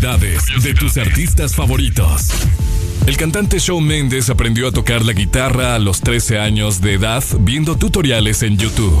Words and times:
De 0.00 0.72
tus 0.72 0.96
artistas 0.96 1.54
favoritos. 1.54 2.30
El 3.06 3.18
cantante 3.18 3.58
Shawn 3.58 3.84
Mendes 3.84 4.30
aprendió 4.30 4.68
a 4.68 4.72
tocar 4.72 5.04
la 5.04 5.12
guitarra 5.12 5.74
a 5.74 5.78
los 5.78 6.00
13 6.00 6.38
años 6.38 6.80
de 6.80 6.94
edad 6.94 7.22
viendo 7.40 7.76
tutoriales 7.76 8.42
en 8.42 8.56
YouTube. 8.56 8.98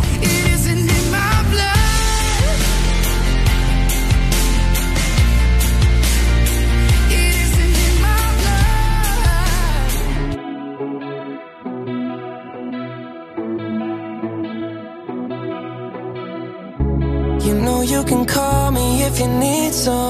you 17.90 18.04
can 18.04 18.24
call 18.24 18.70
me 18.70 19.02
if 19.02 19.18
you 19.18 19.26
need 19.26 19.72
someone. 19.72 20.09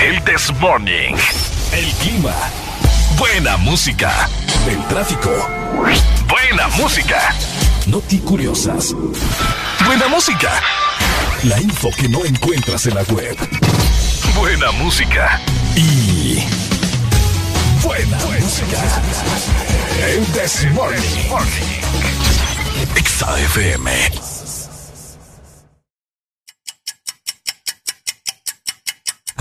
El 0.00 0.24
This 0.24 0.50
Morning. 0.60 1.14
El 1.72 1.92
clima. 1.96 2.34
Buena 3.18 3.58
música. 3.58 4.10
El 4.66 4.82
tráfico. 4.88 5.30
Buena 6.26 6.68
música. 6.78 7.34
Noti 7.86 8.18
curiosas. 8.20 8.94
Buena 9.84 10.08
música. 10.08 10.52
La 11.44 11.60
info 11.60 11.90
que 11.90 12.08
no 12.08 12.24
encuentras 12.24 12.86
en 12.86 12.94
la 12.94 13.02
web. 13.02 13.36
Buena 14.34 14.70
música. 14.72 15.38
Y. 15.76 16.46
Buena, 17.82 18.16
música. 18.40 18.78
El 20.08 20.24
This 20.32 20.66
Morning. 20.72 21.28
XAFM. 23.04 24.29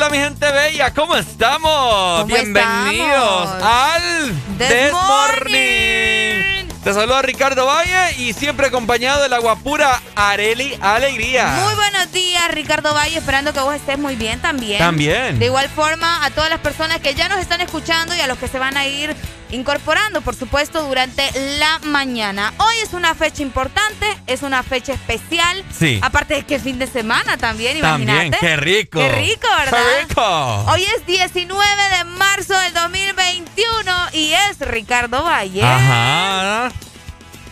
chula, 0.00 0.08
mi 0.08 0.18
gente 0.18 0.50
bella! 0.50 0.94
¿Cómo 0.94 1.14
estamos? 1.14 2.20
¿Cómo 2.20 2.26
Bienvenidos 2.26 3.44
estamos? 3.44 3.62
al 3.62 4.32
This 4.56 4.68
This 4.68 4.92
Morning. 4.92 6.60
Te 6.82 6.94
saluda 6.94 7.20
Ricardo 7.20 7.66
Valle 7.66 8.14
y 8.16 8.32
siempre 8.32 8.68
acompañado 8.68 9.22
de 9.22 9.28
la 9.28 9.38
guapura 9.38 10.00
Areli 10.16 10.78
Alegría. 10.80 11.48
Muy 11.62 11.74
buenos 11.74 12.10
días, 12.12 12.50
Ricardo 12.52 12.94
Valle, 12.94 13.18
esperando 13.18 13.52
que 13.52 13.60
vos 13.60 13.74
estés 13.74 13.98
muy 13.98 14.16
bien 14.16 14.40
también. 14.40 14.78
También. 14.78 15.38
De 15.38 15.44
igual 15.44 15.68
forma, 15.68 16.24
a 16.24 16.30
todas 16.30 16.48
las 16.48 16.60
personas 16.60 17.00
que 17.00 17.14
ya 17.14 17.28
nos 17.28 17.38
están 17.38 17.60
escuchando 17.60 18.14
y 18.14 18.20
a 18.20 18.26
los 18.26 18.38
que 18.38 18.48
se 18.48 18.58
van 18.58 18.78
a 18.78 18.86
ir 18.86 19.14
incorporando, 19.52 20.20
por 20.20 20.34
supuesto, 20.36 20.82
durante 20.82 21.28
la 21.58 21.78
mañana. 21.84 22.52
Hoy 22.58 22.74
es 22.82 22.92
una 22.92 23.14
fecha 23.14 23.42
importante, 23.42 24.06
es 24.26 24.42
una 24.42 24.62
fecha 24.62 24.92
especial. 24.92 25.64
Sí. 25.76 25.98
Aparte 26.02 26.34
de 26.34 26.42
que 26.44 26.56
es 26.56 26.62
fin 26.62 26.78
de 26.78 26.86
semana 26.86 27.36
también, 27.36 27.76
imagínate. 27.76 28.30
También, 28.30 28.40
qué 28.40 28.56
rico. 28.56 28.98
Qué 28.98 29.08
rico, 29.12 29.46
¿verdad? 29.58 29.78
Qué 29.98 30.06
rico. 30.08 30.64
Hoy 30.70 30.84
es 30.84 31.06
19 31.06 31.64
de 31.98 32.04
marzo 32.04 32.58
del 32.58 32.72
2021 32.74 33.92
y 34.12 34.32
es 34.32 34.58
Ricardo 34.60 35.22
Valle. 35.24 35.62
Ajá. 35.62 36.72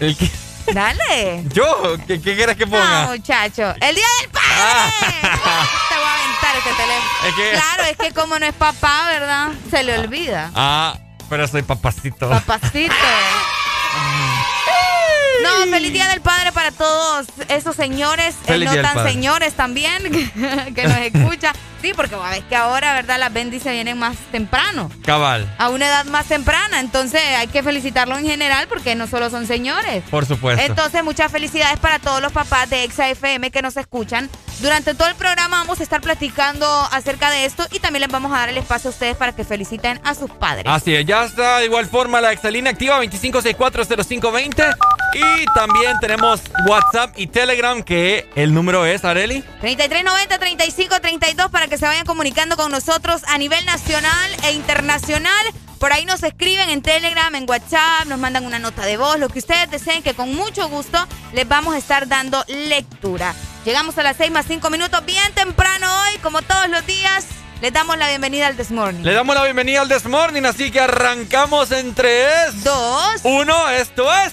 El 0.00 0.16
que- 0.16 0.30
Dale. 0.72 1.44
Yo, 1.54 1.96
¿qué, 2.06 2.20
qué 2.20 2.36
quieres 2.36 2.56
que 2.56 2.66
No, 2.66 2.72
ponga? 2.72 3.06
muchacho. 3.06 3.74
¡El 3.80 3.94
Día 3.94 4.06
del 4.20 4.30
Padre! 4.30 4.44
Ah. 4.52 4.90
Te 5.88 5.94
voy 5.96 6.04
a 6.04 6.14
aventar 6.14 6.56
este 6.56 6.70
teléfono. 6.70 7.08
Es 7.28 7.34
que- 7.34 7.50
Claro, 7.52 7.82
es 7.90 7.96
que 7.96 8.12
como 8.12 8.38
no 8.38 8.46
es 8.46 8.54
papá, 8.54 9.06
¿verdad? 9.06 9.48
Se 9.70 9.82
le 9.82 9.98
olvida. 9.98 10.50
Ah, 10.54 10.94
pero 11.28 11.46
soy 11.46 11.62
papacito. 11.62 12.28
Papacito. 12.28 12.94
No, 15.42 15.70
feliz 15.70 15.92
Día 15.92 16.08
del 16.08 16.20
Padre 16.20 16.52
para 16.52 16.70
todos 16.72 17.26
esos 17.48 17.76
señores, 17.76 18.34
eh, 18.46 18.58
no 18.58 18.74
tan 18.74 18.94
Padre. 18.94 19.12
señores 19.12 19.54
también, 19.54 20.02
que, 20.12 20.74
que 20.74 20.84
nos 20.88 20.98
escuchan. 20.98 21.54
Sí, 21.80 21.92
porque 21.94 22.16
ves 22.16 22.42
que 22.48 22.56
ahora, 22.56 22.92
¿verdad? 22.94 23.20
Las 23.20 23.32
bendis 23.32 23.62
se 23.62 23.70
vienen 23.70 23.96
más 23.98 24.16
temprano, 24.32 24.90
Cabal, 25.04 25.48
a 25.58 25.68
una 25.68 25.86
edad 25.86 26.04
más 26.06 26.26
temprana. 26.26 26.80
Entonces 26.80 27.22
hay 27.36 27.46
que 27.46 27.62
felicitarlo 27.62 28.16
en 28.18 28.26
general 28.26 28.66
porque 28.68 28.96
no 28.96 29.06
solo 29.06 29.30
son 29.30 29.46
señores. 29.46 30.02
por 30.10 30.26
supuesto. 30.26 30.64
Entonces, 30.64 31.04
muchas 31.04 31.30
felicidades 31.30 31.78
para 31.78 32.00
todos 32.00 32.20
los 32.20 32.32
papás 32.32 32.68
de 32.68 32.82
Exa 32.82 33.08
FM 33.10 33.52
que 33.52 33.62
nos 33.62 33.76
escuchan. 33.76 34.28
Durante 34.60 34.94
todo 34.96 35.06
el 35.06 35.14
programa 35.14 35.58
vamos 35.58 35.78
a 35.78 35.84
estar 35.84 36.00
platicando 36.00 36.66
acerca 36.90 37.30
de 37.30 37.44
esto 37.44 37.64
y 37.70 37.78
también 37.78 38.00
les 38.00 38.10
vamos 38.10 38.32
a 38.32 38.38
dar 38.40 38.48
el 38.48 38.58
espacio 38.58 38.90
a 38.90 38.92
ustedes 38.92 39.16
para 39.16 39.32
que 39.32 39.44
feliciten 39.44 40.00
a 40.02 40.16
sus 40.16 40.32
padres. 40.32 40.64
Así 40.66 40.96
es, 40.96 41.06
ya 41.06 41.24
está 41.24 41.58
de 41.58 41.66
igual 41.66 41.86
forma 41.86 42.20
la 42.20 42.32
exalina 42.32 42.70
activa 42.70 43.00
25640520 43.04 44.74
y 45.14 45.44
también 45.54 45.98
tenemos 46.00 46.40
WhatsApp 46.66 47.18
y 47.18 47.26
Telegram 47.26 47.82
que 47.82 48.28
el 48.34 48.52
número 48.52 48.84
es 48.86 49.04
Areli 49.04 49.42
3390-3532 49.62 51.50
para 51.50 51.68
que 51.68 51.78
se 51.78 51.86
vayan 51.86 52.04
comunicando 52.04 52.56
con 52.56 52.70
nosotros 52.70 53.22
a 53.26 53.38
nivel 53.38 53.64
nacional 53.64 54.30
e 54.44 54.52
internacional. 54.52 55.46
Por 55.78 55.92
ahí 55.92 56.04
nos 56.04 56.22
escriben 56.22 56.70
en 56.70 56.82
Telegram, 56.82 57.32
en 57.34 57.48
WhatsApp, 57.48 58.06
nos 58.06 58.18
mandan 58.18 58.44
una 58.44 58.58
nota 58.58 58.84
de 58.84 58.96
voz, 58.96 59.18
lo 59.18 59.28
que 59.28 59.38
ustedes 59.38 59.70
deseen, 59.70 60.02
que 60.02 60.14
con 60.14 60.34
mucho 60.34 60.68
gusto 60.68 60.98
les 61.32 61.46
vamos 61.48 61.74
a 61.74 61.78
estar 61.78 62.08
dando 62.08 62.44
lectura. 62.48 63.34
Llegamos 63.64 63.96
a 63.98 64.02
las 64.02 64.16
6 64.16 64.32
más 64.32 64.46
5 64.46 64.70
minutos, 64.70 65.04
bien 65.04 65.32
temprano 65.34 65.86
hoy, 66.02 66.18
como 66.18 66.42
todos 66.42 66.68
los 66.68 66.84
días. 66.86 67.26
Les 67.60 67.72
damos 67.72 67.98
la 67.98 68.08
bienvenida 68.08 68.46
al 68.46 68.56
This 68.56 68.70
Morning. 68.70 69.02
Le 69.02 69.12
damos 69.12 69.34
la 69.34 69.44
bienvenida 69.44 69.80
al 69.80 69.88
This 69.88 70.06
Morning, 70.06 70.42
así 70.44 70.70
que 70.70 70.80
arrancamos 70.80 71.70
en 71.72 71.94
3, 71.94 72.64
Dos. 72.64 73.20
1, 73.22 73.70
esto 73.70 74.12
es 74.14 74.32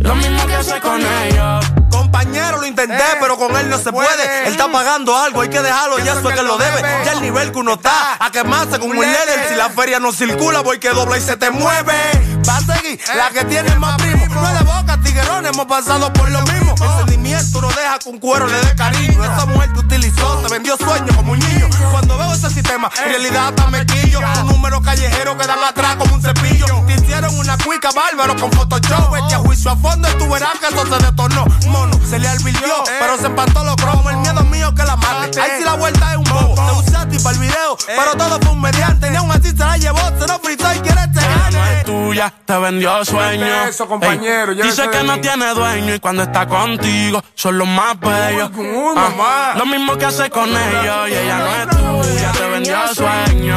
Lo 0.00 0.14
mismo 0.14 0.46
que 0.46 0.54
hace 0.54 0.80
con 0.80 1.00
ellos. 1.00 1.79
Compañero, 1.90 2.58
lo 2.58 2.66
intenté, 2.66 3.04
pero 3.20 3.36
con 3.36 3.56
él 3.56 3.68
no 3.68 3.78
se 3.78 3.92
puede. 3.92 4.46
Él 4.46 4.52
está 4.52 4.70
pagando 4.70 5.16
algo, 5.16 5.40
hay 5.40 5.48
que 5.48 5.60
dejarlo, 5.60 5.98
ya 5.98 6.12
eso 6.12 6.30
es 6.30 6.36
que 6.36 6.42
lo 6.42 6.56
debe. 6.56 6.80
Ya 7.04 7.12
el 7.12 7.22
nivel 7.22 7.52
que 7.52 7.58
uno 7.58 7.74
está, 7.74 8.16
a 8.18 8.30
quemarse 8.30 8.78
con 8.78 8.90
un 8.90 8.96
líder. 8.96 9.48
Si 9.48 9.54
la 9.54 9.70
feria 9.70 9.98
no 9.98 10.12
circula, 10.12 10.60
voy 10.60 10.78
que 10.78 10.90
dobla 10.90 11.18
y 11.18 11.20
se 11.20 11.36
te 11.36 11.50
mueve. 11.50 12.40
Va 12.48 12.56
a 12.56 12.60
seguir 12.60 13.00
la 13.14 13.30
que 13.30 13.44
tiene 13.44 13.74
más 13.76 13.96
primo. 13.96 14.26
No 14.28 14.48
es 14.48 14.58
de 14.58 14.64
boca, 14.64 14.98
tiguerón, 15.02 15.46
hemos 15.46 15.66
pasado 15.66 16.12
por 16.12 16.30
lo 16.30 16.40
mismo. 16.42 16.74
El 16.80 16.98
sentimiento 16.98 17.60
no 17.60 17.68
deja 17.68 17.98
que 17.98 18.08
un 18.08 18.18
cuero 18.18 18.46
le 18.46 18.60
dé 18.60 18.74
cariño. 18.74 19.24
Esa 19.24 19.46
mujer 19.46 19.72
te 19.72 19.80
utilizó, 19.80 20.38
te 20.38 20.52
vendió 20.52 20.76
sueños 20.76 21.16
como 21.16 21.32
un 21.32 21.38
niño. 21.38 21.68
Cuando 21.90 22.16
veo 22.16 22.32
ese 22.32 22.50
sistema, 22.50 22.90
en 23.04 23.10
realidad 23.10 23.48
hasta 23.48 23.66
me 23.68 23.84
quillo. 23.84 24.20
Un 24.20 24.46
número 24.46 24.80
callejero 24.80 25.36
que 25.36 25.46
dan 25.46 25.62
atrás 25.62 25.96
como 25.96 26.14
un 26.14 26.22
cepillo. 26.22 26.66
Te 26.86 26.94
hicieron 26.94 27.38
una 27.38 27.58
cuica 27.58 27.90
bárbaro 27.90 28.36
con 28.36 28.50
Photoshop. 28.52 29.16
Este 29.16 29.34
a 29.34 29.38
juicio 29.38 29.70
a 29.70 29.76
fondo 29.76 30.08
tú 30.18 30.28
verás 30.28 30.58
que 30.58 30.66
eso 30.66 30.86
se 30.86 31.04
detonó. 31.04 31.44
Mono, 31.80 32.00
se 32.06 32.18
le 32.18 32.28
alvirtió, 32.28 32.74
pero 32.98 33.16
se 33.16 33.26
empantó 33.26 33.64
los 33.64 33.76
cromos. 33.76 34.12
El 34.12 34.18
miedo 34.18 34.44
mío 34.44 34.74
que 34.74 34.82
la 34.84 34.96
mate. 34.96 35.40
Ahí 35.40 35.50
sí 35.58 35.64
la 35.64 35.74
vuelta 35.74 36.12
es 36.12 36.16
un 36.18 36.24
bobo. 36.24 36.54
Te 36.54 36.88
usaste 36.88 37.18
para 37.20 37.34
el 37.34 37.40
video, 37.40 37.76
pero 37.86 38.12
todo 38.16 38.38
fue 38.40 38.50
un 38.52 38.60
mediante. 38.60 39.10
Ni 39.10 39.16
aún 39.16 39.30
así 39.30 39.50
se 39.50 39.56
la 39.56 39.76
llevó, 39.76 39.98
se 40.18 40.26
lo 40.26 40.38
fritó 40.40 40.72
y 40.74 40.80
quiere 40.80 41.00
este 41.00 41.20
no 41.52 41.66
es 41.66 41.84
tuya, 41.84 42.32
te 42.44 42.58
vendió 42.58 43.04
sueño. 43.04 43.46
Eso, 43.68 43.86
compañero, 43.88 44.52
Ey, 44.52 44.62
dice 44.62 44.88
que 44.90 45.02
no 45.02 45.20
tiene 45.20 45.54
dueño 45.54 45.94
y 45.94 45.98
cuando 46.00 46.22
está 46.22 46.46
contigo 46.46 47.22
son 47.34 47.58
los 47.58 47.66
más 47.68 47.98
bellos. 47.98 48.50
Uy, 48.56 48.94
Ah, 48.96 49.54
lo 49.56 49.66
mismo 49.66 49.96
que 49.96 50.04
hace 50.06 50.30
con 50.30 50.48
ellos 50.50 51.08
y 51.08 51.14
ella 51.14 51.38
no 51.38 52.02
es 52.02 52.06
tuya, 52.08 52.32
te 52.32 52.48
vendió 52.48 52.94
sueño. 52.94 53.56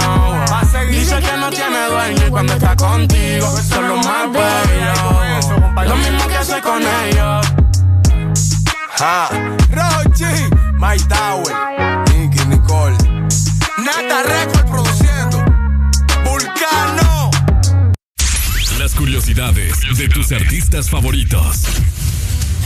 Dice 0.89 1.19
que 1.19 1.37
no 1.37 1.49
tiene 1.49 1.85
dueño 1.87 2.27
y 2.27 2.29
cuando 2.29 2.53
está 2.53 2.75
contigo 2.75 3.47
son 3.69 3.87
los 3.89 4.05
más 4.05 4.31
bellos. 4.31 5.87
Lo 5.87 5.95
mismo 5.97 6.27
que 6.27 6.37
hace 6.37 6.61
con 6.61 6.81
ellos. 6.81 7.62
Ah, 9.05 9.27
Rochi, 9.69 10.23
My 10.79 10.95
Tower, 11.09 11.51
Nicky 12.13 12.45
Nicole, 12.45 12.95
Nata 13.83 14.23
Record 14.23 14.65
produciendo, 14.71 15.43
Vulcano. 16.23 17.29
Las 18.79 18.95
curiosidades 18.95 19.97
de 19.97 20.07
tus 20.07 20.31
artistas 20.31 20.89
favoritos. 20.89 21.65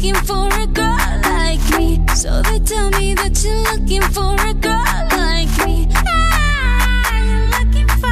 looking 0.00 0.24
for 0.24 0.48
a 0.48 0.66
girl 0.66 1.20
like 1.24 1.60
me. 1.76 2.00
So 2.14 2.40
they 2.42 2.58
tell 2.60 2.88
me 2.90 3.12
that 3.14 3.36
you're 3.44 3.60
looking 3.68 4.00
for 4.00 4.32
a 4.32 4.54
girl 4.54 4.82
like 5.12 5.52
me. 5.66 5.88
Ah, 5.94 7.20
you're 7.20 7.48
looking 7.52 7.88
for 8.00 8.08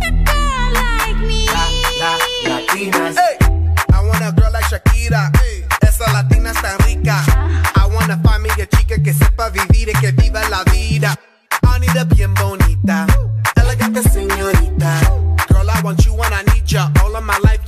a 0.00 0.10
girl 0.24 0.72
like 0.72 1.18
me. 1.28 1.44
Hey, 3.18 3.36
I 3.92 4.00
want 4.02 4.24
a 4.24 4.32
girl 4.32 4.50
like 4.50 4.64
Shakira. 4.64 5.30
Esa 5.82 6.10
latina 6.12 6.52
está 6.52 6.78
rica. 6.86 7.22
I 7.76 7.86
wanna 7.92 8.18
find 8.24 8.42
me 8.42 8.48
a 8.50 8.66
chica 8.66 9.02
que 9.02 9.12
sepa 9.12 9.50
vivir 9.50 9.90
y 9.90 10.00
que 10.00 10.12
viva 10.12 10.40
la 10.48 10.64
vida. 10.72 11.14
Anita 11.68 12.04
bien 12.04 12.32
bonita. 12.32 13.06
Elegante 13.56 14.02
señorita. 14.08 15.00
Girl, 15.48 15.68
I 15.68 15.82
want 15.82 16.02
you 16.06 16.14
and 16.14 16.34
I 16.34 16.42
need 16.54 16.64
ya. 16.64 16.90
All 17.04 17.14
of 17.14 17.24
my 17.24 17.36
life, 17.44 17.60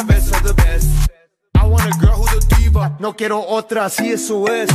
I 0.00 1.66
want 1.66 1.92
a 1.92 1.98
girl 1.98 2.22
who's 2.22 2.44
a 2.44 2.56
diva. 2.56 2.96
No 3.00 3.14
quiero 3.16 3.44
otra, 3.44 3.86
así 3.86 4.12
eso 4.12 4.46
es. 4.46 4.70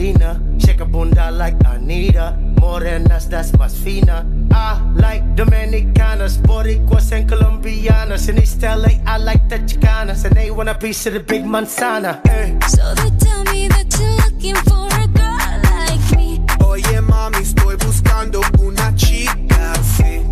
Like 0.00 0.14
Selena, 0.14 0.40
shake 0.58 0.80
a 0.80 0.84
bunda 0.86 1.30
like 1.30 1.56
Anita, 1.66 2.34
morenas 2.60 3.28
that's 3.28 3.52
más 3.52 3.74
fina. 3.76 4.24
I 4.52 4.80
like 4.94 5.22
Dominicanas, 5.36 6.38
Boricuas 6.38 7.12
and 7.12 7.28
Colombianas, 7.28 8.28
in 8.28 8.38
East 8.38 8.62
LA 8.62 8.88
I 9.06 9.18
like 9.18 9.48
the 9.48 9.58
Chicanas, 9.58 10.24
and 10.24 10.34
they 10.34 10.50
want 10.50 10.68
a 10.68 10.74
piece 10.74 11.06
of 11.06 11.14
the 11.14 11.20
big 11.20 11.44
manzana. 11.44 12.20
eh. 12.28 12.58
So 12.66 12.94
they 12.94 13.10
tell 13.18 13.44
me 13.52 13.68
that 13.68 13.94
you're 13.98 14.16
looking 14.24 14.56
for 14.64 14.88
a 14.88 15.06
girl 15.06 15.60
like 15.62 16.16
me. 16.16 16.40
Oye 16.64 17.00
mami, 17.02 17.38
estoy 17.42 17.76
buscando 17.76 18.40
una 18.60 18.94
chica 18.96 19.72
así. 19.72 20.24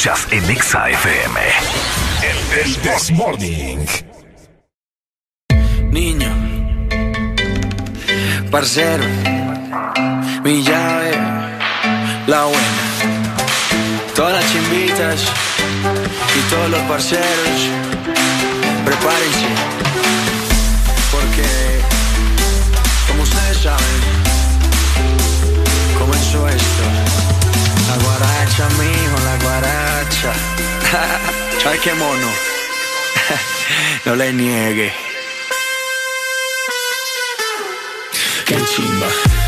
Escuchas 0.00 0.26
en 0.30 0.50
Exa 0.50 0.88
FM. 0.88 1.40
El 2.22 3.14
Morning. 3.16 3.86
Niño, 5.90 6.30
parcero, 8.50 9.04
mi 10.42 10.62
llave, 10.62 11.12
la 12.26 12.44
buena. 12.44 12.82
Todas 14.14 14.32
las 14.32 14.50
chimbitas 14.50 15.20
y 16.34 16.50
todos 16.50 16.70
los 16.70 16.80
parceros, 16.82 17.60
prepárense. 18.86 19.48
Porque, 21.10 21.44
como 23.06 23.22
ustedes 23.22 23.58
saben, 23.58 24.00
comenzó 25.98 26.48
esto. 26.48 26.84
La 27.88 27.96
guaracha, 28.60 28.68
mijo, 28.78 29.16
la 29.24 29.36
guaracha. 29.44 30.32
Ay, 31.70 31.78
qué 31.78 31.94
mono. 31.94 32.28
no 34.04 34.16
le 34.16 34.32
niegue. 34.32 34.92
Qué 38.46 38.56
chimba. 38.64 39.39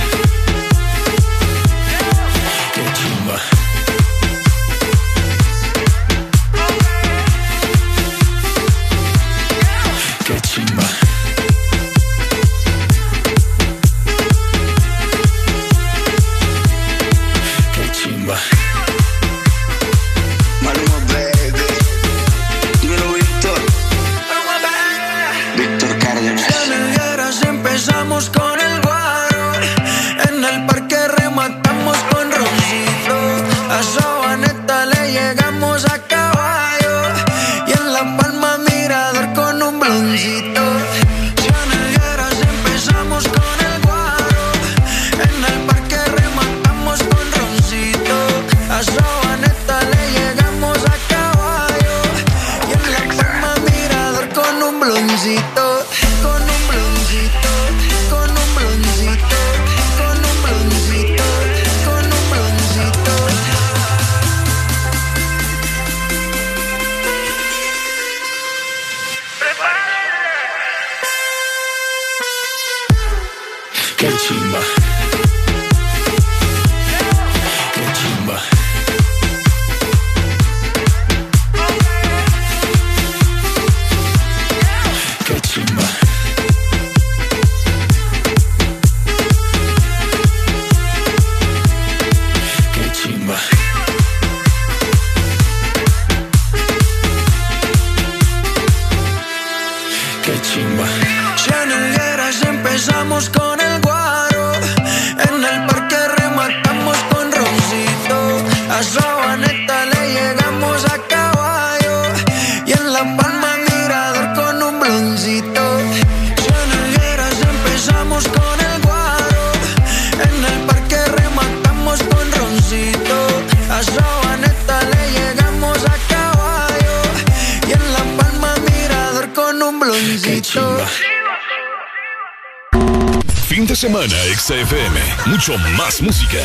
Más 135.77 136.01
música. 136.01 136.39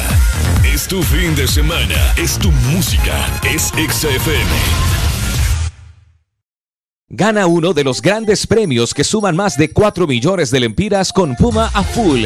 Es 0.66 0.88
tu 0.88 1.04
fin 1.04 1.36
de 1.36 1.48
semana. 1.48 2.16
Es 2.18 2.36
tu 2.40 2.52
música. 2.74 3.28
Es 3.44 3.66
XFM. 3.68 4.50
Gana 7.08 7.46
uno 7.46 7.74
de 7.74 7.84
los 7.84 8.02
grandes 8.02 8.48
premios 8.48 8.96
que 8.96 9.04
suman 9.04 9.36
más 9.36 9.56
de 9.56 9.72
4 9.72 10.08
millones 10.08 10.50
de 10.50 10.62
lempiras 10.62 11.14
con 11.14 11.36
Puma 11.36 11.70
a 11.76 11.84
full. 11.84 12.26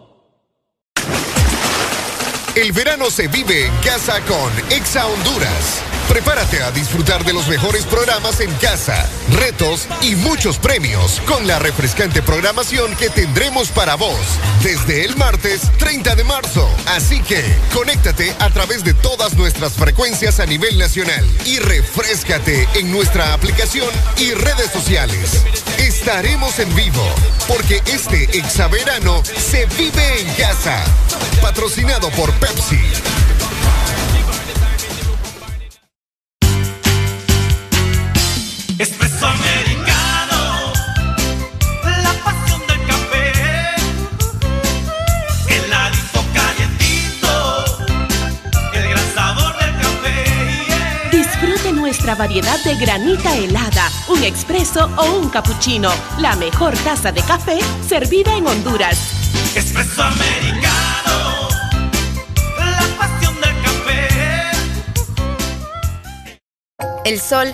El 2.55 2.73
verano 2.73 3.09
se 3.09 3.29
vive 3.29 3.65
en 3.65 3.73
casa 3.77 4.19
con 4.25 4.51
Exa 4.71 5.07
Honduras. 5.07 5.90
Prepárate 6.07 6.61
a 6.61 6.71
disfrutar 6.71 7.23
de 7.23 7.33
los 7.33 7.47
mejores 7.47 7.85
programas 7.85 8.39
en 8.41 8.51
casa, 8.55 9.09
retos 9.31 9.87
y 10.01 10.15
muchos 10.15 10.57
premios 10.57 11.21
con 11.25 11.47
la 11.47 11.59
refrescante 11.59 12.21
programación 12.21 12.95
que 12.95 13.09
tendremos 13.09 13.69
para 13.69 13.95
vos 13.95 14.19
desde 14.61 15.05
el 15.05 15.15
martes 15.15 15.61
30 15.77 16.15
de 16.15 16.23
marzo. 16.23 16.69
Así 16.87 17.21
que 17.21 17.43
conéctate 17.73 18.35
a 18.39 18.49
través 18.49 18.83
de 18.83 18.93
todas 18.93 19.35
nuestras 19.35 19.73
frecuencias 19.73 20.39
a 20.39 20.45
nivel 20.45 20.77
nacional 20.77 21.25
y 21.45 21.59
refrescate 21.59 22.67
en 22.75 22.91
nuestra 22.91 23.33
aplicación 23.33 23.89
y 24.17 24.31
redes 24.31 24.71
sociales. 24.71 25.43
Estaremos 25.77 26.59
en 26.59 26.73
vivo 26.75 27.07
porque 27.47 27.81
este 27.85 28.37
exaverano 28.37 29.23
se 29.23 29.65
vive 29.77 30.21
en 30.21 30.33
casa. 30.35 30.83
Patrocinado 31.41 32.09
por 32.11 32.31
Pepsi. 32.33 32.79
Nuestra 52.01 52.15
variedad 52.15 52.57
de 52.63 52.75
granita 52.77 53.35
helada, 53.37 53.87
un 54.07 54.23
expreso 54.23 54.89
o 54.97 55.19
un 55.19 55.29
cappuccino. 55.29 55.91
La 56.17 56.35
mejor 56.35 56.75
taza 56.79 57.11
de 57.11 57.21
café 57.21 57.59
servida 57.87 58.35
en 58.35 58.47
Honduras. 58.47 58.97
Espresso 59.55 60.01
americano, 60.01 61.47
la 62.57 62.87
pasión 62.97 63.35
del 63.35 63.55
café. 63.61 64.07
El 67.05 67.21
sol 67.21 67.53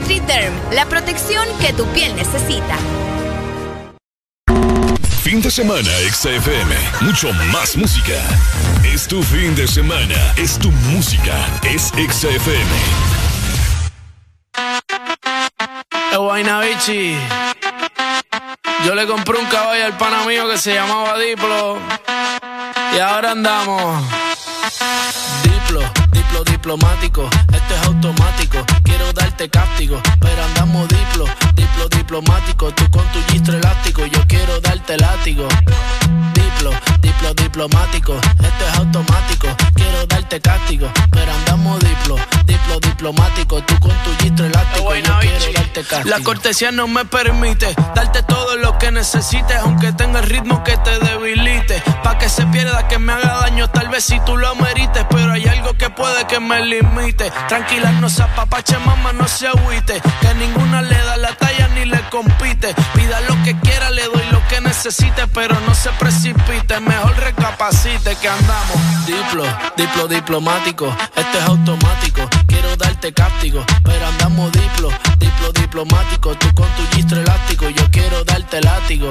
NutriDerm, 0.00 0.54
la 0.72 0.86
protección 0.86 1.46
que 1.60 1.72
tu 1.72 1.84
piel 1.92 2.14
necesita. 2.16 2.76
Fin 5.22 5.42
de 5.42 5.50
semana, 5.50 5.90
XFM. 6.10 6.74
Mucho 7.02 7.32
más 7.52 7.76
música. 7.76 8.14
Es 8.82 9.06
tu 9.06 9.22
fin 9.22 9.54
de 9.54 9.68
semana. 9.68 10.16
Es 10.36 10.58
tu 10.58 10.70
música. 10.92 11.34
Es 11.62 11.92
XFM. 11.92 12.70
Eh, 16.12 16.16
Guayna 16.16 16.60
Bichi. 16.60 17.16
Yo 18.84 18.94
le 18.94 19.06
compré 19.06 19.38
un 19.38 19.46
caballo 19.46 19.84
al 19.84 19.96
pana 19.98 20.24
mío 20.24 20.48
que 20.48 20.58
se 20.58 20.74
llamaba 20.74 21.18
Diplo. 21.18 21.78
Y 22.94 22.98
ahora 22.98 23.32
andamos. 23.32 24.02
Diplo, 25.42 25.82
diplo 26.30 26.44
diplomático. 26.44 27.28
Esto 27.52 27.74
es 27.74 27.86
automático. 27.86 28.58
Quiero 28.84 29.12
darte 29.12 29.48
cáptico. 29.48 30.00
Pero 30.20 30.44
andamos 30.44 30.88
diplo, 30.88 31.24
diplo 31.54 31.88
diplomático. 31.88 32.72
Tú 32.72 32.90
con 32.90 33.04
tu 33.08 33.20
gistro 33.32 33.56
elástico. 33.56 34.04
Yo 34.06 34.26
quiero 34.28 34.60
darte 34.60 34.96
látigo. 34.96 35.48
Diplo, 36.34 36.70
diplo 37.00 37.34
diplomático. 37.34 38.14
Esto 38.14 38.66
es 38.68 38.78
automático. 38.78 39.48
Quiero 39.74 40.06
darte 40.06 40.40
cáptico. 40.40 40.90
Pero 41.10 41.32
andamos 41.32 41.80
diplo, 41.80 42.16
diplo 42.46 42.80
diplomático. 42.80 43.62
Tú 43.62 43.80
con 43.80 43.92
tu 44.04 44.22
gistro 44.22 44.46
elástico. 44.46 44.94
Yo 44.94 45.18
quiero 45.20 45.52
darte 45.52 45.82
cáptico. 45.82 46.08
La 46.08 46.20
cortesía 46.22 46.70
no 46.70 46.86
me 46.86 47.04
permite 47.04 47.74
darte 47.94 48.22
todo 48.22 48.56
lo 48.56 48.78
que 48.78 48.92
necesites. 48.92 49.56
Aunque 49.58 49.92
tenga 49.92 50.20
el 50.20 50.26
ritmo 50.26 50.62
que 50.62 50.76
te 50.76 50.98
debilite. 50.98 51.82
Pa' 52.04 52.18
que 52.18 52.28
se 52.28 52.46
pierda, 52.46 52.86
que 52.88 52.98
me 52.98 53.12
haga 53.12 53.40
daño. 53.40 53.68
Tal 53.68 53.88
vez 53.88 54.04
si 54.04 54.20
tú 54.20 54.36
lo 54.36 54.48
amerites. 54.48 55.04
Pero 55.10 55.32
hay 55.32 55.46
algo 55.46 55.74
que 55.74 55.90
puede 55.90 56.19
que 56.26 56.40
me 56.40 56.64
limite. 56.64 57.30
Tranquila, 57.48 57.92
no 57.92 58.08
se 58.08 58.22
apapache, 58.22 58.78
mamá, 58.78 59.12
no 59.12 59.26
se 59.28 59.48
agüite. 59.48 60.00
Que 60.20 60.34
ninguna 60.34 60.82
le 60.82 60.96
da 60.96 61.16
la 61.16 61.34
talla 61.34 61.68
ni 61.68 61.84
le 61.84 62.00
compite. 62.10 62.74
Pida 62.94 63.20
lo 63.22 63.42
que 63.42 63.58
quiera, 63.60 63.90
le 63.90 64.04
doy 64.04 64.24
lo 64.30 64.46
que 64.48 64.60
necesite. 64.60 65.26
Pero 65.28 65.58
no 65.66 65.74
se 65.74 65.90
precipite, 65.90 66.80
mejor 66.80 67.16
recapacite 67.16 68.16
que 68.16 68.28
andamos. 68.28 69.06
Diplo, 69.06 69.44
diplo 69.76 70.08
diplomático. 70.08 70.94
Esto 71.16 71.38
es 71.38 71.44
automático. 71.44 72.28
Quiero 72.46 72.76
darte 72.76 73.12
cáptico. 73.12 73.64
Pero 73.84 74.06
andamos 74.06 74.52
diplo, 74.52 74.90
diplo 75.18 75.52
diplomático. 75.52 76.34
Tú 76.36 76.54
con 76.54 76.68
tu 76.70 76.96
gistro 76.96 77.20
elástico. 77.20 77.68
Yo 77.68 77.90
quiero 77.90 78.24
darte 78.24 78.60
látigo. 78.60 79.10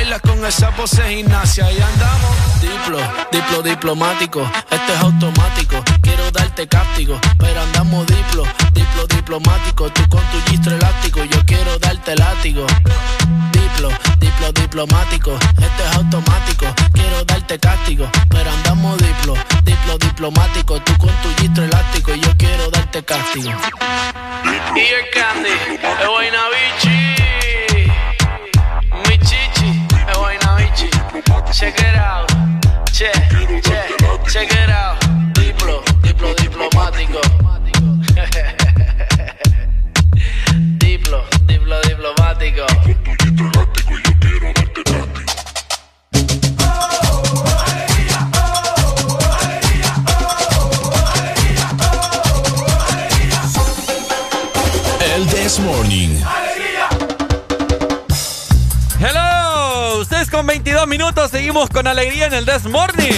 bailas 0.01 0.21
con 0.21 0.43
esa 0.45 0.71
pose 0.71 1.03
gimnasia. 1.09 1.71
Y 1.71 1.79
andamos 1.79 2.61
diplo, 2.61 2.97
diplo 3.31 3.61
diplomático. 3.61 4.41
Esto 4.69 4.93
es 4.93 4.99
automático. 4.99 5.83
Quiero 6.01 6.31
darte 6.31 6.67
cáptico. 6.67 7.19
Pero 7.37 7.61
andamos 7.61 8.07
diplo, 8.07 8.43
diplo 8.73 9.05
diplomático. 9.07 9.89
Tú 9.91 10.01
con 10.09 10.21
tu 10.31 10.39
gistro 10.49 10.75
elástico. 10.75 11.23
Yo 11.25 11.39
quiero 11.45 11.77
darte 11.77 12.15
látigo. 12.15 12.65
Diplo, 13.51 13.89
diplo 14.19 14.51
diplomático. 14.53 15.33
Esto 15.35 15.83
es 15.85 15.95
automático. 15.95 16.65
Quiero 16.93 17.23
darte 17.25 17.59
cáptico. 17.59 18.09
Pero 18.29 18.51
andamos 18.51 18.97
diplo, 18.97 19.35
diplo 19.63 19.97
diplomático. 19.99 20.81
Tú 20.81 20.97
con 20.97 21.13
tu 21.21 21.29
gistro 21.41 21.63
elástico. 21.63 22.15
Yo 22.15 22.35
quiero 22.37 22.69
darte 22.71 23.03
castigo. 23.03 23.51
Y 24.75 24.79
el 24.79 25.09
candy, 25.13 25.49
es 25.49 27.10
Check 31.53 31.79
it 31.79 31.95
out. 31.97 32.29
Che, 32.93 33.11
che, 33.29 33.57
check 34.27 34.51
it 34.51 34.69
out. 34.69 35.05
Diplo, 35.33 35.83
diplo 36.01 36.33
diplomático. 36.35 37.19
diplo, 40.77 41.27
diplo 41.45 41.79
diplomático. 41.81 42.65
El 54.99 55.25
This. 55.27 55.59
Con 60.41 60.47
22 60.47 60.87
minutos 60.87 61.29
seguimos 61.29 61.69
con 61.69 61.85
alegría 61.85 62.25
en 62.25 62.33
el 62.33 62.45
This 62.47 62.63
Morning. 62.65 63.11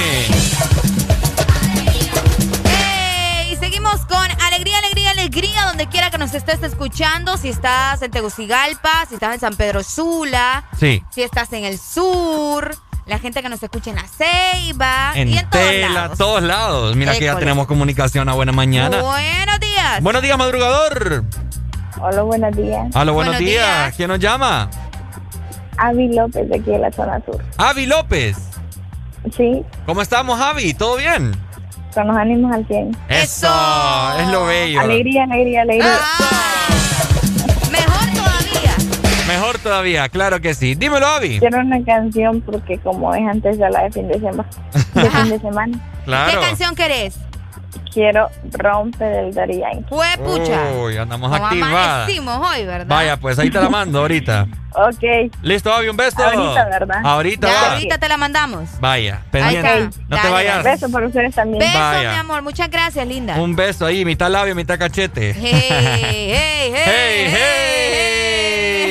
Y 3.50 3.56
seguimos 3.56 4.02
con 4.08 4.28
alegría, 4.42 4.80
alegría, 4.80 5.12
alegría, 5.12 5.66
donde 5.68 5.88
quiera 5.88 6.12
que 6.12 6.18
nos 6.18 6.34
estés 6.34 6.62
escuchando. 6.64 7.38
Si 7.38 7.48
estás 7.48 8.02
en 8.02 8.12
Tegucigalpa, 8.12 9.06
si 9.08 9.14
estás 9.14 9.36
en 9.36 9.40
San 9.40 9.56
Pedro 9.56 9.84
Sula, 9.84 10.66
Sí. 10.78 11.02
si 11.12 11.24
estás 11.24 11.54
en 11.54 11.64
el 11.64 11.80
sur, 11.80 12.76
la 13.06 13.20
gente 13.20 13.42
que 13.42 13.48
nos 13.48 13.64
escucha 13.64 13.92
en 13.92 13.96
la 13.96 14.06
Ceiba 14.06 15.14
En 15.16 15.30
y 15.30 15.38
en 15.38 15.50
todos 15.50 15.66
tela, 15.66 15.90
lados. 15.90 16.18
todos 16.18 16.44
lados. 16.44 16.96
Mira 16.98 17.14
que 17.14 17.24
ya 17.24 17.38
tenemos 17.38 17.68
comunicación 17.68 18.28
a 18.28 18.34
buena 18.34 18.52
mañana. 18.52 19.02
Buenos 19.02 19.60
días. 19.62 20.02
Buenos 20.04 20.22
días, 20.22 20.38
madrugador. 20.38 21.24
Hola, 22.02 22.22
buenos 22.24 22.54
días. 22.54 22.88
Hola, 22.94 23.12
buenos, 23.14 23.14
Buenos 23.14 23.40
días. 23.40 23.66
días. 23.86 23.94
¿Quién 23.96 24.10
nos 24.10 24.20
llama? 24.20 24.70
Avi 25.78 26.14
López 26.14 26.50
de 26.50 26.56
aquí 26.56 26.72
de 26.72 26.80
la 26.80 26.92
zona 26.92 27.22
sur. 27.26 27.44
Avi 27.58 27.86
López. 27.86 28.38
Sí, 29.36 29.64
¿Cómo 29.86 30.02
estamos, 30.02 30.40
Avi? 30.40 30.74
¿Todo 30.74 30.98
bien? 30.98 31.34
con 31.94 32.08
los 32.08 32.18
ánimos 32.18 32.52
al 32.52 32.66
100. 32.66 32.98
Eso, 33.10 33.48
es 34.20 34.28
lo 34.30 34.46
bello. 34.46 34.82
Alegría, 34.82 35.24
alegría, 35.24 35.62
alegría. 35.62 36.00
Mejor 37.72 38.14
todavía. 38.14 38.76
Mejor 39.28 39.60
todavía, 39.60 40.10
claro 40.10 40.42
que 40.42 40.54
sí. 40.54 40.76
Dímelo, 40.76 41.06
Avi. 41.06 41.40
Quiero 41.40 41.60
una 41.60 41.84
canción 41.84 42.42
porque 42.42 42.80
como 42.80 43.14
es 43.14 43.28
antes 43.28 43.58
de 43.58 43.70
la 43.70 43.84
de 43.84 43.92
fin 43.92 44.08
de 44.08 44.16
semana. 44.16 44.46
De 44.94 45.10
fin 45.10 45.30
de 45.30 45.40
semana. 45.40 45.80
Claro. 46.06 46.32
¿Qué 46.40 46.48
canción 46.48 46.76
querés? 46.76 47.18
Quiero 47.94 48.30
Rompe 48.52 49.04
del 49.04 49.34
Daddy 49.34 49.60
Yankee. 49.60 49.86
Fue 49.88 50.08
pucha. 50.18 50.72
Uy, 50.82 50.98
andamos 50.98 51.32
Como 51.32 51.46
activadas. 51.46 52.10
hoy, 52.10 52.66
¿verdad? 52.66 52.88
Vaya, 52.88 53.18
pues 53.18 53.38
ahí 53.38 53.50
te 53.52 53.60
la 53.62 53.70
mando 53.70 54.00
ahorita. 54.00 54.48
Ok. 54.76 55.32
Listo, 55.44 55.72
Avi, 55.72 55.88
un 55.88 55.96
beso. 55.96 56.24
Ahorita, 56.24 56.66
¿verdad? 56.66 57.02
Ahorita 57.04 57.48
Ya, 57.48 57.54
va. 57.54 57.74
ahorita 57.74 57.98
te 58.00 58.10
la 58.10 58.18
mandamos. 58.18 58.70
Vaya, 58.80 59.18
Ahí 59.18 59.30
pendiente. 59.30 59.78
está. 59.84 60.02
No 60.08 60.20
te 60.20 60.30
vayas. 60.30 60.64
Besos 60.64 60.92
para 60.92 61.06
ustedes 61.06 61.36
también. 61.36 61.72
Vaya. 61.72 62.12
mi 62.14 62.18
amor. 62.18 62.42
Muchas 62.42 62.72
gracias, 62.72 63.08
linda. 63.08 63.36
Un 63.36 63.56
beso 63.56 63.86
ahí, 63.86 64.04
mitad 64.04 64.32
labio, 64.32 64.56
mitad 64.56 64.80
cachete. 64.80 65.34
Hey, 65.34 65.64
hey, 65.70 66.34
hey, 66.34 66.74
hey, 66.88 67.34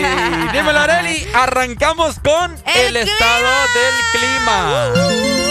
hey. 0.05 0.53
Dímelo, 0.53 0.79
Areli. 0.79 1.27
Arrancamos 1.35 2.21
con 2.21 2.55
el, 2.65 2.97
estado 2.97 3.49
del 3.75 4.21
clima. 4.21 5.42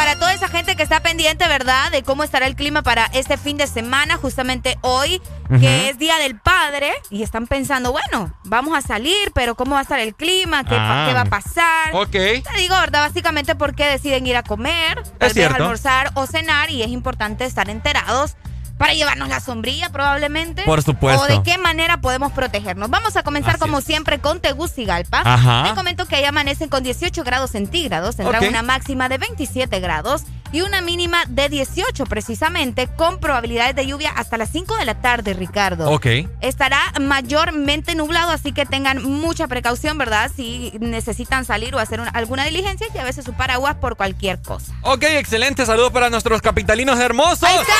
Para 0.00 0.16
toda 0.16 0.32
esa 0.32 0.48
gente 0.48 0.76
que 0.76 0.82
está 0.82 1.00
pendiente, 1.00 1.46
¿verdad? 1.46 1.90
De 1.92 2.02
cómo 2.02 2.24
estará 2.24 2.46
el 2.46 2.56
clima 2.56 2.80
para 2.82 3.04
este 3.12 3.36
fin 3.36 3.58
de 3.58 3.66
semana, 3.66 4.16
justamente 4.16 4.78
hoy, 4.80 5.20
que 5.60 5.90
es 5.90 5.98
Día 5.98 6.16
del 6.16 6.40
Padre, 6.40 6.90
y 7.10 7.22
están 7.22 7.46
pensando, 7.46 7.92
bueno, 7.92 8.32
vamos 8.44 8.74
a 8.74 8.80
salir, 8.80 9.30
pero 9.34 9.56
¿cómo 9.56 9.72
va 9.72 9.80
a 9.80 9.82
estar 9.82 10.00
el 10.00 10.14
clima? 10.14 10.64
¿Qué, 10.64 10.74
Ah. 10.74 11.12
va 11.14 11.20
a 11.20 11.24
pasar? 11.26 11.90
Ok. 11.92 12.12
Te 12.12 12.42
digo, 12.56 12.80
¿verdad? 12.80 13.08
Básicamente 13.08 13.54
porque 13.56 13.84
deciden 13.84 14.26
ir 14.26 14.38
a 14.38 14.42
comer, 14.42 15.02
tal 15.18 15.28
vez 15.28 15.34
cierto. 15.34 15.56
almorzar 15.56 16.12
o 16.14 16.26
cenar, 16.26 16.70
y 16.70 16.82
es 16.82 16.88
importante 16.88 17.44
estar 17.44 17.68
enterados 17.68 18.36
para 18.80 18.94
llevarnos 18.94 19.28
la 19.28 19.40
sombrilla 19.40 19.90
probablemente. 19.90 20.62
Por 20.62 20.82
supuesto. 20.82 21.22
O 21.22 21.26
de 21.26 21.42
qué 21.42 21.58
manera 21.58 22.00
podemos 22.00 22.32
protegernos. 22.32 22.88
Vamos 22.88 23.14
a 23.14 23.22
comenzar 23.22 23.52
Así 23.56 23.60
como 23.60 23.80
es. 23.80 23.84
siempre 23.84 24.20
con 24.20 24.40
Tegucigalpa. 24.40 25.20
Ajá. 25.22 25.64
Te 25.68 25.74
comento 25.74 26.06
que 26.06 26.16
ahí 26.16 26.24
amanecen 26.24 26.70
con 26.70 26.82
18 26.82 27.22
grados 27.22 27.50
centígrados, 27.50 28.16
tendrán 28.16 28.42
Ok. 28.42 28.48
una 28.48 28.62
máxima 28.62 29.10
de 29.10 29.18
27 29.18 29.80
grados 29.80 30.22
y 30.50 30.62
una 30.62 30.80
mínima 30.80 31.24
de 31.28 31.50
18 31.50 32.06
precisamente, 32.06 32.88
con 32.88 33.20
probabilidades 33.20 33.76
de 33.76 33.86
lluvia 33.86 34.10
hasta 34.16 34.38
las 34.38 34.48
5 34.50 34.74
de 34.78 34.86
la 34.86 34.94
tarde, 35.02 35.34
Ricardo. 35.34 35.90
Ok. 35.90 36.06
Estará 36.40 36.80
mayormente 37.00 37.94
nublado, 37.94 38.30
así 38.32 38.52
que 38.52 38.64
tengan 38.64 39.02
mucha 39.04 39.46
precaución, 39.46 39.98
¿verdad? 39.98 40.30
Si 40.34 40.72
necesitan 40.80 41.44
salir 41.44 41.74
o 41.74 41.78
hacer 41.78 42.00
una- 42.00 42.10
alguna 42.10 42.44
diligencia, 42.46 42.86
llévese 42.94 43.22
su 43.22 43.34
paraguas 43.34 43.74
por 43.76 43.96
cualquier 43.96 44.40
cosa. 44.40 44.72
Ok, 44.82 45.02
excelente. 45.04 45.66
Saludos 45.66 45.92
para 45.92 46.08
nuestros 46.08 46.40
capitalinos 46.40 46.98
hermosos. 46.98 47.42
¡Ahí 47.44 47.56
está! 47.58 47.74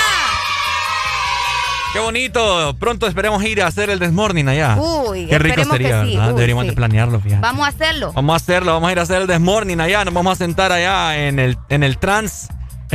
Qué 1.92 1.98
bonito. 1.98 2.76
Pronto 2.78 3.06
esperemos 3.08 3.42
ir 3.44 3.62
a 3.62 3.66
hacer 3.66 3.90
el 3.90 3.98
desmorning 3.98 4.48
allá. 4.48 4.76
Uy, 4.78 5.26
Qué 5.26 5.38
rico 5.40 5.60
esperemos 5.60 5.76
que 5.76 5.82
sería, 5.84 6.04
sí. 6.04 6.16
Uy, 6.18 6.34
Deberíamos 6.34 6.62
sí. 6.64 6.70
de 6.70 6.76
planearlo, 6.76 7.20
fíjate. 7.20 7.40
Vamos 7.42 7.66
a 7.66 7.68
hacerlo. 7.68 8.12
Vamos 8.12 8.32
a 8.32 8.36
hacerlo, 8.36 8.72
vamos 8.74 8.88
a 8.88 8.92
ir 8.92 8.98
a 9.00 9.02
hacer 9.02 9.22
el 9.22 9.26
desmorning 9.26 9.80
allá. 9.80 10.04
Nos 10.04 10.14
vamos 10.14 10.32
a 10.32 10.36
sentar 10.36 10.70
allá 10.70 11.26
en 11.26 11.38
el, 11.40 11.58
en 11.68 11.82
el 11.82 11.98
trans. 11.98 12.48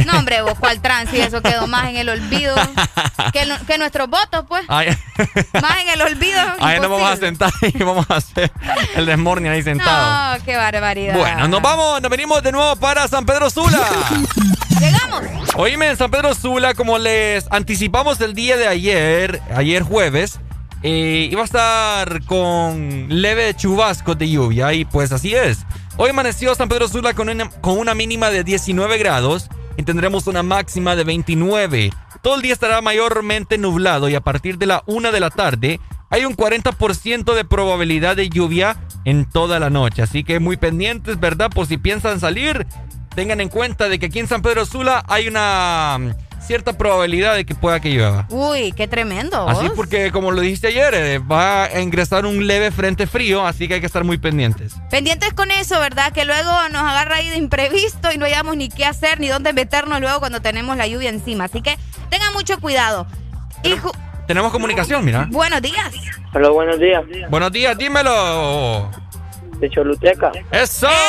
No, 0.06 0.18
hombre, 0.20 0.42
vos, 0.42 0.54
¿cuál 0.60 0.82
trance? 0.82 1.18
Y 1.18 1.22
eso 1.22 1.42
quedó 1.42 1.68
más 1.68 1.90
en 1.90 1.98
el 1.98 2.10
olvido 2.10 2.56
que, 3.34 3.46
no- 3.46 3.58
que 3.66 3.78
nuestros 3.78 4.10
votos, 4.10 4.46
pues. 4.48 4.68
Más 4.68 5.78
en 5.82 5.90
el 5.94 6.02
olvido. 6.02 6.42
ahí 6.60 6.80
nos 6.80 6.90
vamos 6.90 7.10
a 7.12 7.18
sentar 7.18 7.52
y 7.62 7.84
vamos 7.84 8.06
a 8.10 8.16
hacer 8.16 8.52
el 8.96 9.06
desmorning 9.06 9.50
ahí 9.52 9.64
sentados. 9.64 10.40
No, 10.40 10.46
qué 10.46 10.56
barbaridad. 10.58 11.18
Bueno, 11.18 11.48
nos 11.48 11.62
vamos, 11.62 12.02
nos 12.02 12.12
venimos 12.12 12.44
de 12.44 12.52
nuevo 12.52 12.76
para 12.76 13.08
San 13.08 13.26
Pedro 13.26 13.50
Sula. 13.50 13.80
Llegamos. 14.80 15.22
Oíme, 15.56 15.90
en 15.90 15.98
San 15.98 16.12
Pedro 16.12 16.34
Sula, 16.36 16.74
como 16.74 16.98
les 16.98 17.46
anticipamos 17.52 18.20
el 18.22 18.34
día 18.34 18.58
de 18.58 18.68
ayer, 18.68 19.42
ayer 19.56 19.84
jueves, 19.84 20.40
eh, 20.84 21.30
iba 21.32 21.42
a 21.42 21.46
estar 21.46 22.24
con 22.26 23.08
leve 23.10 23.54
chubascos 23.56 24.18
de 24.18 24.30
lluvia 24.30 24.74
y 24.74 24.86
pues 24.86 25.12
así 25.12 25.34
es. 25.34 25.60
Hoy 25.98 26.10
amaneció 26.10 26.54
San 26.56 26.68
Pedro 26.68 26.88
Sula 26.90 27.14
con 27.14 27.30
una, 27.30 27.50
con 27.50 27.78
una 27.78 27.96
mínima 27.96 28.30
de 28.30 28.44
19 28.44 28.98
grados 28.98 29.50
y 29.78 29.84
tendremos 29.84 30.28
una 30.28 30.44
máxima 30.44 30.96
de 30.96 31.04
29. 31.04 31.92
Todo 32.22 32.36
el 32.36 32.42
día 32.42 32.54
estará 32.54 32.82
mayormente 32.82 33.58
nublado 33.58 34.10
y 34.10 34.16
a 34.16 34.22
partir 34.22 34.58
de 34.58 34.66
la 34.66 34.84
una 34.86 35.12
de 35.12 35.20
la 35.20 35.30
tarde 35.30 35.80
hay 36.10 36.26
un 36.26 36.36
40% 36.36 37.34
de 37.34 37.46
probabilidad 37.46 38.16
de 38.16 38.30
lluvia 38.30 38.78
en 39.06 39.26
toda 39.26 39.60
la 39.60 39.70
noche. 39.70 40.02
Así 40.02 40.24
que 40.24 40.40
muy 40.40 40.58
pendientes, 40.58 41.20
¿verdad? 41.20 41.50
Por 41.50 41.68
si 41.68 41.78
piensan 41.78 42.20
salir, 42.20 42.66
tengan 43.16 43.42
en 43.42 43.50
cuenta 43.50 43.90
de 43.90 44.00
que 44.00 44.08
aquí 44.08 44.20
en 44.20 44.28
San 44.28 44.42
Pedro 44.42 44.66
Sula 44.66 45.04
hay 45.08 45.28
una 45.28 46.16
cierta 46.46 46.74
probabilidad 46.78 47.36
de 47.36 47.46
que 47.46 47.56
pueda 47.56 47.80
que 47.80 47.90
llueva. 47.90 48.28
Uy, 48.30 48.72
qué 48.72 48.88
tremendo. 48.88 49.48
Así 49.50 49.70
porque, 49.76 50.12
como 50.12 50.32
lo 50.32 50.42
dijiste 50.42 50.68
ayer, 50.68 50.94
eh, 50.94 51.20
va 51.20 51.66
a 51.66 51.82
ingresar 51.82 52.26
un 52.26 52.48
leve 52.48 52.72
frente 52.72 53.08
frío, 53.08 53.46
así 53.46 53.68
que 53.68 53.76
hay 53.76 53.80
que 53.80 53.86
estar 53.88 54.04
muy 54.04 54.18
pendientes. 54.18 54.74
Pendientes 54.90 55.34
con 55.34 55.52
eso, 55.52 55.80
¿verdad? 55.80 56.12
Que 56.14 56.26
luego 56.26 56.52
nos 56.72 56.82
agarra 56.84 57.18
ahí 57.18 57.30
de 57.30 57.38
imprevisto 57.38 58.12
y 58.12 58.18
no 58.18 58.26
hayamos 58.26 58.56
ni 58.58 58.70
qué 58.70 58.86
hacer 58.86 59.20
ni 59.20 59.28
dónde 59.28 59.54
meternos 59.54 60.00
luego 60.00 60.20
cuando 60.20 60.42
tenemos 60.42 60.78
la 60.78 60.88
lluvia 60.88 61.10
encima. 61.10 61.46
Así 61.46 61.62
que 61.62 61.78
tengan 62.10 62.34
mucho 62.34 62.60
cuidado. 62.60 63.08
Y 63.64 63.72
ju- 63.72 63.92
Tenemos 64.28 64.52
comunicación, 64.52 65.04
mira. 65.06 65.28
buenos 65.32 65.62
días. 65.62 65.92
Hola, 66.34 66.50
buenos 66.50 66.80
días. 66.80 67.04
Buenos 67.30 67.52
días, 67.52 67.78
dímelo. 67.78 68.92
De 69.60 69.70
Choluteca. 69.70 70.32
¡Eso! 70.52 70.88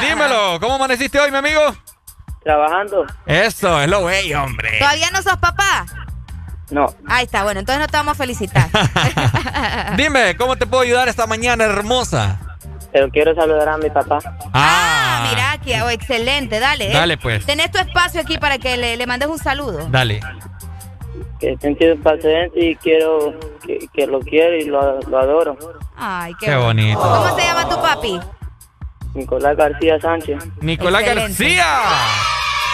Dímelo, 0.00 0.58
¿cómo 0.60 0.74
amaneciste 0.76 1.18
hoy, 1.18 1.30
mi 1.30 1.36
amigo? 1.36 1.60
Trabajando. 2.42 3.06
Eso, 3.26 3.80
es 3.80 3.88
lo 3.88 4.04
bello, 4.04 4.42
hombre. 4.42 4.78
¿Todavía 4.78 5.10
no 5.10 5.22
sos 5.22 5.36
papá? 5.36 5.84
No. 6.70 6.86
Ahí 7.06 7.24
está, 7.24 7.42
bueno, 7.42 7.60
entonces 7.60 7.80
no 7.80 7.88
te 7.88 7.96
vamos 7.96 8.12
a 8.12 8.14
felicitar. 8.14 8.68
Dime, 9.96 10.36
¿cómo 10.36 10.56
te 10.56 10.66
puedo 10.66 10.82
ayudar 10.82 11.08
esta 11.08 11.26
mañana 11.26 11.64
hermosa? 11.64 12.38
Pero 12.92 13.08
quiero 13.10 13.34
saludar 13.34 13.68
a 13.68 13.76
mi 13.76 13.90
papá. 13.90 14.18
Ah, 14.52 15.28
Mira, 15.30 15.52
aquí, 15.52 15.72
oh, 15.80 15.90
excelente, 15.90 16.58
dale. 16.58 16.90
¿eh? 16.90 16.94
Dale, 16.94 17.18
pues. 17.18 17.44
Tenés 17.46 17.70
tu 17.70 17.78
espacio 17.78 18.20
aquí 18.20 18.38
para 18.38 18.58
que 18.58 18.76
le, 18.76 18.96
le 18.96 19.06
mandes 19.06 19.28
un 19.28 19.38
saludo. 19.38 19.86
Dale. 19.90 20.20
Que 21.38 21.56
sentido 21.58 21.94
un 21.94 22.02
paciente 22.02 22.52
y 22.60 22.76
quiero 22.76 23.34
que, 23.64 23.78
que 23.92 24.06
lo 24.06 24.20
quiero 24.20 24.56
y 24.56 24.64
lo, 24.64 25.00
lo 25.02 25.18
adoro. 25.18 25.56
Ay, 25.96 26.34
qué, 26.40 26.46
Qué 26.46 26.56
bonito. 26.56 27.00
¿Cómo 27.00 27.36
se 27.36 27.42
llama 27.42 27.68
tu 27.68 27.80
papi? 27.80 28.20
Nicolás 29.14 29.56
García 29.56 29.98
Sánchez. 30.00 30.38
Nicolás 30.60 31.02
Excelente. 31.02 31.28
García. 31.44 31.66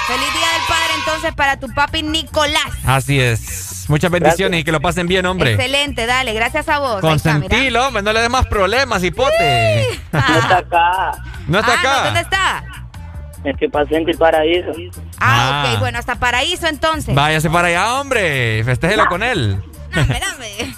Feliz 0.06 0.32
Día 0.32 0.48
del 0.52 0.62
Padre 0.68 0.92
entonces 0.98 1.34
para 1.34 1.58
tu 1.58 1.68
papi 1.74 2.02
Nicolás. 2.02 2.62
Así 2.84 3.20
es. 3.20 3.86
Muchas 3.88 4.10
bendiciones 4.10 4.60
y 4.60 4.64
que 4.64 4.72
lo 4.72 4.80
pasen 4.80 5.06
bien, 5.06 5.26
hombre. 5.26 5.52
Excelente, 5.52 6.06
dale, 6.06 6.32
gracias 6.32 6.68
a 6.68 6.78
vos. 6.80 7.00
Consentilo, 7.00 7.86
hombre, 7.86 8.02
no 8.02 8.12
le 8.12 8.20
des 8.20 8.30
más 8.30 8.46
problemas, 8.46 9.02
hipote. 9.04 10.00
No 10.12 10.18
está 10.38 10.58
acá. 10.58 11.12
No 11.46 11.58
está 11.60 11.72
Ah, 11.72 11.82
no. 11.82 12.04
¿Dónde 12.06 12.20
está? 12.20 12.64
En 13.44 13.56
tu 13.56 13.70
paciente 13.70 14.10
el 14.10 14.18
paraíso. 14.18 14.72
Ah, 15.20 15.62
Ah. 15.64 15.72
ok, 15.74 15.78
bueno, 15.80 15.98
hasta 16.00 16.16
Paraíso 16.16 16.66
entonces. 16.66 17.14
Váyase 17.14 17.48
para 17.48 17.68
allá, 17.68 18.00
hombre. 18.00 18.62
Festéjelo 18.64 19.06
con 19.06 19.22
él. 19.22 19.62
Dame, 19.94 20.20
dame. 20.20 20.76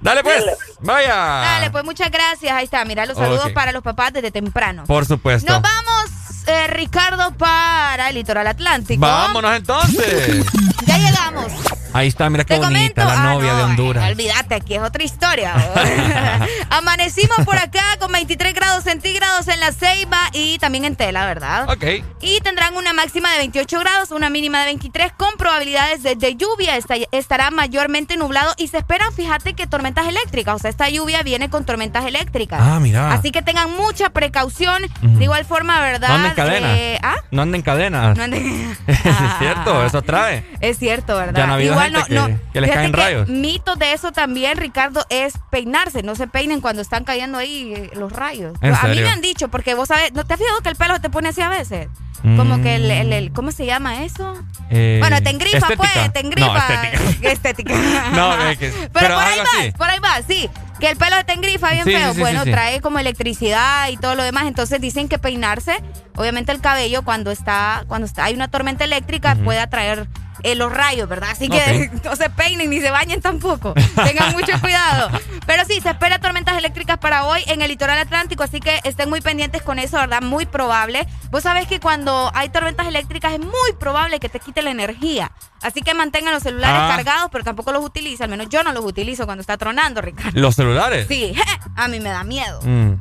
Dale, 0.00 0.22
pues. 0.22 0.44
Vaya. 0.80 1.14
Dale, 1.14 1.70
pues 1.70 1.84
muchas 1.84 2.10
gracias. 2.10 2.52
Ahí 2.52 2.64
está, 2.64 2.84
mira, 2.84 3.06
los 3.06 3.16
saludos 3.16 3.50
para 3.52 3.72
los 3.72 3.82
papás 3.82 4.12
desde 4.12 4.30
temprano. 4.30 4.84
Por 4.86 5.06
supuesto. 5.06 5.50
Nos 5.50 5.62
vamos, 5.62 6.10
eh, 6.48 6.66
Ricardo, 6.68 7.32
para 7.34 8.08
el 8.08 8.14
litoral 8.16 8.46
atlántico. 8.46 9.00
Vámonos 9.00 9.56
entonces. 9.56 10.44
Ya 10.86 10.98
llegamos. 10.98 11.52
Ahí 11.94 12.08
está, 12.08 12.28
mira 12.28 12.44
qué 12.44 12.54
Te 12.54 12.60
bonita 12.60 13.02
comento. 13.02 13.04
la 13.04 13.12
Ah, 13.30 13.32
novia 13.34 13.52
no, 13.52 13.56
de 13.58 13.64
Honduras. 13.64 14.10
Olvídate, 14.10 14.54
aquí 14.56 14.74
es 14.74 14.82
otra 14.82 15.02
historia. 15.02 15.54
Amanecimos 16.70 17.38
por 17.44 17.56
acá 17.56 17.82
con 17.98 18.12
23 18.12 18.54
grados 18.54 18.84
centígrados 18.84 19.48
en 19.48 19.58
la 19.60 19.72
Ceiba 19.72 20.18
y 20.32 20.58
también 20.58 20.84
en 20.84 20.96
Tela, 20.96 21.24
¿verdad? 21.26 21.68
Ok. 21.70 22.04
Y 22.20 22.40
tendrán 22.40 22.76
una 22.76 22.92
máxima 22.92 23.30
de 23.32 23.38
28 23.38 23.80
grados, 23.80 24.10
una 24.10 24.28
mínima 24.30 24.60
de 24.60 24.66
23 24.66 25.12
con 25.16 25.30
probabilidades 25.38 26.02
de, 26.02 26.14
de 26.14 26.36
lluvia. 26.36 26.76
Esta- 26.76 26.94
estará 27.10 27.50
mayormente 27.50 28.16
nublado 28.16 28.52
y 28.58 28.68
se 28.68 28.78
esperan, 28.78 29.12
fíjate, 29.12 29.54
que 29.54 29.66
tormentas 29.66 30.06
eléctricas. 30.06 30.56
O 30.56 30.58
sea, 30.58 30.70
esta 30.70 30.88
lluvia 30.90 31.22
viene 31.22 31.48
con 31.50 31.64
tormentas 31.64 32.04
eléctricas. 32.04 32.60
Ah, 32.62 32.78
mira. 32.80 33.12
Así 33.12 33.30
que 33.30 33.42
tengan 33.42 33.72
mucha 33.76 34.10
precaución. 34.10 34.82
De 35.00 35.24
igual 35.24 35.44
forma, 35.46 35.80
¿verdad? 35.80 36.10
No 36.38 36.44
anden 36.44 36.60
cadenas. 36.62 36.78
Eh, 36.78 36.98
¿Ah? 37.02 37.16
No 37.30 37.42
anden 37.42 37.62
cadenas. 37.62 38.16
No 38.16 38.22
anden- 38.24 38.76
es 38.86 39.38
cierto, 39.38 39.84
eso 39.84 40.02
trae. 40.02 40.44
Es 40.60 40.78
cierto, 40.78 41.16
¿verdad? 41.16 41.46
Ya 41.46 41.54
habido 41.54 41.72
Igual 41.72 41.92
gente 41.94 42.14
no, 42.14 42.26
que- 42.26 42.32
no. 42.32 42.40
que 42.52 42.60
les 42.60 42.70
Fíjate 42.70 42.80
caen 42.82 42.92
rayos. 42.92 43.28
Mito 43.28 43.76
de 43.76 43.92
eso 43.92 44.12
también, 44.12 44.56
Ricardo, 44.58 45.04
es 45.10 45.34
peinarse. 45.50 46.02
No 46.02 46.14
se 46.14 46.26
peinen 46.26 46.60
cuando 46.60 46.82
están 46.82 47.04
cayendo 47.04 47.38
ahí 47.38 47.74
eh, 47.74 47.90
los 47.94 48.12
rayos. 48.12 48.54
¿En 48.60 48.74
a 48.74 48.82
mí 48.84 49.00
me 49.00 49.08
han 49.08 49.20
dicho, 49.20 49.48
porque 49.48 49.74
vos 49.74 49.88
sabes, 49.88 50.12
¿no 50.14 50.24
te 50.24 50.34
has 50.34 50.40
fijado 50.40 50.60
que 50.60 50.68
el 50.68 50.76
pelo 50.76 51.00
te 51.00 51.10
pone 51.10 51.28
así 51.30 51.40
a 51.40 51.48
veces? 51.48 51.88
Como 52.36 52.60
que 52.62 52.74
el, 52.74 52.90
el- 52.90 53.12
el- 53.12 53.32
¿cómo 53.32 53.52
se 53.52 53.64
llama 53.64 54.02
eso? 54.02 54.34
Eh, 54.70 54.96
bueno, 55.00 55.22
te 55.22 55.30
engrifa, 55.30 55.58
estética. 55.58 55.88
pues, 55.94 56.12
te 56.12 56.20
engrifa. 56.20 56.48
No, 56.48 56.58
estética. 56.58 56.98
Estética. 57.30 57.74
No, 58.12 58.48
es 58.48 58.58
que- 58.58 58.70
Pero, 58.70 58.88
pero 58.92 59.14
por 59.14 59.22
ahí 59.24 59.32
algo 59.38 59.44
va, 59.44 59.60
así. 59.60 59.70
por 59.72 59.88
ahí 59.90 59.98
va, 60.00 60.22
sí. 60.26 60.50
Que 60.80 60.90
el 60.90 60.96
pelo 60.96 61.16
te 61.26 61.32
engrifa 61.32 61.70
bien 61.72 61.84
Sí, 61.84 61.92
feo. 61.92 62.14
sí, 62.14 62.20
bueno, 62.20 62.44
sí, 62.44 62.50
trae 62.52 62.80
como 62.80 62.98
electricidad 63.00 63.88
y 63.88 63.96
todo 63.96 64.14
lo 64.14 64.22
demás. 64.22 64.44
Entonces 64.46 64.80
dicen 64.80 65.08
que 65.08 65.18
peinarse, 65.18 65.82
obviamente 66.16 66.52
el 66.52 66.60
cabello 66.60 67.02
cuando 67.02 67.30
está, 67.30 67.84
cuando 67.88 68.06
está, 68.06 68.24
hay 68.24 68.34
una 68.34 68.48
tormenta 68.48 68.84
eléctrica 68.84 69.34
puede 69.44 69.58
atraer 69.58 70.06
eh, 70.42 70.54
los 70.54 70.72
rayos, 70.72 71.08
¿verdad? 71.08 71.30
Así 71.30 71.48
que 71.48 71.90
no 72.04 72.16
se 72.16 72.30
peinen 72.30 72.70
ni 72.70 72.80
se 72.80 72.90
bañen 72.90 73.20
tampoco. 73.20 73.74
Tengan 73.74 74.32
mucho 74.32 74.52
cuidado. 74.60 75.10
Pero 75.46 75.64
sí, 75.64 75.80
se 75.80 75.90
espera 75.90 76.18
tormentas 76.18 76.56
eléctricas 76.58 76.98
para 76.98 77.24
hoy 77.24 77.42
en 77.46 77.62
el 77.62 77.68
litoral 77.68 77.98
atlántico, 77.98 78.42
así 78.42 78.60
que 78.60 78.80
estén 78.84 79.08
muy 79.08 79.20
pendientes 79.20 79.62
con 79.62 79.78
eso, 79.78 79.96
¿verdad? 79.96 80.20
Muy 80.22 80.46
probable. 80.46 81.06
Vos 81.30 81.42
sabés 81.42 81.66
que 81.66 81.80
cuando 81.80 82.30
hay 82.34 82.48
tormentas 82.50 82.86
eléctricas 82.86 83.32
es 83.32 83.40
muy 83.40 83.72
probable 83.78 84.20
que 84.20 84.28
te 84.28 84.40
quite 84.40 84.62
la 84.62 84.70
energía. 84.70 85.32
Así 85.62 85.82
que 85.82 85.92
mantengan 85.94 86.32
los 86.34 86.42
celulares 86.42 86.76
Ah. 86.80 86.92
cargados, 86.96 87.28
pero 87.32 87.42
tampoco 87.44 87.72
los 87.72 87.84
utiliza. 87.84 88.24
Al 88.24 88.30
menos 88.30 88.48
yo 88.48 88.62
no 88.62 88.72
los 88.72 88.84
utilizo 88.84 89.24
cuando 89.26 89.40
está 89.40 89.56
tronando, 89.56 90.00
Ricardo. 90.00 90.38
¿Los 90.40 90.54
celulares? 90.54 91.06
Sí, 91.08 91.34
a 91.76 91.88
mí 91.88 91.98
me 92.00 92.10
da 92.10 92.22
miedo. 92.24 92.60
Mm. 92.62 92.94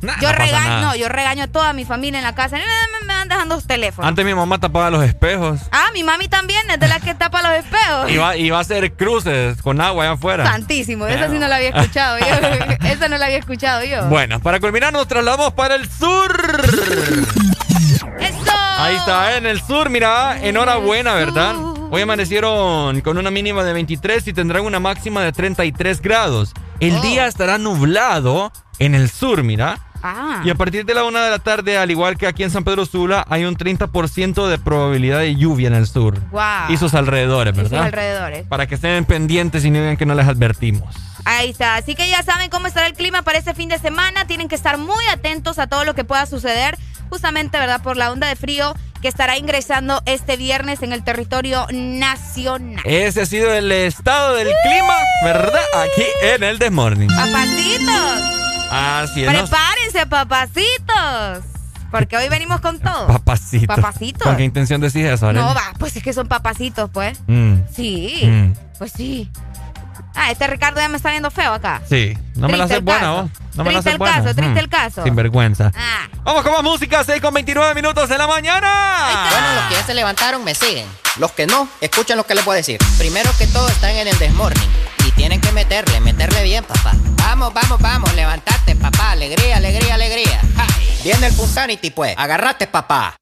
Nah, 0.00 0.14
yo 0.20 0.28
no 0.32 0.38
regaño, 0.38 0.80
no, 0.80 0.94
yo 0.96 1.08
regaño 1.08 1.44
a 1.44 1.46
toda 1.48 1.72
mi 1.72 1.84
familia 1.84 2.18
en 2.18 2.24
la 2.24 2.34
casa. 2.34 2.56
Me, 2.56 3.06
van 3.14 3.28
dejando 3.28 3.56
los 3.56 3.66
teléfonos. 3.66 4.08
Antes 4.08 4.24
mi 4.24 4.34
mamá 4.34 4.58
tapaba 4.58 4.90
los 4.90 5.02
espejos. 5.04 5.60
Ah, 5.72 5.86
mi 5.92 6.04
mami 6.04 6.28
también 6.28 6.68
es 6.70 6.78
de 6.78 6.86
las 6.88 7.02
que 7.02 7.14
tapa 7.14 7.42
los 7.42 7.52
espejos. 7.52 8.10
Y 8.10 8.16
va, 8.16 8.36
y 8.36 8.48
va 8.50 8.58
a 8.58 8.60
hacer 8.60 8.92
cruces 8.92 9.60
con 9.62 9.80
agua 9.80 10.04
allá 10.04 10.12
afuera. 10.12 10.46
Santísimo, 10.46 11.06
esa 11.06 11.28
sí 11.28 11.38
no 11.38 11.48
la 11.48 11.56
había 11.56 11.68
escuchado 11.74 12.18
yo. 12.18 12.26
esa 12.88 13.08
no 13.08 13.18
la 13.18 13.26
había 13.26 13.38
escuchado 13.38 13.84
yo. 13.84 14.06
Bueno, 14.06 14.38
para 14.40 14.60
culminar 14.60 14.92
nos 14.92 15.08
trasladamos 15.08 15.52
para 15.54 15.74
el 15.74 15.88
sur. 15.90 16.32
¡Eso! 18.20 18.52
Ahí 18.78 18.96
está, 18.96 19.36
en 19.36 19.46
el 19.46 19.60
sur, 19.60 19.90
mira, 19.90 20.38
enhorabuena, 20.40 21.14
¿verdad? 21.14 21.54
Hoy 21.90 22.02
amanecieron 22.02 23.00
con 23.00 23.18
una 23.18 23.30
mínima 23.30 23.64
de 23.64 23.72
23 23.72 24.26
y 24.28 24.32
tendrán 24.32 24.62
una 24.64 24.78
máxima 24.78 25.22
de 25.22 25.32
33 25.32 26.00
grados. 26.00 26.52
El 26.80 26.94
Oh. 26.96 27.00
día 27.00 27.26
estará 27.26 27.58
nublado 27.58 28.52
en 28.78 28.94
el 28.94 29.10
sur, 29.10 29.42
mira. 29.42 29.78
Ah. 30.02 30.42
Y 30.44 30.50
a 30.50 30.54
partir 30.54 30.84
de 30.84 30.94
la 30.94 31.04
una 31.04 31.24
de 31.24 31.30
la 31.30 31.38
tarde, 31.40 31.76
al 31.76 31.90
igual 31.90 32.16
que 32.16 32.26
aquí 32.28 32.44
en 32.44 32.50
San 32.50 32.62
Pedro 32.62 32.86
Sula, 32.86 33.24
hay 33.28 33.44
un 33.44 33.56
30% 33.56 34.46
de 34.46 34.58
probabilidad 34.58 35.18
de 35.18 35.34
lluvia 35.34 35.66
en 35.68 35.74
el 35.74 35.86
sur. 35.88 36.20
Wow. 36.30 36.42
Y 36.70 36.76
sus 36.76 36.94
alrededores, 36.94 37.52
Y 37.56 37.60
sus 37.60 37.70
¿verdad? 37.70 37.86
alrededores. 37.86 38.46
Para 38.46 38.66
que 38.66 38.76
estén 38.76 39.04
pendientes 39.04 39.64
y 39.64 39.70
no 39.70 39.80
digan 39.80 39.96
que 39.96 40.06
no 40.06 40.14
les 40.14 40.26
advertimos. 40.28 40.94
Ahí 41.24 41.50
está. 41.50 41.74
Así 41.76 41.94
que 41.94 42.08
ya 42.08 42.22
saben 42.22 42.48
cómo 42.48 42.68
estará 42.68 42.86
el 42.86 42.94
clima 42.94 43.22
para 43.22 43.38
este 43.38 43.54
fin 43.54 43.68
de 43.68 43.78
semana. 43.78 44.26
Tienen 44.26 44.48
que 44.48 44.54
estar 44.54 44.78
muy 44.78 45.04
atentos 45.12 45.58
a 45.58 45.66
todo 45.66 45.84
lo 45.84 45.94
que 45.94 46.04
pueda 46.04 46.24
suceder, 46.26 46.78
justamente, 47.10 47.58
¿verdad? 47.58 47.82
Por 47.82 47.96
la 47.96 48.12
onda 48.12 48.28
de 48.28 48.36
frío 48.36 48.74
que 49.00 49.08
estará 49.08 49.36
ingresando 49.36 50.02
este 50.06 50.36
viernes 50.36 50.82
en 50.82 50.92
el 50.92 51.02
territorio 51.04 51.66
nacional. 51.72 52.82
Ese 52.84 53.22
ha 53.22 53.26
sido 53.26 53.52
el 53.52 53.70
estado 53.72 54.34
del 54.34 54.48
clima, 54.62 54.94
¿verdad? 55.24 55.60
Aquí 55.76 56.04
en 56.22 56.42
el 56.42 56.58
The 56.58 56.70
Morning. 56.70 57.08
Papacitos, 57.08 58.22
Así 58.70 59.24
es. 59.24 59.28
prepárense, 59.30 60.06
papacitos. 60.06 61.44
Porque 61.90 62.18
hoy 62.18 62.28
venimos 62.28 62.60
con 62.60 62.78
todo. 62.80 63.06
Papacitos. 63.06 63.74
Papacitos. 63.74 64.22
¿Con 64.22 64.36
qué 64.36 64.44
intención 64.44 64.80
decís 64.80 65.04
eso, 65.06 65.26
Arely? 65.28 65.42
No, 65.42 65.54
va, 65.54 65.72
pues 65.78 65.96
es 65.96 66.02
que 66.02 66.12
son 66.12 66.28
papacitos, 66.28 66.90
pues. 66.92 67.18
Mm, 67.26 67.54
Sí, 67.74 68.20
Mm. 68.24 68.52
pues 68.78 68.92
sí. 68.92 69.30
Ah, 70.20 70.30
este 70.32 70.46
Ricardo 70.48 70.80
ya 70.80 70.88
me 70.88 70.96
está 70.96 71.10
viendo 71.10 71.30
feo 71.30 71.52
acá. 71.52 71.80
Sí, 71.88 72.16
no 72.34 72.48
me 72.48 72.56
la 72.56 72.64
Triste 72.66 72.74
haces 72.74 72.76
el 72.78 72.84
buena, 72.84 73.00
caso. 73.00 73.22
vos. 73.22 73.30
No 73.56 73.64
me 73.64 73.72
la 73.72 73.78
Triste 73.78 73.78
haces 73.78 73.92
el 73.92 73.98
buena. 73.98 74.14
caso, 74.16 74.34
triste 74.34 74.54
Mm, 74.54 74.58
el 74.58 74.68
caso. 74.68 75.04
Sin 75.04 75.14
vergüenza. 75.16 75.72
Ah. 75.76 76.08
Vamos 76.24 76.42
con 76.42 76.52
más 76.52 76.62
música, 76.62 77.04
6 77.04 77.20
con 77.22 77.32
29 77.34 77.74
minutos 77.74 78.08
de 78.08 78.18
la 78.18 78.26
mañana. 78.26 79.28
Bueno, 79.30 79.54
los 79.54 79.64
que 79.66 79.74
ya 79.74 79.82
se 79.84 79.94
levantaron 79.94 80.42
me 80.44 80.54
siguen. 80.54 80.86
Los 81.18 81.32
que 81.32 81.46
no, 81.46 81.68
escuchen 81.80 82.16
lo 82.16 82.24
que 82.24 82.34
les 82.34 82.44
voy 82.44 82.54
a 82.54 82.56
decir. 82.56 82.78
Primero 82.98 83.30
que 83.38 83.46
todo 83.46 83.68
están 83.68 83.90
en 83.90 84.08
el 84.08 84.18
desmorning. 84.18 84.68
Y 85.06 85.10
tienen 85.12 85.40
que 85.40 85.52
meterle, 85.52 86.00
meterle 86.00 86.42
bien, 86.42 86.64
papá. 86.64 86.92
Vamos, 87.18 87.54
vamos, 87.54 87.78
vamos, 87.80 88.12
levantate, 88.14 88.74
papá. 88.76 89.12
Alegría, 89.12 89.56
alegría, 89.56 89.94
alegría. 89.94 90.40
Ja. 90.56 90.66
Viene 91.04 91.28
el 91.28 91.34
Punsanity, 91.34 91.90
pues. 91.90 92.14
Agarrate, 92.18 92.66
papá. 92.66 93.14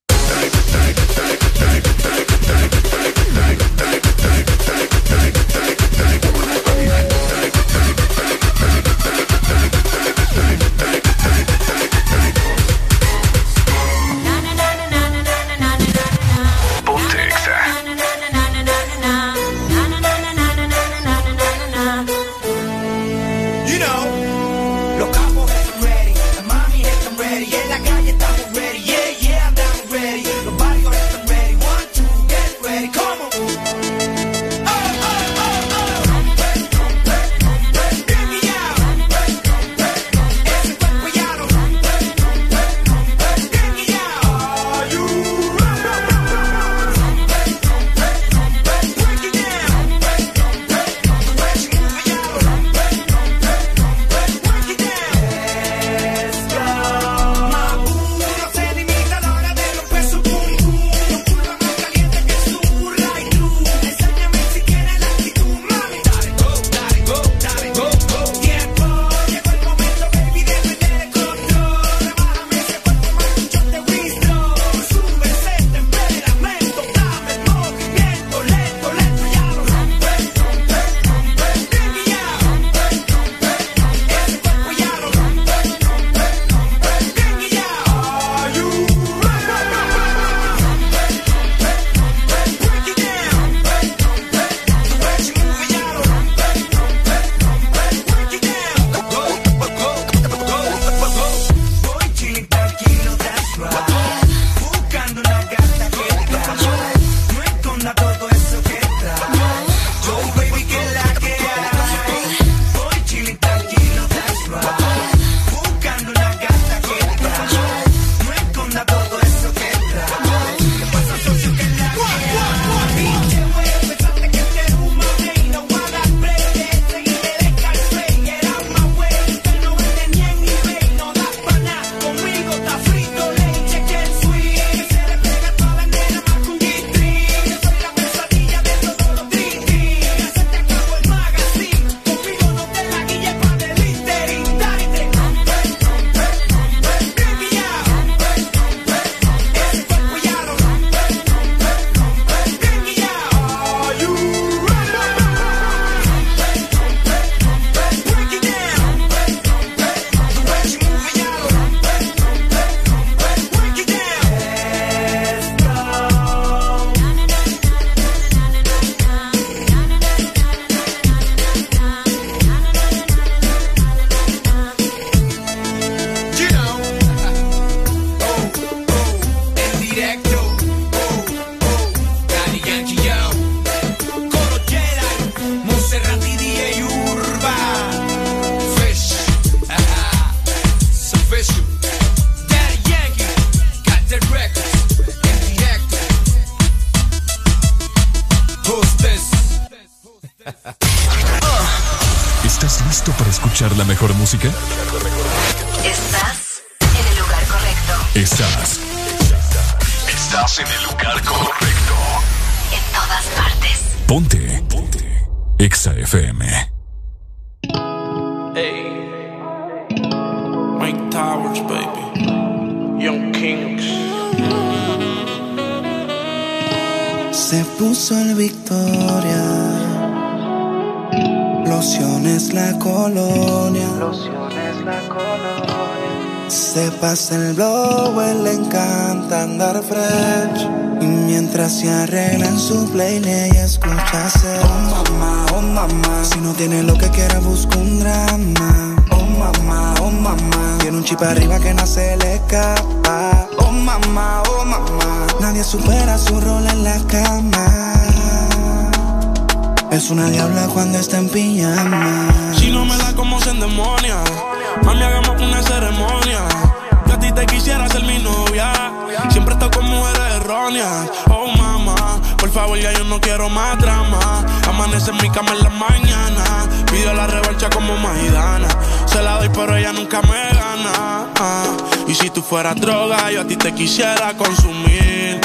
En 275.08 275.16
mi 275.22 275.30
cama 275.30 275.52
en 275.52 275.62
la 275.62 275.70
mañana. 275.70 276.66
Pido 276.90 277.14
la 277.14 277.28
revancha 277.28 277.70
como 277.70 277.96
Maidana. 277.96 278.66
Se 279.06 279.22
la 279.22 279.38
doy, 279.38 279.48
pero 279.54 279.76
ella 279.76 279.92
nunca 279.92 280.20
me 280.22 280.28
gana. 280.28 281.28
Ah, 281.38 281.76
Y 282.08 282.14
si 282.14 282.30
tú 282.30 282.42
fueras 282.42 282.80
droga, 282.80 283.30
yo 283.30 283.42
a 283.42 283.44
ti 283.46 283.56
te 283.56 283.72
quisiera 283.72 284.32
consumir. 284.36 285.40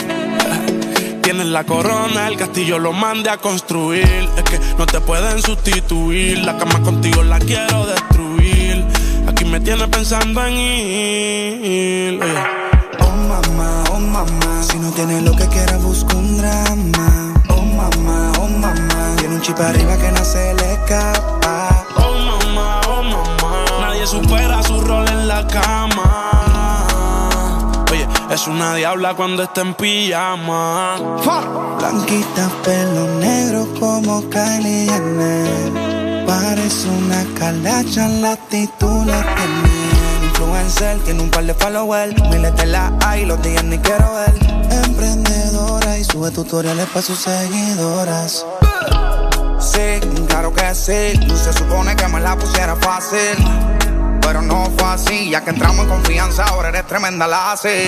Tienes 1.22 1.46
la 1.48 1.64
corona, 1.64 2.28
el 2.28 2.38
castillo 2.38 2.80
lo 2.80 2.92
mande 2.92 3.30
a 3.30 3.38
construir. 3.38 4.28
Es 4.36 4.44
que 4.44 4.60
no 4.80 4.86
te 4.88 5.00
pueden 5.00 5.40
sustituir. 5.42 6.40
La 6.40 6.58
cama 6.58 6.82
contigo 6.82 7.22
la 7.22 7.38
quiero 7.38 7.86
destruir. 7.86 8.84
Aquí 9.28 9.46
me 9.46 9.60
tienes 9.60 9.88
pensando 9.90 10.44
en 10.44 10.58
ir. 10.58 12.20
Oye. 12.24 12.34
Oh 13.00 13.12
mamá, 13.12 13.84
oh 13.92 14.00
mamá. 14.00 14.64
Si 14.64 14.80
no 14.80 14.90
tiene 14.92 15.22
lo 15.22 15.36
que 15.36 15.46
quiera, 15.48 15.78
busca 15.78 16.16
un 16.16 16.38
drama. 16.38 17.31
Un 19.42 19.48
chip 19.48 19.60
arriba 19.60 19.98
que 19.98 20.12
no 20.12 20.24
se 20.24 20.54
le 20.54 20.74
escapa. 20.74 21.86
Oh 21.96 22.14
mamá, 22.14 22.82
oh 22.88 23.02
mamá. 23.02 23.66
Nadie 23.82 24.06
supera 24.06 24.62
su 24.62 24.80
rol 24.82 25.08
en 25.08 25.28
la 25.28 25.48
cama. 25.48 26.86
Oye, 27.92 28.08
es 28.30 28.48
una 28.48 28.76
diabla 28.76 29.16
cuando 29.16 29.42
está 29.44 29.62
en 29.62 29.74
pijama. 29.74 30.98
Blanquita, 31.80 32.50
pelo 32.64 33.08
negro 33.20 33.68
como 33.80 34.30
Kylie 34.30 34.88
Jenner. 34.88 36.26
Parece 36.28 36.88
una 36.90 37.26
calacha, 37.40 38.08
la 38.08 38.34
actitud 38.34 39.06
la 39.08 39.22
tiene. 39.22 39.72
Influencer, 40.24 41.00
tiene 41.00 41.24
un 41.24 41.32
par 41.32 41.46
de 41.46 41.56
followers. 41.56 42.14
Miles 42.30 42.56
de 42.58 42.68
la 42.68 42.94
hay, 43.04 43.26
los 43.26 43.42
días 43.42 43.64
ni 43.64 43.80
quiero 43.80 44.14
ver. 44.14 44.36
Emprendedora 44.86 45.98
y 45.98 46.04
sube 46.04 46.30
tutoriales 46.30 46.86
para 46.88 47.02
sus 47.02 47.18
seguidoras. 47.18 48.46
Sí, 49.72 50.00
claro 50.28 50.54
que 50.54 50.76
sí. 50.76 51.20
Se 51.36 51.54
supone 51.54 51.96
que 51.96 52.08
me 52.08 52.20
la 52.20 52.36
pusiera 52.36 52.76
fácil. 52.76 53.38
Pero 54.22 54.42
no 54.42 54.70
fue 54.78 54.88
así, 54.88 55.30
ya 55.30 55.42
que 55.44 55.50
entramos 55.50 55.80
en 55.80 55.90
confianza, 55.90 56.44
ahora 56.46 56.70
eres 56.70 56.86
tremenda 56.88 57.28
la 57.28 57.54
así. 57.54 57.86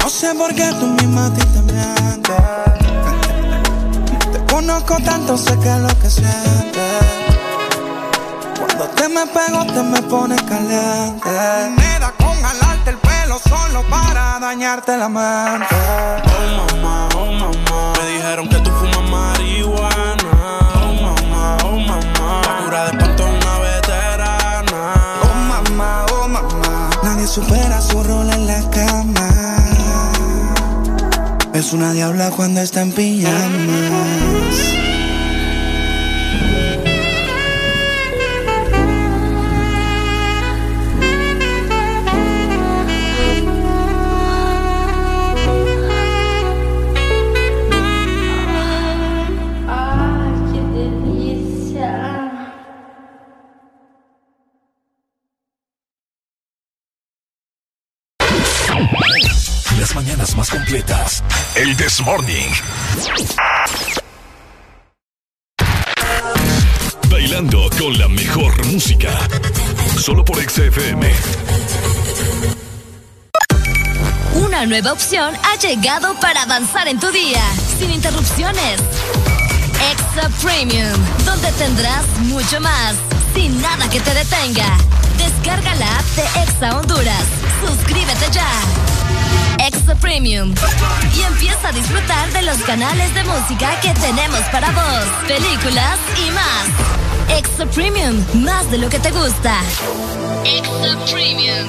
No 0.00 0.10
sé 0.10 0.34
por 0.34 0.54
qué 0.54 0.70
tú 0.78 0.86
misma 0.86 1.26
a 1.26 1.30
ti 1.30 1.40
te 1.40 1.62
mientes. 1.62 2.36
Te 4.32 4.52
conozco 4.52 4.96
tanto, 5.04 5.36
sé 5.38 5.58
que 5.60 5.68
es 5.68 5.78
lo 5.78 5.88
que 6.00 6.10
sientes. 6.10 7.02
Cuando 8.58 8.84
te 8.88 9.08
me 9.08 9.26
pego, 9.26 9.64
te 9.66 9.82
me 9.82 10.02
pones 10.02 10.42
caliente. 10.42 11.30
Me 11.76 11.98
da 12.00 12.12
con 12.18 12.42
jalarte 12.42 12.90
el 12.90 12.98
pelo 12.98 13.38
solo 13.38 13.82
para 13.88 14.38
dañarte 14.40 14.96
la 14.96 15.08
mente. 15.08 16.25
Es 31.66 31.72
una 31.72 31.92
diabla 31.92 32.30
cuando 32.30 32.60
está 32.60 32.82
en 32.82 32.92
pijamas. 32.92 34.35
Más 60.36 60.50
completas. 60.50 61.24
El 61.54 61.74
This 61.76 62.02
Morning. 62.02 62.50
Bailando 67.08 67.70
con 67.78 67.98
la 67.98 68.06
mejor 68.08 68.66
música. 68.66 69.16
Solo 69.98 70.22
por 70.22 70.36
XFM. 70.38 71.10
Una 74.34 74.66
nueva 74.66 74.92
opción 74.92 75.34
ha 75.42 75.56
llegado 75.58 76.14
para 76.20 76.42
avanzar 76.42 76.86
en 76.86 77.00
tu 77.00 77.10
día, 77.10 77.42
sin 77.78 77.90
interrupciones. 77.90 78.78
Extra 79.90 80.28
Premium, 80.42 80.92
donde 81.24 81.50
tendrás 81.52 82.06
mucho 82.24 82.60
más, 82.60 82.94
sin 83.34 83.58
nada 83.62 83.88
que 83.88 84.00
te 84.00 84.12
detenga. 84.12 84.76
Descarga 85.16 85.74
la 85.76 85.98
app 85.98 86.04
de 86.14 86.42
Exa 86.42 86.78
Honduras. 86.78 87.24
Suscríbete 87.66 88.30
ya. 88.32 88.95
Extra 89.66 89.94
Premium. 89.96 90.54
Y 91.16 91.22
empieza 91.22 91.68
a 91.68 91.72
disfrutar 91.72 92.32
de 92.32 92.42
los 92.42 92.58
canales 92.58 93.12
de 93.14 93.24
música 93.24 93.80
que 93.80 93.92
tenemos 93.94 94.40
para 94.52 94.70
vos, 94.70 95.04
películas 95.26 95.98
y 96.24 96.30
más. 96.30 96.68
Extra 97.36 97.66
Premium, 97.66 98.24
más 98.44 98.70
de 98.70 98.78
lo 98.78 98.88
que 98.88 99.00
te 99.00 99.10
gusta. 99.10 99.60
Extra 100.44 100.96
Premium. 101.10 101.66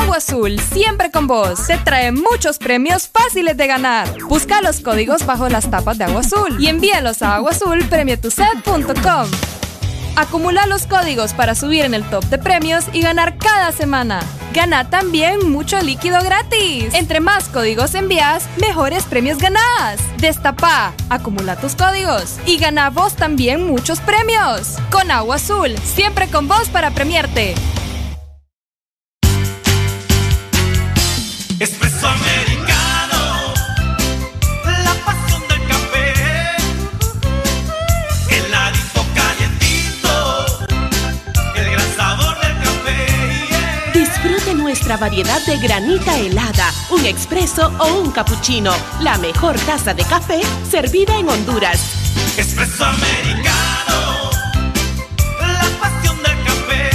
Agua 0.00 0.16
Azul, 0.18 0.60
siempre 0.60 1.10
con 1.10 1.26
vos. 1.26 1.66
Te 1.66 1.78
trae 1.78 2.12
muchos 2.12 2.58
premios 2.58 3.08
fáciles 3.08 3.56
de 3.56 3.66
ganar. 3.66 4.06
Busca 4.24 4.60
los 4.60 4.80
códigos 4.80 5.24
bajo 5.24 5.48
las 5.48 5.70
tapas 5.70 5.96
de 5.96 6.04
Agua 6.04 6.20
Azul 6.20 6.58
y 6.60 6.66
envíalos 6.66 7.22
a 7.22 7.36
aguazulpremiotuset.com. 7.36 9.30
Acumula 10.16 10.66
los 10.66 10.86
códigos 10.86 11.32
para 11.34 11.56
subir 11.56 11.84
en 11.84 11.92
el 11.92 12.04
top 12.04 12.24
de 12.26 12.38
premios 12.38 12.84
y 12.92 13.00
ganar 13.00 13.36
cada 13.36 13.72
semana. 13.72 14.20
Gana 14.52 14.88
también 14.88 15.50
mucho 15.50 15.80
líquido 15.82 16.22
gratis. 16.22 16.94
Entre 16.94 17.18
más 17.18 17.48
códigos 17.48 17.96
envías, 17.96 18.48
mejores 18.60 19.04
premios 19.04 19.38
ganás. 19.38 19.98
Destapa, 20.18 20.92
acumula 21.10 21.56
tus 21.56 21.74
códigos 21.74 22.38
y 22.46 22.58
gana 22.58 22.90
vos 22.90 23.14
también 23.16 23.66
muchos 23.66 24.00
premios. 24.00 24.76
Con 24.92 25.10
Agua 25.10 25.36
Azul, 25.36 25.76
siempre 25.78 26.28
con 26.28 26.46
vos 26.46 26.68
para 26.68 26.92
premiarte. 26.92 27.56
Nuestra 44.74 44.96
variedad 44.96 45.40
de 45.46 45.56
granita 45.58 46.18
helada, 46.18 46.68
un 46.90 47.06
expreso 47.06 47.72
o 47.78 48.00
un 48.00 48.10
cappuccino. 48.10 48.74
La 49.02 49.16
mejor 49.18 49.56
taza 49.60 49.94
de 49.94 50.02
café 50.02 50.40
servida 50.68 51.16
en 51.16 51.28
Honduras. 51.28 51.80
Espresso 52.36 52.84
americano, 52.84 54.30
la 55.38 55.78
pasión 55.80 56.16
del 56.24 56.42
café. 56.42 56.90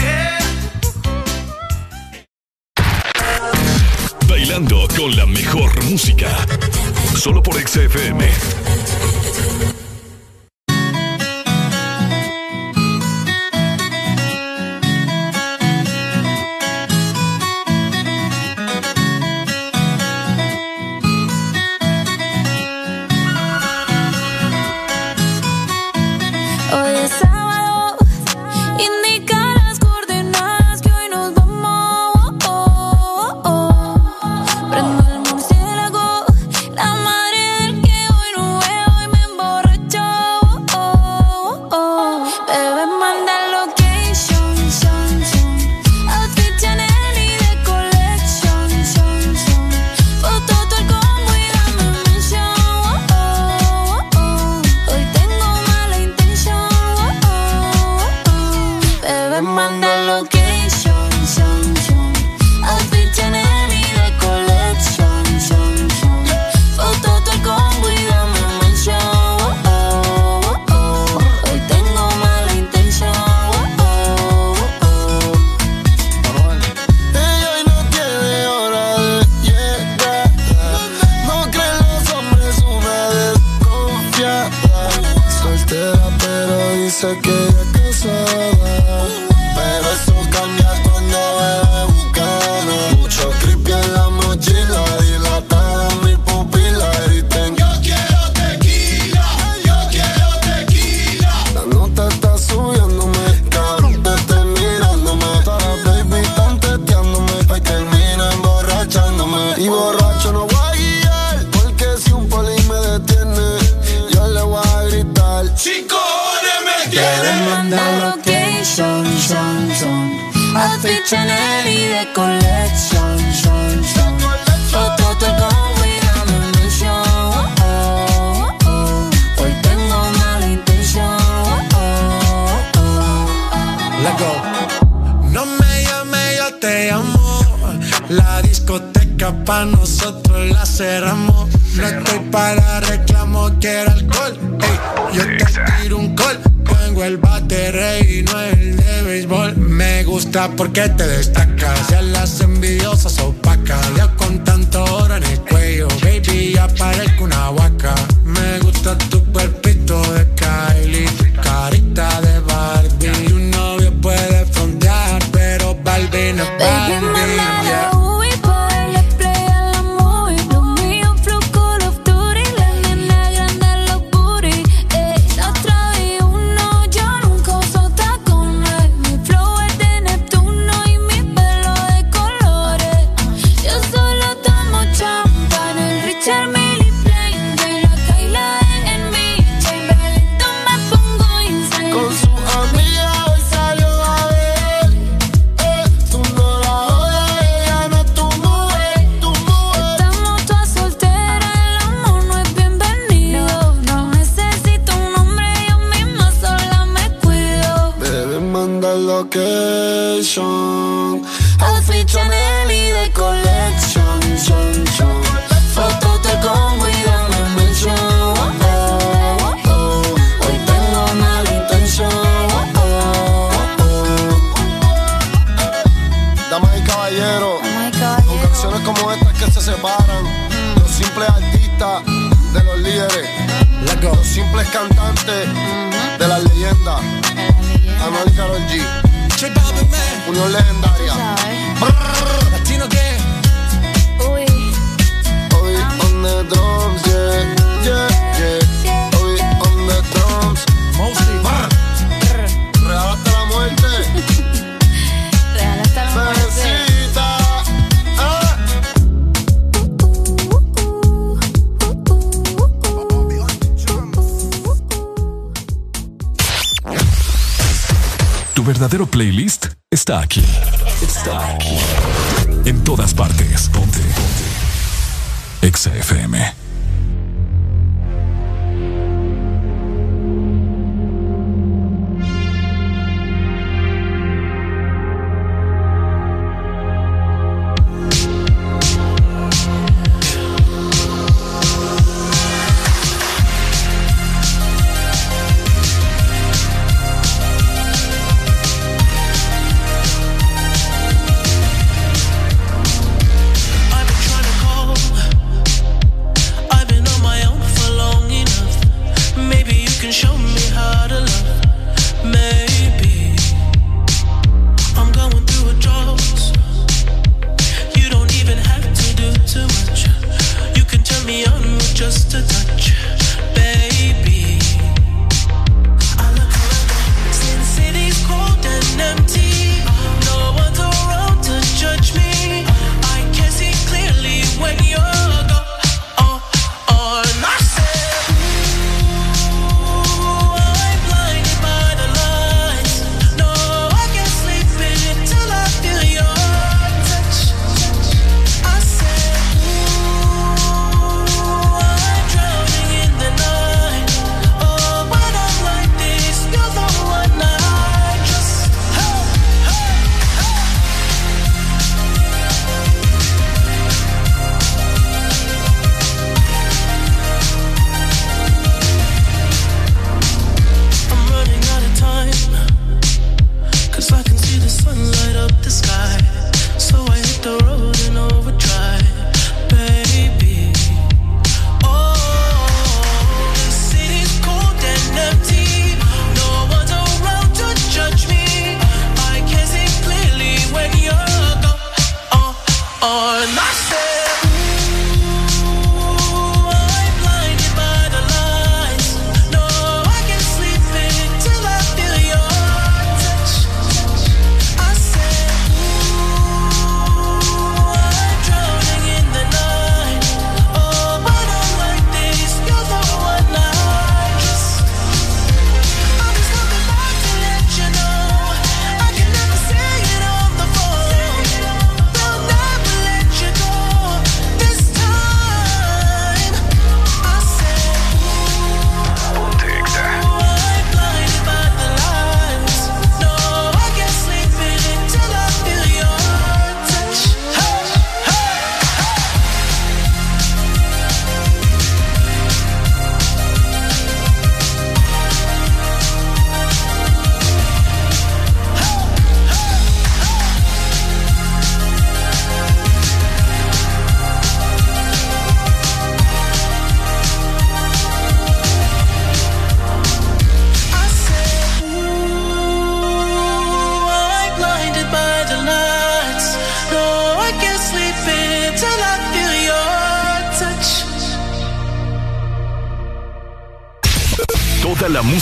Bailando 4.27 4.85
con 4.97 5.15
la 5.15 5.25
mejor 5.25 5.81
música. 5.85 6.27
Solo 7.15 7.41
por 7.41 7.65
XFM. 7.65 8.29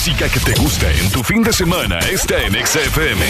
Música 0.07 0.29
que 0.29 0.39
te 0.39 0.53
gusta 0.61 0.89
en 0.89 1.11
tu 1.11 1.21
fin 1.21 1.43
de 1.43 1.51
semana 1.51 1.99
está 1.99 2.41
en 2.41 2.53
XFM. 2.65 3.25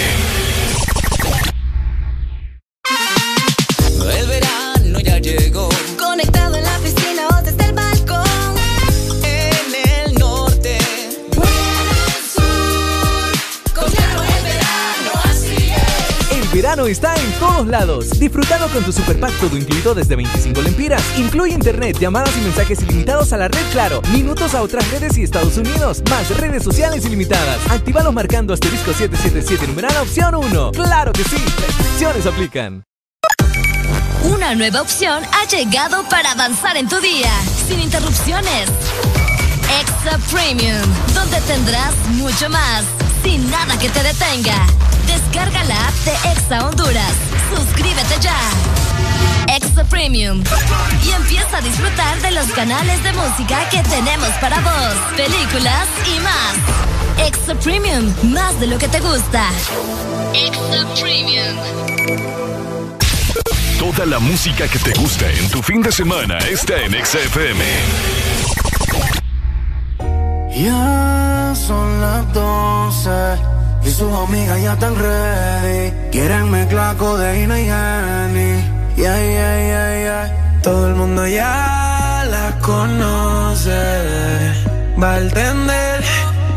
El 4.16 4.28
verano 4.28 5.00
ya 5.00 5.18
llegó. 5.18 5.70
Conectado 5.98 6.56
en 6.56 6.64
la 6.64 6.78
piscina 6.78 7.28
o 7.30 7.42
desde 7.42 7.66
el 7.66 7.74
balcón. 7.74 8.56
En 9.24 10.06
el 10.06 10.14
norte. 10.20 10.78
Con 13.74 13.92
Claro, 13.92 14.22
el 14.22 14.44
verano 14.44 15.12
así 15.24 15.72
es. 15.72 16.38
El 16.38 16.48
verano 16.50 16.86
está 16.86 17.16
en 17.16 17.27
todos 17.58 17.70
lados. 17.70 18.20
Disfrutalo 18.20 18.68
con 18.70 18.84
tu 18.84 18.92
super 18.92 19.20
pack 19.20 19.34
todo 19.40 19.58
incluido 19.58 19.96
desde 19.96 20.16
25 20.16 20.62
lempiras. 20.62 21.02
Incluye 21.18 21.56
internet, 21.56 21.98
llamadas 22.00 22.36
y 22.38 22.42
mensajes 22.42 22.84
ilimitados 22.84 23.34
a 23.34 23.38
la 23.38 23.48
red 23.48 23.66
Claro, 23.72 24.02
minutos 24.14 24.54
a 24.54 24.62
otras 24.62 24.90
redes 24.92 25.18
y 25.18 25.24
Estados 25.24 25.58
Unidos, 25.58 26.04
más 26.10 26.30
redes 26.38 26.64
sociales 26.64 27.06
ilimitadas. 27.06 27.58
Actívalos 27.70 28.14
marcando 28.14 28.54
asterisco 28.54 28.94
777 28.94 29.68
numeral 29.68 29.96
opción 29.98 30.36
1. 30.36 30.72
¡Claro 30.72 31.12
que 31.14 31.24
sí! 31.24 31.38
Restricciones 31.38 32.26
aplican. 32.28 32.84
Una 34.24 34.54
nueva 34.54 34.82
opción 34.82 35.24
ha 35.24 35.48
llegado 35.48 36.04
para 36.10 36.34
avanzar 36.34 36.78
en 36.78 36.88
tu 36.88 37.00
día, 37.00 37.32
sin 37.68 37.80
interrupciones. 37.80 38.70
Extra 39.82 40.18
Premium, 40.32 40.82
donde 41.16 41.42
tendrás 41.42 41.96
mucho 42.10 42.50
más, 42.50 42.84
sin 43.24 43.50
nada 43.50 43.78
que 43.80 43.90
te 43.90 44.04
detenga. 44.04 44.68
Descarga 45.08 45.64
la 45.64 45.88
app 45.88 45.94
de 46.06 46.32
Exa 46.32 46.68
Honduras. 46.68 47.27
Suscríbete 47.56 48.20
ya. 48.22 48.38
Extra 49.56 49.84
Premium. 49.86 50.44
Y 51.06 51.12
empieza 51.12 51.58
a 51.58 51.62
disfrutar 51.62 52.22
de 52.22 52.32
los 52.32 52.48
canales 52.48 53.02
de 53.04 53.14
música 53.14 53.68
que 53.70 53.82
tenemos 53.84 54.30
para 54.42 54.60
vos, 54.60 54.96
películas 55.16 55.88
y 56.06 56.20
más. 56.20 57.28
Extra 57.28 57.56
Premium, 57.56 58.14
más 58.24 58.60
de 58.60 58.68
lo 58.68 58.78
que 58.78 58.88
te 58.88 59.00
gusta. 59.00 59.50
Extra 60.34 60.86
Premium. 61.00 61.58
Toda 63.80 64.06
la 64.06 64.20
música 64.20 64.68
que 64.68 64.80
te 64.80 64.92
gusta 64.94 65.32
en 65.32 65.50
tu 65.50 65.62
fin 65.62 65.82
de 65.82 65.92
semana 65.92 66.38
está 66.40 66.82
en 66.82 66.94
XFM. 66.94 67.64
Ya 70.50 71.54
son 71.56 72.02
las 72.02 72.34
12 72.34 73.57
y 73.88 73.92
sus 73.92 74.12
amigas 74.14 74.62
ya 74.62 74.74
están 74.74 74.96
ready. 74.96 75.94
Quieren 76.12 76.52
mezclar 76.52 76.98
codeína 76.98 77.60
y 77.60 77.70
Henny. 77.70 78.52
Yeah, 78.98 79.18
yeah, 79.18 79.58
yeah, 79.70 80.00
yeah. 80.02 80.62
Todo 80.62 80.90
el 80.90 80.96
mundo 80.96 81.26
ya 81.28 82.26
la 82.30 82.58
conoce. 82.60 83.72
Va 85.02 85.14
a 85.14 85.20
entender. 85.20 86.04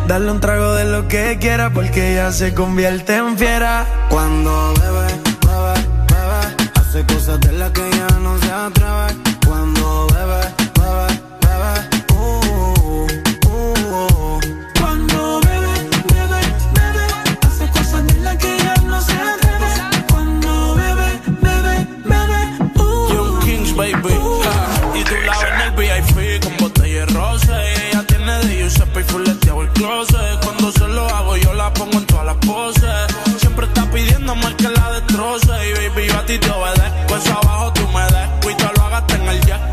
Darle 0.08 0.32
un 0.32 0.40
trago 0.40 0.74
de 0.74 0.84
lo 0.86 1.06
que 1.06 1.38
quiera 1.40 1.70
porque 1.70 2.12
ella 2.12 2.32
se 2.32 2.52
convierte 2.52 3.16
en 3.16 3.38
fiera. 3.38 3.86
Cuando 4.08 4.74
bebe, 4.80 5.06
bebe, 5.46 5.74
bebe. 6.10 6.70
Hace 6.80 7.04
cosas 7.06 7.38
de 7.40 7.52
las 7.52 7.70
que 7.70 7.88
ya 7.90 8.18
no 8.18 8.38
se 8.38 8.50
atreve. 8.50 9.29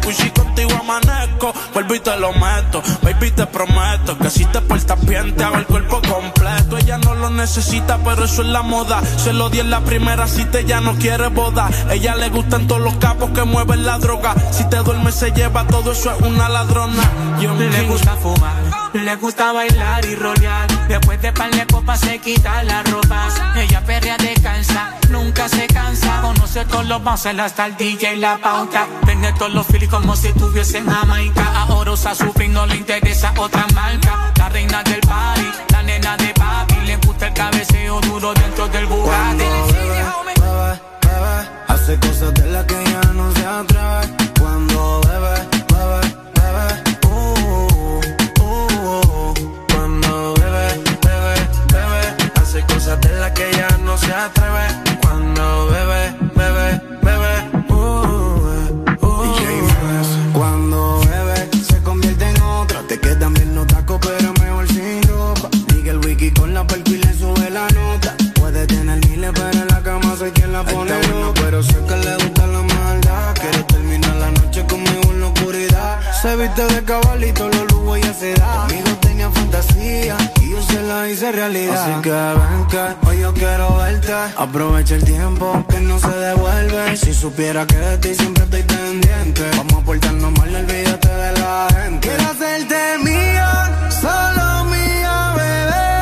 En 0.08 0.14
el 0.14 0.16
jet. 0.16 0.18
Y 0.18 0.24
si 0.24 0.30
contigo 0.32 0.72
amanezco, 0.80 1.54
vuelvo 1.74 1.96
y 1.96 2.00
te 2.00 2.18
lo 2.18 2.34
meto. 2.34 2.82
Baby, 3.02 3.32
te 3.32 3.46
prometo 3.46 4.18
que 4.18 4.30
si 4.30 4.46
te 4.46 4.62
portas 4.62 5.06
bien, 5.06 5.36
te 5.36 5.44
hago 5.44 5.58
el 5.58 5.66
cuerpo 5.66 6.02
completo. 6.02 6.78
Ella 6.78 6.98
no 6.98 7.16
lo 7.16 7.30
necesita, 7.30 7.98
pero 8.04 8.26
eso 8.26 8.42
es 8.42 8.48
la 8.48 8.62
moda. 8.62 9.02
Se 9.18 9.34
lo 9.34 9.50
di 9.50 9.60
en 9.60 9.70
la 9.70 9.82
primera 9.82 10.28
cita, 10.28 10.60
ella 10.60 10.82
no 10.82 10.96
quiere 10.96 11.28
boda. 11.28 11.70
Ella 11.90 12.16
le 12.16 12.30
gustan 12.30 12.68
todos 12.68 12.82
los 12.82 12.96
capos 12.98 13.32
que 13.32 13.44
mueven 13.44 13.86
la 13.86 13.98
droga. 13.98 14.36
Si 14.52 14.64
te 14.70 14.78
duermes, 14.78 15.16
se 15.16 15.32
lleva 15.32 15.66
todo 15.68 15.92
eso, 15.92 16.12
es 16.12 16.22
una 16.22 16.50
ladrona. 16.50 17.04
Le 17.40 17.70
Kings. 17.70 17.88
gusta 17.88 18.16
fumar, 18.16 18.87
le 19.04 19.16
gusta 19.16 19.52
bailar 19.52 20.06
y 20.06 20.16
rolear. 20.16 20.68
Después 20.88 21.22
de 21.22 21.32
par 21.32 21.52
de 21.52 21.66
copas 21.68 22.00
se 22.00 22.20
quita 22.20 22.64
la 22.64 22.84
ropa. 22.84 23.28
Ella 23.56 23.84
perrea 23.86 24.18
descansa, 24.18 24.94
nunca 25.10 25.48
se 25.50 25.68
cansa. 25.68 26.22
Conoce 26.22 26.66
todos 26.66 26.86
los 26.86 27.04
bouncers, 27.04 27.40
hasta 27.40 27.66
el 27.68 27.78
DJ 27.78 28.16
y 28.16 28.18
la 28.18 28.38
pauta. 28.38 28.88
Vende 29.06 29.34
todos 29.34 29.54
los 29.54 29.66
filis 29.68 29.90
como 29.90 30.16
si 30.16 30.28
estuviese 30.28 30.80
en 30.80 30.88
Jamaica. 30.88 31.46
A 31.56 31.74
Orosa 31.74 32.16
Supreme 32.16 32.54
no 32.54 32.66
le 32.66 32.78
interesa 32.78 33.34
otra 33.38 33.66
marca. 33.74 34.32
La 34.38 34.50
reina 34.50 34.84
del 34.84 35.02
party, 35.02 35.48
la 35.72 35.84
nena 35.84 36.18
de 36.18 36.34
papi. 36.34 36.76
Le 36.86 36.98
gusta 36.98 37.28
el 37.28 37.34
cabeceo 37.34 38.02
duro 38.02 38.34
dentro 38.34 38.68
del 38.68 38.86
Bugatti. 38.86 39.44
Hace 41.68 42.00
cosas 42.00 42.34
de 42.34 42.46
las 42.52 42.66
que 42.66 42.84
ya 42.86 43.14
no 43.14 43.32
se 43.32 43.46
atreve. 43.46 44.07
De 76.66 76.84
cabalito, 76.84 77.48
los 77.50 77.72
lujos 77.72 77.98
ella 78.00 78.14
se 78.14 78.34
da. 78.34 78.66
Conmigo 78.68 78.98
tenía 79.00 79.30
fantasía 79.30 80.18
se 80.68 80.82
la 80.84 81.10
hice 81.10 81.32
realidad. 81.32 81.84
Así 81.84 82.02
que 82.02 82.12
ven 82.12 82.68
que 82.68 83.08
hoy 83.08 83.20
yo 83.20 83.34
quiero 83.34 83.78
verte. 83.78 84.14
Aprovecha 84.38 84.96
el 84.96 85.04
tiempo 85.04 85.66
que 85.70 85.80
no 85.80 86.00
se 86.00 86.10
devuelve. 86.10 86.98
Si 86.98 87.14
supiera 87.14 87.66
que 87.66 87.76
de 87.76 87.98
ti 87.98 88.16
siempre 88.16 88.44
estoy 88.44 88.64
pendiente. 88.64 89.44
Vamos 89.58 89.74
a 89.74 89.86
portarnos 89.86 90.32
mal, 90.38 90.56
olvídate 90.56 91.08
de 91.08 91.32
la 91.40 91.68
gente. 91.76 92.08
Quiero 92.08 92.24
hacerte 92.32 92.98
mía, 93.04 93.90
solo 94.02 94.66
mía, 94.66 95.34
bebé. 95.38 95.98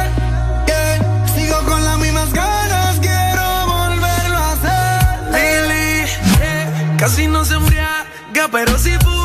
Yeah. 0.67 1.27
Sigo 1.35 1.57
con 1.69 1.83
las 1.83 1.97
mismas 1.99 2.33
ganas, 2.33 2.99
quiero 2.99 3.45
volverlo 3.67 4.37
a 4.37 4.51
hacer. 4.53 5.33
Lily, 5.33 6.05
yeah. 6.39 6.97
Casi 6.97 7.27
no 7.27 7.45
se 7.45 7.55
embriaga, 7.55 8.47
pero 8.51 8.77
si 8.77 8.91
fuma 9.03 9.24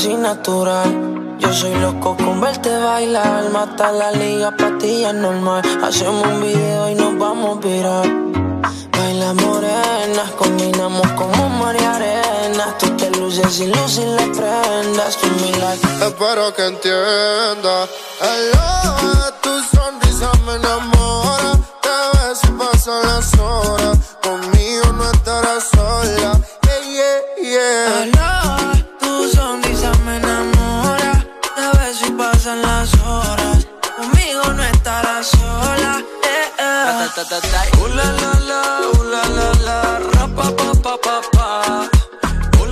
Así 0.00 0.14
natural. 0.14 1.36
Yo 1.40 1.52
soy 1.52 1.74
loco 1.74 2.16
con 2.16 2.40
verte 2.40 2.74
bailar, 2.74 3.50
mata 3.50 3.92
la 3.92 4.10
liga, 4.12 4.50
patilla 4.56 5.12
normal. 5.12 5.60
Hacemos 5.82 6.26
un 6.26 6.40
video 6.40 6.88
y 6.88 6.94
nos 6.94 7.18
vamos 7.18 7.58
a 7.58 7.60
virar. 7.60 8.06
Baila 8.96 9.34
morena, 9.34 10.24
combinamos 10.38 11.06
como 11.12 11.50
María 11.50 11.96
Arena. 11.96 12.78
Tú 12.78 12.86
te 12.96 13.10
luces 13.10 13.60
y 13.60 13.66
luces 13.66 14.06
las 14.06 14.28
prendas, 14.38 15.18
tú 15.18 15.26
mi 15.42 15.52
like. 15.60 15.86
Espero 16.06 16.54
que 16.54 16.64
entienda. 16.64 17.86
Hello, 18.22 19.32
tu 19.42 19.52
sonrisa 19.76 20.30
me 20.46 20.54
enamora. 20.54 21.58
Te 21.84 21.96
ves 22.12 22.40
y 22.44 22.52
pasan 22.52 23.02
las 23.06 23.38
horas. 23.38 23.99
Eh. 37.20 37.76
Uh, 37.76 37.86
la, 37.88 38.04
la, 38.04 38.32
la, 38.48 38.60
uh, 38.94 39.02
la, 39.04 39.22
la, 39.28 39.52
la, 39.64 39.98
ra, 39.98 40.26
pa, 40.34 40.50
pa, 40.56 40.72
pa, 40.82 40.96
pa, 40.96 41.20
pa. 41.32 41.90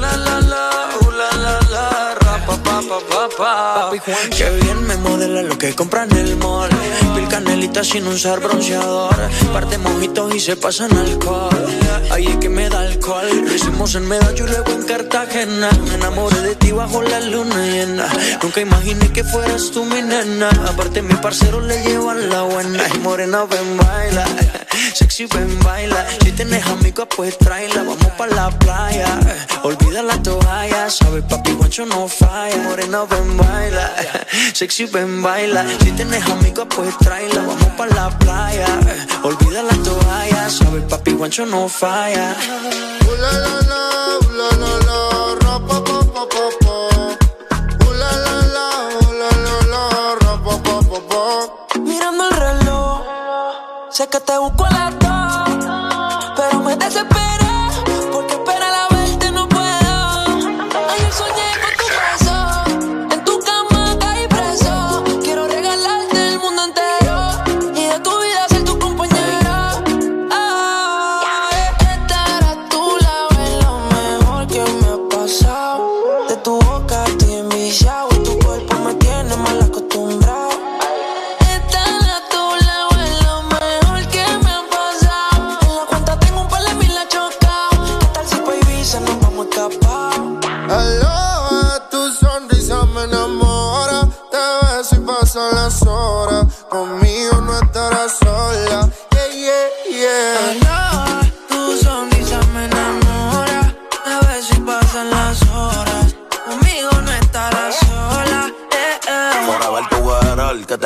La, 0.01 0.17
la, 0.17 0.41
la, 0.41 0.65
uh, 1.03 1.11
la, 1.11 1.31
la, 1.45 1.61
la, 1.71 2.15
ra, 2.15 2.35
pa, 2.47 2.57
pa, 2.57 2.81
pa, 2.89 2.99
pa, 3.11 3.29
pa. 3.37 3.91
Qué 4.37 4.51
bien 4.63 4.87
me 4.87 4.97
modela 4.97 5.43
lo 5.43 5.59
que 5.59 5.75
compra 5.75 6.05
en 6.05 6.17
el 6.17 6.37
mall. 6.37 6.71
Pil 7.15 7.29
canelita 7.29 7.85
sin 7.85 8.07
usar 8.07 8.41
bronceador. 8.41 9.17
Parte 9.53 9.77
mojitos 9.77 10.35
y 10.35 10.41
se 10.41 10.57
pasan 10.57 10.97
alcohol. 10.97 11.67
Ahí 12.11 12.27
es 12.29 12.37
que 12.37 12.49
me 12.49 12.71
da 12.71 12.81
Lo 13.09 13.55
hicimos 13.55 13.95
en 13.95 14.07
Medallo 14.07 14.45
y 14.45 14.49
luego 14.51 14.71
en 14.71 14.83
Cartagena. 14.83 15.71
Me 15.87 15.95
enamoré 15.95 16.43
de 16.43 16.55
ti 16.57 16.73
bajo 16.73 17.01
la 17.01 17.21
luna 17.21 17.57
llena. 17.67 18.07
Nunca 18.43 18.61
imaginé 18.61 19.11
que 19.11 19.25
fueras 19.25 19.71
tú 19.71 19.83
mi 19.87 20.03
nena. 20.03 20.51
Aparte, 20.69 21.01
mi 21.01 21.15
parcero 21.15 21.59
le 21.63 21.83
llevan 21.85 22.29
la 22.29 22.43
buena. 22.43 22.83
Y 22.95 22.99
morena, 22.99 23.45
ven, 23.45 23.79
baila. 23.79 24.27
Sexy, 24.93 25.25
ven, 25.25 25.59
baila. 25.61 26.07
Si 26.23 26.33
tienes 26.33 26.67
amigos, 26.67 27.09
pues 27.17 27.39
tráela. 27.39 27.77
Vamos 27.77 28.13
pa' 28.19 28.27
la 28.27 28.51
playa. 28.51 29.19
Olvida 29.63 30.03
la 30.03 30.23
toalla. 30.23 30.91
Sabes, 30.91 31.25
papi, 31.25 31.53
guancho 31.53 31.87
no 31.87 32.09
falla. 32.09 32.59
Morena, 32.59 33.05
ven, 33.05 33.39
baila. 33.39 33.91
Sexy, 34.53 34.85
ven, 34.85 35.23
baila. 35.23 35.65
Si 35.81 35.93
tienes 35.93 36.27
amigos, 36.27 36.67
pues 36.77 36.95
tráela. 36.99 37.41
Vamos 37.41 37.73
pa' 37.75 37.87
la 37.87 38.11
playa. 38.19 38.67
Olvida 39.23 39.63
la 39.63 39.77
toalla. 39.83 40.51
Sabes, 40.51 40.83
papi, 40.91 41.13
guancho 41.13 41.47
no 41.47 41.71
falla. 41.71 42.37
Uh, 43.07 43.15
la, 43.23 43.33
la, 43.45 43.55
la, 43.71 43.81
uh, 44.19 44.31
la, 44.39 44.49
la, 44.63 44.73
la, 44.89 44.99
ra, 45.43 45.55
pa, 45.67 45.77
pa, 45.85 45.99
pa. 46.63 46.77
Uh, 47.85 47.93
la, 48.01 48.11
la. 48.25 48.67
Mirando 51.81 52.25
el 52.29 52.37
reloj, 52.37 53.03
sé 53.91 54.09
que 54.09 54.21
te 54.21 54.39
busco 54.39 54.65
a 54.65 54.71
las 54.71 54.99
dos, 54.99 55.67
pero 56.37 56.61
me 56.61 56.77
desesperé 56.77 57.18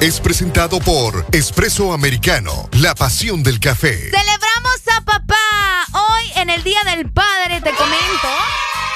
es 0.00 0.20
presentado 0.20 0.78
por 0.78 1.26
Espresso 1.32 1.92
Americano, 1.92 2.68
la 2.72 2.94
pasión 2.94 3.42
del 3.42 3.58
café. 3.58 4.10
Celebramos 4.10 4.80
a 4.96 5.00
papá. 5.04 5.34
Hoy 5.92 6.30
en 6.36 6.50
el 6.50 6.62
Día 6.62 6.78
del 6.84 7.10
Padre 7.10 7.60
te 7.60 7.70
comento 7.72 8.28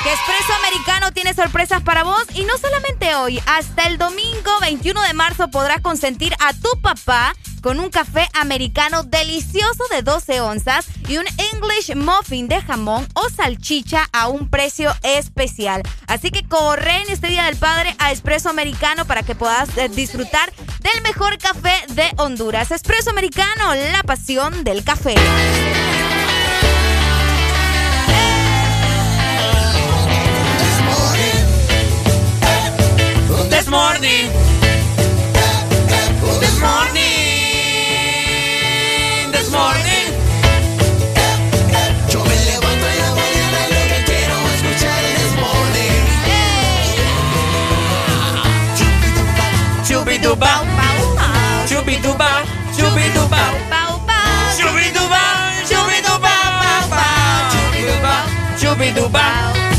que 0.05 0.13
Espresso 0.13 0.53
Americano 0.61 1.13
tiene 1.13 1.35
sorpresas 1.35 1.83
para 1.83 2.05
vos 2.05 2.25
y 2.35 2.45
no 2.45 2.57
solamente 2.57 3.17
hoy, 3.17 3.43
hasta 3.47 3.89
el 3.89 3.99
domingo 3.99 4.61
21 4.61 5.03
de 5.03 5.15
marzo 5.15 5.49
podrás 5.49 5.81
consentir 5.81 6.35
a 6.39 6.53
tu 6.53 6.81
papá 6.81 7.35
con 7.63 7.81
un 7.81 7.89
café 7.91 8.29
americano 8.35 9.05
delicioso 9.05 9.85
de 9.91 10.03
12 10.03 10.41
onzas 10.41 10.87
y 11.09 11.17
un 11.17 11.25
English 11.53 11.95
muffin 11.95 12.49
de 12.49 12.61
jamón 12.61 13.07
o 13.15 13.29
salchicha 13.31 14.09
a 14.13 14.29
un 14.29 14.51
precio 14.51 14.95
especial. 15.03 15.83
Así 16.07 16.31
que 16.31 16.47
corre 16.47 16.97
en 17.03 17.11
este 17.11 17.29
Día 17.29 17.45
del 17.45 17.57
Padre 17.57 17.95
a 17.99 18.13
Espresso 18.13 18.51
Americano 18.51 19.07
para 19.07 19.23
que 19.23 19.35
puedas 19.35 19.77
eh, 19.79 19.89
disfrutar 19.89 20.53
del 20.81 21.03
mejor 21.03 21.39
café 21.39 21.73
de 21.95 22.11
Honduras. 22.17 22.71
Espresso 22.71 23.11
Americano, 23.11 23.75
la 23.75 24.03
pasión 24.03 24.65
del 24.65 24.83
café. 24.85 25.15
This 33.49 33.69
morning. 33.69 34.29
This 36.41 36.61
morning 36.61 37.02
morning. 39.53 40.09
Yo 42.09 42.25
me 42.25 42.37
levanto 42.49 42.87
en 42.93 42.99
la 43.05 43.11
mañana 43.21 43.59
lo 43.73 43.83
que 43.91 43.99
quiero 44.09 44.37
escuchar 44.57 45.03
es 45.05 45.33
morning. 45.45 46.05
Chupidupa, 49.87 50.53
chupidupa, 51.69 52.31
chupidupa, 52.77 53.43
chupidupa, 54.57 55.23
chupidupa, 55.69 56.35
chupidupa, 57.53 58.15
chupidupa. 58.59 59.72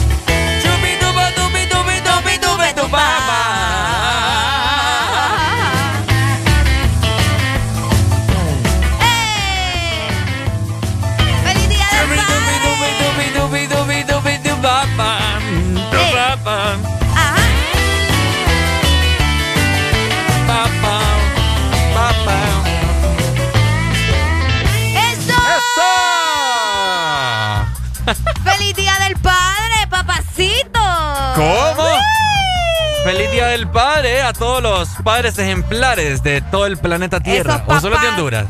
Del 33.63 33.71
Padre 33.71 34.21
a 34.21 34.33
todos 34.33 34.61
los 34.61 34.89
padres 35.05 35.39
ejemplares 35.39 36.21
de 36.21 36.41
todo 36.41 36.65
el 36.65 36.75
planeta 36.75 37.21
Tierra. 37.21 37.63
¿O 37.65 37.79
solo 37.79 37.97
de. 37.97 38.09
Honduras? 38.09 38.45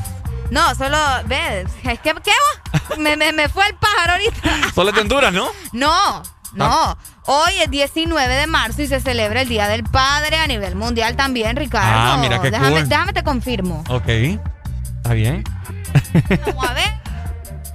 No, 0.49 0.73
solo, 0.73 0.97
ves, 1.27 1.67
es 1.83 1.99
que, 1.99 2.15
¿qué? 2.15 2.97
Me, 2.97 3.15
me, 3.15 3.31
me 3.31 3.47
fue 3.47 3.67
el 3.67 3.75
pájaro 3.75 4.13
ahorita. 4.13 4.71
Solo 4.73 4.91
de 4.91 5.01
Honduras, 5.01 5.31
¿no? 5.31 5.49
No, 5.71 6.23
no. 6.53 6.65
Ah. 6.65 6.97
Hoy 7.25 7.53
es 7.61 7.69
19 7.69 8.33
de 8.33 8.47
marzo 8.47 8.81
y 8.81 8.87
se 8.87 8.99
celebra 9.01 9.41
el 9.41 9.49
Día 9.49 9.67
del 9.67 9.83
Padre 9.83 10.37
a 10.37 10.47
nivel 10.47 10.73
mundial 10.75 11.15
también, 11.15 11.57
Ricardo. 11.57 11.91
Ah, 11.93 12.17
mira 12.19 12.41
qué 12.41 12.49
déjame, 12.49 12.79
cool. 12.79 12.89
déjame 12.89 13.13
te 13.13 13.23
confirmo. 13.23 13.83
Ok. 13.89 14.07
Está 14.07 15.13
bien. 15.13 15.43
Vamos 16.47 16.67
a 16.67 16.73
ver. 16.73 17.02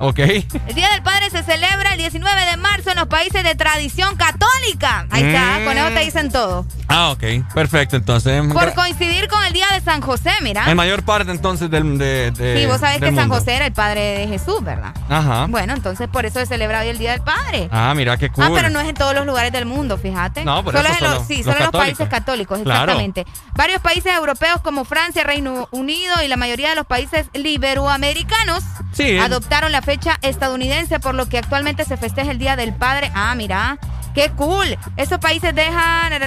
Ok. 0.01 0.19
El 0.21 0.75
Día 0.75 0.89
del 0.91 1.03
Padre 1.03 1.31
se 1.31 1.43
celebra 1.43 1.93
el 1.93 1.99
19 1.99 2.45
de 2.47 2.57
marzo 2.57 2.91
en 2.91 2.97
los 2.97 3.09
países 3.09 3.43
de 3.43 3.55
tradición 3.55 4.17
católica. 4.17 5.07
Ahí 5.11 5.25
está, 5.25 5.59
Mm. 5.61 5.65
con 5.65 5.79
eso 5.79 5.89
te 5.89 6.01
dicen 6.05 6.31
todo. 6.31 6.67
Ah, 6.89 7.11
ok. 7.11 7.23
Perfecto. 7.55 7.97
Entonces, 7.97 8.41
Por 8.53 8.63
gra- 8.71 8.75
coincidir 8.75 9.29
con 9.29 9.45
el 9.45 9.53
Día 9.53 9.67
de 9.73 9.81
San 9.81 10.01
José, 10.01 10.31
mira. 10.43 10.71
en 10.71 10.77
mayor 10.77 11.03
parte 11.03 11.31
entonces 11.31 11.71
del 11.71 11.99
de, 11.99 12.31
de- 12.31 12.61
Sí, 12.61 12.67
vos 12.67 12.81
sabés 12.81 13.01
que 13.01 13.15
San. 13.15 13.29
José 13.29 13.55
era 13.57 13.67
el 13.67 13.73
padre 13.73 14.19
de 14.19 14.29
Jesús, 14.29 14.63
¿verdad? 14.63 14.95
Ajá. 15.09 15.47
Bueno, 15.49 15.75
entonces 15.75 16.09
por 16.09 16.25
eso 16.27 16.39
se 16.41 16.47
celebra 16.47 16.81
hoy 16.81 16.89
el 16.89 16.99
Día 16.99 17.13
del 17.13 17.23
Padre. 17.23 17.69
Ah, 17.73 17.93
mira 17.97 18.17
qué 18.17 18.31
cool. 18.31 18.45
Ah, 18.45 18.51
pero 18.55 18.71
no 18.71 18.81
es 18.81 18.89
en 18.89 18.95
todos 18.95 19.15
los 19.15 19.27
lugares 19.27 19.53
del 19.53 19.67
mundo, 19.67 19.99
fíjate. 19.99 20.45
No, 20.45 20.63
por 20.65 20.75
solo 20.75 20.89
eso 20.89 20.95
es 20.97 21.03
en 21.03 21.05
los, 21.09 21.15
solo 21.15 21.27
sí, 21.27 21.37
los 21.37 21.45
solo 21.45 21.57
en 21.57 21.63
los 21.65 21.67
católicos. 21.73 21.99
países 21.99 22.09
católicos, 22.09 22.59
Claro. 22.63 22.93
exactamente. 22.93 23.27
Varios 23.55 23.81
países 23.83 24.15
europeos 24.15 24.61
como 24.63 24.85
Francia, 24.85 25.25
Reino 25.25 25.69
Unido 25.73 26.15
y 26.25 26.29
la 26.29 26.37
mayoría 26.37 26.71
de 26.71 26.77
los 26.77 26.87
países 26.87 27.27
liberoamericanos 27.35 28.63
Sí. 28.93 29.19
adoptaron 29.19 29.73
la 29.73 29.83
fecha 29.89 30.19
estadounidense, 30.21 31.01
por 31.01 31.15
lo 31.15 31.31
que 31.31 31.39
actualmente 31.39 31.83
se 31.87 31.97
festeja 31.97 32.31
el 32.31 32.37
Día 32.37 32.57
del 32.57 32.75
Padre. 32.75 33.11
Ah, 33.15 33.35
mira. 33.35 33.79
¡Qué 34.15 34.31
cool! 34.33 34.77
Esos 34.99 35.19
países 35.19 35.55
dejan 35.55 36.13
el 36.13 36.21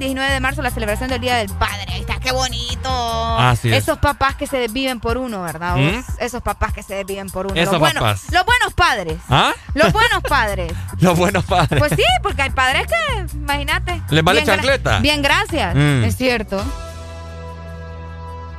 19 0.00 0.32
de 0.32 0.40
marzo 0.40 0.62
la 0.62 0.70
celebración 0.72 1.10
del 1.10 1.20
Día 1.20 1.36
del 1.36 1.48
Padre. 1.50 1.84
Ahí 1.92 2.00
está, 2.00 2.18
qué 2.18 2.32
bonito. 2.32 3.38
Así 3.38 3.70
es. 3.70 3.84
Esos 3.84 3.98
papás 3.98 4.34
que 4.34 4.48
se 4.48 4.56
desviven 4.56 4.98
por 4.98 5.16
uno, 5.16 5.42
¿verdad? 5.42 5.76
¿Mm? 5.76 6.02
Esos 6.18 6.42
papás 6.42 6.72
que 6.72 6.82
se 6.82 6.94
desviven 6.94 7.30
por 7.30 7.46
uno. 7.46 7.54
Esos 7.54 7.74
los, 7.74 7.80
buenos, 7.80 8.02
papás. 8.02 8.24
los 8.32 8.44
buenos 8.44 8.74
padres. 8.74 9.18
¿Ah? 9.28 9.52
Los 9.74 9.92
buenos 9.92 10.22
padres. 10.22 10.72
Los 10.98 11.16
buenos 11.16 11.44
padres. 11.44 11.78
Pues 11.78 11.92
sí, 11.94 12.04
porque 12.22 12.42
hay 12.42 12.50
padres 12.50 12.88
que, 12.88 13.36
imagínate. 13.36 14.02
¿Les 14.10 14.24
vale 14.24 14.40
bien 14.40 14.56
chancleta? 14.56 14.98
Bien, 14.98 15.22
gracias. 15.22 15.74
Mm. 15.76 16.04
Es 16.04 16.16
cierto. 16.16 16.64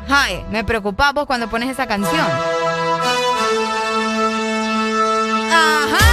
Ay, 0.07 0.45
me 0.49 0.63
preocupa 0.63 1.11
vos 1.11 1.25
cuando 1.25 1.49
pones 1.49 1.69
esa 1.69 1.87
canción. 1.87 2.25
Ajá. 5.51 6.05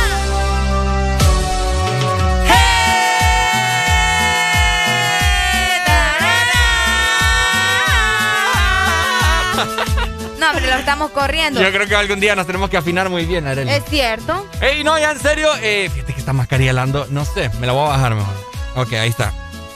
No, 10.38 10.46
pero 10.54 10.66
lo 10.66 10.74
estamos 10.76 11.10
corriendo. 11.12 11.60
Yo 11.62 11.70
creo 11.70 11.86
que 11.86 11.94
algún 11.94 12.18
día 12.18 12.34
nos 12.34 12.46
tenemos 12.46 12.68
que 12.68 12.76
afinar 12.76 13.08
muy 13.08 13.24
bien, 13.26 13.46
Arely. 13.46 13.70
Es 13.70 13.84
cierto. 13.88 14.46
Ey, 14.60 14.82
no, 14.82 14.98
ya 14.98 15.12
en 15.12 15.20
serio, 15.20 15.48
eh, 15.62 15.88
fíjate 15.92 16.12
que 16.14 16.18
esta 16.20 16.32
mascarilla 16.32 16.70
helando, 16.70 17.06
no 17.10 17.24
sé, 17.24 17.48
me 17.60 17.66
la 17.66 17.72
voy 17.72 17.84
a 17.84 17.88
bajar 17.90 18.14
mejor. 18.14 18.34
Ok, 18.74 18.92
ahí 18.94 19.10
está. 19.10 19.32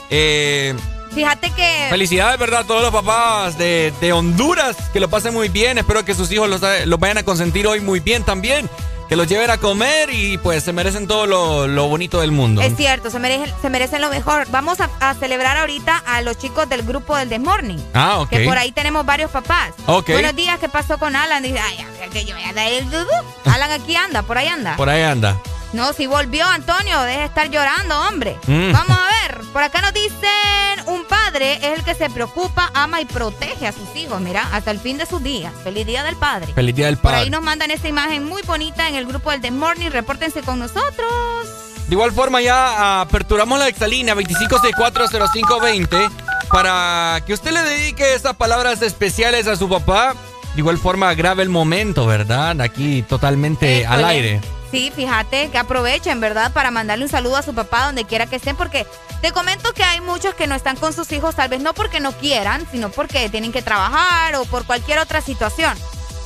Eh, 0.09 0.75
Fíjate 1.13 1.51
que. 1.51 1.87
felicidades, 1.89 2.37
¿verdad? 2.37 2.61
A 2.61 2.63
todos 2.67 2.81
los 2.81 2.91
papás 2.91 3.57
de, 3.57 3.93
de 4.01 4.11
Honduras, 4.13 4.75
que 4.91 4.99
lo 4.99 5.09
pasen 5.09 5.33
muy 5.33 5.47
bien. 5.47 5.77
Espero 5.77 6.03
que 6.03 6.13
sus 6.13 6.29
hijos 6.31 6.49
los, 6.49 6.61
los 6.85 6.99
vayan 6.99 7.17
a 7.19 7.23
consentir 7.23 7.65
hoy 7.65 7.79
muy 7.79 7.99
bien 8.01 8.23
también. 8.23 8.69
Que 9.09 9.15
los 9.15 9.27
lleven 9.27 9.49
a 9.49 9.57
comer 9.57 10.09
y 10.11 10.37
pues 10.37 10.63
se 10.63 10.73
merecen 10.73 11.07
todo 11.07 11.25
lo, 11.27 11.67
lo 11.67 11.87
bonito 11.87 12.19
del 12.19 12.31
mundo. 12.31 12.61
Es 12.61 12.75
cierto, 12.75 13.09
se 13.09 13.19
merecen, 13.19 13.53
se 13.61 13.69
merecen 13.69 14.01
lo 14.01 14.09
mejor. 14.09 14.47
Vamos 14.51 14.79
a, 14.81 14.89
a 14.99 15.13
celebrar 15.13 15.55
ahorita 15.57 16.03
a 16.05 16.21
los 16.21 16.37
chicos 16.37 16.67
del 16.67 16.83
grupo 16.83 17.15
del 17.15 17.29
The 17.29 17.39
Morning. 17.39 17.77
Ah, 17.93 18.19
ok. 18.19 18.29
Que 18.29 18.45
por 18.45 18.57
ahí 18.57 18.71
tenemos 18.73 19.05
varios 19.05 19.31
papás. 19.31 19.71
Ok. 19.85 20.09
Buenos 20.09 20.35
días, 20.35 20.59
¿qué 20.59 20.67
pasó 20.67 20.97
con 20.97 21.15
Alan? 21.15 21.41
Dice, 21.41 21.59
ay, 21.59 21.85
que 22.11 22.25
yo 22.25 22.35
voy 22.35 22.43
a 22.43 22.53
dar 22.53 22.67
el 22.67 22.89
dudú. 22.89 23.07
Alan 23.45 23.71
aquí 23.71 23.95
anda, 23.95 24.23
por 24.23 24.37
ahí 24.37 24.47
anda. 24.47 24.75
Por 24.75 24.89
ahí 24.89 25.03
anda. 25.03 25.37
No, 25.73 25.91
si 25.93 26.07
volvió 26.07 26.45
Antonio, 26.45 27.01
deje 27.01 27.19
de 27.19 27.25
estar 27.25 27.49
llorando, 27.49 27.99
hombre. 28.07 28.37
Mm. 28.47 28.71
Vamos 28.71 28.97
a 28.97 29.27
ver, 29.27 29.41
por 29.51 29.61
acá 29.61 29.81
nos 29.81 29.93
dicen, 29.93 30.87
un 30.87 31.03
padre 31.05 31.55
es 31.55 31.77
el 31.77 31.83
que 31.83 31.93
se 31.93 32.09
preocupa, 32.09 32.71
ama 32.73 33.01
y 33.01 33.05
protege 33.05 33.67
a 33.67 33.71
sus 33.73 33.95
hijos, 33.95 34.21
mira, 34.21 34.47
hasta 34.53 34.71
el 34.71 34.79
fin 34.79 34.97
de 34.97 35.05
sus 35.05 35.21
días. 35.21 35.53
Feliz 35.63 35.85
Día 35.85 36.03
del 36.03 36.15
Padre. 36.15 36.53
Feliz 36.53 36.75
Día 36.75 36.85
del 36.87 36.95
Por 36.95 37.11
Padre. 37.11 37.25
ahí 37.25 37.29
nos 37.29 37.41
mandan 37.41 37.69
esta 37.71 37.87
imagen 37.89 38.23
muy 38.25 38.41
bonita 38.43 38.87
en 38.87 38.95
el 38.95 39.05
grupo 39.05 39.31
del 39.31 39.41
The 39.41 39.51
Morning, 39.51 39.89
repórtense 39.89 40.41
con 40.41 40.59
nosotros. 40.59 41.47
De 41.87 41.95
igual 41.95 42.11
forma 42.11 42.41
ya 42.41 43.01
aperturamos 43.01 43.59
la 43.59 43.67
exalínea 43.67 44.13
25640520 44.15 46.11
para 46.51 47.21
que 47.25 47.33
usted 47.33 47.51
le 47.51 47.61
dedique 47.61 48.13
esas 48.13 48.35
palabras 48.35 48.81
especiales 48.81 49.47
a 49.47 49.55
su 49.55 49.69
papá. 49.69 50.13
De 50.53 50.61
igual 50.61 50.77
forma 50.77 51.13
grabe 51.13 51.43
el 51.43 51.49
momento, 51.49 52.05
¿verdad? 52.05 52.59
Aquí 52.61 53.03
totalmente 53.03 53.85
al 53.85 54.03
aire. 54.05 54.41
Sí, 54.71 54.91
fíjate 54.93 55.49
que 55.49 55.57
aprovechen, 55.57 56.19
¿verdad? 56.19 56.51
Para 56.51 56.71
mandarle 56.71 57.05
un 57.05 57.09
saludo 57.09 57.37
a 57.37 57.41
su 57.41 57.53
papá 57.53 57.85
donde 57.85 58.03
quiera 58.03 58.25
que 58.25 58.35
estén, 58.35 58.55
porque 58.57 58.85
te 59.21 59.31
comento 59.31 59.73
que 59.73 59.83
hay 59.83 60.01
muchos 60.01 60.35
que 60.35 60.45
no 60.45 60.55
están 60.55 60.75
con 60.75 60.93
sus 60.93 61.11
hijos, 61.11 61.35
tal 61.35 61.49
vez 61.49 61.61
no 61.61 61.73
porque 61.73 61.99
no 61.99 62.11
quieran, 62.11 62.67
sino 62.71 62.89
porque 62.89 63.29
tienen 63.29 63.51
que 63.51 63.61
trabajar 63.61 64.35
o 64.35 64.45
por 64.45 64.65
cualquier 64.65 64.99
otra 64.99 65.21
situación. 65.21 65.77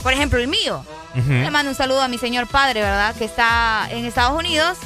Por 0.01 0.13
ejemplo, 0.13 0.39
el 0.39 0.47
mío. 0.47 0.83
Le 1.13 1.51
mando 1.51 1.69
un 1.71 1.75
saludo 1.75 2.01
a 2.01 2.07
mi 2.07 2.17
señor 2.17 2.47
padre, 2.47 2.81
¿verdad? 2.81 3.13
Que 3.15 3.25
está 3.25 3.87
en 3.91 4.05
Estados 4.05 4.37
Unidos. 4.37 4.77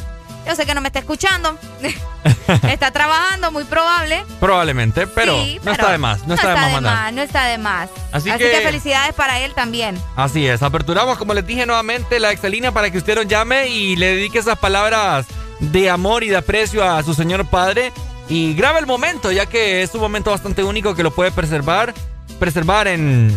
Yo 0.47 0.55
sé 0.55 0.65
que 0.65 0.73
no 0.75 0.81
me 0.81 0.87
está 0.89 0.99
escuchando. 0.99 1.57
está 2.69 2.91
trabajando, 2.91 3.51
muy 3.51 3.63
probable. 3.63 4.23
Probablemente, 4.39 5.07
pero 5.07 5.43
Sí, 5.43 5.59
no 5.63 5.71
está 5.71 5.91
de 5.91 5.97
más, 5.97 6.25
no, 6.27 6.35
está, 6.35 6.49
de 6.49 6.55
más 6.55 6.71
mandar. 6.71 7.13
no 7.13 7.21
está 7.21 7.45
de 7.45 7.57
más. 7.57 7.89
Así 8.11 8.29
Así, 8.29 8.39
que- 8.43 8.51
que... 8.51 8.61
felicidades 8.61 9.13
para 9.15 9.39
él 9.39 9.53
también. 9.53 9.99
Así 10.15 10.45
es, 10.47 10.61
aperturamos, 10.61 11.17
como 11.17 11.33
les 11.33 11.45
dije 11.45 11.65
nuevamente, 11.65 12.19
la 12.19 12.31
exalínea 12.31 12.71
para 12.71 12.91
que 12.91 12.97
usted 12.97 13.15
nos 13.15 13.27
llame 13.27 13.67
y 13.69 13.95
le 13.95 14.15
dedique 14.15 14.39
esas 14.39 14.57
palabras 14.59 15.25
de 15.59 15.89
amor 15.89 16.23
y 16.23 16.29
de 16.29 16.37
aprecio 16.37 16.83
a 16.83 17.01
su 17.03 17.13
señor 17.13 17.45
padre. 17.47 17.91
Y 18.27 18.53
grabe 18.55 18.79
el 18.79 18.87
momento, 18.87 19.31
ya 19.31 19.45
que 19.45 19.83
es 19.83 19.93
un 19.93 20.01
momento 20.01 20.31
bastante 20.31 20.63
único 20.63 20.95
que 20.95 21.03
lo 21.03 21.11
puede 21.11 21.31
preservar, 21.31 21.93
preservar 22.39 22.87
en, 22.87 23.35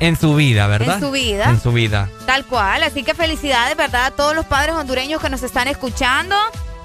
en 0.00 0.16
su 0.16 0.34
vida, 0.34 0.66
¿verdad? 0.66 0.94
En 0.94 1.00
su 1.00 1.10
vida. 1.10 1.50
En 1.50 1.60
su 1.60 1.72
vida. 1.72 2.08
Tal 2.26 2.44
cual, 2.44 2.82
así 2.82 3.02
que 3.02 3.14
felicidades, 3.14 3.76
¿verdad? 3.76 4.06
A 4.06 4.10
todos 4.10 4.34
los 4.34 4.46
padres 4.46 4.74
hondureños 4.74 5.20
que 5.20 5.30
nos 5.30 5.42
están 5.42 5.68
escuchando, 5.68 6.36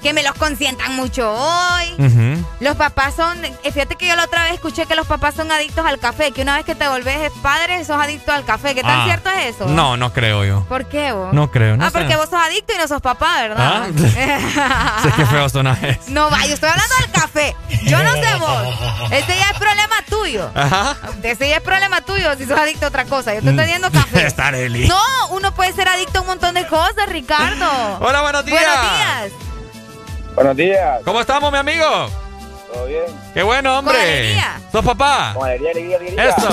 que 0.02 0.14
me 0.14 0.24
los 0.24 0.34
consientan 0.36 0.96
mucho 0.96 1.32
hoy. 1.32 2.44
Los 2.60 2.76
papás 2.76 3.14
son, 3.16 3.44
eh, 3.46 3.54
fíjate 3.72 3.96
que 3.96 4.08
yo 4.08 4.16
la 4.16 4.24
otra 4.26 4.44
vez 4.46 4.54
escuché 4.54 4.86
que 4.86 4.96
los 4.96 5.06
papás 5.08 5.36
son 5.36 5.52
adictos 5.52 5.86
al 5.86 6.00
café, 6.00 6.32
que 6.32 6.42
una 6.42 6.56
vez 6.56 6.66
que 6.66 6.76
te 6.76 6.88
volvés 6.88 7.32
padre 7.44 7.84
sos 7.86 8.02
adicto 8.02 8.32
al 8.32 8.44
café. 8.46 8.74
¿Qué 8.76 8.82
tan 8.82 9.02
Ah, 9.02 9.04
cierto 9.06 9.30
es 9.30 9.56
eso? 9.56 9.66
No, 9.68 9.98
no 9.98 10.12
creo 10.14 10.44
yo. 10.44 10.64
¿Por 10.68 10.86
qué 10.88 11.12
vos? 11.12 11.34
No 11.34 11.52
creo, 11.52 11.78
no 11.78 11.86
Ah, 11.86 11.92
sé. 11.92 12.00
porque 12.00 12.16
vos 12.16 12.26
sos 12.30 12.40
adicto 12.42 12.74
y 12.74 12.78
no 12.78 12.88
sos 12.88 13.02
papá, 13.02 13.42
¿verdad? 13.42 13.88
sé 15.04 15.12
que 15.16 15.26
feo 15.28 15.46
eso. 15.46 15.62
no, 15.64 16.30
va, 16.32 16.46
yo 16.46 16.54
estoy 16.54 16.70
hablando 16.70 16.96
del 17.02 17.12
café. 17.12 17.56
Yo 17.84 18.04
no 18.04 18.14
sé 18.14 18.36
vos. 18.40 19.12
Ese 19.12 19.38
ya 19.38 19.50
es 19.52 19.58
problema 19.60 19.96
tuyo. 20.10 20.52
Ajá. 20.56 20.96
Ese 21.24 21.50
ya 21.50 21.58
es 21.58 21.62
problema 21.62 22.02
tuyo 22.02 22.36
si 22.38 22.46
sos 22.46 22.58
adicto 22.60 22.86
a 22.86 22.90
otra 22.90 23.06
cosa. 23.06 23.34
Yo 23.36 23.42
te 23.42 23.50
estoy 23.50 23.66
diciendo 23.66 23.90
café. 23.92 24.26
Está 24.26 24.48
Arely. 24.48 24.88
No, 24.88 25.00
uno 25.30 25.54
puede 25.54 25.74
ser 25.74 25.88
adicto 25.88 26.20
a 26.20 26.22
un 26.22 26.28
montón 26.28 26.54
de 26.56 26.66
cosas, 26.68 27.08
Ricardo. 27.08 27.98
Hola, 28.02 28.22
buenos 28.22 28.46
días. 28.46 28.62
Buenos 28.62 28.82
días. 28.94 29.51
Buenos 30.36 30.56
días. 30.56 31.02
¿Cómo 31.04 31.20
estamos, 31.22 31.52
mi 31.52 31.58
amigo? 31.58 32.10
¿Todo 32.74 32.86
bien? 32.86 33.04
Qué 33.34 33.44
bueno, 33.44 33.80
hombre. 33.80 33.94
Con 33.96 34.04
alegría. 34.06 34.62
¿Sos 34.72 34.86
papá? 34.86 35.34
Con 35.36 35.48
alegría, 35.48 35.72
alegría, 35.72 35.98
alegría. 35.98 36.30
Eso. 36.30 36.50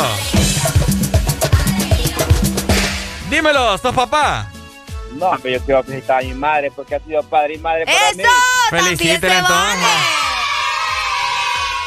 Dímelo, 3.31 3.79
¿sos 3.79 3.95
papá? 3.95 4.51
No, 5.13 5.31
pero 5.43 5.59
yo 5.59 5.65
quiero 5.65 5.83
felicitar 5.85 6.21
a 6.21 6.23
mi 6.27 6.35
madre 6.35 6.71
porque 6.75 6.95
ha 6.97 7.01
sido 7.01 7.23
padre 7.23 7.55
y 7.55 7.59
madre 7.59 7.85
para 7.87 8.13
mí. 8.15 8.23
Felicítela 8.71 9.39
entonces. 9.39 9.89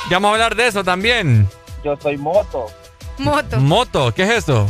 Ya 0.09 0.15
vamos 0.17 0.29
a 0.29 0.33
hablar 0.33 0.55
de 0.55 0.67
eso 0.67 0.83
también. 0.83 1.47
Yo 1.83 1.97
soy 2.01 2.17
moto. 2.17 2.67
Moto. 3.17 3.57
Moto, 3.59 4.13
¿qué 4.13 4.23
es 4.23 4.29
eso? 4.31 4.69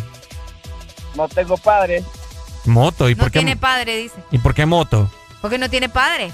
No 1.15 1.27
tengo 1.27 1.57
padre. 1.57 2.03
Moto, 2.65 3.09
¿y 3.09 3.15
No 3.15 3.23
por 3.23 3.31
qué? 3.31 3.39
tiene 3.39 3.55
padre, 3.57 3.97
dice. 3.97 4.15
¿Y 4.31 4.37
por 4.37 4.53
qué 4.53 4.65
moto? 4.65 5.09
Porque 5.41 5.57
no 5.57 5.69
tiene 5.69 5.89
padre. 5.89 6.31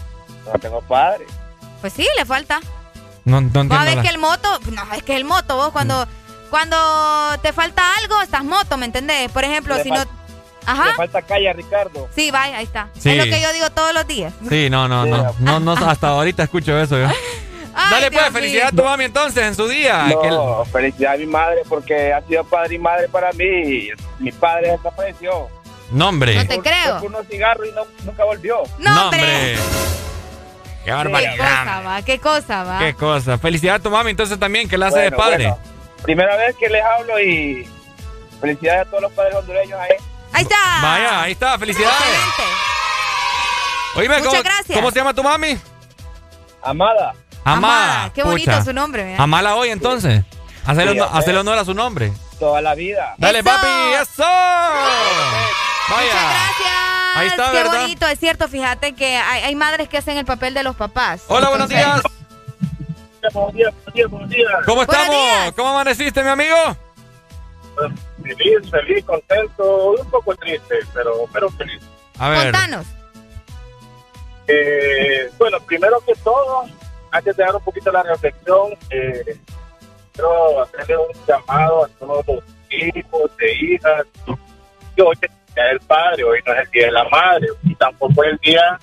No 0.54 0.60
tengo 0.60 0.82
padre. 0.82 1.26
Pues 1.82 1.94
sí, 1.94 2.08
le 2.18 2.26
falta. 2.26 2.60
No, 3.26 3.42
no 3.42 3.48
entiendo. 3.48 3.76
la- 3.76 4.02
que 4.02 4.08
el 4.10 4.18
moto, 4.18 4.60
no, 4.72 4.94
es 4.94 5.04
que 5.04 5.16
el 5.16 5.26
moto, 5.26 5.56
vos 5.58 5.72
cuando, 5.72 6.08
cuando 6.50 6.78
te 7.42 7.52
falta 7.54 7.84
algo, 8.02 8.22
estás 8.22 8.44
moto, 8.44 8.78
¿me 8.78 8.86
entendés? 8.86 9.30
Por 9.32 9.44
ejemplo, 9.44 9.76
Le 9.76 9.84
si 9.84 9.92
no... 9.92 10.04
Ajá. 10.66 10.88
Le 10.88 10.94
falta 10.96 11.22
calle 11.22 11.50
a 11.50 11.54
Ricardo. 11.54 12.10
Sí, 12.14 12.30
vaya, 12.32 12.58
ahí 12.58 12.66
está. 12.66 12.90
Sí. 13.00 13.12
Es 13.12 13.18
lo 13.18 13.24
que 13.24 13.42
yo 13.42 13.54
digo 13.54 13.70
todos 13.70 13.94
los 13.94 14.06
días. 14.06 14.34
Sí, 14.50 14.70
no, 14.70 14.88
no, 14.88 15.06
no, 15.06 15.34
no, 15.40 15.60
no, 15.60 15.72
hasta 15.74 16.10
ahorita 16.10 16.44
escucho 16.44 16.78
eso 16.78 16.98
yo. 17.00 17.08
Ay, 17.80 17.92
Dale 17.92 18.12
pues, 18.12 18.30
felicidad 18.32 18.68
a 18.70 18.72
tu 18.72 18.84
mami 18.84 19.04
entonces 19.04 19.44
en 19.46 19.56
su 19.56 19.68
día. 19.68 20.08
No, 20.08 20.66
felicidad 20.66 21.14
a 21.14 21.18
mi 21.18 21.28
madre 21.28 21.62
porque 21.70 22.12
ha 22.12 22.22
sido 22.24 22.44
padre 22.44 22.76
y 22.76 22.80
madre 22.80 23.08
para 23.08 23.32
mí. 23.34 23.90
Mi 24.20 24.32
padre 24.32 24.72
desapareció. 24.72 25.48
Nombre. 25.92 26.36
No 26.36 26.48
te 26.48 26.60
creo. 26.60 27.00
Fue 27.00 27.08
unos 27.08 27.28
cigarros 27.28 27.68
y 27.68 27.72
no- 27.72 27.86
nunca 28.04 28.24
volvió. 28.26 28.64
Nombre. 28.80 29.56
Qué 30.88 30.92
Qué 30.92 30.96
barbaridad. 30.96 31.36
cosa 31.66 31.82
va, 31.82 32.02
qué 32.02 32.20
cosa 32.20 32.64
va. 32.64 32.80
Qué 32.80 32.94
cosa. 32.94 33.38
Felicidad 33.38 33.76
a 33.76 33.80
tu 33.80 33.90
mami 33.90 34.12
entonces 34.12 34.40
también, 34.40 34.70
que 34.70 34.78
la 34.78 34.88
hace 34.88 35.00
de 35.00 35.12
padre. 35.12 35.48
bueno. 35.50 35.60
Primera 36.02 36.38
vez 36.38 36.56
que 36.56 36.70
les 36.70 36.82
hablo 36.82 37.20
y 37.20 37.68
felicidades 38.40 38.84
a 38.84 38.86
todos 38.86 39.02
los 39.04 39.12
padres 39.12 39.36
hondureños 39.36 39.78
ahí. 39.78 39.90
Ahí 40.32 40.44
está. 40.44 40.56
Vaya, 40.82 41.22
ahí 41.24 41.32
está, 41.34 41.60
felicidades. 41.60 41.98
Oíme, 43.96 44.16
Muchas 44.20 44.30
¿cómo, 44.32 44.44
gracias. 44.44 44.78
¿cómo 44.78 44.92
se 44.92 45.00
llama 45.00 45.14
tu 45.14 45.24
mami? 45.24 45.58
Amada. 46.62 47.14
Amada. 47.44 48.10
Qué 48.16 48.24
bonito 48.24 48.52
Pucha. 48.52 48.64
su 48.64 48.72
nombre. 48.72 49.04
¿verdad? 49.04 49.20
Amala 49.22 49.56
hoy 49.56 49.72
entonces. 49.72 50.24
Hacerle 50.66 50.94
Sí, 50.94 51.00
honor, 51.00 51.10
ok. 51.12 51.18
hacerle 51.20 51.40
honor 51.42 51.58
a 51.58 51.66
su 51.66 51.74
nombre. 51.74 52.14
Toda 52.40 52.62
la 52.62 52.76
vida. 52.76 53.14
Dale, 53.18 53.40
Eso. 53.40 53.46
papi, 53.50 53.68
eso. 54.02 54.24
Vaya. 54.24 56.04
Muchas 56.06 56.30
gracias. 56.30 57.07
Ahí 57.18 57.28
está, 57.28 57.52
Qué 57.52 57.58
¿verdad? 57.58 57.82
bonito, 57.82 58.08
es 58.08 58.20
cierto, 58.20 58.48
fíjate 58.48 58.94
que 58.94 59.18
hay, 59.18 59.44
hay 59.44 59.56
madres 59.56 59.90
que 59.90 59.98
hacen 59.98 60.18
el 60.18 60.26
papel 60.26 60.54
de 60.54 60.64
los 60.64 60.76
papás. 60.76 61.24
Hola, 61.28 61.50
buenos 61.50 61.70
días. 61.70 62.02
Buenos 63.34 63.54
días, 63.54 63.74
buenos 63.74 63.94
días, 63.94 64.10
buenos 64.10 64.30
días. 64.30 64.52
¿Cómo 64.66 64.82
estamos? 64.84 65.10
días. 65.10 65.54
¿Cómo 65.56 65.70
amaneciste, 65.70 66.24
mi 66.24 66.30
amigo? 66.30 66.56
Feliz, 68.24 68.70
feliz, 68.72 69.06
contento, 69.06 69.92
un 69.92 70.10
poco 70.10 70.36
triste, 70.36 70.76
pero, 70.94 71.26
pero 71.32 71.50
feliz. 71.52 71.82
A 72.20 72.30
ver. 72.30 72.44
Contanos. 72.44 72.86
Eh, 74.48 75.30
bueno, 75.38 75.60
primero 75.62 76.00
que 76.06 76.14
todo, 76.24 76.66
antes 77.12 77.36
de 77.36 77.44
dar 77.44 77.56
un 77.56 77.64
poquito 77.64 77.92
la 77.92 78.04
reflexión, 78.04 78.72
eh, 78.90 79.38
quiero 80.14 80.64
hacerle 80.64 80.98
un 80.98 81.26
llamado 81.28 81.86
a 81.86 81.88
todos 82.00 82.26
los 82.28 82.44
hijos 82.70 83.32
e 83.40 83.66
hijas. 83.66 84.06
Que 84.96 85.02
hoy 85.04 85.16
día 85.58 85.66
del 85.66 85.80
padre, 85.80 86.24
hoy 86.24 86.40
no 86.46 86.54
es 86.54 86.60
el 86.60 86.72
día 86.72 86.86
de 86.86 86.92
la 86.92 87.10
madre, 87.10 87.48
y 87.64 87.76
tampoco 87.76 88.24
es 88.24 88.32
el 88.32 88.38
día 88.38 88.80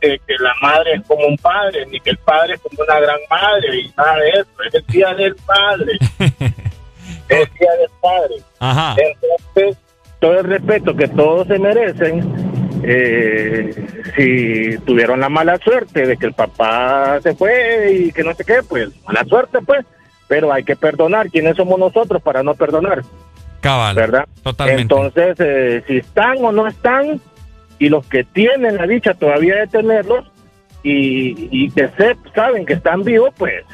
de 0.00 0.20
que 0.26 0.34
la 0.38 0.54
madre 0.62 0.94
es 0.94 1.02
como 1.06 1.26
un 1.26 1.36
padre, 1.36 1.86
ni 1.86 2.00
que 2.00 2.10
el 2.10 2.18
padre 2.18 2.54
es 2.54 2.60
como 2.60 2.82
una 2.82 3.00
gran 3.00 3.18
madre, 3.28 3.80
y 3.80 3.92
nada 3.96 4.16
de 4.16 4.30
eso. 4.30 4.46
Es 4.66 4.74
el 4.74 4.86
día 4.86 5.14
del 5.14 5.34
padre. 5.36 5.92
es 7.28 7.40
el 7.40 7.54
día 7.58 7.72
del 7.80 7.90
padre. 8.00 8.34
Ajá. 8.60 8.96
Entonces, 8.98 9.78
todo 10.20 10.38
el 10.38 10.44
respeto 10.44 10.94
que 10.94 11.08
todos 11.08 11.46
se 11.48 11.58
merecen, 11.58 12.80
eh, 12.84 13.74
si 14.16 14.78
tuvieron 14.84 15.20
la 15.20 15.28
mala 15.28 15.58
suerte 15.58 16.06
de 16.06 16.16
que 16.16 16.26
el 16.26 16.34
papá 16.34 17.18
se 17.22 17.34
fue 17.34 17.92
y 17.92 18.12
que 18.12 18.22
no 18.22 18.34
sé 18.34 18.44
qué, 18.44 18.62
pues 18.62 18.90
mala 19.04 19.24
suerte, 19.24 19.58
pues. 19.64 19.84
Pero 20.28 20.52
hay 20.52 20.64
que 20.64 20.76
perdonar. 20.76 21.28
¿Quiénes 21.28 21.56
somos 21.56 21.78
nosotros 21.78 22.22
para 22.22 22.42
no 22.42 22.54
perdonar? 22.54 23.02
Cabal. 23.64 23.96
¿Verdad? 23.96 24.28
Totalmente. 24.42 24.82
Entonces, 24.82 25.36
eh, 25.38 25.82
si 25.86 25.96
están 25.96 26.36
o 26.44 26.52
no 26.52 26.68
están, 26.68 27.18
y 27.78 27.88
los 27.88 28.06
que 28.06 28.22
tienen 28.22 28.76
la 28.76 28.86
dicha 28.86 29.14
todavía 29.14 29.56
de 29.56 29.66
tenerlos, 29.68 30.30
y, 30.82 31.48
y 31.50 31.70
que 31.70 31.88
se, 31.96 32.14
saben 32.34 32.66
que 32.66 32.74
están 32.74 33.02
vivos, 33.04 33.32
pues 33.38 33.64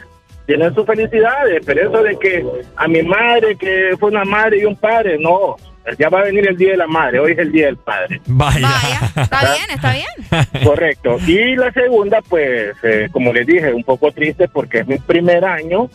tienen 0.47 0.73
su 0.77 0.85
felicidad. 0.85 1.45
Pero 1.67 1.89
eso 1.89 2.03
de 2.05 2.17
que 2.21 2.47
a 2.77 2.87
mi 2.87 3.03
madre, 3.03 3.57
que 3.57 3.97
fue 3.99 4.11
una 4.11 4.25
madre 4.25 4.59
y 4.61 4.65
un 4.65 4.77
padre, 4.77 5.19
no. 5.19 5.57
Ya 5.99 6.09
va 6.09 6.21
a 6.21 6.25
venir 6.25 6.47
el 6.47 6.57
día 6.57 6.73
de 6.73 6.77
la 6.77 6.87
madre, 6.87 7.19
hoy 7.19 7.33
es 7.33 7.39
el 7.39 7.51
día 7.51 7.67
del 7.67 7.79
padre. 7.79 8.21
Vaya. 8.27 8.69
Está 9.17 9.41
bien, 9.41 9.71
está 9.71 9.93
bien. 9.93 10.65
Correcto. 10.65 11.17
Y 11.27 11.57
la 11.57 11.73
segunda, 11.73 12.21
pues, 12.29 12.77
eh, 12.85 13.09
como 13.11 13.33
les 13.33 13.45
dije, 13.45 13.73
un 13.73 13.83
poco 13.83 14.13
triste 14.13 14.47
porque 14.47 14.81
es 14.81 14.87
mi 14.87 14.99
primer 14.99 15.45
año 15.45 15.91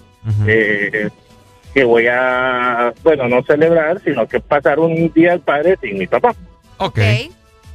eh, 0.48 1.10
que 1.76 1.84
voy 1.84 2.08
a, 2.10 2.94
bueno, 3.04 3.28
no 3.28 3.44
celebrar, 3.44 4.00
sino 4.04 4.26
que 4.28 4.40
pasar 4.40 4.80
un 4.80 5.12
día 5.14 5.32
del 5.32 5.42
padre 5.42 5.78
sin 5.82 5.98
mi 6.00 6.08
papá. 6.08 6.34
Ok. 6.78 7.00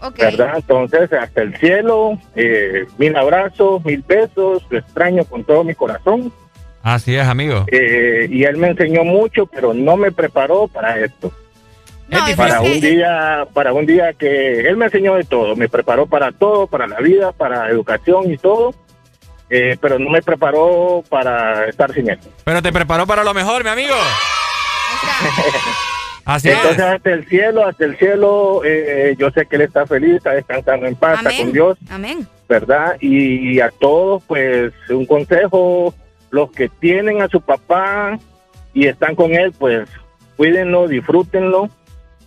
Ok. 0.03 0.16
¿Verdad? 0.18 0.55
Entonces, 0.57 1.12
hasta 1.12 1.42
el 1.42 1.55
cielo, 1.59 2.18
eh, 2.34 2.86
mil 2.96 3.14
abrazos, 3.14 3.84
mil 3.84 4.03
besos, 4.09 4.66
lo 4.70 4.78
extraño 4.78 5.24
con 5.26 5.44
todo 5.44 5.62
mi 5.64 5.74
corazón. 5.74 6.32
Así 6.82 7.14
es, 7.14 7.26
amigo. 7.26 7.66
Eh, 7.70 8.26
y 8.30 8.44
él 8.44 8.57
me 8.57 8.68
enseñó 8.68 9.05
mucho, 9.05 9.44
pero 9.44 9.74
no 9.74 9.98
me 9.98 10.11
preparó 10.11 10.66
para 10.66 10.98
esto. 10.98 11.30
No, 12.09 12.26
es 12.26 12.34
para 12.36 12.61
que- 12.62 12.72
un 12.72 12.80
día, 12.80 13.46
para 13.53 13.74
un 13.74 13.84
día 13.84 14.14
que 14.14 14.61
él 14.61 14.78
me 14.78 14.86
enseñó 14.86 15.14
de 15.16 15.24
todo, 15.24 15.55
me 15.57 15.68
preparó 15.68 16.07
para 16.07 16.32
todo, 16.32 16.66
para 16.66 16.86
la 16.86 17.01
vida, 17.01 17.32
para 17.32 17.68
educación 17.68 18.32
y 18.32 18.38
todo, 18.38 18.74
eh, 19.51 19.76
pero 19.80 19.98
no 19.98 20.11
me 20.11 20.22
preparó 20.22 21.05
para 21.09 21.66
estar 21.66 21.92
sin 21.92 22.09
él. 22.09 22.18
Pero 22.44 22.62
te 22.62 22.72
preparó 22.72 23.07
para 23.07 23.24
lo 23.24 23.34
mejor, 23.34 23.62
mi 23.64 23.70
amigo. 23.70 23.94
Así 26.24 26.48
Entonces 26.48 26.78
es. 26.78 26.84
hasta 26.84 27.11
el 27.11 27.26
cielo, 27.26 27.66
hasta 27.66 27.84
el 27.84 27.98
cielo, 27.98 28.62
eh, 28.64 29.16
yo 29.18 29.30
sé 29.30 29.46
que 29.46 29.57
él 29.57 29.62
está 29.62 29.86
feliz, 29.86 30.16
está 30.16 30.30
descansando 30.30 30.86
en 30.86 30.94
paz, 30.94 31.18
está 31.18 31.36
con 31.36 31.53
Dios. 31.53 31.76
Amén. 31.90 32.28
¿verdad? 32.51 32.96
Y 33.01 33.61
a 33.61 33.70
todos, 33.70 34.24
pues, 34.26 34.72
un 34.90 35.07
consejo, 35.07 35.94
los 36.30 36.51
que 36.51 36.68
tienen 36.68 37.22
a 37.22 37.28
su 37.28 37.40
papá 37.40 38.18
y 38.74 38.88
están 38.88 39.14
con 39.14 39.32
él, 39.32 39.53
pues, 39.57 39.88
cuídenlo, 40.36 40.88
disfrútenlo, 40.88 41.70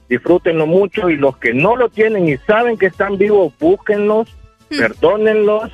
disfrútenlo 0.08 0.66
mucho, 0.66 1.10
y 1.10 1.18
los 1.18 1.38
que 1.38 1.54
no 1.54 1.76
lo 1.76 1.90
tienen 1.90 2.30
y 2.30 2.38
saben 2.38 2.78
que 2.78 2.86
están 2.86 3.18
vivos, 3.18 3.54
búsquenlos, 3.60 4.30
perdónenlos, 4.70 5.72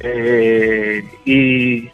eh, 0.00 1.02
y, 1.24 1.90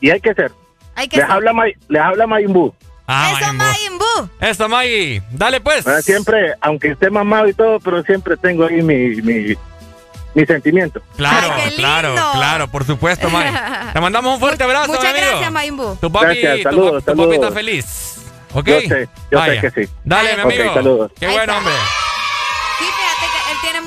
y 0.00 0.10
hay 0.10 0.20
que 0.20 0.34
ser. 0.34 0.52
Hay 0.96 1.08
que 1.08 1.16
les, 1.18 1.28
habla, 1.28 1.52
May- 1.52 1.74
les 1.88 2.02
habla 2.02 2.26
Mayimbu. 2.26 2.72
Ah, 3.06 3.32
Eso, 3.40 3.52
Mayimbu. 3.52 4.04
Eso, 4.40 4.68
Maggie. 4.68 5.22
Dale, 5.32 5.60
pues. 5.60 5.84
¿verdad? 5.84 6.00
Siempre, 6.02 6.54
aunque 6.60 6.88
esté 6.92 7.10
mamado 7.10 7.48
y 7.48 7.52
todo, 7.54 7.80
pero 7.80 8.02
siempre 8.02 8.36
tengo 8.36 8.64
ahí 8.66 8.80
mi, 8.82 9.20
mi, 9.22 9.54
mi 10.34 10.46
sentimiento. 10.46 11.02
Claro, 11.16 11.48
Ay, 11.54 11.72
claro, 11.76 12.14
claro, 12.32 12.68
por 12.68 12.84
supuesto, 12.84 13.28
Maggie. 13.28 13.52
Te 13.92 14.00
mandamos 14.00 14.34
un 14.34 14.40
fuerte 14.40 14.64
abrazo, 14.64 14.86
Muchas 14.88 15.04
mi 15.04 15.10
amigo. 15.10 15.26
gracias, 15.30 15.52
Mayimbu. 15.52 15.96
Tu 16.00 16.10
papi, 16.12 16.24
Gracias, 16.26 16.56
tu 16.58 16.62
saludos, 16.62 16.92
papi- 16.92 16.98
tu, 17.04 17.04
saludos. 17.10 17.26
papi 17.26 17.34
está 17.34 17.52
feliz. 17.52 18.10
¿Ok? 18.54 18.66
Yo 18.68 18.80
sé, 18.82 19.08
yo 19.32 19.38
Vaya. 19.38 19.60
sé 19.60 19.72
que 19.72 19.84
sí. 19.86 19.92
Dale, 20.04 20.36
mi 20.36 20.42
amigo. 20.42 20.74
saludos. 20.74 21.12
Qué 21.18 21.26
Ahí 21.26 21.32
bueno, 21.34 21.52
está. 21.52 21.58
hombre. 21.58 21.74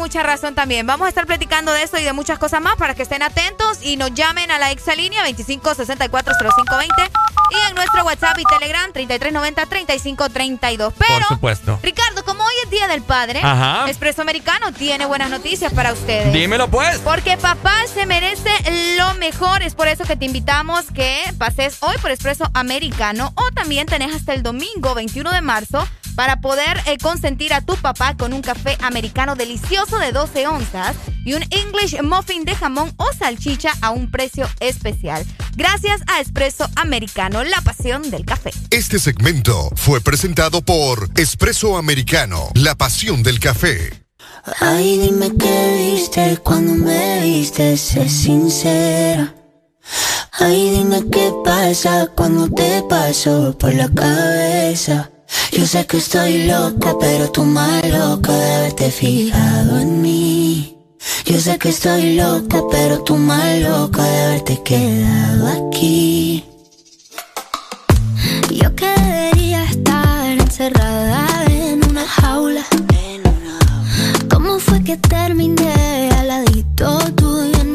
Mucha 0.07 0.23
razón 0.23 0.55
también. 0.55 0.87
Vamos 0.87 1.05
a 1.05 1.09
estar 1.09 1.25
platicando 1.27 1.73
de 1.73 1.83
eso 1.83 1.97
y 1.97 2.03
de 2.03 2.13
muchas 2.13 2.39
cosas 2.39 2.61
más 2.61 2.77
para 2.77 2.95
que 2.95 3.03
estén 3.03 3.21
atentos 3.21 3.79
y 3.81 3.97
nos 3.97 4.13
llamen 4.13 4.51
a 4.51 4.57
la 4.57 4.71
exalínea 4.71 5.21
25640520 5.27 7.09
y 7.51 7.69
en 7.69 7.75
nuestro 7.75 8.05
WhatsApp 8.05 8.39
y 8.39 8.43
Telegram 8.45 8.89
3390-3532. 8.93 10.77
Por 10.77 10.93
Pero, 10.93 11.27
supuesto. 11.27 11.77
Ricardo, 11.83 12.23
como 12.23 12.41
hoy 12.41 12.53
es 12.63 12.69
Día 12.69 12.87
del 12.87 13.01
Padre, 13.01 13.41
Ajá. 13.43 13.89
Expreso 13.89 14.21
Americano 14.21 14.71
tiene 14.71 15.05
buenas 15.05 15.29
noticias 15.29 15.73
para 15.73 15.91
ustedes. 15.91 16.31
Dímelo, 16.31 16.69
pues. 16.69 16.99
Porque 16.99 17.35
papá 17.35 17.75
se 17.93 18.05
merece 18.05 18.49
lo 18.95 19.13
mejor. 19.15 19.61
Es 19.61 19.75
por 19.75 19.89
eso 19.89 20.05
que 20.05 20.15
te 20.15 20.23
invitamos 20.23 20.85
que 20.95 21.21
pases 21.37 21.79
hoy 21.81 21.97
por 22.01 22.11
Expreso 22.11 22.49
Americano 22.53 23.33
o 23.35 23.51
también 23.51 23.87
tenés 23.87 24.15
hasta 24.15 24.33
el 24.33 24.41
domingo 24.41 24.95
21 24.95 25.33
de 25.33 25.41
marzo 25.41 25.85
para 26.17 26.41
poder 26.41 26.81
eh, 26.87 26.97
consentir 26.97 27.53
a 27.53 27.61
tu 27.61 27.75
papá 27.75 28.17
con 28.17 28.33
un 28.33 28.41
café 28.41 28.75
americano 28.81 29.35
delicioso 29.35 29.99
de 29.99 30.11
12 30.11 30.47
onzas 30.47 30.95
y 31.23 31.35
un 31.35 31.43
English 31.51 32.01
muffin 32.01 32.43
de 32.43 32.55
jamón 32.55 32.91
o 32.97 33.05
salchicha 33.13 33.71
a 33.81 33.91
un 33.91 34.09
precio 34.09 34.49
especial. 34.59 35.23
Gracias 35.55 36.01
a 36.07 36.19
Expreso 36.19 36.67
Americano, 36.75 37.43
la 37.43 37.61
pasión 37.61 38.09
del 38.09 38.25
café. 38.25 38.49
Este 38.71 38.97
segmento 38.97 39.69
fue 39.75 40.01
presentado 40.01 40.63
por 40.63 41.07
Espresso 41.15 41.77
Americano, 41.77 42.49
la 42.55 42.73
pasión 42.73 43.21
del 43.21 43.39
café. 43.39 44.03
Ay, 44.59 44.97
dime 44.97 45.31
qué 45.37 45.93
viste 45.93 46.39
cuando 46.43 46.73
me 46.73 47.21
viste, 47.21 47.77
sé 47.77 48.09
sincera. 48.09 49.35
Ay, 50.31 50.71
dime 50.71 51.03
qué 51.11 51.31
pasa 51.45 52.07
cuando 52.15 52.49
te 52.49 52.81
paso 52.89 53.55
por 53.59 53.71
la 53.75 53.87
cabeza. 53.87 55.11
Yo 55.51 55.65
sé 55.65 55.85
que 55.85 55.97
estoy 55.97 56.45
loca, 56.45 56.95
pero 56.99 57.31
tú 57.31 57.43
más 57.43 57.87
loca 57.89 58.31
de 58.33 58.55
haberte 58.55 58.91
fijado 58.91 59.79
en 59.79 60.01
mí. 60.01 60.77
Yo 61.25 61.39
sé 61.39 61.57
que 61.57 61.69
estoy 61.69 62.15
loca, 62.15 62.61
pero 62.71 63.03
tú 63.03 63.15
más 63.15 63.59
loca 63.59 64.03
de 64.03 64.25
haberte 64.25 64.61
quedado 64.63 65.47
aquí. 65.47 66.43
Yo 68.51 68.75
quedé 68.75 69.27
encerrada 70.57 71.45
en 71.45 71.85
una 71.89 72.05
jaula. 72.07 72.65
¿Cómo 74.29 74.59
fue 74.59 74.83
que 74.83 74.97
terminé 74.97 76.09
al 76.17 76.27
ladito 76.27 76.99
en 77.05 77.26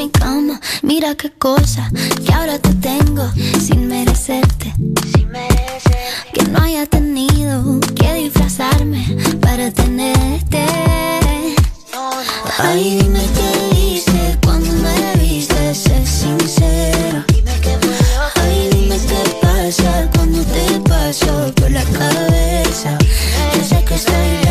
mi 0.03 0.11
cama? 0.11 0.61
Mira 0.83 1.15
qué 1.15 1.31
cosa 1.31 1.89
que 2.25 2.33
ahora 2.33 2.59
te 2.59 2.75
tengo 2.75 3.25
sin 3.61 3.87
merecerte. 3.87 4.75
Que 6.35 6.43
no 6.45 6.61
haya 6.61 6.87
tenido 6.87 7.79
que 7.95 8.15
disfrazarme 8.15 9.05
para 9.41 9.71
tenerte. 9.71 10.65
Ay, 12.59 12.99
dime 12.99 13.25
qué 13.37 13.77
viste 13.77 14.39
cuando 14.45 14.73
me 14.73 15.23
viste, 15.23 15.75
sé 15.75 16.05
sincero. 16.05 17.25
Ay, 18.43 18.71
dime 18.73 18.99
qué 19.09 19.23
pasa 19.41 20.11
cuando 20.15 20.43
te 20.55 20.81
paso 20.89 21.53
por 21.55 21.71
la 21.71 21.85
cabeza. 21.85 22.99
Yo 23.55 23.65
sé 23.65 23.85
que 23.85 23.95
estoy 23.95 24.42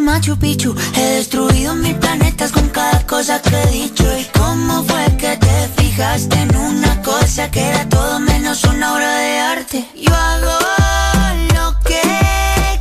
Machu 0.00 0.36
Picchu. 0.36 0.74
He 0.94 1.16
destruido 1.16 1.74
mil 1.74 1.94
planetas 1.96 2.52
con 2.52 2.68
cada 2.68 3.06
cosa 3.06 3.40
que 3.42 3.54
he 3.62 3.66
dicho. 3.70 4.04
¿Y 4.18 4.24
cómo 4.38 4.82
fue 4.84 5.16
que 5.16 5.36
te 5.36 5.68
fijaste 5.76 6.36
en 6.40 6.56
una 6.56 7.02
cosa 7.02 7.50
que 7.50 7.60
era 7.60 7.88
todo 7.88 8.18
menos 8.18 8.64
una 8.64 8.94
obra 8.94 9.16
de 9.16 9.38
arte? 9.38 9.88
Yo 9.94 10.14
hago 10.14 10.58
lo 11.54 11.78
que 11.80 12.00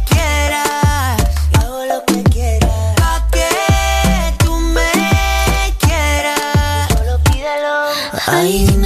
quieras. 0.10 1.18
Yo 1.54 1.60
hago 1.60 1.86
lo 1.86 2.06
que 2.06 2.24
quieras. 2.24 2.96
Pa' 2.96 3.28
que 3.32 4.44
tú 4.44 4.56
me 4.58 4.92
quieras. 5.80 6.88
Solo 6.90 7.20
pídelo. 7.26 7.74
Ay, 8.28 8.79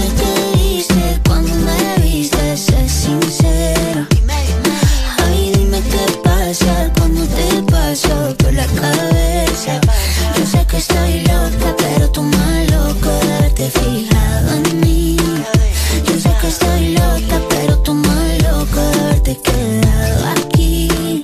estoy 10.84 11.20
loca, 11.22 11.76
pero 11.78 12.10
tú 12.10 12.24
más 12.24 12.72
loco 12.72 13.10
de 13.26 13.34
haberte 13.34 13.70
fijado 13.70 14.50
en 14.58 14.80
mí. 14.82 15.18
Yo 16.08 16.20
sé 16.20 16.30
que 16.42 16.48
estoy 16.48 16.94
loca, 16.94 17.38
pero 17.50 17.78
tú 17.80 17.94
más 17.94 18.32
loco 18.48 18.82
de 18.92 19.00
haberte 19.00 19.38
quedado 19.48 20.26
aquí. 20.36 21.24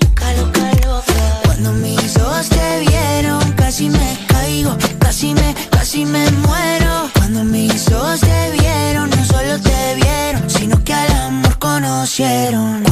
Cuando 1.44 1.74
mis 1.74 2.18
ojos 2.18 2.48
te 2.50 2.68
vieron, 2.88 3.52
casi 3.54 3.90
me 3.90 4.18
caigo, 4.28 4.78
casi 5.00 5.34
me, 5.34 5.56
casi 5.70 6.06
me 6.06 6.24
muero. 6.48 7.10
Cuando 7.16 7.44
mis 7.44 7.92
ojos 7.92 8.22
te 8.22 8.52
vieron, 8.58 9.10
no 9.10 9.26
solo 9.26 9.60
te 9.60 9.96
vieron, 9.96 10.50
sino 10.50 10.82
que 10.86 10.94
al 10.94 11.12
amor 11.28 11.60
conocieron. 11.60 12.89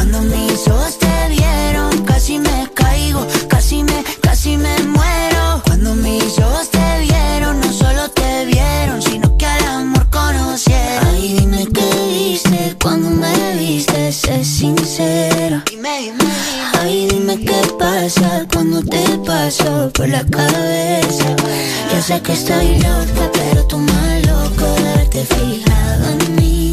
Cuando 18.53 18.81
te 18.83 19.03
paso 19.25 19.91
por 19.93 20.07
la 20.07 20.23
cabeza. 20.23 21.35
Yo 21.93 22.01
sé 22.01 22.21
que 22.21 22.33
estoy 22.33 22.75
loca, 22.75 23.29
pero 23.33 23.65
tú 23.67 23.79
más 23.79 24.25
loco 24.25 24.65
de 25.11 25.25
fijado 25.25 26.05
en 26.11 26.35
mí. 26.35 26.71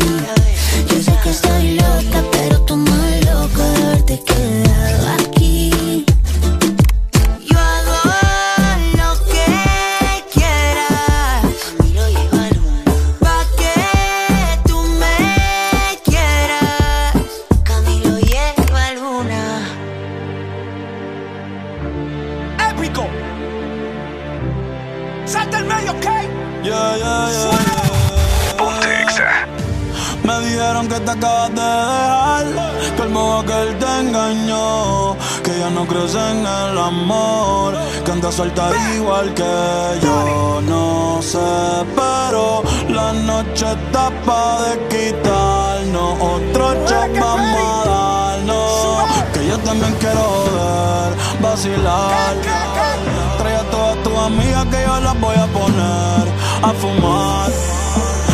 Yo 0.88 1.02
sé 1.02 1.12
que 1.24 1.30
estoy 1.30 1.74
loca, 1.74 2.22
pero 2.30 2.60
tú 2.60 2.76
más 2.76 3.24
loco 3.24 3.64
de 4.06 4.20
quedado 4.20 5.23
que 30.94 31.00
te 31.00 31.10
acabas 31.10 31.50
de 31.50 31.60
dejar, 31.60 32.46
que 32.96 33.02
el 33.02 33.08
modo 33.08 33.44
que 33.44 33.62
él 33.62 33.78
te 33.78 34.00
engañó, 34.00 35.16
que 35.42 35.58
ya 35.58 35.70
no 35.70 35.86
crees 35.86 36.14
en 36.14 36.38
el 36.46 36.78
amor, 36.78 37.74
que 38.04 38.12
andas 38.12 38.34
suelta 38.34 38.70
igual 38.94 39.34
que 39.34 39.54
yo. 40.04 40.60
No 40.72 41.20
sé, 41.20 41.50
pero 41.96 42.62
la 42.88 43.12
noche 43.12 43.66
está 43.72 44.10
pa' 44.24 44.62
de 44.62 44.72
quitarnos, 44.92 46.12
otro 46.20 46.64
shot 46.86 47.12
vamos 47.18 47.86
a 47.86 47.90
darnos, 47.90 49.32
que 49.32 49.48
yo 49.48 49.58
también 49.58 49.94
quiero 49.98 50.22
joder, 50.44 51.10
vacilar. 51.42 52.34
Trae 53.38 53.56
a 53.56 53.64
todas 53.74 53.96
tus 54.04 54.16
amigas 54.16 54.64
que 54.66 54.80
yo 54.86 55.00
las 55.00 55.20
voy 55.20 55.36
a 55.36 55.46
poner 55.58 56.24
a 56.62 56.70
fumar. 56.80 57.83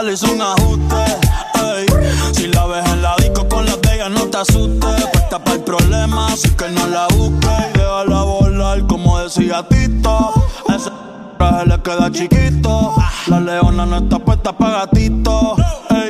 real 0.00 0.08
es 0.08 0.22
un 0.22 0.40
ajuste. 0.40 0.94
Ey. 1.76 1.86
Si 2.32 2.46
la 2.48 2.66
ves 2.66 2.84
en 2.90 3.02
la 3.02 3.16
disco 3.16 3.48
con 3.48 3.66
las 3.66 3.80
de 3.80 4.10
no 4.10 4.26
te 4.26 4.38
asustes. 4.38 5.04
Puesta 5.12 5.38
para 5.38 5.56
el 5.56 5.62
problema, 5.62 6.26
así 6.26 6.48
que 6.50 6.68
no 6.70 6.86
la 6.86 7.06
busques. 7.08 7.50
Y 7.74 7.78
déjala 7.78 8.22
volar, 8.22 8.86
como 8.86 9.18
decía 9.18 9.66
Tito. 9.68 10.32
Ese 10.68 10.90
traje 11.38 11.66
le 11.66 11.82
queda 11.82 12.10
chiquito. 12.10 12.94
La 13.26 13.40
leona 13.40 13.86
no 13.86 13.98
está 13.98 14.18
puesta 14.18 14.52
para 14.52 14.86
gatito. 14.86 15.56
Ey. 15.90 16.09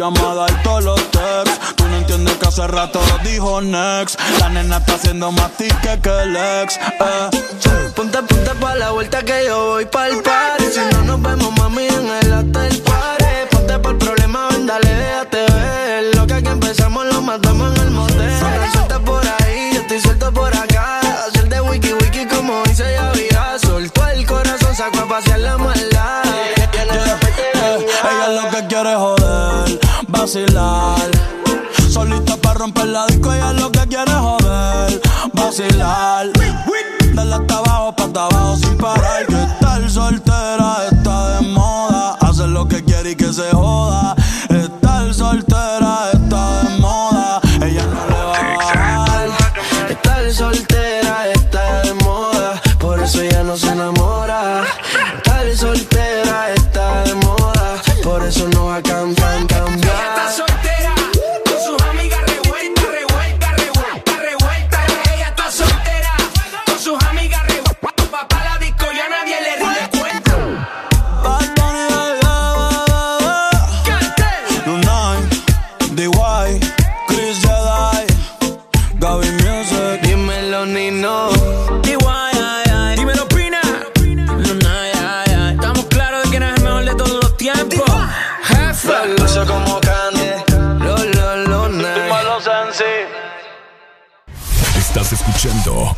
llamada 0.00 0.46
y 0.48 0.62
todos 0.62 0.84
los 0.84 1.10
texts. 1.10 1.74
Tú 1.76 1.84
no 1.86 1.96
entiendes 1.96 2.34
que 2.36 2.48
hace 2.48 2.66
rato 2.66 3.00
dijo 3.22 3.60
next. 3.60 4.18
La 4.38 4.48
nena 4.48 4.78
está 4.78 4.94
haciendo 4.94 5.30
más 5.30 5.50
tique 5.58 6.00
que 6.02 6.22
el 6.22 6.36
ex. 6.36 6.78
Eh. 6.78 7.30
Punta, 7.94 8.22
punta 8.22 8.54
pa' 8.54 8.74
la 8.76 8.92
vuelta 8.92 9.22
que 9.22 9.44
yo 9.46 9.72
voy 9.72 9.84
pa 9.84 10.08
el 10.08 10.22
party. 10.22 10.64
Si 10.72 10.80
no 10.94 11.02
nos 11.02 11.20
vemos, 11.20 11.52
mami, 11.58 11.86
en 11.86 12.06
el 12.22 12.32
hotel 12.32 12.82
party. 12.82 13.24
Ponte 13.50 13.78
pa 13.78 13.90
el 13.90 13.96
problema, 13.98 14.48
ven, 14.48 14.66
dale, 14.66 14.88
déjate 14.88 15.49
vacilar. 30.20 31.10
Solita 31.88 32.36
para 32.36 32.58
romper 32.58 32.88
la 32.88 33.06
disco, 33.06 33.32
ella 33.32 33.52
lo 33.54 33.72
que 33.72 33.80
quiere 33.88 34.12
joder, 34.12 35.00
vacilar. 35.32 36.26
Dale 37.14 37.34
hasta 37.34 37.58
abajo, 37.58 37.96
pa' 37.96 38.26
abajo 38.26 38.56
sin 38.56 38.76
parar. 38.76 39.26
Que 39.26 39.42
estar 39.42 39.90
soltera 39.90 40.76
está 40.90 41.40
de 41.40 41.48
moda. 41.48 42.16
hace 42.20 42.46
lo 42.46 42.68
que 42.68 42.84
quiere 42.84 43.12
y 43.12 43.16
que 43.16 43.32
se 43.32 43.50
joda. 43.50 44.09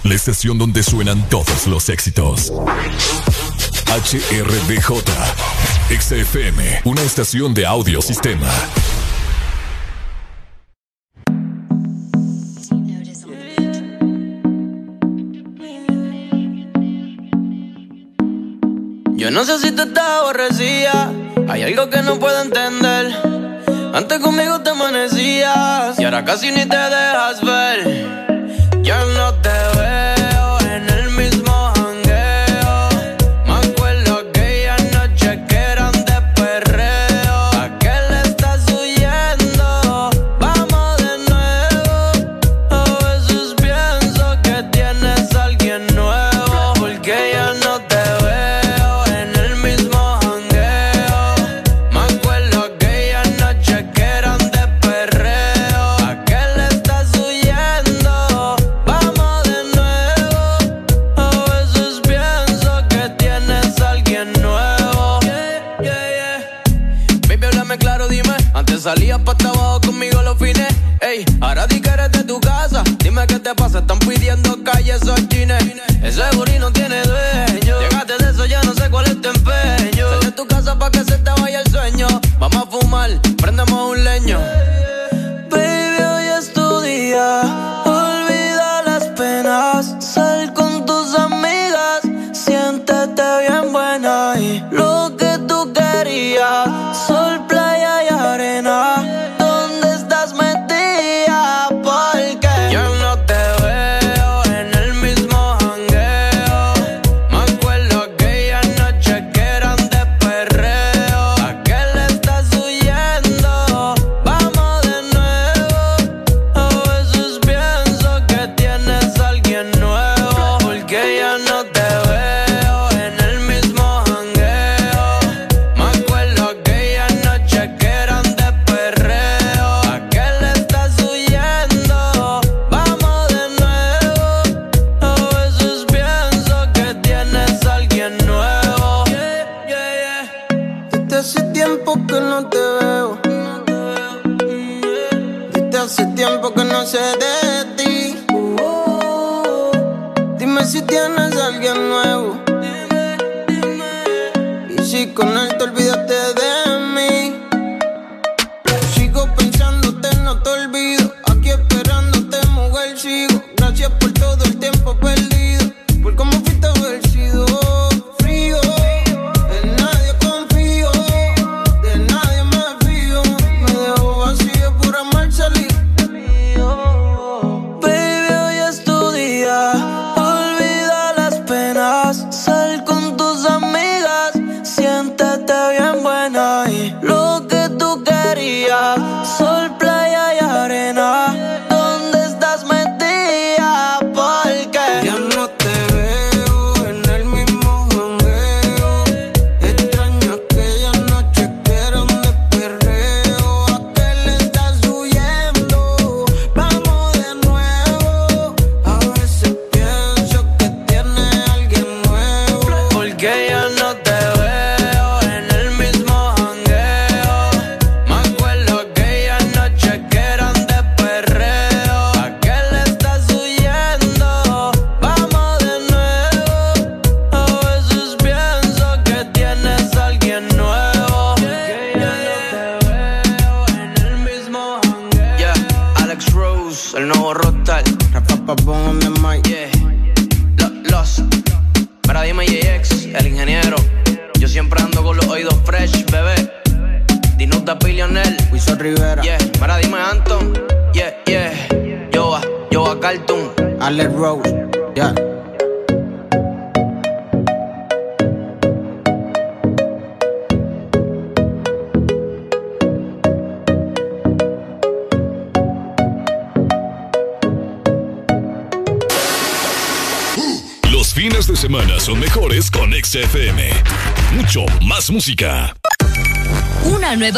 La 0.05 0.17
estación 0.17 0.59
donde 0.59 0.83
suenan 0.83 1.29
todos 1.29 1.69
los 1.69 1.89
éxitos. 1.89 2.53
HRDJ. 3.87 5.01
XFM. 5.97 6.81
Una 6.85 7.03
estación 7.03 7.55
de 7.55 7.65
audio 7.65 8.03
sistema. 8.03 8.49
Yo 19.15 19.31
no 19.31 19.45
sé 19.45 19.61
si 19.61 19.71
te 19.71 19.83
estás 19.83 20.09
aborrecida. 20.21 21.13
Hay 21.49 21.63
algo 21.63 21.89
que 21.91 22.03
no 22.03 22.19
puedo 22.19 22.43
entender. 22.43 23.15
Antes 23.95 24.19
conmigo 24.19 24.63
te 24.63 24.71
amanecías 24.71 25.97
y 25.97 26.05
ahora 26.05 26.25
casi 26.25 26.51
ni 26.51 26.67
te 26.67 26.77
dejas 26.77 27.41
ver. 27.41 28.22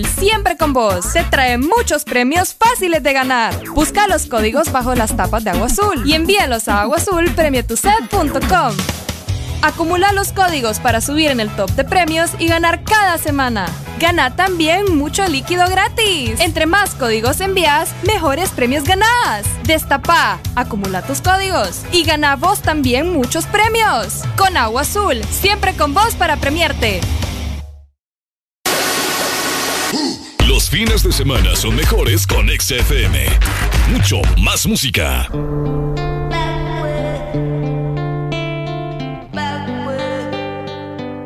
Siempre 0.00 0.56
con 0.56 0.72
vos. 0.72 1.12
Te 1.12 1.22
trae 1.24 1.58
muchos 1.58 2.04
premios 2.04 2.54
fáciles 2.54 3.02
de 3.02 3.12
ganar. 3.12 3.52
Busca 3.74 4.08
los 4.08 4.24
códigos 4.24 4.72
bajo 4.72 4.94
las 4.94 5.14
tapas 5.14 5.44
de 5.44 5.50
Agua 5.50 5.66
Azul 5.66 6.02
y 6.06 6.14
envíalos 6.14 6.66
a 6.68 6.80
aguazulpremietuset.com. 6.80 8.74
Acumula 9.60 10.12
los 10.12 10.32
códigos 10.32 10.80
para 10.80 11.02
subir 11.02 11.30
en 11.30 11.40
el 11.40 11.50
top 11.50 11.70
de 11.72 11.84
premios 11.84 12.30
y 12.38 12.48
ganar 12.48 12.84
cada 12.84 13.18
semana. 13.18 13.66
Gana 14.00 14.34
también 14.34 14.96
mucho 14.96 15.28
líquido 15.28 15.68
gratis. 15.68 16.40
Entre 16.40 16.64
más 16.64 16.94
códigos 16.94 17.42
envías, 17.42 17.90
mejores 18.04 18.48
premios 18.48 18.84
ganás. 18.84 19.44
Destapa, 19.64 20.40
acumula 20.56 21.02
tus 21.02 21.20
códigos 21.20 21.82
y 21.92 22.02
gana 22.02 22.36
vos 22.36 22.62
también 22.62 23.12
muchos 23.12 23.44
premios. 23.44 24.22
Con 24.38 24.56
Agua 24.56 24.80
Azul, 24.80 25.22
siempre 25.30 25.76
con 25.76 25.92
vos 25.92 26.14
para 26.14 26.38
premiarte. 26.38 27.02
Fines 30.84 31.02
de 31.04 31.12
semana 31.12 31.54
son 31.54 31.76
mejores 31.76 32.26
con 32.26 32.48
XFM. 32.48 33.16
Mucho 33.92 34.20
más 34.38 34.66
música. 34.66 35.28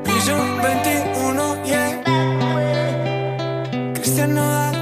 Prisión 0.04 0.62
21, 0.62 1.64
yeah. 1.64 2.02
Cristian 3.94 4.34
Nodal. 4.34 4.74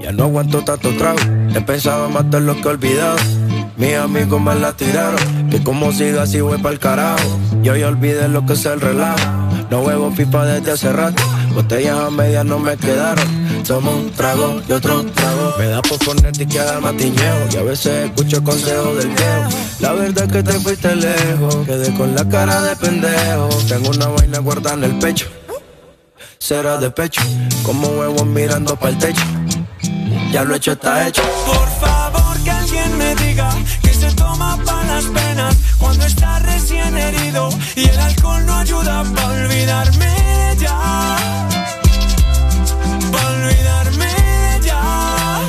Ya 0.00 0.12
no 0.12 0.24
aguanto 0.24 0.64
tanto 0.64 0.96
trago. 0.96 1.18
He 1.54 1.60
pensado 1.60 2.08
matar 2.08 2.40
lo 2.40 2.54
que 2.54 2.62
he 2.62 2.68
olvidado. 2.68 3.18
Mis 3.76 3.96
amigos 3.96 4.40
me 4.40 4.54
la 4.54 4.72
tiraron. 4.72 5.50
Que 5.50 5.62
como 5.62 5.92
siga 5.92 6.22
así 6.22 6.40
voy 6.40 6.56
pa'l 6.56 6.78
carajo. 6.78 7.38
Yo 7.62 7.76
ya 7.76 7.88
olvidé 7.88 8.28
lo 8.28 8.46
que 8.46 8.54
es 8.54 8.64
el 8.64 8.80
relajo. 8.80 9.37
No 9.70 9.80
huevo 9.80 10.10
pipa 10.14 10.46
desde 10.46 10.72
hace 10.72 10.92
rato. 10.92 11.22
Botellas 11.54 11.98
a 11.98 12.10
medias 12.10 12.44
no 12.44 12.58
me 12.58 12.76
quedaron. 12.76 13.26
Tomo 13.66 13.90
un 13.90 14.10
trago 14.10 14.62
y 14.66 14.72
otro 14.72 15.04
trago. 15.04 15.54
Me 15.58 15.66
da 15.66 15.82
por 15.82 15.98
ponerte 15.98 16.44
y 16.44 16.46
queda 16.46 16.80
matiñeo. 16.80 17.48
Y 17.52 17.56
a 17.56 17.62
veces 17.62 18.06
escucho 18.06 18.42
consejos 18.42 18.96
del 18.96 19.08
viejo. 19.08 19.48
La 19.80 19.92
verdad 19.92 20.24
es 20.24 20.32
que 20.32 20.42
te 20.42 20.52
fuiste 20.60 20.96
lejos. 20.96 21.56
Quedé 21.66 21.94
con 21.94 22.14
la 22.14 22.26
cara 22.28 22.62
de 22.62 22.76
pendejo. 22.76 23.48
Tengo 23.68 23.90
una 23.90 24.06
vaina 24.06 24.38
guardada 24.38 24.76
en 24.76 24.84
el 24.84 24.98
pecho. 24.98 25.26
Será 26.38 26.78
de 26.78 26.90
pecho. 26.90 27.20
Como 27.62 27.88
huevos 27.88 28.26
mirando 28.26 28.74
para 28.76 28.92
el 28.92 28.98
techo. 28.98 29.24
Ya 30.32 30.44
lo 30.44 30.54
hecho 30.54 30.72
está 30.72 31.06
hecho. 31.06 31.22
Por 31.46 31.68
favor 31.80 32.42
que 32.42 32.50
alguien 32.50 32.96
me 32.96 33.14
diga 33.16 33.50
para 39.04 39.28
olvidarme 39.28 40.06
de 40.06 40.64
ya. 40.64 41.16
Para 43.12 43.28
olvidarme 43.28 44.06
de 44.54 44.66
ya. 44.66 45.40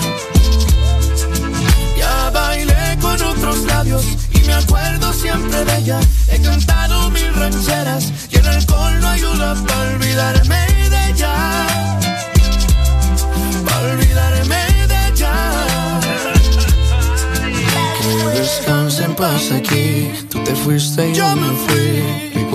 Ya 1.97 2.29
bailé 2.31 2.97
con 3.01 3.21
otros 3.21 3.57
labios 3.65 4.05
y 4.33 4.39
me 4.45 4.53
acuerdo 4.53 5.13
siempre 5.13 5.65
de 5.65 5.77
ella. 5.77 5.99
He 6.31 6.39
cantado 6.41 7.09
mil 7.09 7.33
rancheras 7.33 8.11
y 8.29 8.35
el 8.37 8.47
alcohol 8.47 8.99
no 9.01 9.07
ayuda 9.07 9.55
para 9.67 9.89
olvidarme 9.95 10.67
de 10.89 11.09
ella. 11.09 11.33
Para 13.65 13.93
olvidarme 13.93 14.61
de 14.91 15.07
ella. 15.07 15.35
Que 18.21 18.39
descanse 18.39 19.03
en 19.05 19.15
paz 19.15 19.51
aquí. 19.51 20.11
Tú 20.29 20.43
te 20.43 20.53
fuiste 20.55 21.09
y 21.09 21.13
yo 21.15 21.35
me 21.35 21.49
fui. 21.65 22.28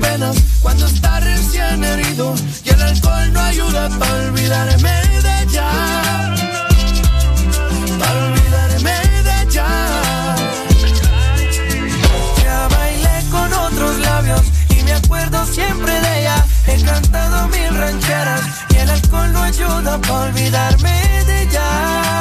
penas 0.00 0.36
cuando 0.60 0.86
está 0.86 1.20
recién 1.20 1.82
herido 1.84 2.34
y 2.64 2.68
el 2.70 2.82
alcohol 2.82 3.32
no 3.32 3.40
ayuda 3.40 3.88
para 3.98 4.14
olvidarme 4.28 4.92
de 5.22 5.42
ella. 5.42 5.68
Para 7.98 8.26
olvidarme 8.26 9.22
de 9.22 9.42
ella. 9.42 9.66
Ya 12.42 12.68
bailé 12.68 13.30
con 13.30 13.52
otros 13.52 13.98
labios 13.98 14.42
y 14.70 14.82
me 14.82 14.92
acuerdo 14.92 15.46
siempre 15.46 15.92
de 16.00 16.20
ella. 16.20 16.46
He 16.66 16.82
cantado 16.82 17.48
mil 17.48 17.74
rancheras 17.74 18.42
y 18.70 18.76
el 18.76 18.90
alcohol 18.90 19.32
no 19.32 19.42
ayuda 19.42 19.98
para 19.98 20.20
olvidarme 20.20 21.24
de 21.26 21.42
ella. 21.42 22.14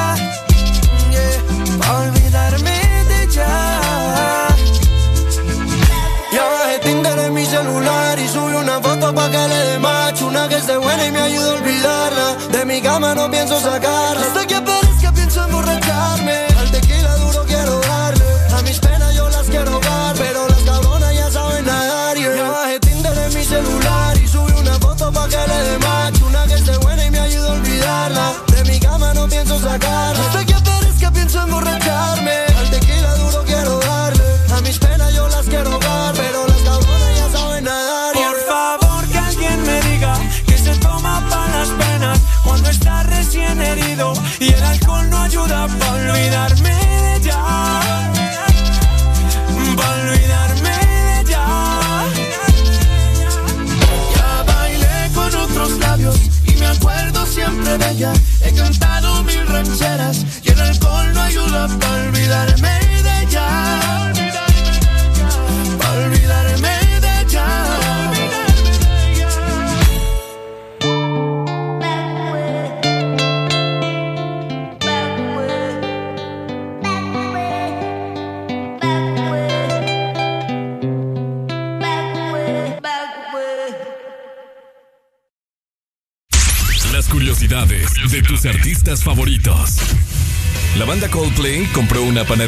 y 11.07 11.11
me 11.11 11.19
ayuda 11.19 11.51
a 11.51 11.53
olvidarla. 11.53 12.35
De 12.51 12.65
mi 12.65 12.81
cama 12.81 13.15
no 13.15 13.29
pienso 13.29 13.59
sacarla. 13.59 14.21
Hasta 14.21 14.47
que 14.47 14.61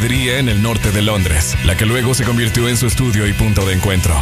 en 0.03 0.49
el 0.49 0.61
norte 0.61 0.91
de 0.91 1.01
Londres, 1.01 1.55
la 1.63 1.77
que 1.77 1.85
luego 1.85 2.13
se 2.13 2.25
convirtió 2.25 2.67
en 2.67 2.75
su 2.75 2.85
estudio 2.85 3.25
y 3.27 3.33
punto 3.33 3.65
de 3.65 3.75
encuentro. 3.75 4.13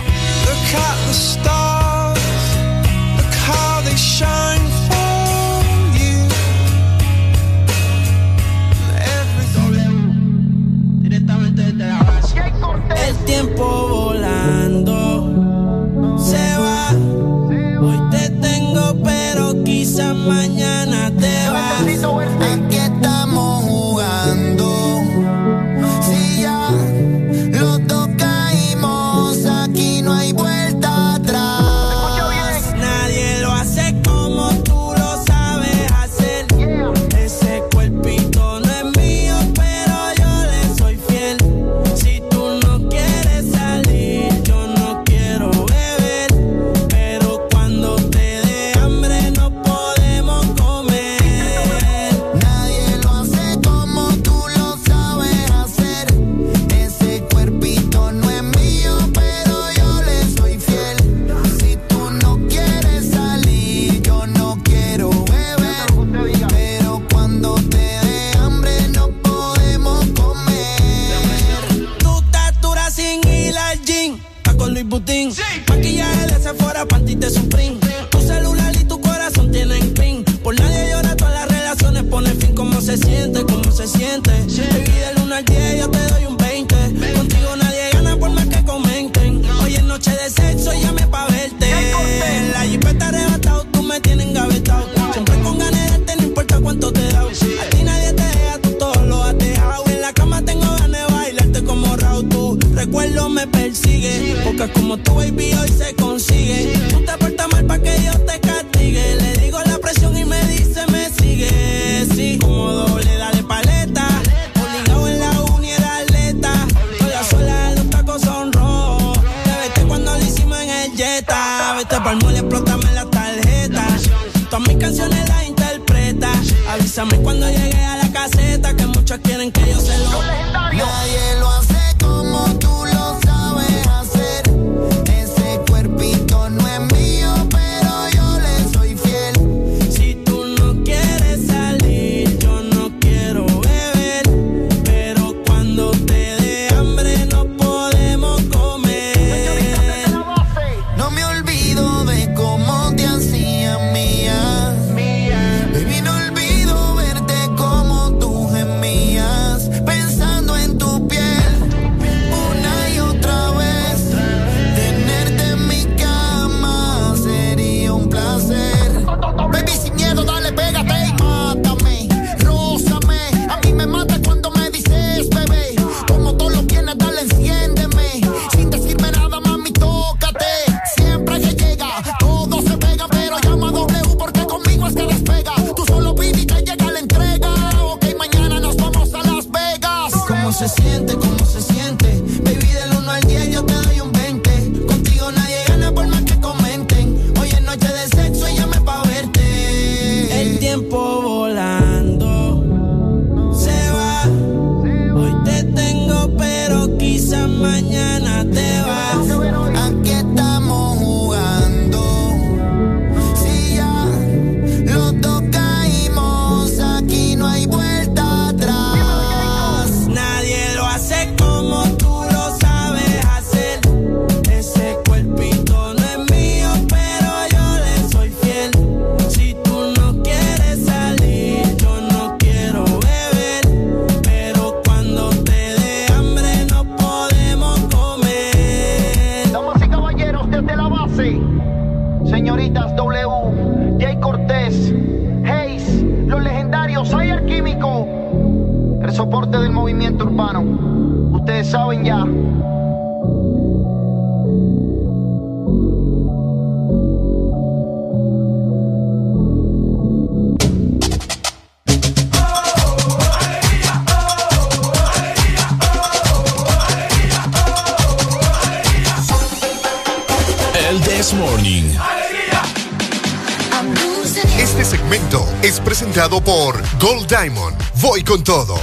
Diamond. 277.35 277.75
Voy 277.99 278.23
con 278.23 278.43
todo. 278.43 278.75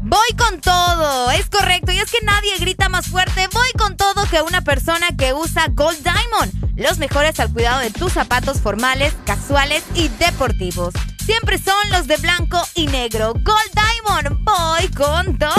Voy 0.00 0.28
con 0.38 0.58
todo, 0.62 1.30
es 1.32 1.50
correcto. 1.50 1.92
Y 1.92 1.98
es 1.98 2.10
que 2.10 2.24
nadie 2.24 2.56
grita 2.58 2.88
más 2.88 3.08
fuerte, 3.08 3.46
voy 3.52 3.70
con 3.76 3.98
todo 3.98 4.26
que 4.30 4.40
una 4.40 4.62
persona 4.62 5.08
que 5.18 5.34
usa 5.34 5.66
Gold 5.68 5.98
Diamond. 6.02 6.78
Los 6.78 6.96
mejores 6.96 7.38
al 7.40 7.52
cuidado 7.52 7.80
de 7.80 7.90
tus 7.90 8.14
zapatos 8.14 8.60
formales, 8.60 9.12
casuales 9.26 9.82
y 9.94 10.08
deportivos. 10.08 10.94
Siempre 11.26 11.58
son 11.58 11.90
los 11.90 12.06
de 12.06 12.16
blanco 12.16 12.66
y 12.74 12.86
negro. 12.86 13.34
Gold 13.34 13.70
Diamond, 13.74 14.44
voy 14.44 14.88
con 14.92 15.36
todo. 15.36 15.54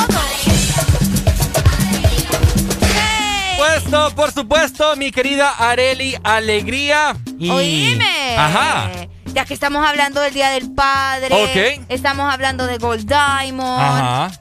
Puesto, 3.55 4.15
por 4.15 4.31
supuesto, 4.31 4.95
mi 4.95 5.11
querida 5.11 5.51
Areli 5.51 6.18
Alegría. 6.23 7.15
Y... 7.38 7.51
Oíme. 7.51 8.35
Ajá. 8.35 9.00
Ya 9.33 9.45
que 9.45 9.53
estamos 9.53 9.85
hablando 9.87 10.19
del 10.21 10.33
Día 10.33 10.49
del 10.49 10.73
Padre. 10.73 11.35
Ok. 11.79 11.85
Estamos 11.89 12.31
hablando 12.33 12.67
de 12.67 12.77
Gold 12.77 13.07
Diamond. 13.07 13.81
Ajá. 13.81 14.31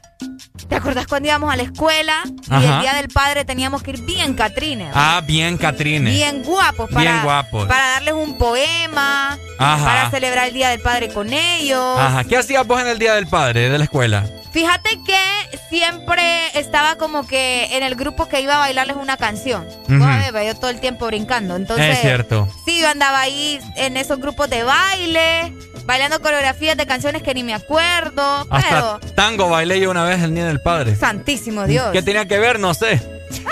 ¿Te 0.68 0.76
acuerdas 0.76 1.06
cuando 1.06 1.28
íbamos 1.28 1.52
a 1.52 1.56
la 1.56 1.62
escuela? 1.64 2.22
Y 2.26 2.52
Ajá. 2.52 2.76
el 2.76 2.80
Día 2.82 2.94
del 2.94 3.08
Padre 3.08 3.44
teníamos 3.44 3.82
que 3.82 3.90
ir 3.92 4.02
bien 4.02 4.34
Catrines. 4.34 4.92
Ah, 4.94 5.20
bien, 5.24 5.58
Catrine. 5.58 6.10
Bien 6.10 6.42
guapos 6.44 6.88
para, 6.90 7.10
Bien 7.12 7.22
guapos. 7.24 7.66
para 7.66 7.90
darles 7.92 8.14
un 8.14 8.36
poema, 8.38 9.36
Ajá. 9.58 9.84
para 9.84 10.10
celebrar 10.10 10.48
el 10.48 10.54
Día 10.54 10.68
del 10.70 10.80
Padre 10.80 11.08
con 11.12 11.32
ellos. 11.32 11.98
Ajá. 11.98 12.24
¿Qué 12.24 12.36
hacías 12.36 12.66
vos 12.66 12.80
en 12.80 12.88
el 12.88 12.98
Día 12.98 13.14
del 13.14 13.26
Padre 13.26 13.68
de 13.68 13.78
la 13.78 13.84
escuela? 13.84 14.26
Fíjate 14.52 14.90
que 15.06 15.58
siempre 15.68 16.22
estaba 16.58 16.96
como 16.96 17.26
que 17.26 17.76
en 17.76 17.84
el 17.84 17.94
grupo 17.94 18.28
que 18.28 18.40
iba 18.40 18.56
a 18.56 18.58
bailarles 18.58 18.96
una 18.96 19.16
canción. 19.16 19.64
Vos 19.88 20.00
sabés, 20.00 20.46
yo 20.46 20.54
todo 20.58 20.70
el 20.70 20.80
tiempo 20.80 21.06
brincando. 21.06 21.54
Entonces, 21.54 21.94
es 21.96 22.00
cierto. 22.00 22.48
Yo 22.80 22.88
andaba 22.88 23.20
ahí 23.20 23.60
en 23.76 23.96
esos 23.96 24.18
grupos 24.18 24.48
de 24.50 24.62
baile, 24.62 25.52
bailando 25.84 26.20
coreografías 26.20 26.76
de 26.76 26.86
canciones 26.86 27.22
que 27.22 27.34
ni 27.34 27.42
me 27.42 27.54
acuerdo. 27.54 28.46
Hasta 28.50 28.68
Pero, 28.68 29.14
tango 29.14 29.48
bailé 29.48 29.80
yo 29.80 29.90
una 29.90 30.04
vez 30.04 30.22
el 30.22 30.34
Día 30.34 30.46
del 30.46 30.60
Padre. 30.60 30.96
santísimo 30.96 31.66
Dios. 31.66 31.88
¿Qué 31.92 32.02
tenía 32.02 32.26
que 32.26 32.38
ver? 32.38 32.58
No 32.58 32.74
sé. 32.74 33.00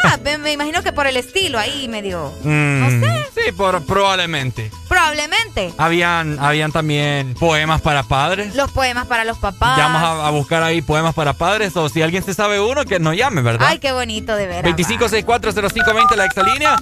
Ah, 0.03 0.19
me, 0.25 0.39
me 0.39 0.51
imagino 0.53 0.83
que 0.83 0.93
por 0.93 1.07
el 1.07 1.17
estilo 1.17 1.57
ahí 1.59 1.87
medio. 1.89 2.33
Mm, 2.43 3.05
Sí, 3.35 3.53
por, 3.53 3.85
probablemente. 3.87 4.73
Probablemente. 4.89 5.73
Habían, 5.79 6.39
habían 6.41 6.73
también 6.73 7.35
poemas 7.35 7.81
para 7.81 8.03
padres. 8.03 8.57
Los 8.57 8.73
poemas 8.73 9.07
para 9.07 9.25
los 9.25 9.39
papás. 9.39 9.79
Vamos 9.79 10.03
a, 10.03 10.27
a 10.27 10.31
buscar 10.31 10.65
ahí 10.65 10.83
poemas 10.83 11.15
para 11.15 11.35
padres. 11.35 11.77
O 11.77 11.89
si 11.89 12.03
alguien 12.03 12.25
se 12.25 12.35
sabe 12.35 12.59
uno, 12.61 12.85
que 12.85 12.99
nos 12.99 13.15
llame, 13.15 13.41
¿verdad? 13.43 13.69
Ay, 13.71 13.79
qué 13.79 13.93
bonito 13.93 14.35
de 14.35 14.49
ver. 14.49 14.65
25640520 14.65 16.17
la 16.17 16.25
exalínea. 16.25 16.77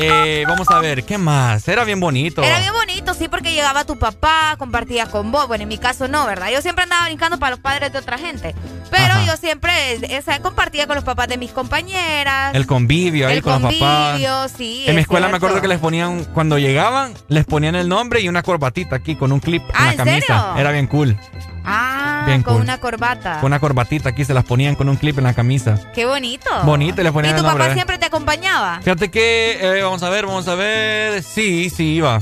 Eh, 0.00 0.44
vamos 0.48 0.68
a 0.70 0.78
ver, 0.80 1.04
¿qué 1.04 1.18
más? 1.18 1.66
Era 1.68 1.84
bien 1.84 2.00
bonito. 2.00 2.42
Era 2.42 2.58
bien 2.58 2.72
bonito, 2.72 3.14
sí, 3.14 3.28
porque 3.28 3.52
llegaba 3.52 3.84
tu 3.84 3.98
papá, 3.98 4.56
compartía 4.58 5.06
con 5.06 5.30
vos. 5.32 5.46
Bueno, 5.48 5.62
en 5.62 5.68
mi 5.68 5.78
caso 5.78 6.08
no, 6.08 6.26
¿verdad? 6.26 6.48
Yo 6.50 6.62
siempre 6.62 6.84
andaba 6.84 7.04
brincando 7.06 7.38
para 7.38 7.50
los 7.50 7.60
padres 7.60 7.92
de 7.92 7.98
otra 7.98 8.18
gente. 8.18 8.54
Pero 8.90 9.04
Ajá. 9.14 9.24
yo 9.26 9.36
siempre 9.36 9.70
o 10.18 10.22
sea, 10.22 10.40
compartía 10.42 10.86
con 10.86 10.96
los 10.96 11.04
papás 11.04 11.28
de 11.28 11.38
mis 11.38 11.52
compañeras. 11.52 12.54
El 12.54 12.66
convivio 12.66 13.28
ahí 13.28 13.36
El 13.36 13.42
con 13.42 13.62
los 13.62 13.72
papás. 13.74 14.08
convivio, 14.12 14.48
sí. 14.48 14.84
En 14.86 14.94
mi 14.94 15.00
es 15.00 15.04
escuela 15.04 15.28
me 15.28 15.36
acuerdo 15.36 15.60
que 15.60 15.68
les 15.68 15.78
ponían, 15.78 16.24
cuando 16.24 16.58
llegaban, 16.58 17.14
les 17.28 17.44
ponían 17.44 17.74
el 17.76 17.88
nombre 17.88 18.20
y 18.20 18.28
una 18.28 18.42
corbatita 18.42 18.96
aquí 18.96 19.16
con 19.16 19.32
un 19.32 19.40
clip 19.40 19.62
en 19.62 19.74
Ah, 19.74 19.84
la 19.86 19.90
¿en 19.92 19.96
camisa. 19.98 20.26
serio? 20.26 20.56
Era 20.56 20.72
bien 20.72 20.86
cool. 20.86 21.16
Ah, 21.64 22.24
Bien 22.26 22.42
con 22.42 22.54
cool. 22.54 22.62
una 22.62 22.78
corbata. 22.78 23.40
Con 23.40 23.46
una 23.48 23.60
corbatita 23.60 24.08
aquí 24.10 24.24
se 24.24 24.34
las 24.34 24.44
ponían 24.44 24.74
con 24.74 24.88
un 24.88 24.96
clip 24.96 25.18
en 25.18 25.24
la 25.24 25.34
camisa. 25.34 25.78
Qué 25.94 26.06
bonito. 26.06 26.50
Bonito, 26.64 27.00
y 27.00 27.04
le 27.04 27.12
ponían 27.12 27.34
¿Y 27.34 27.38
tu 27.38 27.42
nombre. 27.44 27.64
papá 27.64 27.74
siempre 27.74 27.98
te 27.98 28.06
acompañaba? 28.06 28.80
Fíjate 28.82 29.10
que, 29.10 29.58
eh, 29.78 29.82
vamos 29.82 30.02
a 30.02 30.10
ver, 30.10 30.26
vamos 30.26 30.46
a 30.48 30.54
ver. 30.54 31.22
Sí, 31.22 31.70
sí 31.70 31.94
iba. 31.94 32.20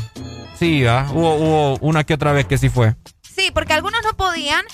Sí 0.58 0.78
iba. 0.78 1.06
Hubo, 1.12 1.34
hubo 1.36 1.78
una 1.80 2.04
que 2.04 2.14
otra 2.14 2.32
vez 2.32 2.46
que 2.46 2.58
sí 2.58 2.68
fue. 2.68 2.94
Sí, 3.22 3.50
porque 3.54 3.72
algunos 3.72 4.00
no 4.04 4.14
podían 4.16 4.64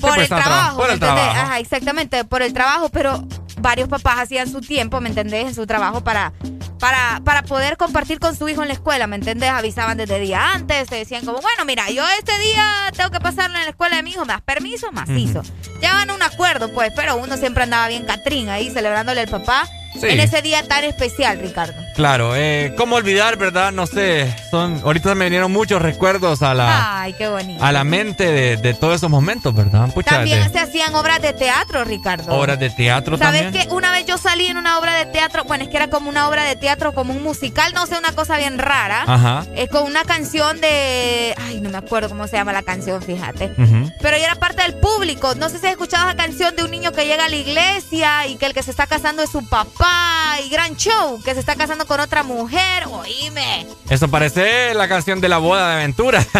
por 0.00 0.10
pues, 0.10 0.16
el 0.16 0.22
están 0.24 0.42
trabajo, 0.42 0.60
traba- 0.62 0.76
por 0.76 0.86
¿me 0.88 0.92
el 0.92 0.94
entendés? 0.94 1.24
trabajo. 1.24 1.40
Ajá, 1.46 1.58
exactamente, 1.60 2.24
por 2.24 2.42
el 2.42 2.52
trabajo, 2.52 2.88
pero 2.88 3.24
varios 3.60 3.88
papás 3.88 4.18
hacían 4.18 4.50
su 4.50 4.60
tiempo, 4.60 5.00
¿me 5.00 5.08
entendés? 5.08 5.46
En 5.46 5.54
su 5.54 5.66
trabajo 5.66 6.02
para, 6.02 6.32
para, 6.78 7.20
para 7.24 7.42
poder 7.42 7.76
compartir 7.76 8.18
con 8.20 8.36
su 8.36 8.48
hijo 8.48 8.62
en 8.62 8.68
la 8.68 8.74
escuela, 8.74 9.06
¿me 9.06 9.16
entendés? 9.16 9.50
Avisaban 9.50 9.96
desde 9.96 10.18
día 10.20 10.52
antes, 10.52 10.88
te 10.88 10.96
decían 10.96 11.24
como, 11.24 11.40
bueno, 11.40 11.64
mira, 11.64 11.90
yo 11.90 12.04
este 12.18 12.38
día 12.38 12.64
tengo 12.96 13.10
que 13.10 13.20
pasarlo 13.20 13.56
en 13.58 13.64
la 13.64 13.70
escuela 13.70 13.96
de 13.96 14.02
mi 14.02 14.10
hijo, 14.10 14.24
¿me 14.24 14.32
das 14.32 14.42
permiso? 14.42 14.90
Macizo. 14.92 15.42
Llevan 15.80 16.10
un 16.10 16.22
acuerdo, 16.22 16.72
pues, 16.72 16.92
pero 16.94 17.16
uno 17.16 17.36
siempre 17.36 17.64
andaba 17.64 17.88
bien 17.88 18.04
Catrín 18.04 18.48
ahí 18.48 18.70
celebrándole 18.70 19.20
al 19.22 19.28
papá 19.28 19.66
Sí. 19.98 20.06
en 20.06 20.20
ese 20.20 20.42
día 20.42 20.62
tan 20.68 20.84
especial, 20.84 21.40
Ricardo. 21.40 21.74
Claro, 21.98 22.36
eh, 22.36 22.74
¿cómo 22.76 22.94
olvidar, 22.94 23.36
verdad? 23.36 23.72
No 23.72 23.84
sé. 23.88 24.32
Son, 24.52 24.80
ahorita 24.84 25.16
me 25.16 25.24
vinieron 25.24 25.50
muchos 25.50 25.82
recuerdos 25.82 26.42
a 26.42 26.54
la, 26.54 27.00
Ay, 27.00 27.12
qué 27.14 27.26
bonito. 27.26 27.62
a 27.64 27.72
la 27.72 27.82
mente 27.82 28.30
de, 28.30 28.56
de 28.56 28.72
todos 28.72 28.94
esos 28.94 29.10
momentos, 29.10 29.52
¿verdad? 29.52 29.92
Pucha, 29.92 30.10
También 30.12 30.44
de 30.44 30.48
se 30.50 30.60
hacían 30.60 30.94
obras 30.94 31.20
de 31.20 31.32
teatro, 31.32 31.82
Ricardo. 31.82 32.32
obras 32.38 32.60
de 32.60 32.70
teatro 32.70 33.18
¿Sabes 33.18 33.42
también. 33.42 33.66
que 33.68 33.74
una 33.74 33.90
vez 33.90 34.06
yo 34.06 34.16
salí 34.16 34.46
en 34.46 34.58
una 34.58 34.78
obra 34.78 34.94
de 34.94 35.06
teatro? 35.06 35.42
Bueno, 35.42 35.64
es 35.64 35.70
que 35.70 35.76
era 35.76 35.90
como 35.90 36.08
una 36.08 36.28
obra 36.28 36.44
de 36.44 36.54
teatro, 36.54 36.94
como 36.94 37.12
un 37.12 37.20
musical, 37.20 37.74
no 37.74 37.84
sé, 37.86 37.98
una 37.98 38.12
cosa 38.12 38.36
bien 38.38 38.58
rara. 38.58 39.02
Ajá. 39.04 39.44
Es 39.56 39.68
con 39.68 39.82
una 39.82 40.04
canción 40.04 40.60
de. 40.60 41.34
Ay, 41.48 41.60
no 41.60 41.68
me 41.68 41.78
acuerdo 41.78 42.08
cómo 42.10 42.28
se 42.28 42.36
llama 42.36 42.52
la 42.52 42.62
canción, 42.62 43.02
fíjate. 43.02 43.46
Ujú. 43.58 43.90
Pero 44.00 44.16
yo 44.16 44.22
era 44.22 44.36
parte 44.36 44.62
del 44.62 44.74
público. 44.74 45.34
No 45.34 45.48
sé 45.48 45.58
si 45.58 45.66
has 45.66 45.72
escuchado 45.72 46.06
esa 46.08 46.16
canción 46.16 46.54
de 46.54 46.62
un 46.62 46.70
niño 46.70 46.92
que 46.92 47.06
llega 47.06 47.24
a 47.24 47.28
la 47.28 47.34
iglesia 47.34 48.28
y 48.28 48.36
que 48.36 48.46
el 48.46 48.54
que 48.54 48.62
se 48.62 48.70
está 48.70 48.86
casando 48.86 49.20
es 49.20 49.30
su 49.30 49.44
papá. 49.48 50.36
Y 50.46 50.48
gran 50.48 50.76
show, 50.76 51.20
que 51.24 51.34
se 51.34 51.40
está 51.40 51.56
casando 51.56 51.87
con 51.88 51.98
otra 52.00 52.22
mujer. 52.22 52.84
Oíme. 52.86 53.66
Eso 53.90 54.08
parece 54.08 54.74
la 54.74 54.86
canción 54.88 55.20
de 55.20 55.28
la 55.28 55.38
boda 55.38 55.68
de 55.68 55.74
aventura. 55.74 56.24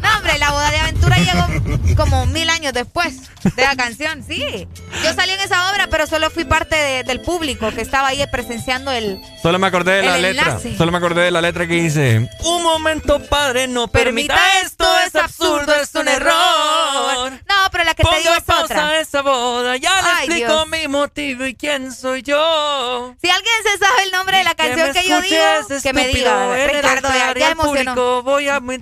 No, 0.00 0.16
hombre, 0.16 0.38
la 0.38 0.50
boda 0.50 0.70
de 0.70 0.78
aventura 0.78 1.16
llegó 1.18 1.96
como 1.96 2.26
mil 2.26 2.48
años 2.50 2.72
después 2.72 3.30
de 3.56 3.62
la 3.62 3.76
canción, 3.76 4.24
sí. 4.26 4.66
Yo 5.02 5.12
salí 5.14 5.32
en 5.32 5.40
esa 5.40 5.70
obra, 5.72 5.88
pero 5.88 6.06
solo 6.06 6.30
fui 6.30 6.44
parte 6.44 6.76
de- 6.76 7.04
del 7.04 7.20
público 7.20 7.70
que 7.72 7.80
estaba 7.82 8.08
ahí 8.08 8.24
presenciando 8.30 8.90
el. 8.90 9.20
Solo 9.42 9.58
me 9.58 9.66
acordé 9.66 9.96
de 9.96 10.02
la 10.02 10.16
letra. 10.18 10.58
Solo 10.76 10.92
me 10.92 10.98
acordé 10.98 11.22
de 11.22 11.30
la 11.30 11.40
letra 11.40 11.66
que 11.66 11.74
dice: 11.74 12.28
Un 12.44 12.62
momento, 12.62 13.20
padre, 13.28 13.66
no 13.68 13.88
permita 13.88 14.38
esto, 14.62 14.86
es 15.06 15.14
absurdo, 15.16 15.74
es 15.74 15.94
un 15.94 16.08
error. 16.08 17.32
No, 17.32 17.54
pero 17.70 17.84
la 17.84 17.94
que 17.94 18.02
te 18.02 18.08
Ponga 18.08 18.18
digo 18.18 18.34
es 18.34 18.42
pausa 18.44 18.64
otra. 18.64 18.88
a 18.88 19.00
esa 19.00 19.22
boda, 19.22 19.76
ya 19.76 19.90
le 20.02 20.08
Ay, 20.08 20.26
explico 20.26 20.52
Dios. 20.52 20.68
mi 20.68 20.88
motivo 20.88 21.46
y 21.46 21.54
quién 21.54 21.92
soy 21.92 22.22
yo. 22.22 23.14
Si 23.24 23.30
alguien 23.30 23.54
se 23.62 23.78
sabe 23.78 24.02
el 24.02 24.10
nombre 24.10 24.36
de 24.36 24.44
la 24.44 24.54
canción 24.54 24.92
que, 24.92 25.08
yo 25.08 25.18
digo, 25.22 25.80
que 25.82 25.92
me 25.94 26.08
diga. 26.08 26.66
Ricardo, 26.66 27.08
ya, 27.08 27.32
ya 27.32 27.50
emocionó. 27.52 28.22
Voy 28.22 28.48
a 28.48 28.56
amor. 28.56 28.76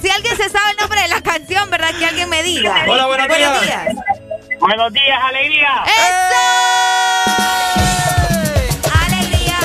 Si 0.00 0.08
alguien 0.08 0.36
se 0.38 0.48
sabe 0.48 0.70
el 0.70 0.76
nombre 0.78 1.02
de 1.02 1.08
la 1.08 1.20
canción, 1.20 1.68
¿verdad? 1.68 1.90
Que 1.98 2.06
alguien 2.06 2.30
me 2.30 2.42
diga. 2.42 2.86
Hola, 2.88 3.04
buenos 3.08 3.28
días. 3.28 3.88
Buenos 4.58 4.90
días, 4.94 5.22
alegría. 5.22 5.84
¡Alegría! 9.02 9.58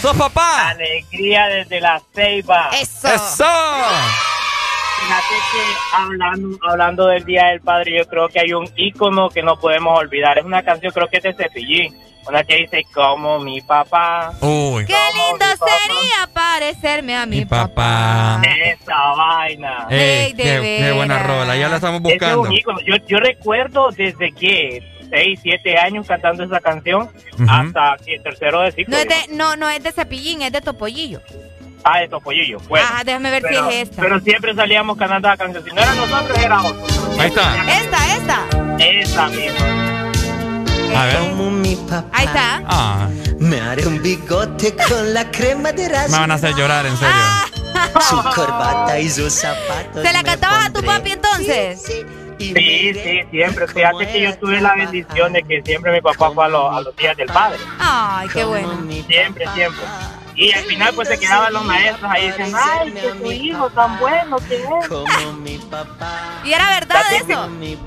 ¡Sos 0.00 0.16
papá! 0.16 0.68
Alegría 0.68 1.46
desde 1.46 1.80
la 1.80 2.00
ceiba. 2.14 2.70
¡Eso! 2.72 3.08
¡Eso! 3.08 3.44
Fíjate 5.00 5.34
que 5.52 5.96
hablando, 5.96 6.58
hablando 6.68 7.06
del 7.06 7.24
Día 7.24 7.46
del 7.46 7.60
Padre, 7.60 7.96
yo 7.98 8.04
creo 8.06 8.28
que 8.28 8.40
hay 8.40 8.52
un 8.52 8.68
ícono 8.76 9.28
que 9.30 9.42
no 9.42 9.58
podemos 9.58 9.98
olvidar. 9.98 10.38
Es 10.38 10.44
una 10.44 10.62
canción, 10.62 10.92
creo 10.92 11.08
que 11.08 11.16
es 11.18 11.22
de 11.22 11.34
Cepillín. 11.34 11.96
Una 12.28 12.44
que 12.44 12.56
dice, 12.56 12.82
como 12.92 13.38
mi 13.40 13.62
papá. 13.62 14.32
Uy. 14.42 14.84
¡Qué 14.84 14.92
lindo 15.14 15.44
sería 15.46 16.26
parecerme 16.34 17.16
a 17.16 17.24
mi, 17.24 17.38
Mi 17.40 17.44
papá. 17.46 18.42
Esa 18.44 18.94
vaina. 19.16 19.86
Ey, 19.88 19.98
Ey, 20.26 20.32
de 20.34 20.42
qué, 20.42 20.78
qué 20.84 20.92
buena 20.92 21.22
rola, 21.22 21.56
ya 21.56 21.68
la 21.70 21.76
estamos 21.76 21.98
es 22.00 22.02
buscando. 22.02 22.42
un 22.42 22.52
ícono. 22.52 22.78
Yo, 22.80 22.96
yo 23.08 23.18
recuerdo 23.18 23.88
desde 23.90 24.32
que 24.32 24.82
6, 25.10 25.40
7 25.42 25.78
años 25.78 26.06
cantando 26.06 26.44
esa 26.44 26.60
canción 26.60 27.10
Ujú. 27.34 27.46
hasta 27.50 27.96
que 28.04 28.18
tercero 28.20 28.60
de 28.60 28.72
ciclo. 28.72 28.94
No 28.96 29.02
es 29.02 29.08
de, 29.08 29.34
no, 29.34 29.56
no 29.56 29.68
es 29.70 29.82
de 29.82 29.90
cepillín, 29.90 30.42
es 30.42 30.52
de 30.52 30.60
topollillo. 30.60 31.20
Ah, 31.84 31.98
de 32.00 32.08
Topollillo. 32.08 32.58
Bueno, 32.68 32.86
Ajá, 32.86 33.04
déjame 33.04 33.30
ver 33.30 33.42
pero, 33.42 33.68
si 33.70 33.74
es 33.76 33.88
esta. 33.88 34.02
pero 34.02 34.20
siempre 34.20 34.54
salíamos 34.54 34.96
cantando 34.98 35.28
la 35.28 35.36
canción. 35.36 35.64
Si 35.64 35.70
no 35.70 35.80
era 35.80 35.94
nosotros, 35.94 36.38
era 36.38 36.62
otro. 36.62 36.86
Ahí 37.18 37.28
está. 37.28 37.80
Esta, 37.80 38.16
esta. 38.16 38.46
Esa 38.78 39.26
misma. 39.28 39.90
A 41.00 41.04
ver. 41.06 41.16
Como 41.20 41.50
mi 41.50 41.76
papá. 41.76 42.04
Ahí 42.12 42.26
está. 42.26 42.62
Ah, 42.66 43.08
Me 43.38 43.60
haré 43.60 43.86
un 43.86 44.02
bigote 44.02 44.74
con 44.88 45.14
la 45.14 45.30
crema 45.30 45.72
de 45.72 45.84
me 45.84 45.88
raza. 45.88 46.20
van 46.20 46.30
a 46.30 46.34
hacer 46.34 46.54
llorar, 46.54 46.84
en 46.86 46.96
serio. 46.96 47.14
Ah. 47.14 47.44
Su 48.08 48.16
corbata 48.34 48.98
y 48.98 49.08
sus 49.08 49.32
zapatos. 49.32 50.02
¿Se 50.04 50.12
la 50.12 50.18
me 50.18 50.24
cantabas 50.24 50.66
a 50.66 50.72
tu 50.72 50.82
papi 50.82 51.12
entonces? 51.12 51.80
Sí, 51.82 51.92
sí. 52.38 52.54
Sí, 52.54 52.94
sí, 52.94 53.20
siempre. 53.30 53.66
Fíjate 53.68 54.06
que 54.10 54.20
yo 54.22 54.38
tuve 54.38 54.60
la 54.60 54.74
bendición 54.74 55.32
de 55.32 55.42
que 55.42 55.62
siempre 55.62 55.92
mi 55.92 56.00
papá 56.00 56.30
fue 56.30 56.44
a 56.44 56.48
los 56.48 56.96
días 56.96 57.16
del 57.16 57.28
padre. 57.28 57.58
Ay, 57.78 58.28
qué 58.32 58.44
bueno. 58.44 58.78
Siempre, 59.06 59.46
siempre. 59.54 59.82
Y 60.40 60.52
al 60.52 60.64
final 60.64 60.94
pues 60.94 61.08
se 61.08 61.18
quedaban 61.20 61.52
los 61.52 61.62
maestros 61.66 62.10
ahí 62.10 62.28
diciendo, 62.28 62.56
ay, 62.62 62.92
que 62.92 63.08
tu 63.10 63.30
hijo 63.30 63.68
tan 63.70 63.98
bueno 63.98 64.38
que 64.48 64.56
es. 64.56 64.64
¿Y 66.44 66.52
era 66.54 66.70
verdad 66.70 67.02
eso? 67.12 67.48
Sí, 67.60 67.78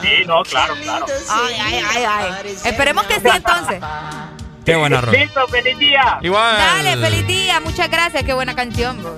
sí, 0.00 0.24
no, 0.26 0.42
claro, 0.44 0.74
claro. 0.82 1.06
Ay, 1.30 1.54
ay, 1.62 1.84
ay, 1.94 2.04
ay. 2.08 2.56
Esperemos 2.64 3.04
que 3.04 3.20
sí 3.20 3.28
entonces. 3.34 3.82
Qué 4.64 4.76
buena 4.76 5.02
rola. 5.02 5.18
Listo, 5.18 5.46
feliz 5.48 5.78
día. 5.78 6.18
Igual. 6.22 6.56
Dale, 6.56 6.96
feliz 6.96 7.26
día. 7.26 7.60
Muchas 7.60 7.90
gracias. 7.90 8.22
Qué 8.24 8.32
buena 8.32 8.56
canción, 8.56 9.02
bro. 9.02 9.16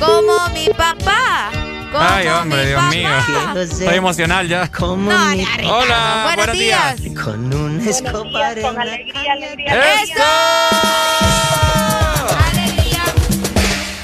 Como 0.00 0.48
mi 0.54 0.68
papá. 0.70 1.50
Como 1.92 2.04
Ay, 2.08 2.26
hombre, 2.28 2.62
mi 2.62 2.66
Dios 2.68 2.80
papá. 2.80 2.94
mío. 2.94 3.60
Estoy 3.60 3.94
emocional 3.96 4.48
ya. 4.48 4.70
No, 4.80 5.34
ya, 5.34 5.46
Ricardo. 5.56 5.76
Hola, 5.78 6.20
buenos, 6.24 6.36
buenos 6.36 6.58
días. 6.58 7.02
Con 7.22 7.54
un 7.54 7.86
escobar 7.86 8.60
Con 8.62 8.80
alegría, 8.80 9.32
alegría. 9.32 10.02
¡Eso! 10.02 11.65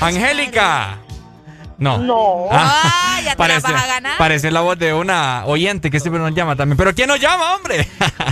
Angélica. 0.06 0.98
No. 1.78 1.98
No. 1.98 2.46
Ah, 2.50 2.82
Ah, 2.84 3.16
ya 3.16 3.22
te 3.22 3.28
la 3.30 3.36
parece, 3.36 3.72
vas 3.72 3.82
a 3.82 3.86
ganar. 3.86 4.18
parece 4.18 4.50
la 4.50 4.60
voz 4.60 4.78
de 4.78 4.94
una 4.94 5.44
oyente 5.46 5.90
que 5.90 5.98
siempre 6.00 6.20
nos 6.22 6.32
llama 6.34 6.54
también. 6.56 6.76
¿Pero 6.76 6.94
quién 6.94 7.08
nos 7.08 7.18
llama, 7.20 7.54
hombre? 7.56 7.88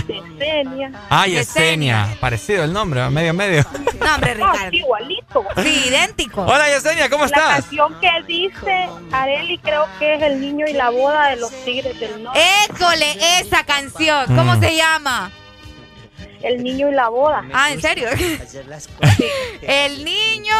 Yesenia. 0.07 0.91
Ay, 1.09 1.33
Yesenia. 1.33 2.15
Parecido 2.19 2.63
el 2.63 2.71
nombre, 2.73 3.07
medio 3.09 3.33
medio. 3.33 3.65
No, 3.99 4.15
hombre, 4.15 4.35
No, 4.35 4.51
Ricardo. 4.51 4.75
igualito. 4.77 5.45
Sí, 5.63 5.83
idéntico. 5.89 6.41
Hola, 6.43 6.67
Yesenia, 6.69 7.09
¿cómo 7.09 7.25
La 7.25 7.27
estás? 7.27 7.61
canción 7.65 7.93
que 7.99 8.09
dice 8.27 8.87
Areli 9.11 9.57
creo 9.59 9.85
que 9.99 10.15
es 10.15 10.21
El 10.23 10.39
niño 10.41 10.65
y 10.67 10.73
la 10.73 10.89
boda 10.89 11.27
de 11.29 11.35
los 11.37 11.51
tigres 11.65 11.99
del 11.99 12.23
norte. 12.23 12.39
École, 12.69 13.17
esa 13.39 13.63
canción. 13.65 14.25
¿Cómo 14.27 14.55
Mm. 14.55 14.59
se 14.61 14.75
llama? 14.75 15.31
El 16.43 16.63
niño 16.63 16.89
y 16.89 16.93
la 16.93 17.09
boda. 17.09 17.43
Ah, 17.53 17.71
¿en 17.71 17.81
serio? 17.81 18.07
el 19.61 20.03
niño 20.03 20.55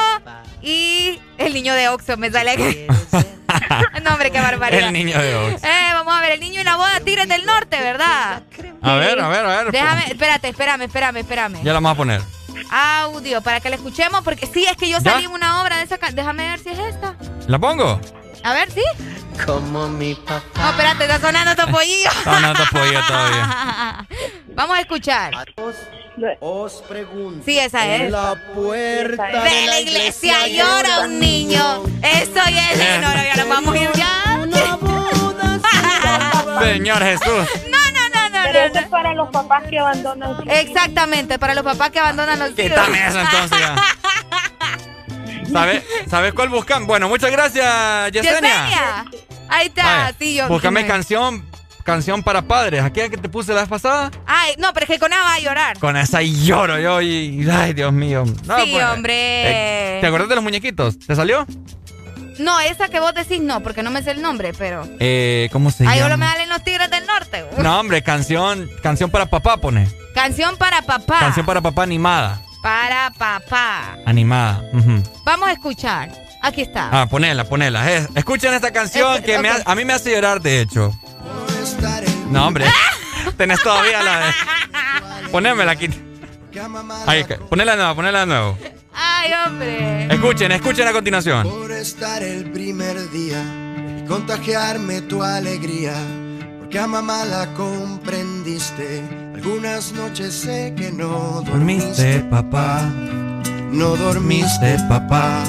y 0.62 1.20
el 1.38 1.54
niño 1.54 1.74
de 1.74 1.90
Oxxo 1.90 2.18
me 2.18 2.32
sale 2.32 2.52
aquí. 2.52 2.88
no, 4.04 4.14
hombre, 4.14 4.32
qué 4.32 4.40
barbaridad. 4.40 4.88
El 4.88 4.94
niño 4.94 5.20
de 5.20 5.36
Ox. 5.36 5.64
Eh, 5.64 5.90
vamos 5.94 6.14
a 6.14 6.22
ver, 6.22 6.34
el 6.34 6.40
niño 6.40 6.62
y 6.62 6.64
la 6.64 6.76
boda 6.76 7.00
Tigres 7.00 7.28
del 7.28 7.46
Norte, 7.46 7.80
¿verdad? 7.80 8.44
A 8.82 8.96
ver, 8.96 9.20
a 9.20 9.28
ver, 9.28 9.46
a 9.46 9.64
ver. 9.64 9.72
Déjame, 9.72 10.06
espérate, 10.08 10.50
espérame, 10.50 10.82
espérame, 10.84 11.18
espérame. 11.18 11.64
Ya 11.64 11.74
la 11.74 11.74
vamos 11.74 11.94
a 11.94 11.96
poner. 11.96 12.22
Audio, 12.70 13.42
para 13.42 13.60
que 13.60 13.70
la 13.70 13.76
escuchemos, 13.76 14.22
porque 14.24 14.46
sí, 14.46 14.66
es 14.66 14.78
que 14.78 14.90
yo 14.90 15.00
¿Ya? 15.00 15.12
salí 15.12 15.26
en 15.26 15.32
una 15.32 15.62
obra 15.62 15.78
de 15.78 15.84
esa 15.84 15.98
canción. 15.98 16.18
Déjame 16.18 16.50
ver 16.50 16.60
si 16.60 16.70
es 16.70 16.80
esta. 16.80 17.16
¿La 17.48 17.60
pongo? 17.60 18.00
A 18.44 18.54
ver, 18.54 18.72
¿sí? 18.72 18.82
Como 19.46 19.88
mi 19.90 20.16
papá. 20.16 20.44
No, 20.56 20.70
espérate, 20.70 21.04
está 21.06 21.20
sonando 21.20 21.56
Topollillo. 21.56 22.10
No, 22.26 22.40
no 22.40 22.54
te 22.54 22.64
apoyo 22.64 23.00
todavía. 23.08 24.08
Vamos 24.54 24.78
a 24.78 24.82
escuchar. 24.82 25.34
Os 26.40 26.84
pregunto. 26.88 27.44
Sí, 27.46 27.58
esa 27.58 27.88
es. 27.96 28.02
En 28.02 28.12
la 28.12 28.36
puerta 28.54 29.28
De 29.28 29.66
la 29.66 29.80
iglesia 29.80 30.48
llora 30.48 31.02
un 31.02 31.20
niño. 31.20 31.84
Estoy 32.04 32.58
en. 32.58 33.02
No, 33.02 33.10
no, 33.10 33.24
ya 33.24 33.36
nos 33.38 33.50
vamos 33.50 33.76
a 33.76 33.78
ir 33.78 33.92
ya. 33.94 34.40
Señor 36.62 37.04
Jesús. 37.04 37.50
No, 37.70 37.80
no, 37.92 38.10
no, 38.14 38.30
no. 38.30 38.40
Pero 38.44 38.60
no, 38.60 38.66
eso 38.66 38.80
es 38.80 38.88
para 38.88 39.14
los 39.14 39.30
papás 39.30 39.64
que 39.70 39.80
abandonan. 39.80 40.50
Exactamente, 40.50 41.40
para 41.40 41.56
los 41.56 41.64
papás 41.64 41.90
que 41.90 42.00
abandonan 42.00 42.38
los 42.40 42.50
hijos. 42.50 42.62
Quítame 42.64 43.08
eso 43.08 43.20
entonces 43.20 43.60
ya. 43.60 43.76
¿Sabes 45.54 45.84
¿Sabes 46.10 46.34
cuál 46.34 46.50
buscan? 46.50 46.86
Bueno, 46.88 47.08
muchas 47.10 47.32
gracias, 47.32 48.12
Yesenia. 48.12 48.32
Yesenia. 48.42 49.06
Ahí 49.50 49.68
está, 49.68 50.14
sí, 50.18 50.36
yo. 50.36 50.48
Búscame 50.48 50.82
me- 50.84 50.88
canción, 50.88 51.46
canción 51.84 52.24
para 52.24 52.42
padres. 52.44 52.84
¿Aquella 52.84 53.10
que 53.10 53.18
te 53.18 53.28
puse 53.30 53.54
la 53.54 53.62
vez 53.62 53.70
pasada? 53.70 54.10
Ay, 54.26 54.54
no, 54.58 54.74
pero 54.74 54.86
es 54.86 54.90
que 54.92 55.00
con 55.00 55.12
ella 55.12 55.22
va 55.24 55.34
a 55.34 55.40
llorar. 55.40 55.78
Con 55.80 55.98
esa 55.98 56.22
lloro 56.22 56.80
yo 56.80 57.02
y... 57.02 57.48
Ay, 57.50 57.74
Dios 57.74 57.92
mío. 57.92 58.24
No, 58.46 58.60
sí, 58.64 58.70
pues, 58.72 58.86
hombre. 58.86 59.14
eh, 59.98 59.98
¿Te 60.02 60.08
acuerdas 60.08 60.30
de 60.30 60.36
los 60.36 60.44
muñequitos? 60.44 60.98
¿Te 61.00 61.16
salió? 61.16 61.46
No, 62.40 62.60
esa 62.62 62.88
que 62.88 63.00
vos 63.00 63.14
decís 63.14 63.42
no, 63.42 63.62
porque 63.62 63.84
no 63.84 63.92
me 63.92 64.02
sé 64.02 64.12
el 64.12 64.22
nombre, 64.22 64.54
pero. 64.58 64.88
Eh, 65.00 65.50
¿Cómo 65.52 65.70
se 65.70 65.86
Ahí 65.88 66.00
solo 66.00 66.12
llama? 66.12 66.26
me 66.26 66.32
salen 66.32 66.50
los 66.50 66.64
tigres 66.64 66.90
del 66.90 67.06
norte. 67.06 67.46
No, 67.58 67.80
hombre, 67.80 68.02
canción, 68.02 68.70
canción 68.82 69.12
para 69.12 69.26
papá 69.28 69.58
pone. 69.58 69.88
Canción 70.16 70.56
para 70.58 70.82
papá. 70.82 71.20
Canción 71.20 71.46
para 71.46 71.62
papá 71.62 71.84
animada. 71.84 72.42
Para 72.62 73.12
papá. 73.18 73.98
Animada. 74.06 74.62
Vamos 75.24 75.50
a 75.50 75.54
escuchar. 75.54 76.12
Aquí 76.44 76.62
está. 76.62 76.90
Ah, 76.92 77.08
ponela, 77.08 77.44
ponela. 77.44 77.92
Es- 77.92 78.08
escuchen 78.16 78.54
esta 78.54 78.72
canción 78.72 79.16
Es- 79.16 79.22
que 79.22 79.38
me 79.40 79.50
ha- 79.50 79.62
a 79.66 79.76
mí 79.76 79.86
me 79.86 79.94
hace 79.94 80.12
llorar, 80.12 80.42
de 80.42 80.62
hecho. 80.62 80.92
No, 82.30 82.48
hombre. 82.48 82.66
Tenés 83.38 83.62
todavía 83.62 84.02
la 84.02 84.20
de... 84.28 85.30
Ponémela 85.32 85.72
aquí. 85.74 85.90
Ahí, 87.08 87.24
que- 87.24 87.36
ponela 87.36 87.72
de 87.74 87.78
nuevo, 87.78 87.96
ponela 87.96 88.20
de 88.22 88.26
nuevo. 88.26 88.58
Ay, 88.94 89.32
hombre. 89.46 90.14
Escuchen, 90.14 90.52
escuchen 90.52 90.88
a 90.88 90.92
continuación. 90.92 91.44
Por 91.50 91.72
estar 91.72 92.22
el 92.24 92.52
primer 92.52 93.10
día 93.12 93.42
y 94.04 94.08
contagiarme 94.08 95.02
tu 95.02 95.24
alegría. 95.24 95.94
Porque 96.72 96.80
a 96.86 96.88
mamá 96.88 97.26
la 97.26 97.48
comprendiste. 97.54 99.04
Algunas 99.36 99.92
noches 99.92 100.34
sé 100.34 100.74
que 100.78 100.90
no 100.90 101.44
dormiste, 101.46 102.22
papá. 102.32 102.84
No 103.74 103.98
dormiste, 103.98 104.78
papá. 104.88 105.44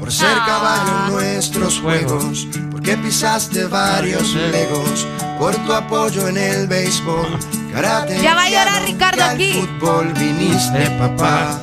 Por 0.00 0.10
ser 0.10 0.36
caballo 0.44 1.06
en 1.06 1.12
nuestros 1.12 1.78
juegos. 1.78 2.48
Porque 2.72 2.96
pisaste 2.96 3.66
varios 3.66 4.34
legos. 4.34 5.06
Por 5.38 5.54
tu 5.64 5.72
apoyo 5.72 6.26
en 6.26 6.38
el 6.38 6.66
béisbol. 6.66 7.38
Karate, 7.72 8.20
Ya 8.20 8.34
va 8.34 8.42
a 8.46 8.50
llorar 8.50 8.82
Ricardo 8.82 9.18
que 9.18 9.22
aquí. 9.22 9.52
fútbol 9.52 10.12
viniste, 10.14 10.90
papá. 10.98 11.60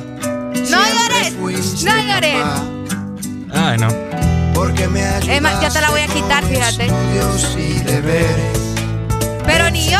No 0.70 0.78
llores. 0.78 1.84
No 1.84 1.96
llores. 1.98 2.46
Ay, 3.52 3.76
no. 3.76 4.33
Porque 4.64 4.88
me 4.88 5.02
Es 5.18 5.42
más, 5.42 5.60
ya 5.60 5.68
te 5.68 5.82
la 5.82 5.90
voy 5.90 6.00
a 6.00 6.06
quitar, 6.06 6.42
fíjate. 6.42 6.86
estudios 6.86 7.54
y 7.58 7.80
deberes. 7.80 8.58
Pero 9.44 9.68
ni 9.68 9.90
yo. 9.90 9.98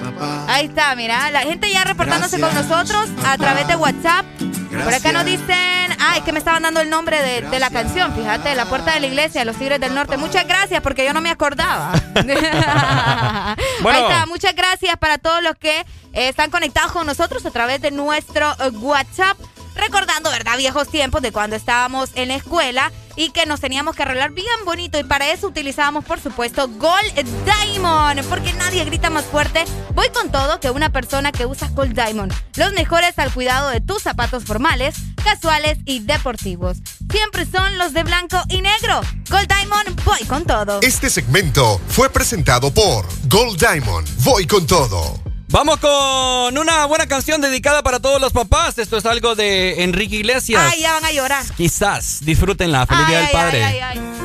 Ahí 0.48 0.66
está, 0.66 0.96
mira, 0.96 1.32
la 1.32 1.42
gente 1.42 1.72
ya 1.72 1.84
reportándose 1.84 2.40
con 2.40 2.50
Gracias, 2.52 2.70
nosotros 2.70 3.10
a 3.26 3.38
través 3.38 3.68
de 3.68 3.76
WhatsApp. 3.76 4.26
Por 4.38 4.94
acá 4.94 5.12
nos 5.12 5.24
Gracias. 5.24 5.26
dicen, 5.26 5.98
ah, 6.00 6.18
es 6.18 6.24
que 6.24 6.32
me 6.34 6.40
estaban 6.40 6.62
dando 6.64 6.82
el 6.82 6.90
nombre 6.90 7.22
de, 7.24 7.42
de 7.42 7.60
la 7.60 7.70
canción, 7.70 8.14
fíjate, 8.14 8.54
La 8.54 8.66
Puerta 8.66 8.94
de 8.94 9.00
la 9.00 9.08
Iglesia, 9.08 9.44
Los 9.46 9.56
Tigres 9.58 9.80
del 9.80 9.96
Norte. 9.96 10.18
Muchas 10.18 10.46
gracias, 10.48 10.82
porque 10.82 11.06
yo 11.06 11.14
no 11.14 11.22
me 11.22 11.30
acordaba. 11.30 11.94
Bueno. 13.82 14.00
Ahí 14.00 14.04
está, 14.12 14.26
muchas 14.26 14.56
gracias 14.56 14.98
para 14.98 15.18
todos 15.18 15.42
los 15.44 15.56
que 15.56 15.80
eh, 15.80 15.86
están 16.30 16.50
conectados 16.50 16.92
con 16.92 17.06
nosotros 17.06 17.46
a 17.46 17.52
través 17.52 17.82
de 17.82 17.92
nuestro 17.92 18.52
eh, 18.60 18.70
WhatsApp. 18.70 19.38
Recordando, 19.76 20.32
¿verdad? 20.32 20.58
Viejos 20.58 20.90
tiempos 20.90 21.22
de 21.22 21.32
cuando 21.32 21.56
estábamos 21.56 22.10
en 22.16 22.30
la 22.30 22.36
escuela 22.36 22.92
y 23.18 23.32
que 23.32 23.46
nos 23.46 23.60
teníamos 23.60 23.96
que 23.96 24.04
arreglar 24.04 24.32
bien 24.32 24.48
bonito 24.64 24.98
y 24.98 25.04
para 25.04 25.32
eso 25.32 25.48
utilizábamos, 25.48 26.06
por 26.06 26.22
supuesto, 26.22 26.70
Gold 26.70 27.14
Diamond, 27.44 28.24
porque 28.30 28.54
nadie 28.54 28.86
grita 28.86 29.10
más 29.10 29.26
fuerte. 29.26 29.66
Voy 29.94 30.08
con 30.10 30.32
todo 30.32 30.60
que 30.62 30.70
una 30.70 30.92
persona 30.92 31.32
que 31.34 31.46
usa 31.46 31.68
Gold 31.70 31.94
Diamond. 31.94 32.34
Los 32.56 32.72
mejores 32.74 33.18
al 33.20 33.34
cuidado 33.34 33.70
de 33.70 33.82
tus 33.82 34.04
zapatos 34.04 34.46
formales, 34.46 34.96
casuales 35.24 35.80
y 35.86 36.00
deportivos. 36.00 36.78
Siempre 37.12 37.46
son 37.46 37.78
los 37.78 37.94
de 37.94 38.04
blanco 38.04 38.42
y 38.50 38.62
negro. 38.62 39.02
Gold 39.30 39.48
Diamond, 39.48 40.04
voy 40.06 40.24
con 40.28 40.46
todo. 40.46 40.80
Este 40.82 41.10
segmento 41.10 41.82
fue 41.88 42.10
presentado 42.10 42.72
por 42.72 43.06
Gold 43.28 43.60
Diamond. 43.60 44.08
Voy 44.24 44.46
con 44.46 44.68
todo. 44.68 45.27
Vamos 45.50 45.78
con 45.78 46.58
una 46.58 46.86
buena 46.88 47.08
canción 47.08 47.40
dedicada 47.40 47.82
para 47.82 48.02
todos 48.02 48.20
los 48.20 48.34
papás. 48.34 48.78
Esto 48.78 48.98
es 48.98 49.06
algo 49.06 49.34
de 49.34 49.84
Enrique 49.84 50.18
Iglesias. 50.18 50.62
Ay, 50.74 50.82
ya 50.82 50.94
van 50.94 51.06
a 51.06 51.12
llorar. 51.14 51.46
Quizás. 51.56 52.20
Disfrútenla. 52.22 52.86
Feliz 52.86 53.08
Día 53.08 53.20
del 53.20 53.30
Padre. 53.30 53.64
Ay, 53.64 53.80
ay, 53.80 53.98
ay. 53.98 54.18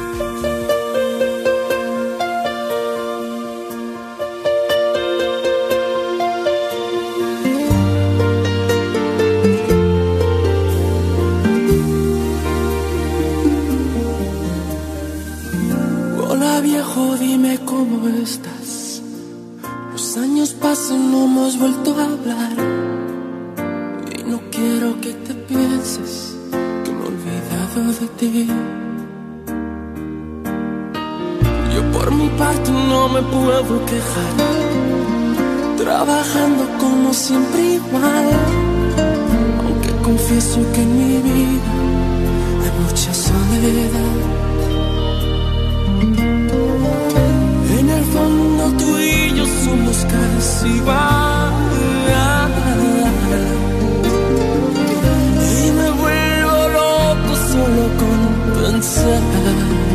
Hola 16.29 16.61
viejo, 16.61 17.17
dime 17.17 17.61
cómo 17.65 18.09
estás. 18.09 18.52
Años 20.17 20.53
pasan, 20.53 21.11
no 21.11 21.25
hemos 21.25 21.59
vuelto 21.59 21.97
a 21.99 22.05
hablar. 22.05 22.53
Y 24.15 24.23
no 24.31 24.41
quiero 24.51 25.01
que 25.01 25.15
te 25.15 25.33
pienses 25.33 26.37
que 26.85 26.93
me 26.93 27.03
he 27.03 27.07
olvidado 27.07 27.93
de 27.99 28.07
ti. 28.19 28.49
Yo 31.75 31.93
por 31.93 32.11
mi 32.13 32.29
parte 32.31 32.71
no 32.71 33.09
me 33.09 33.23
puedo 33.23 33.87
quejar. 33.87 34.35
Trabajando 35.79 36.69
como 36.79 37.15
siempre 37.15 37.75
igual. 37.77 38.29
Aunque 39.65 39.91
confieso 40.03 40.61
que 40.75 40.83
en 40.83 40.99
mi 40.99 41.17
vida 41.23 41.73
hay 42.63 42.85
mucha 42.85 43.15
soledad. 43.15 44.52
Y 55.65 55.71
me 55.73 55.91
vuelvo 55.91 56.69
loco 56.69 57.33
solo 57.51 57.83
con 57.99 58.19
pensar. 58.63 59.92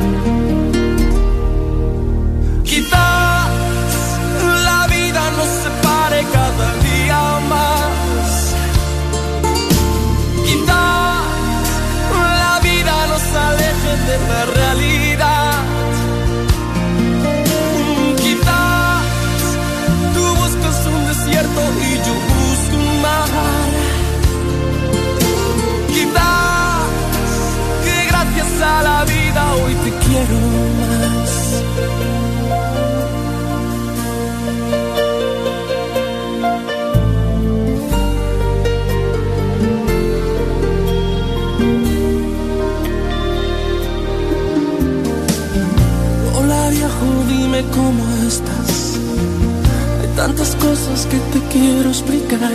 Tantas 50.18 50.56
cosas 50.56 51.06
que 51.06 51.18
te 51.31 51.39
quiero 51.53 51.89
explicar. 51.89 52.52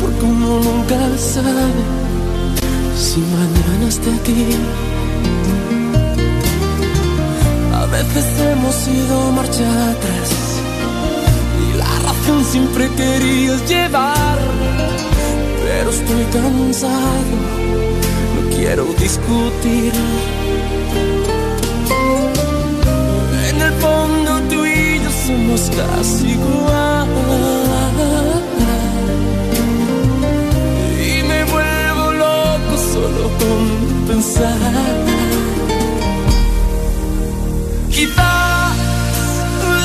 Porque 0.00 0.24
uno 0.24 0.60
nunca 0.60 0.98
sabe 1.18 1.72
si 2.96 3.20
mañana 3.20 3.86
esté 3.88 4.10
aquí. 4.18 4.56
A 7.74 7.84
veces 7.86 8.24
hemos 8.40 8.88
ido 8.88 9.32
marcha 9.32 9.90
atrás. 9.90 10.30
Y 11.64 11.76
la 11.76 11.92
razón 12.06 12.44
siempre 12.50 12.88
querías 12.96 13.60
llevar. 13.68 14.38
Pero 15.64 15.90
estoy 15.90 16.24
cansado, 16.32 17.34
no 18.34 18.56
quiero 18.56 18.84
discutir. 18.98 19.92
Somos 25.26 25.70
casi 25.70 26.30
igual. 26.30 27.08
Y 31.10 31.22
me 31.28 31.44
vuelvo 31.44 32.12
loco 32.12 32.74
solo 32.92 33.24
con 33.40 34.06
pensar. 34.08 34.94
Quizás 37.90 38.76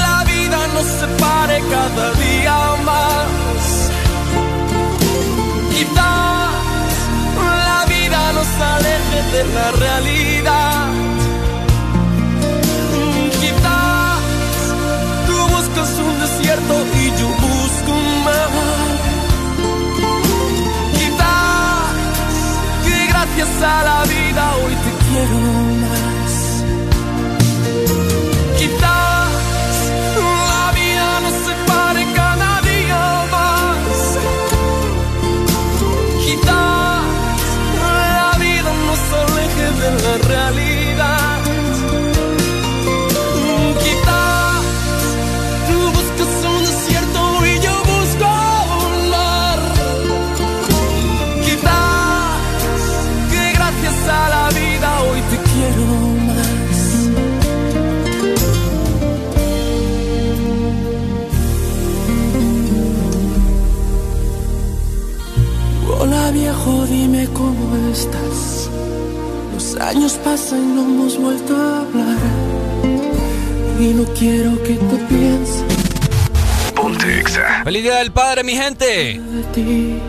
la 0.03 0.23
vida 0.31 0.59
nos 0.75 0.87
separe 1.01 1.57
cada 1.73 2.05
día 2.25 2.57
más. 2.89 3.63
Quizás 5.73 6.93
la 7.69 7.85
vida 7.93 8.19
nos 8.37 8.49
aleje 8.73 9.19
de 9.33 9.41
la 9.55 9.71
realidad. 9.83 10.96
Gracias 23.37 23.61
a 23.61 23.83
la 23.83 24.03
vida 24.05 24.55
hoy 24.55 24.73
te 24.73 25.05
quiero 25.05 25.76
años 69.87 70.19
pasan 70.23 70.59
y 70.59 70.73
no 70.75 70.81
hemos 70.81 71.17
vuelto 71.17 71.55
a 71.55 71.81
hablar. 71.81 72.17
Y 73.79 73.93
no 73.93 74.03
quiero 74.13 74.61
que 74.63 74.73
te 74.73 74.97
pienses 75.07 75.63
Ponte 76.75 77.19
Exa. 77.19 77.63
¡Feliz 77.63 77.83
Día 77.83 77.95
del 77.97 78.11
Padre, 78.11 78.43
mi 78.43 78.53
gente! 78.53 78.85
de 79.19 79.43
ti. 79.53 79.99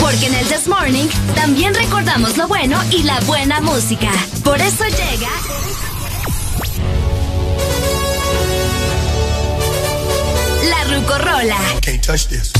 Porque 0.00 0.26
en 0.26 0.34
el 0.34 0.46
This 0.46 0.66
Morning 0.66 1.06
también 1.34 1.74
recordamos 1.74 2.36
lo 2.36 2.48
bueno 2.48 2.78
y 2.90 3.02
la 3.02 3.20
buena 3.20 3.60
música. 3.60 4.10
Por 4.66 4.74
eso 4.74 4.84
llega. 4.84 5.30
La 10.68 10.82
Rucorola. 10.92 11.56
Can't 11.82 12.02
touch 12.02 12.26
this. 12.26 12.52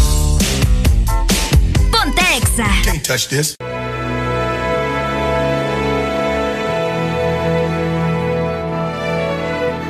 Ponte 1.91 2.23
Exa. 2.37 2.69
Can't 2.85 3.05
touch 3.05 3.27
this. 3.28 3.57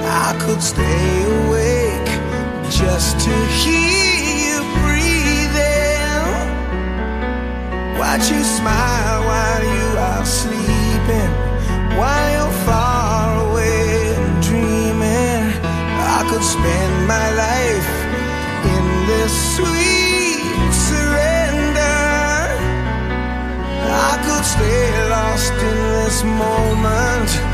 I 0.09 0.37
could 0.41 0.63
stay 0.63 1.16
this 26.17 26.25
moment. 26.25 27.46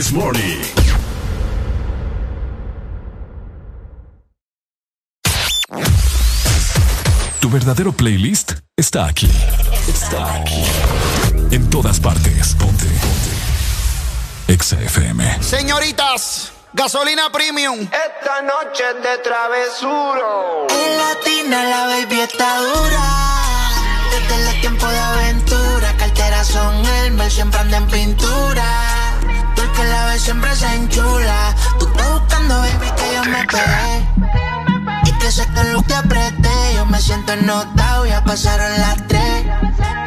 This 0.00 0.12
Morning. 0.12 0.62
Tu 7.38 7.50
verdadero 7.50 7.92
playlist 7.92 8.52
está 8.74 9.04
aquí. 9.04 9.30
Está 9.86 10.36
aquí. 10.36 10.64
En 11.50 11.68
todas 11.68 12.00
partes. 12.00 12.54
Ponte. 12.54 12.86
Ponte. 12.86 14.54
Exa 14.54 14.80
FM. 14.80 15.42
Señoritas, 15.42 16.50
gasolina 16.72 17.30
premium. 17.30 17.80
Esta 17.80 18.40
noche 18.40 18.82
es 18.96 19.02
de 19.02 19.18
travesuro. 19.18 20.66
En 20.70 20.96
Latina 20.96 21.62
la 21.64 21.86
baby 21.88 22.20
está 22.20 22.58
dura. 22.58 23.04
Desde 24.12 24.44
los 24.46 24.60
tiempos 24.62 24.90
de 24.90 24.98
aventura. 24.98 25.94
Carteras 25.98 26.46
son 26.46 26.86
el 26.86 27.30
siempre 27.30 27.60
anda 27.60 27.76
en 27.76 27.86
pintura 27.86 28.89
siempre 30.30 30.54
se 30.54 30.74
enchula. 30.74 31.56
Tú 31.80 31.88
estás 31.88 32.12
buscando, 32.12 32.58
baby, 32.60 32.88
que 32.96 33.14
yo 33.14 33.24
me 33.24 33.44
pegué. 33.46 33.92
Y 35.06 35.12
que 35.18 35.32
sé 35.32 35.44
que 35.52 35.60
el 35.60 35.84
te 35.84 35.94
apreté. 35.94 36.74
Yo 36.76 36.86
me 36.86 37.00
siento 37.00 37.34
notado, 37.34 38.06
ya 38.06 38.22
pasaron 38.22 38.70
las 38.78 39.08
tres. 39.08 39.44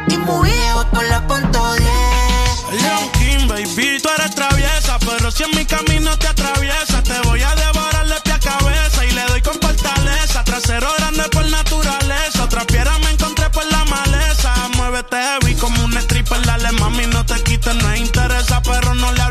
Y 0.08 0.16
muy 0.16 0.48
viejo 0.48 0.86
con 0.94 1.06
la 1.10 1.26
punto 1.26 1.74
10. 1.74 2.82
Leon 2.82 3.08
King, 3.12 3.48
baby, 3.48 4.00
tú 4.02 4.08
eres 4.16 4.34
traviesa. 4.34 4.98
Pero 5.00 5.30
si 5.30 5.42
en 5.42 5.50
mi 5.50 5.66
camino 5.66 6.16
te 6.16 6.28
atraviesas, 6.28 7.02
te 7.02 7.20
voy 7.28 7.42
a 7.42 7.54
devorar 7.54 8.06
de 8.06 8.20
pie 8.22 8.32
a 8.32 8.38
cabeza. 8.38 9.04
Y 9.04 9.10
le 9.10 9.24
doy 9.26 9.42
con 9.42 9.60
fortaleza. 9.60 10.42
Trasero 10.42 10.88
grande 11.00 11.24
por 11.32 11.44
naturaleza. 11.50 12.44
Otra 12.44 12.64
piedra 12.64 12.98
me 13.00 13.10
encontré 13.10 13.50
por 13.50 13.66
la 13.66 13.84
maleza. 13.84 14.54
Muévete 14.76 15.16
heavy 15.16 15.54
como 15.56 15.84
un 15.84 15.94
stripper. 15.98 16.40
Dale, 16.46 16.72
mami, 16.72 17.06
no 17.08 17.26
te 17.26 17.42
quites, 17.42 17.74
no 17.74 17.94
interesa, 17.94 18.62
pero 18.62 18.94
no 18.94 19.12
le 19.12 19.23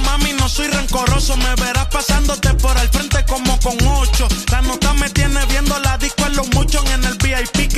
mami, 0.00 0.32
no 0.32 0.48
soy 0.48 0.68
rencoroso. 0.68 1.36
Me 1.36 1.54
verás 1.56 1.86
pasándote 1.86 2.54
por 2.54 2.76
el 2.78 2.88
frente 2.88 3.24
como 3.26 3.58
con 3.60 3.76
ocho. 3.86 4.28
La 4.50 4.62
nota 4.62 4.92
me 4.94 5.10
tiene 5.10 5.44
viendo 5.46 5.78
la 5.80 5.98
disco 5.98 6.26
en 6.26 6.36
los 6.36 6.48
muchos 6.54 6.84
en 6.90 7.04
el 7.04 7.16
VIP 7.18 7.71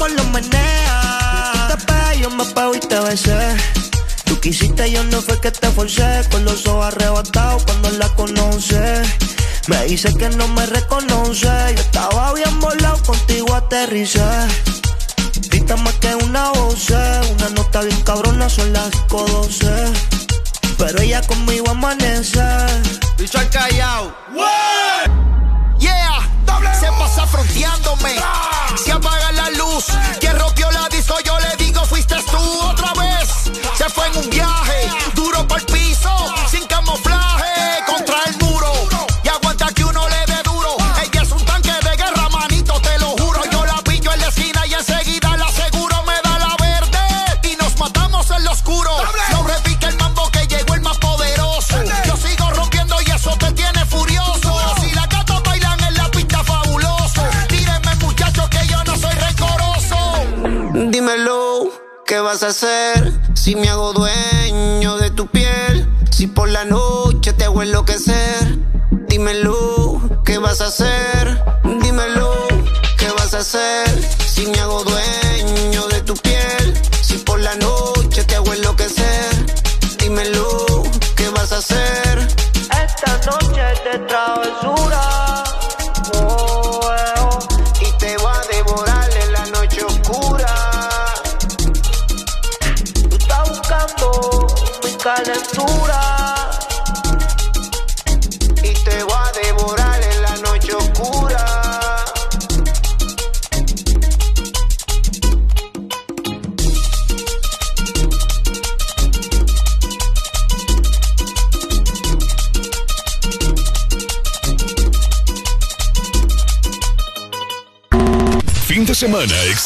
como 0.00 0.14
lo 0.14 0.24
menea. 0.30 1.68
Tú 1.68 1.76
te 1.76 1.84
pegas, 1.84 2.18
yo 2.18 2.30
me 2.30 2.44
pego 2.46 2.74
y 2.74 2.80
te 2.80 3.00
besé. 3.00 3.56
Tú 4.24 4.40
quisiste, 4.40 4.90
yo 4.90 5.04
no 5.04 5.20
fue 5.20 5.38
que 5.40 5.50
te 5.50 5.68
forcé. 5.68 6.22
Con 6.30 6.44
los 6.44 6.66
ojos 6.66 6.86
arrebatados 6.86 7.64
cuando 7.64 7.90
la 7.90 8.08
conoce. 8.14 9.02
Me 9.68 9.84
dice 9.84 10.14
que 10.16 10.30
no 10.30 10.48
me 10.48 10.64
reconoce. 10.66 11.48
Yo 11.76 11.82
estaba 11.82 12.32
bien 12.32 12.60
volado, 12.60 13.02
contigo 13.02 13.54
aterricé. 13.54 14.24
Grita 15.50 15.76
más 15.76 15.94
que 15.94 16.14
una 16.14 16.50
voz, 16.52 16.88
una 16.90 17.48
nota 17.50 17.82
bien 17.82 18.00
cabrona, 18.02 18.48
son 18.48 18.72
las 18.72 18.90
5.12. 19.08 19.92
Pero 20.78 21.00
ella 21.00 21.20
conmigo 21.26 21.70
amanece. 21.70 22.40
Bicho 23.18 23.38
al 23.38 23.50
callao. 23.50 24.16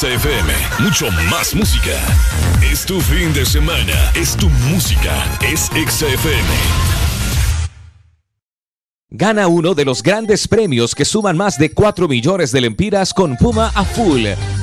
XFM. 0.04 0.52
Mucho 0.80 1.10
más 1.30 1.54
música. 1.54 1.98
Es 2.60 2.84
tu 2.84 3.00
fin 3.00 3.32
de 3.32 3.46
semana. 3.46 4.12
Es 4.14 4.36
tu 4.36 4.50
música. 4.70 5.24
Es 5.40 5.70
XFM. 5.72 6.44
Gana 9.08 9.46
uno 9.46 9.74
de 9.74 9.86
los 9.86 10.02
grandes 10.02 10.46
premios 10.46 10.94
que 10.94 11.06
suman 11.06 11.38
más 11.38 11.56
de 11.56 11.72
4 11.72 12.06
millones 12.06 12.52
de 12.52 12.60
lempiras 12.60 13.14
con 13.14 13.36
Puma 13.38 13.72
a 13.74 13.82
full. 13.82 14.26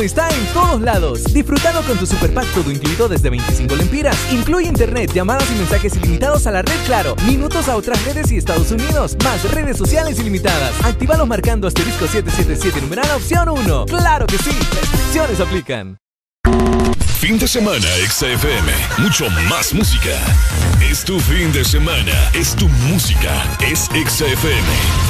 Está 0.00 0.28
en 0.30 0.46
todos 0.54 0.80
lados. 0.80 1.24
Disfrutando 1.24 1.82
con 1.82 1.98
tu 1.98 2.06
super 2.06 2.32
pack 2.32 2.46
todo 2.54 2.70
incluido 2.70 3.08
desde 3.08 3.28
25 3.28 3.76
lempiras. 3.76 4.16
Incluye 4.32 4.66
internet, 4.66 5.12
llamadas 5.12 5.50
y 5.50 5.54
mensajes 5.56 5.96
ilimitados 5.96 6.46
a 6.46 6.50
la 6.50 6.62
red 6.62 6.80
Claro, 6.86 7.14
minutos 7.26 7.68
a 7.68 7.76
otras 7.76 8.02
redes 8.04 8.32
y 8.32 8.38
Estados 8.38 8.70
Unidos, 8.70 9.16
más 9.22 9.48
redes 9.52 9.76
sociales 9.76 10.18
ilimitadas. 10.18 10.72
Actívalos 10.84 11.28
marcando 11.28 11.68
asterisco 11.68 12.06
777 12.06 12.80
numeral 12.80 13.10
opción 13.14 13.48
1. 13.48 13.86
¡Claro 13.86 14.26
que 14.26 14.38
sí! 14.38 14.50
Restricciones 14.50 15.40
aplican. 15.40 15.98
Fin 17.18 17.38
de 17.38 17.46
semana, 17.46 17.86
XFM. 18.08 18.72
Mucho 18.98 19.28
más 19.50 19.74
música. 19.74 20.16
Es 20.80 21.04
tu 21.04 21.20
fin 21.20 21.52
de 21.52 21.64
semana. 21.64 22.12
Es 22.32 22.56
tu 22.56 22.66
música. 22.88 23.44
Es 23.60 23.90
XFM. 23.92 25.09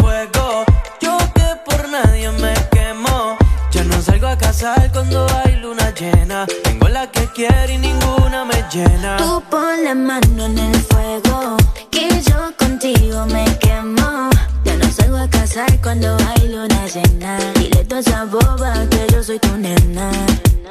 cazar 4.51 4.91
cuando 4.91 5.25
hay 5.37 5.55
luna 5.61 5.93
llena. 5.97 6.45
Tengo 6.63 6.89
la 6.89 7.09
que 7.09 7.25
quiero 7.33 7.71
y 7.71 7.77
ninguna 7.77 8.43
me 8.43 8.61
llena. 8.69 9.15
Tú 9.15 9.41
pon 9.49 9.81
la 9.85 9.95
mano 9.95 10.45
en 10.45 10.57
el 10.59 10.75
fuego, 10.89 11.55
que 11.89 12.09
yo 12.29 12.39
contigo 12.57 13.25
me 13.27 13.45
quemo. 13.59 14.29
Ya 14.65 14.75
no 14.75 14.91
salgo 14.91 15.17
a 15.19 15.29
casar 15.29 15.71
cuando 15.81 16.17
hay 16.27 16.49
luna 16.49 16.85
llena. 16.93 17.39
Dile 17.53 17.85
toda 17.85 18.01
esa 18.01 18.25
boba 18.25 18.73
que 18.89 19.07
yo 19.13 19.23
soy 19.23 19.39
tu 19.39 19.55
nena. 19.57 20.11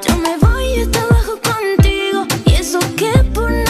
Yo 0.07 0.15
me 0.19 0.37
voy 0.37 0.83
hasta 0.83 1.01
abajo 1.01 1.35
contigo, 1.51 2.27
y 2.45 2.53
eso 2.57 2.81
que 2.99 3.13
por 3.33 3.51
nadie 3.51 3.70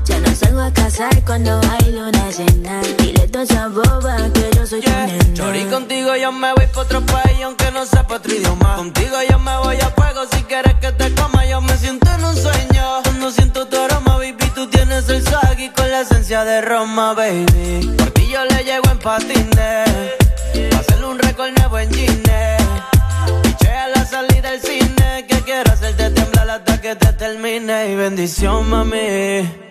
Salgo 0.51 0.63
a 0.63 0.73
casar 0.73 1.23
cuando 1.23 1.61
hay 1.61 1.93
luna 1.93 2.29
llena. 2.29 2.81
Dile 2.97 3.25
toda 3.29 3.45
esa 3.45 3.69
boba 3.69 4.17
que 4.33 4.49
yo 4.53 4.67
soy 4.67 4.81
tu 4.81 4.89
nena. 4.89 5.33
Chori, 5.33 5.63
contigo 5.63 6.13
yo 6.17 6.33
me 6.33 6.51
voy 6.53 6.67
pa' 6.67 6.81
otro 6.81 6.99
país 7.05 7.39
aunque 7.45 7.71
no 7.71 7.85
sepa 7.85 8.15
otro 8.15 8.35
idioma. 8.35 8.75
Contigo 8.75 9.15
yo 9.29 9.39
me 9.39 9.57
voy 9.59 9.77
a 9.77 9.89
fuego 9.91 10.25
si 10.29 10.43
quieres 10.43 10.73
que 10.81 10.91
te 10.91 11.09
coma. 11.15 11.45
Yo 11.45 11.61
me 11.61 11.77
siento 11.77 12.05
en 12.11 12.25
un 12.25 12.35
sueño. 12.35 13.01
Cuando 13.03 13.31
siento 13.31 13.65
tu 13.65 13.77
aroma, 13.77 14.17
baby, 14.17 14.51
tú 14.53 14.67
tienes 14.67 15.07
el 15.07 15.23
swag 15.25 15.57
y 15.57 15.69
con 15.69 15.89
la 15.89 16.01
esencia 16.01 16.43
de 16.43 16.59
Roma, 16.59 17.13
baby. 17.13 17.95
Por 17.97 18.11
ti 18.11 18.27
yo 18.29 18.43
le 18.43 18.61
llego 18.65 18.91
en 18.91 18.99
patines. 18.99 19.89
Pa' 20.69 20.79
hacerle 20.79 21.05
un 21.05 21.19
récord 21.19 21.51
nuevo 21.57 21.79
en 21.79 21.93
Gine. 21.93 22.57
Piché 23.43 23.71
a 23.71 23.87
la 23.87 24.05
salida 24.05 24.51
del 24.51 24.61
cine. 24.61 25.25
Que 25.29 25.39
quiero 25.43 25.71
hacerte 25.71 26.09
temblar 26.09 26.49
hasta 26.49 26.81
que 26.81 26.93
te 26.97 27.13
termine. 27.13 27.93
Y 27.93 27.95
bendición, 27.95 28.69
mami. 28.69 29.70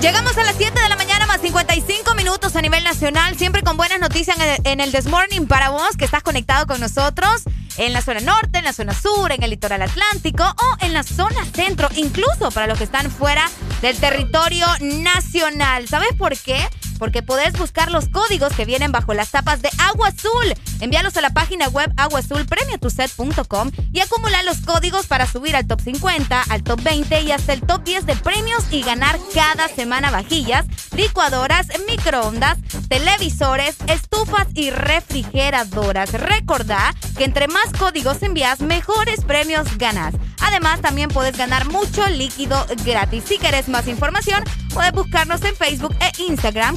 Llegamos 0.00 0.38
a 0.38 0.44
las 0.44 0.56
7 0.56 0.80
de 0.80 0.88
la 0.88 0.96
mañana 0.96 1.26
más 1.26 1.42
55 1.42 2.14
minutos 2.14 2.56
a 2.56 2.62
nivel 2.62 2.82
nacional, 2.82 3.36
siempre 3.36 3.62
con 3.62 3.76
buenas 3.76 4.00
noticias 4.00 4.38
en 4.64 4.80
el 4.80 4.92
This 4.92 5.06
Morning 5.06 5.46
para 5.46 5.68
vos 5.68 5.94
que 5.98 6.06
estás 6.06 6.22
conectado 6.22 6.66
con 6.66 6.80
nosotros 6.80 7.42
en 7.76 7.92
la 7.92 8.00
zona 8.00 8.20
norte, 8.20 8.58
en 8.58 8.64
la 8.64 8.72
zona 8.72 8.94
sur, 8.94 9.30
en 9.30 9.42
el 9.42 9.50
litoral 9.50 9.82
atlántico 9.82 10.42
o 10.42 10.84
en 10.84 10.94
la 10.94 11.02
zona 11.02 11.44
centro, 11.52 11.90
incluso 11.96 12.50
para 12.50 12.66
los 12.66 12.78
que 12.78 12.84
están 12.84 13.10
fuera 13.10 13.50
del 13.82 13.98
territorio 13.98 14.66
nacional. 14.80 15.86
¿Sabes 15.86 16.14
por 16.16 16.34
qué? 16.38 16.66
Porque 16.98 17.22
podés 17.22 17.52
buscar 17.58 17.90
los 17.90 18.08
códigos 18.08 18.52
que 18.54 18.64
vienen 18.64 18.92
bajo 18.92 19.14
las 19.14 19.30
tapas 19.30 19.62
de 19.62 19.70
Agua 19.78 20.08
Azul. 20.08 20.54
Envíalos 20.80 21.16
a 21.16 21.20
la 21.20 21.30
página 21.30 21.68
web 21.68 21.92
aguazulpremiotuset.com 21.96 23.70
y 23.92 24.00
acumular 24.00 24.44
los 24.44 24.58
códigos 24.58 25.06
para 25.06 25.26
subir 25.26 25.56
al 25.56 25.66
top 25.66 25.80
50, 25.80 26.42
al 26.42 26.62
top 26.62 26.82
20 26.82 27.20
y 27.22 27.32
hasta 27.32 27.52
el 27.52 27.62
top 27.62 27.82
10 27.84 28.06
de 28.06 28.16
premios 28.16 28.64
y 28.70 28.82
ganar 28.82 29.18
cada 29.34 29.68
semana 29.68 30.10
vajillas, 30.10 30.66
licuadoras, 30.94 31.68
microondas, 31.88 32.58
televisores, 32.88 33.76
estufas 33.86 34.48
y 34.54 34.70
refrigeradoras. 34.70 36.12
Recordá 36.12 36.94
que 37.16 37.24
entre 37.24 37.48
más 37.48 37.72
códigos 37.78 38.22
envías, 38.22 38.60
mejores 38.60 39.24
premios 39.24 39.78
ganas. 39.78 40.14
Además, 40.40 40.80
también 40.80 41.08
puedes 41.08 41.36
ganar 41.36 41.66
mucho 41.66 42.06
líquido 42.08 42.66
gratis. 42.84 43.24
Si 43.26 43.38
querés 43.38 43.68
más 43.68 43.88
información, 43.88 44.44
puedes 44.72 44.92
buscarnos 44.92 45.42
en 45.42 45.56
Facebook 45.56 45.94
e 46.00 46.22
Instagram 46.22 46.76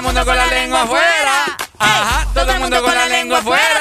El 0.00 0.06
mundo 0.06 0.24
con 0.24 0.34
la 0.34 0.46
lengua 0.46 0.82
afuera. 0.82 1.56
Ajá. 1.78 2.26
Todo 2.32 2.50
el 2.52 2.60
mundo 2.60 2.82
con 2.82 2.94
la 2.94 3.06
lengua 3.06 3.38
afuera. 3.38 3.79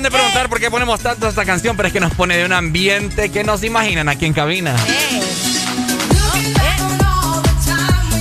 Han 0.00 0.04
de 0.04 0.10
preguntar 0.10 0.48
por 0.48 0.58
qué 0.58 0.70
ponemos 0.70 1.00
tanto 1.00 1.28
esta 1.28 1.44
canción, 1.44 1.76
pero 1.76 1.88
es 1.88 1.92
que 1.92 2.00
nos 2.00 2.14
pone 2.14 2.34
de 2.34 2.46
un 2.46 2.54
ambiente 2.54 3.30
que 3.30 3.44
no 3.44 3.58
se 3.58 3.66
imaginan 3.66 4.08
aquí 4.08 4.24
en 4.24 4.32
cabina. 4.32 4.74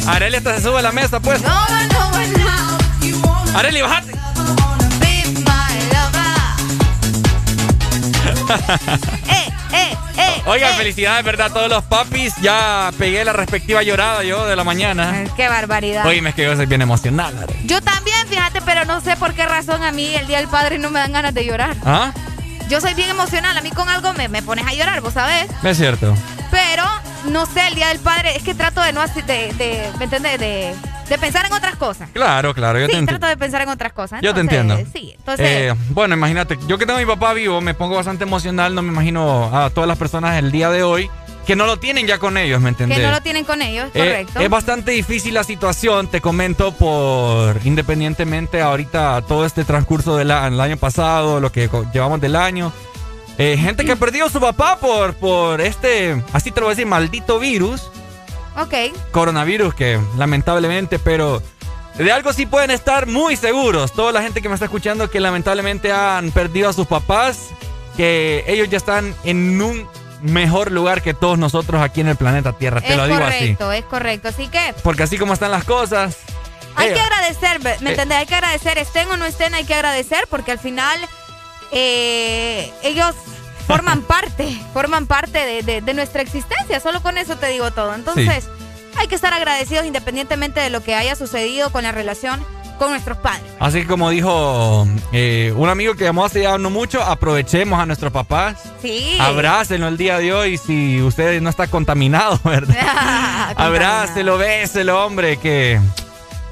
Areli 0.06 0.36
hasta 0.36 0.58
se 0.58 0.64
sube 0.64 0.80
a 0.80 0.82
la 0.82 0.92
mesa, 0.92 1.22
pues. 1.22 1.42
Areli, 3.56 3.82
bájate. 3.82 4.12
eh, 10.40 10.44
eh, 10.46 10.48
eh. 10.48 10.50
Oigan, 10.52 10.76
felicidades, 10.76 11.24
¿verdad? 11.26 11.48
A 11.48 11.54
todos 11.54 11.70
los 11.70 11.84
papis. 11.84 12.34
Ya 12.42 12.92
pegué 12.98 13.24
la 13.24 13.34
respectiva 13.34 13.84
llorada 13.84 14.24
yo 14.24 14.46
de 14.46 14.56
la 14.56 14.64
mañana. 14.64 15.26
Qué 15.36 15.48
barbaridad. 15.48 16.06
Oye, 16.06 16.22
es 16.28 16.36
que 16.36 16.44
yo 16.44 16.56
soy 16.56 16.66
bien 16.66 16.82
emocional. 16.82 17.38
Arely. 17.38 17.66
Yo 17.66 17.82
también, 17.82 18.28
fíjate, 18.28 18.62
pero 18.62 18.86
no 18.86 19.02
sé 19.02 19.16
por 19.18 19.34
qué 19.34 19.46
razón 19.46 19.84
a 19.84 19.92
mí 19.92 20.14
el 20.16 20.28
Día 20.28 20.38
del 20.38 20.48
Padre 20.48 20.78
no 20.78 20.90
me 20.90 21.00
dan 21.00 21.12
ganas 21.12 21.34
de 21.34 21.46
llorar. 21.46 21.76
¿Ah? 21.86 22.12
Yo 22.70 22.80
soy 22.82 22.94
bien 22.94 23.10
emocional, 23.10 23.58
a 23.58 23.62
mí 23.62 23.72
con 23.72 23.90
algo 23.90 24.14
me, 24.14 24.30
me 24.30 24.44
pones 24.44 24.66
a 24.68 24.74
llorar, 24.74 25.02
vos 25.02 25.14
sabés. 25.14 25.48
Es 25.64 25.78
cierto. 25.78 26.16
Pero, 26.52 26.84
no 27.26 27.46
sé, 27.46 27.68
el 27.68 27.76
Día 27.76 27.88
del 27.90 28.00
Padre, 28.00 28.36
es 28.36 28.44
que 28.44 28.54
trato 28.54 28.82
de 28.82 28.94
no 28.94 29.02
de, 29.08 29.54
de 29.54 29.90
¿me 29.98 30.06
entiendes? 30.06 30.40
De, 30.40 30.74
de 31.10 31.18
pensar 31.18 31.46
en 31.46 31.54
otras 31.54 31.76
cosas. 31.76 32.10
Claro, 32.14 32.54
claro, 32.54 32.80
yo 32.80 32.86
sí, 32.86 32.92
te 32.92 32.98
entiendo. 32.98 33.20
trato 33.20 33.28
de 33.28 33.38
pensar 33.38 33.62
en 33.62 33.70
otras 33.70 33.94
cosas. 33.94 34.22
Yo 34.22 34.34
te 34.34 34.42
entiendo. 34.42 34.78
Sí, 34.94 35.14
entonces... 35.18 35.48
Eh, 35.48 35.76
bueno, 35.90 36.16
imagínate, 36.16 36.58
yo 36.68 36.78
que 36.78 36.86
tengo 36.86 36.98
a 36.98 37.02
mi 37.02 37.08
papá 37.08 37.34
vivo, 37.34 37.62
me 37.62 37.74
pongo 37.74 37.96
bastante 37.96 38.24
emocional, 38.24 38.76
no 38.76 38.82
me 38.82 38.90
imagino 38.90 39.50
a 39.56 39.70
todas 39.70 39.88
las 39.88 39.98
personas 39.98 40.38
el 40.38 40.52
día 40.52 40.70
de 40.70 40.84
hoy 40.84 41.10
que 41.48 41.56
no 41.56 41.66
lo 41.66 41.78
tienen 41.80 42.06
ya 42.06 42.20
con 42.20 42.38
ellos, 42.38 42.62
¿me 42.62 42.70
entendés? 42.70 43.00
que 43.00 43.04
no 43.04 43.10
lo 43.10 43.22
tienen 43.22 43.44
con 43.44 43.60
ellos, 43.64 43.90
Eh, 43.96 44.00
correcto. 44.00 44.40
es 44.40 44.50
bastante 44.52 44.92
difícil 44.92 45.34
la 45.34 45.44
situación, 45.44 46.06
te 46.08 46.22
comento, 46.22 46.74
por 46.74 47.60
independientemente 47.64 48.62
ahorita 48.62 49.24
todo 49.28 49.48
este 49.48 49.64
transcurso 49.66 50.16
del 50.16 50.30
el 50.30 50.60
año 50.62 50.78
pasado, 50.78 51.40
lo 51.40 51.52
que 51.52 51.68
llevamos 51.92 52.22
del 52.22 52.36
año. 52.36 52.72
Eh, 53.40 53.58
gente 53.58 53.86
que 53.86 53.94
ha 53.94 53.96
perdido 53.96 54.26
a 54.26 54.30
su 54.30 54.40
papá 54.42 54.78
por, 54.80 55.14
por 55.16 55.62
este, 55.62 56.22
así 56.34 56.52
te 56.52 56.60
lo 56.60 56.66
voy 56.68 56.74
a 56.74 56.76
decir, 56.76 56.86
maldito 56.86 57.40
virus, 57.40 57.90
ok. 58.58 58.74
coronavirus, 59.12 59.74
que 59.74 59.98
lamentablemente, 60.18 61.00
pero 61.00 61.42
de 61.96 62.12
algo 62.12 62.34
sí 62.34 62.46
pueden 62.46 62.70
estar 62.70 63.08
muy 63.08 63.36
seguros. 63.38 63.94
Toda 63.94 64.12
la 64.12 64.22
gente 64.22 64.42
que 64.42 64.50
me 64.50 64.56
está 64.56 64.66
escuchando 64.66 65.10
que 65.10 65.20
lamentablemente 65.22 65.92
han 65.92 66.32
perdido 66.32 66.70
a 66.70 66.74
sus 66.74 66.86
papás, 66.86 67.48
que 67.96 68.44
ellos 68.48 68.70
ya 68.70 68.78
están 68.78 69.16
en 69.24 69.62
un 69.62 69.88
mejor 70.22 70.70
lugar 70.72 71.02
que 71.02 71.14
todos 71.14 71.38
nosotros 71.40 71.82
aquí 71.82 72.02
en 72.02 72.10
el 72.10 72.18
planeta 72.18 72.52
Tierra. 72.52 72.82
Te 72.82 72.90
es 72.92 72.98
lo 72.98 73.08
digo 73.08 73.24
así. 73.24 73.56
correcto, 73.56 73.72
es 73.72 73.86
correcto. 73.86 74.28
Así 74.28 74.48
que 74.50 74.74
Porque 74.84 75.04
así 75.04 75.18
como 75.18 75.32
están 75.34 75.52
las 75.52 75.64
cosas. 75.64 76.18
hay 76.76 76.90
eh, 76.90 76.94
que 76.94 77.00
agradecer, 77.00 77.62
¿me 77.64 77.72
Eh. 77.72 77.92
entendés? 77.94 78.18
Hay 78.18 78.26
que 78.26 78.36
agradecer, 78.36 78.78
estén 78.80 79.08
o 79.10 79.16
no 79.16 79.24
estén, 79.26 79.54
hay 79.54 79.64
que 79.64 79.74
agradecer 79.76 80.28
porque 80.30 80.52
al 80.52 80.60
final 80.60 81.00
eh, 81.72 82.72
ellos 82.84 83.16
forman 83.68 84.02
parte, 84.02 84.58
forman 84.74 85.06
parte 85.06 85.40
de, 85.46 85.62
de- 85.64 85.82
de 85.82 85.94
nuestra 85.94 86.22
existencia. 86.22 86.80
Solo 86.80 87.02
con 87.02 87.18
eso 87.18 87.36
te 87.38 87.48
digo 87.48 87.72
todo. 87.72 87.94
Entonces, 87.94 88.48
hay 88.98 89.08
que 89.08 89.16
estar 89.16 89.34
agradecidos 89.34 89.86
independientemente 89.86 90.60
de 90.60 90.70
lo 90.70 90.82
que 90.84 90.96
haya 90.96 91.16
sucedido 91.16 91.72
con 91.72 91.84
la 91.84 91.92
relación 91.92 92.44
con 92.80 92.92
nuestros 92.92 93.18
padres. 93.18 93.44
Así 93.60 93.82
que 93.82 93.88
como 93.88 94.10
dijo 94.10 94.88
eh, 95.12 95.54
un 95.58 95.68
amigo 95.70 95.96
que 95.96 96.06
llamó 96.06 96.24
hace 96.24 96.44
ya 96.44 96.58
no 96.58 96.70
mucho, 96.70 97.04
aprovechemos 97.04 97.78
a 97.78 97.86
nuestros 97.86 98.12
papás. 98.14 98.56
Sí. 98.82 99.18
Abrácenlo 99.20 99.90
el 99.90 99.98
día 99.98 100.18
de 100.18 100.34
hoy 100.34 100.58
si 100.58 101.02
usted 101.02 101.42
no 101.42 101.50
está 101.50 101.68
contaminado, 101.68 102.40
¿verdad? 102.44 103.54
Abrácelo, 103.58 104.38
béselo, 104.38 105.06
hombre, 105.06 105.38
que 105.38 105.80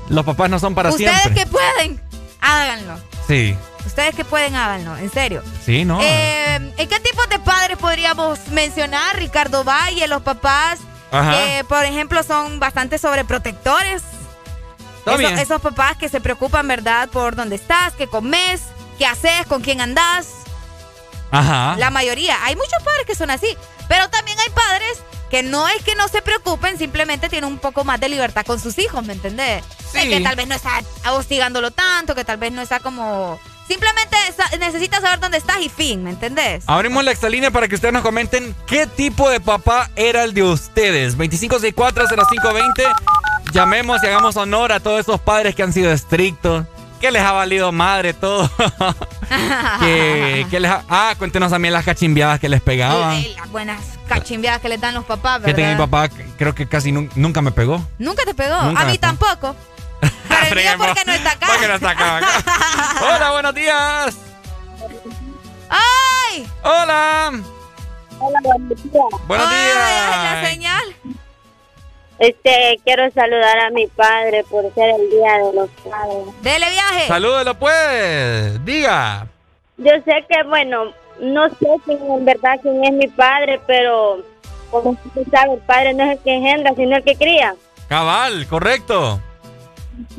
los 0.09 0.25
papás 0.25 0.49
no 0.49 0.59
son 0.59 0.75
para 0.75 0.89
Ustedes 0.89 1.11
siempre. 1.21 1.43
que 1.45 1.49
pueden, 1.49 2.01
háganlo. 2.41 2.99
Sí, 3.27 3.55
Ustedes 3.87 4.13
que 4.15 4.25
pueden, 4.25 4.55
háganlo, 4.55 4.97
en 4.97 5.09
serio. 5.09 5.41
sí, 5.65 5.85
¿no? 5.85 5.99
Eh, 6.01 6.55
¿En 6.55 6.89
qué 6.89 6.99
tipos 6.99 7.27
de 7.29 7.39
padres 7.39 7.77
podríamos 7.77 8.47
mencionar? 8.49 9.17
Ricardo 9.17 9.63
Valle, 9.63 10.07
los 10.07 10.21
papás 10.21 10.79
que, 11.09 11.63
por 11.67 11.85
ejemplo, 11.85 12.21
son 12.21 12.59
bastante 12.59 12.97
sobreprotectores. 12.97 14.03
Esos, 15.05 15.39
esos 15.39 15.61
papás 15.61 15.95
que 15.95 16.09
se 16.09 16.19
preocupan, 16.19 16.67
¿verdad?, 16.67 17.07
por 17.07 17.37
dónde 17.37 17.55
estás, 17.55 17.93
qué 17.93 18.07
comes, 18.07 18.61
qué 18.97 19.05
haces, 19.05 19.47
con 19.47 19.61
quién 19.61 19.79
andás. 19.79 20.27
Ajá. 21.31 21.75
La 21.77 21.89
mayoría. 21.89 22.37
Hay 22.43 22.57
muchos 22.57 22.83
padres 22.83 23.05
que 23.05 23.15
son 23.15 23.29
así. 23.29 23.57
Pero 23.87 24.09
también 24.09 24.37
hay 24.39 24.49
padres 24.49 25.01
que 25.29 25.43
no 25.43 25.67
es 25.67 25.81
que 25.83 25.95
no 25.95 26.07
se 26.07 26.21
preocupen, 26.21 26.77
simplemente 26.77 27.29
tienen 27.29 27.49
un 27.49 27.57
poco 27.57 27.83
más 27.83 27.99
de 27.99 28.09
libertad 28.09 28.45
con 28.45 28.59
sus 28.59 28.77
hijos, 28.79 29.03
¿me 29.05 29.13
entendés? 29.13 29.63
Sí. 29.91 30.09
que 30.09 30.19
tal 30.21 30.35
vez 30.35 30.47
no 30.47 30.55
está 30.55 30.83
hostigándolo 31.11 31.71
tanto, 31.71 32.15
que 32.15 32.25
tal 32.25 32.37
vez 32.37 32.51
no 32.51 32.61
está 32.61 32.79
como... 32.79 33.39
Simplemente 33.67 34.15
necesitas 34.59 35.01
saber 35.01 35.19
dónde 35.19 35.37
estás 35.37 35.59
y 35.61 35.67
fin, 35.69 36.03
¿me 36.03 36.11
entendés? 36.11 36.63
Abrimos 36.67 37.03
la 37.03 37.11
exalínea 37.11 37.51
para 37.51 37.67
que 37.67 37.75
ustedes 37.75 37.93
nos 37.93 38.01
comenten 38.03 38.55
qué 38.65 38.87
tipo 38.87 39.29
de 39.29 39.39
papá 39.41 39.89
era 39.95 40.23
el 40.23 40.33
de 40.33 40.43
ustedes. 40.43 41.17
25640520. 41.17 42.83
Llamemos 43.51 44.01
y 44.03 44.07
hagamos 44.07 44.35
honor 44.37 44.71
a 44.71 44.79
todos 44.79 44.99
esos 45.01 45.19
padres 45.19 45.55
que 45.55 45.63
han 45.63 45.73
sido 45.73 45.91
estrictos, 45.91 46.65
que 47.01 47.11
les 47.11 47.21
ha 47.21 47.31
valido 47.31 47.71
madre 47.71 48.13
todo. 48.13 48.49
que, 49.79 50.45
que 50.49 50.59
les 50.59 50.71
ha- 50.71 50.83
ah, 50.89 51.13
cuéntenos 51.17 51.51
también 51.51 51.73
las 51.73 51.83
cachimbiadas 51.85 52.39
que 52.39 52.49
les 52.49 52.61
pegaban. 52.61 53.21
Las 53.35 53.49
buenas 53.51 53.79
cachimbiadas 54.07 54.61
que 54.61 54.69
le 54.69 54.77
dan 54.77 54.93
los 54.95 55.05
papás, 55.05 55.39
Fíjate 55.41 55.55
que 55.55 55.61
¿verdad? 55.61 55.77
mi 55.77 55.85
papá 55.85 56.09
creo 56.37 56.55
que 56.55 56.67
casi 56.67 56.91
nun- 56.91 57.09
nunca 57.15 57.41
me 57.41 57.51
pegó. 57.51 57.85
Nunca 57.99 58.23
te 58.23 58.33
pegó. 58.33 58.61
Nunca 58.63 58.81
a 58.81 58.85
mí 58.85 58.97
pegó. 58.97 59.01
tampoco. 59.17 59.55
Porque 60.77 61.03
no 61.05 61.13
está 61.13 61.31
acá. 61.31 61.47
Porque 61.47 61.67
no 61.67 61.73
está 61.75 61.89
acá, 61.91 62.17
acá. 62.17 62.27
Hola, 63.15 63.31
buenos 63.31 63.55
días. 63.55 64.17
¡Ay! 65.69 66.47
Hola. 66.63 67.31
Hola, 68.19 68.39
buenos 68.43 68.83
días. 68.83 69.05
Buenos 69.27 69.47
Ay, 69.49 70.41
la 70.41 70.49
señal. 70.49 70.95
Este, 72.19 72.79
quiero 72.83 73.11
saludar 73.11 73.59
a 73.59 73.69
mi 73.69 73.85
padre 73.87 74.43
por 74.49 74.73
ser 74.73 74.89
el 74.89 75.09
día 75.09 75.37
de 75.37 75.53
los 75.53 75.69
padres. 75.69 76.41
Dele 76.41 76.69
viaje. 76.71 77.07
Salúdelo 77.07 77.53
pues. 77.55 78.65
Diga. 78.65 79.27
Yo 79.77 79.91
sé 80.05 80.25
que, 80.27 80.43
bueno, 80.47 80.93
no 81.19 81.49
sé 81.49 81.67
quién 81.85 81.99
en 82.09 82.25
verdad 82.25 82.57
quién 82.61 82.83
es 82.83 82.93
mi 82.93 83.07
padre, 83.07 83.61
pero 83.67 84.23
como 84.71 84.91
usted 84.91 85.27
sabe, 85.31 85.53
el 85.53 85.59
padre 85.59 85.93
no 85.93 86.03
es 86.05 86.17
el 86.17 86.23
que 86.23 86.35
engendra, 86.35 86.73
sino 86.75 86.97
el 86.97 87.03
que 87.03 87.15
cría. 87.15 87.55
Cabal, 87.87 88.47
correcto. 88.47 89.21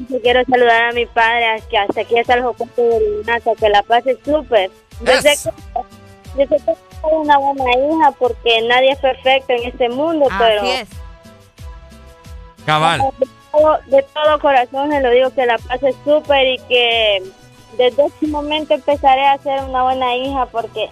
Yo 0.08 0.20
quiero 0.20 0.44
saludar 0.44 0.84
a 0.84 0.92
mi 0.92 1.06
padre, 1.06 1.62
que 1.70 1.78
hasta 1.78 2.00
aquí 2.00 2.18
está 2.18 2.34
el 2.34 2.42
jocote 2.42 2.82
del 2.82 3.26
NASA, 3.26 3.54
que 3.54 3.68
la 3.68 3.82
pase 3.82 4.18
súper. 4.24 4.70
Yo 5.00 5.12
sé 5.20 5.34
que, 5.44 6.42
yo 6.42 6.48
sé 6.48 6.56
que 6.64 6.74
soy 7.00 7.12
una 7.12 7.38
buena 7.38 7.70
hija 7.72 8.12
porque 8.18 8.62
nadie 8.62 8.90
es 8.90 8.98
perfecto 8.98 9.52
en 9.52 9.68
este 9.68 9.88
mundo, 9.88 10.26
pero 10.38 10.62
Así 10.62 10.70
es. 10.70 10.88
Cabal. 12.66 13.00
de 13.18 13.28
todo, 13.52 13.78
de 13.86 14.02
todo 14.02 14.38
corazón 14.40 14.90
se 14.90 15.00
lo 15.00 15.10
digo 15.10 15.30
que 15.30 15.46
la 15.46 15.58
pase 15.58 15.94
súper 16.04 16.46
y 16.46 16.58
que 16.68 17.22
desde 17.78 18.06
este 18.06 18.26
momento 18.26 18.74
empezaré 18.74 19.26
a 19.26 19.38
ser 19.38 19.62
una 19.64 19.84
buena 19.84 20.16
hija 20.16 20.46
porque 20.46 20.90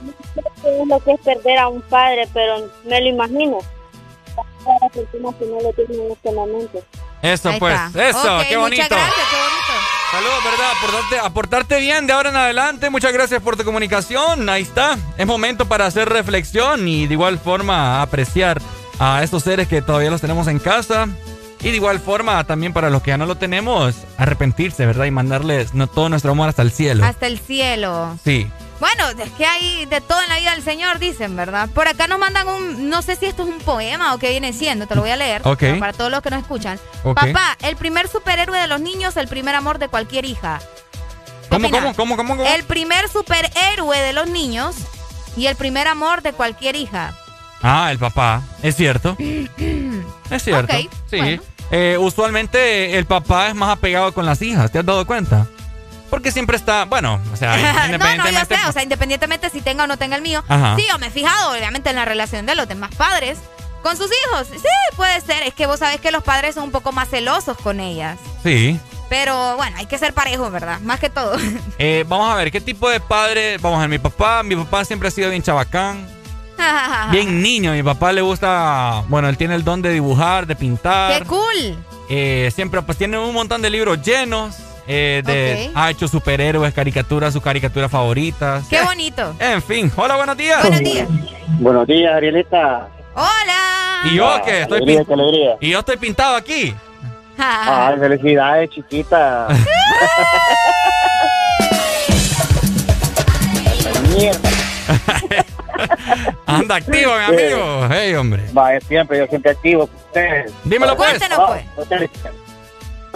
no 0.00 0.12
sé 0.34 0.42
qué 0.62 0.82
es 0.82 0.88
lo 0.88 1.00
que 1.00 1.12
es 1.12 1.20
perder 1.20 1.58
a 1.58 1.68
un 1.68 1.82
padre, 1.82 2.28
pero 2.32 2.70
me 2.84 3.00
lo 3.00 3.08
imagino. 3.08 3.58
Para 4.64 4.78
las 4.80 4.92
personas 4.92 5.34
que 5.36 5.46
no 5.46 5.60
lo 5.60 5.72
tienen 5.72 6.06
en 6.06 6.12
este 6.12 6.32
momento. 6.32 6.82
Eso 7.22 7.48
Ahí 7.50 7.58
pues. 7.58 7.80
está. 7.80 8.08
Eso, 8.08 8.38
qué 8.48 8.56
bonito. 8.56 8.82
Muchas 8.82 8.98
gracias, 8.98 9.26
qué 9.30 9.36
bonito. 9.36 10.00
Saludos, 10.10 10.44
¿verdad? 10.44 10.70
Aportarte, 10.76 11.18
aportarte 11.18 11.80
bien 11.80 12.06
de 12.06 12.12
ahora 12.12 12.30
en 12.30 12.36
adelante. 12.36 12.90
Muchas 12.90 13.12
gracias 13.12 13.40
por 13.42 13.56
tu 13.56 13.64
comunicación. 13.64 14.48
Ahí 14.48 14.62
está. 14.62 14.98
Es 15.16 15.26
momento 15.26 15.66
para 15.66 15.86
hacer 15.86 16.08
reflexión 16.08 16.88
y 16.88 17.06
de 17.06 17.14
igual 17.14 17.38
forma 17.38 18.02
apreciar 18.02 18.60
a 18.98 19.22
estos 19.22 19.44
seres 19.44 19.68
que 19.68 19.82
todavía 19.82 20.10
los 20.10 20.20
tenemos 20.20 20.48
en 20.48 20.58
casa. 20.58 21.08
Y 21.62 21.70
de 21.70 21.76
igual 21.76 22.00
forma 22.00 22.42
también 22.44 22.72
para 22.72 22.88
los 22.88 23.02
que 23.02 23.10
ya 23.10 23.18
no 23.18 23.26
lo 23.26 23.36
tenemos, 23.36 23.94
arrepentirse, 24.16 24.86
¿verdad? 24.86 25.04
Y 25.04 25.10
mandarles 25.10 25.74
no, 25.74 25.86
todo 25.86 26.08
nuestro 26.08 26.32
amor 26.32 26.48
hasta 26.48 26.62
el 26.62 26.72
cielo. 26.72 27.04
Hasta 27.04 27.26
el 27.26 27.38
cielo. 27.38 28.18
Sí. 28.24 28.50
Bueno, 28.80 29.10
es 29.22 29.30
que 29.32 29.44
hay 29.44 29.84
de 29.84 30.00
todo 30.00 30.22
en 30.22 30.28
la 30.30 30.38
vida 30.38 30.54
del 30.54 30.64
Señor, 30.64 30.98
dicen, 30.98 31.36
¿verdad? 31.36 31.68
Por 31.68 31.86
acá 31.86 32.06
nos 32.06 32.18
mandan 32.18 32.48
un, 32.48 32.88
no 32.88 33.02
sé 33.02 33.14
si 33.14 33.26
esto 33.26 33.42
es 33.42 33.50
un 33.50 33.58
poema 33.58 34.14
o 34.14 34.18
qué 34.18 34.30
viene 34.30 34.54
siendo, 34.54 34.86
te 34.86 34.94
lo 34.94 35.02
voy 35.02 35.10
a 35.10 35.16
leer. 35.16 35.42
Ok. 35.44 35.58
pero 35.58 35.78
Para 35.78 35.92
todos 35.92 36.10
los 36.10 36.22
que 36.22 36.30
nos 36.30 36.40
escuchan. 36.40 36.80
Ok. 37.04 37.14
Papá, 37.14 37.58
el 37.60 37.76
primer 37.76 38.08
superhéroe 38.08 38.58
de 38.58 38.66
los 38.66 38.80
niños, 38.80 39.18
el 39.18 39.28
primer 39.28 39.54
amor 39.54 39.78
de 39.78 39.88
cualquier 39.88 40.24
hija. 40.24 40.60
¿Qué 41.42 41.48
¿Cómo, 41.50 41.70
cómo, 41.70 41.94
cómo, 41.94 42.16
cómo, 42.16 42.36
cómo? 42.38 42.48
El 42.48 42.64
primer 42.64 43.08
superhéroe 43.10 43.98
de 43.98 44.12
los 44.14 44.30
niños 44.30 44.76
y 45.36 45.46
el 45.46 45.56
primer 45.56 45.86
amor 45.86 46.22
de 46.22 46.32
cualquier 46.32 46.74
hija. 46.74 47.12
Ah, 47.62 47.90
el 47.92 47.98
papá. 47.98 48.42
Es 48.62 48.76
cierto. 48.76 49.14
Es 50.30 50.42
cierto. 50.42 50.74
Ok, 50.74 50.90
sí. 51.10 51.16
bueno. 51.18 51.42
Eh, 51.70 51.96
usualmente 51.98 52.98
el 52.98 53.06
papá 53.06 53.48
es 53.48 53.54
más 53.54 53.70
apegado 53.70 54.12
con 54.12 54.26
las 54.26 54.42
hijas, 54.42 54.70
¿te 54.72 54.78
has 54.80 54.86
dado 54.86 55.06
cuenta? 55.06 55.46
Porque 56.10 56.32
siempre 56.32 56.56
está, 56.56 56.84
bueno, 56.86 57.20
o 57.32 57.36
sea, 57.36 57.56
no, 57.56 57.62
no, 57.62 57.78
yo 57.78 57.84
independientemente. 57.86 58.56
sé, 58.56 58.68
o 58.68 58.72
sea, 58.72 58.82
independientemente 58.82 59.50
si 59.50 59.60
tenga 59.60 59.84
o 59.84 59.86
no 59.86 59.96
tenga 59.96 60.16
el 60.16 60.22
mío. 60.22 60.42
Ajá. 60.48 60.74
Sí, 60.76 60.84
yo 60.90 60.98
me 60.98 61.06
he 61.06 61.10
fijado, 61.10 61.52
obviamente, 61.52 61.90
en 61.90 61.96
la 61.96 62.04
relación 62.04 62.46
de 62.46 62.56
los 62.56 62.66
demás 62.66 62.90
padres 62.96 63.38
con 63.82 63.96
sus 63.96 64.10
hijos. 64.24 64.48
Sí, 64.50 64.96
puede 64.96 65.20
ser. 65.20 65.44
Es 65.44 65.54
que 65.54 65.66
vos 65.66 65.78
sabés 65.78 66.00
que 66.00 66.10
los 66.10 66.24
padres 66.24 66.56
son 66.56 66.64
un 66.64 66.70
poco 66.72 66.90
más 66.90 67.08
celosos 67.08 67.56
con 67.58 67.78
ellas. 67.78 68.18
Sí. 68.42 68.78
Pero 69.08 69.56
bueno, 69.56 69.76
hay 69.76 69.86
que 69.86 69.98
ser 69.98 70.12
parejos, 70.12 70.50
¿verdad? 70.52 70.80
Más 70.80 70.98
que 71.00 71.10
todo. 71.10 71.36
Eh, 71.78 72.04
vamos 72.06 72.30
a 72.30 72.34
ver, 72.34 72.50
¿qué 72.50 72.60
tipo 72.60 72.90
de 72.90 73.00
padre? 73.00 73.56
Vamos 73.58 73.78
a 73.78 73.82
ver, 73.82 73.88
mi 73.88 73.98
papá, 73.98 74.42
mi 74.42 74.54
papá 74.54 74.84
siempre 74.84 75.08
ha 75.08 75.10
sido 75.10 75.30
bien 75.30 75.42
chabacán, 75.42 76.06
bien 77.12 77.42
niño. 77.42 77.72
Mi 77.72 77.82
papá 77.82 78.12
le 78.12 78.20
gusta, 78.20 79.02
bueno, 79.08 79.28
él 79.28 79.36
tiene 79.36 79.54
el 79.54 79.64
don 79.64 79.82
de 79.82 79.90
dibujar, 79.92 80.46
de 80.46 80.56
pintar. 80.56 81.18
¡Qué 81.22 81.26
cool! 81.26 81.76
Eh, 82.08 82.50
siempre, 82.54 82.82
pues 82.82 82.98
tiene 82.98 83.18
un 83.18 83.32
montón 83.34 83.62
de 83.62 83.70
libros 83.70 84.00
llenos. 84.02 84.56
eh, 84.86 85.22
de. 85.24 85.70
Ha 85.74 85.90
hecho 85.90 86.08
superhéroes, 86.08 86.72
caricaturas, 86.74 87.32
sus 87.32 87.42
caricaturas 87.42 87.90
favoritas. 87.90 88.64
¡Qué 88.68 88.82
bonito! 88.82 89.34
En 89.40 89.62
fin, 89.62 89.90
hola, 89.96 90.16
buenos 90.16 90.36
días. 90.36 90.60
Buenos 90.62 90.80
días. 90.80 91.08
Buenos 91.60 91.86
días, 91.86 92.12
Arielita. 92.14 92.88
¡Hola! 93.14 94.00
¿Y 94.04 94.14
yo 94.16 94.40
qué? 94.44 94.62
Estoy 94.62 94.78
alegría, 94.78 95.04
qué 95.04 95.12
alegría. 95.12 95.56
Y 95.60 95.70
yo 95.70 95.78
estoy 95.80 95.96
pintado 95.96 96.36
aquí. 96.36 96.74
Ay, 97.38 97.98
felicidades, 97.98 98.70
chiquita. 98.70 99.48
Mierda. 104.16 104.50
Anda 106.46 106.76
activo, 106.76 107.12
mi 107.16 107.24
amigo. 107.24 107.88
Hey, 107.90 108.14
hombre. 108.14 108.44
Va, 108.56 108.78
siempre, 108.80 109.18
yo 109.18 109.26
siempre 109.26 109.52
activo 109.52 109.88
ustedes. 110.06 110.52
Dímelo, 110.64 110.96
pues. 110.96 111.18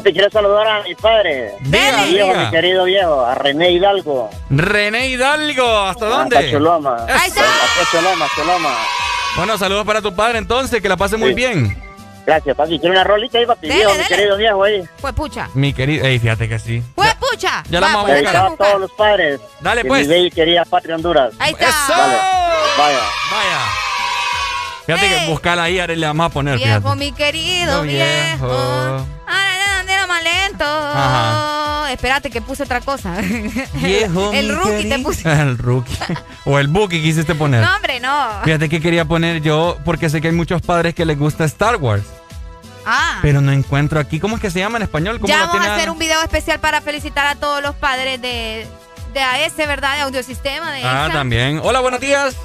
Te 0.03 0.13
quiero 0.13 0.31
saludar 0.31 0.67
a 0.67 0.83
mi 0.83 0.95
padre. 0.95 1.53
Diga, 1.61 2.05
viejo, 2.05 2.35
mi 2.35 2.51
querido 2.51 2.85
viejo, 2.85 3.25
a 3.25 3.35
René 3.37 3.71
Hidalgo. 3.71 4.29
René 4.51 5.09
Hidalgo, 5.09 5.81
¿hasta 5.81 6.07
dónde? 6.07 6.37
A 6.37 6.51
Choloma. 6.51 7.07
Ahí 7.09 7.29
está. 7.29 7.43
A 7.43 7.91
Choloma, 7.91 8.27
Choloma. 8.37 8.77
Bueno, 9.37 9.57
saludos 9.57 9.87
para 9.87 10.03
tu 10.03 10.15
padre 10.15 10.39
entonces, 10.39 10.83
que 10.83 10.89
la 10.89 10.97
pase 10.97 11.17
muy 11.17 11.33
bien. 11.33 11.77
Gracias, 12.27 12.57
papi. 12.57 12.79
¿Quiere 12.79 12.95
una 12.95 13.05
rolita 13.05 13.39
ahí, 13.39 13.47
papi? 13.47 13.69
Dele, 13.69 13.81
viejo, 13.85 13.95
mi 13.99 14.05
querido 14.05 14.37
viejo 14.37 14.65
ahí. 14.65 14.83
Fue 14.99 15.13
pucha. 15.13 15.49
Mi 15.55 15.73
querido, 15.75 16.07
ey, 16.07 16.19
fíjate 16.19 16.49
que 16.49 16.59
sí. 16.59 16.83
Fue 16.95 17.07
pucha. 17.21 17.63
Ya 17.69 17.81
la 17.81 17.87
Va, 17.89 17.93
vamos 17.95 18.05
a 18.11 18.13
pues, 18.13 18.23
buscar. 18.23 18.37
a 18.45 18.49
buscar. 18.49 18.67
todos 18.69 18.81
los 18.81 18.93
padres. 18.93 19.41
Dale, 19.61 19.85
pues. 19.85 20.03
Mi 20.09 20.15
bella 20.15 20.27
y 20.27 20.31
querida 20.31 20.65
patria 20.65 20.95
Honduras. 20.97 21.35
Ahí 21.39 21.53
está. 21.53 21.69
¡Eso! 21.69 21.93
Dale. 21.93 22.17
Vaya. 22.79 22.99
Vaya. 23.31 23.59
Fíjate 24.87 25.07
Ey. 25.07 25.21
que 25.27 25.31
buscarla 25.31 25.63
ahí, 25.65 25.79
ahora 25.81 25.95
le 25.95 26.07
vamos 26.07 26.27
a 26.27 26.29
poner, 26.29 26.57
Viejo, 26.59 26.79
fíjate. 26.81 26.97
mi 26.97 27.13
querido 27.13 27.77
No, 27.77 27.83
viejo. 27.83 28.47
viejo. 28.47 29.07
A 30.15 30.45
siento. 30.45 31.87
Espérate 31.89 32.31
que 32.31 32.41
puse 32.41 32.63
otra 32.63 32.81
cosa. 32.81 33.15
Viejo, 33.75 34.33
el 34.33 34.55
rookie 34.55 34.89
te 34.89 34.99
puse. 34.99 35.31
El 35.41 35.59
rookie. 35.59 35.97
O 36.45 36.59
el 36.59 36.69
Buki 36.69 37.03
quisiste 37.03 37.35
poner. 37.35 37.63
No, 37.63 37.77
hombre, 37.77 38.01
no. 38.01 38.43
Fíjate 38.45 38.69
que 38.69 38.81
quería 38.81 39.05
poner 39.05 39.41
yo, 39.41 39.79
porque 39.85 40.11
sé 40.11 40.21
que 40.21 40.29
hay 40.29 40.35
muchos 40.35 40.61
padres 40.63 40.95
que 40.95 41.05
les 41.05 41.19
gusta 41.19 41.45
Star 41.45 41.77
Wars. 41.77 42.05
Ah. 42.87 43.19
Pero 43.23 43.41
no 43.41 43.51
encuentro 43.53 43.99
aquí. 43.99 44.21
¿Cómo 44.21 44.37
es 44.37 44.43
que 44.43 44.51
se 44.51 44.59
llama 44.59 44.77
en 44.77 44.83
español? 44.83 45.19
¿Cómo 45.19 45.33
Ya 45.33 45.47
vamos 45.47 45.67
a 45.67 45.75
hacer 45.75 45.89
un 45.91 45.99
video 45.99 46.21
especial 46.21 46.61
para 46.61 46.81
felicitar 46.83 47.27
a 47.27 47.35
todos 47.37 47.63
los 47.63 47.75
padres 47.75 48.21
de, 48.21 48.67
de 49.15 49.21
AS, 49.23 49.57
¿verdad? 49.57 49.97
De 49.97 50.03
Audiosistema, 50.03 50.71
de 50.73 50.83
Ah, 50.85 51.09
también. 51.11 51.61
Hola, 51.63 51.81
buenos 51.81 52.01
días. 52.01 52.37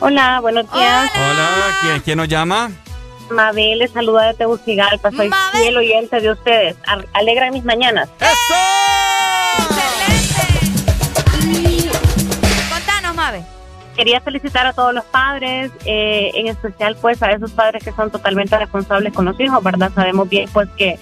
Hola, 0.00 0.40
buenos 0.40 0.70
días. 0.70 1.10
Hola, 1.14 1.78
¿quién, 1.82 2.00
quién 2.00 2.18
nos 2.18 2.28
llama? 2.28 2.70
Mabel 3.30 3.78
les 3.78 3.90
saluda 3.92 4.28
de 4.28 4.34
Tegucigalpa. 4.34 5.10
Soy 5.10 5.30
fiel 5.52 5.76
oyente 5.76 6.20
de 6.20 6.32
ustedes. 6.32 6.76
Alegran 7.12 7.52
mis 7.52 7.64
mañanas. 7.64 8.08
Contanos, 12.68 13.14
Mabe. 13.14 13.42
Quería 13.96 14.20
felicitar 14.20 14.66
a 14.66 14.72
todos 14.72 14.94
los 14.94 15.04
padres, 15.04 15.70
eh, 15.84 16.30
en 16.34 16.46
especial 16.46 16.96
pues 17.00 17.22
a 17.22 17.30
esos 17.32 17.50
padres 17.52 17.84
que 17.84 17.92
son 17.92 18.10
totalmente 18.10 18.56
responsables 18.58 19.12
con 19.12 19.24
los 19.26 19.38
hijos, 19.38 19.62
¿verdad? 19.62 19.90
Sabemos 19.94 20.28
bien 20.28 20.48
pues 20.52 20.68
que 20.76 20.98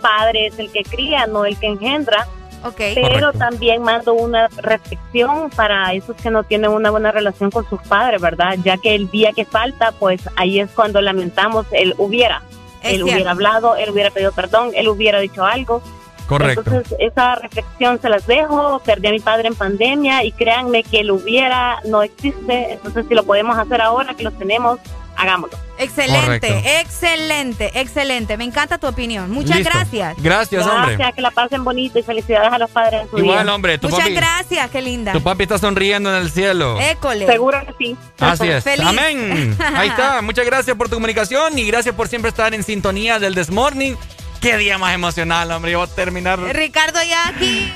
padre 0.00 0.46
es 0.46 0.58
el 0.58 0.70
que 0.70 0.84
cría, 0.84 1.26
no 1.26 1.44
el 1.44 1.58
que 1.58 1.66
engendra. 1.66 2.26
Pero 2.62 3.08
Correcto. 3.08 3.32
también 3.38 3.82
mando 3.82 4.14
una 4.14 4.48
reflexión 4.56 5.50
para 5.50 5.92
esos 5.92 6.16
que 6.16 6.30
no 6.30 6.44
tienen 6.44 6.70
una 6.70 6.90
buena 6.90 7.12
relación 7.12 7.50
con 7.50 7.68
sus 7.68 7.80
padres, 7.82 8.20
¿verdad? 8.20 8.56
Ya 8.64 8.76
que 8.76 8.94
el 8.94 9.10
día 9.10 9.32
que 9.32 9.44
falta, 9.44 9.92
pues 9.92 10.28
ahí 10.36 10.60
es 10.60 10.70
cuando 10.70 11.00
lamentamos 11.00 11.66
el 11.72 11.94
hubiera. 11.98 12.42
Es 12.82 12.90
él 12.90 12.96
cierto. 12.96 13.12
hubiera 13.12 13.30
hablado, 13.30 13.76
él 13.76 13.90
hubiera 13.90 14.10
pedido 14.10 14.32
perdón, 14.32 14.70
él 14.74 14.88
hubiera 14.88 15.20
dicho 15.20 15.44
algo. 15.44 15.82
Correcto. 16.28 16.62
Entonces, 16.66 16.94
esa 17.00 17.36
reflexión 17.36 17.98
se 18.02 18.10
las 18.10 18.26
dejo. 18.26 18.80
Perdí 18.84 19.08
a 19.08 19.12
mi 19.12 19.20
padre 19.20 19.48
en 19.48 19.54
pandemia 19.54 20.24
y 20.24 20.32
créanme 20.32 20.82
que 20.82 21.00
el 21.00 21.10
hubiera 21.10 21.80
no 21.86 22.02
existe. 22.02 22.74
Entonces, 22.74 23.06
si 23.08 23.14
lo 23.14 23.24
podemos 23.24 23.56
hacer 23.56 23.80
ahora 23.80 24.12
que 24.14 24.24
lo 24.24 24.30
tenemos, 24.32 24.78
hagámoslo. 25.18 25.58
Excelente, 25.78 26.20
Correcto. 26.24 26.46
excelente, 26.80 27.70
excelente. 27.80 28.36
Me 28.36 28.44
encanta 28.44 28.78
tu 28.78 28.86
opinión. 28.86 29.30
Muchas 29.30 29.58
Listo. 29.58 29.72
gracias. 29.72 30.16
Gracias, 30.22 30.66
hombre. 30.66 30.96
Gracias, 30.96 31.14
que 31.14 31.20
la 31.22 31.30
pasen 31.30 31.62
bonito 31.64 31.98
y 31.98 32.02
felicidades 32.02 32.52
a 32.52 32.58
los 32.58 32.70
padres 32.70 33.02
en 33.02 33.10
su 33.10 33.18
Igual, 33.18 33.44
día. 33.44 33.54
hombre, 33.54 33.78
tu 33.78 33.88
Muchas 33.88 34.04
papi, 34.06 34.14
gracias, 34.14 34.70
qué 34.70 34.82
linda. 34.82 35.12
tu 35.12 35.22
papi 35.22 35.42
está 35.44 35.58
sonriendo 35.58 36.10
en 36.14 36.22
el 36.22 36.30
cielo. 36.30 36.80
École. 36.80 37.26
Seguro 37.26 37.60
que 37.66 37.74
sí. 37.78 37.96
Así 38.18 38.48
es. 38.48 38.64
Feliz. 38.64 38.86
Amén. 38.86 39.56
Ahí 39.76 39.88
está. 39.88 40.22
Muchas 40.22 40.46
gracias 40.46 40.76
por 40.76 40.88
tu 40.88 40.94
comunicación 40.96 41.58
y 41.58 41.64
gracias 41.66 41.94
por 41.94 42.08
siempre 42.08 42.30
estar 42.30 42.54
en 42.54 42.62
sintonía 42.62 43.18
del 43.18 43.34
This 43.34 43.50
Morning. 43.50 43.94
Qué 44.40 44.56
día 44.56 44.78
más 44.78 44.94
emocional, 44.94 45.50
hombre. 45.50 45.72
Yo 45.72 45.78
voy 45.80 45.88
a 45.88 45.94
terminar. 45.94 46.38
Ricardo 46.38 47.00
ya 47.02 47.28
aquí. 47.28 47.72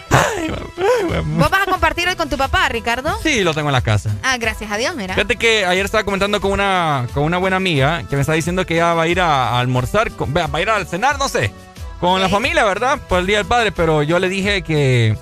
¿Vos 1.36 1.50
vas 1.50 1.62
a 1.66 1.70
compartir 1.70 2.08
hoy 2.08 2.14
con 2.16 2.28
tu 2.28 2.36
papá, 2.36 2.68
Ricardo? 2.68 3.18
Sí, 3.22 3.42
lo 3.42 3.52
tengo 3.54 3.68
en 3.68 3.72
la 3.72 3.80
casa. 3.80 4.10
Ah, 4.22 4.36
gracias 4.38 4.70
a 4.70 4.76
Dios, 4.76 4.94
mira. 4.94 5.14
Fíjate 5.14 5.36
que 5.36 5.66
ayer 5.66 5.84
estaba 5.84 6.04
comentando 6.04 6.40
con 6.40 6.52
una, 6.52 7.06
con 7.14 7.24
una 7.24 7.38
buena 7.38 7.56
amiga 7.56 8.04
que 8.08 8.14
me 8.16 8.20
está 8.22 8.32
diciendo 8.34 8.64
que 8.64 8.74
ella 8.74 8.94
va 8.94 9.02
a 9.02 9.08
ir 9.08 9.20
a, 9.20 9.50
a 9.50 9.60
almorzar, 9.60 10.10
con- 10.12 10.34
va 10.34 10.48
a 10.52 10.60
ir 10.60 10.70
a 10.70 10.84
cenar, 10.84 11.18
no 11.18 11.28
sé, 11.28 11.52
con 12.00 12.20
la 12.20 12.28
familia, 12.28 12.64
¿verdad? 12.64 12.98
Por 13.08 13.20
el 13.20 13.26
Día 13.26 13.38
del 13.38 13.46
Padre, 13.46 13.72
pero 13.72 14.02
yo 14.02 14.18
le 14.18 14.28
dije 14.28 14.62
que... 14.62 15.16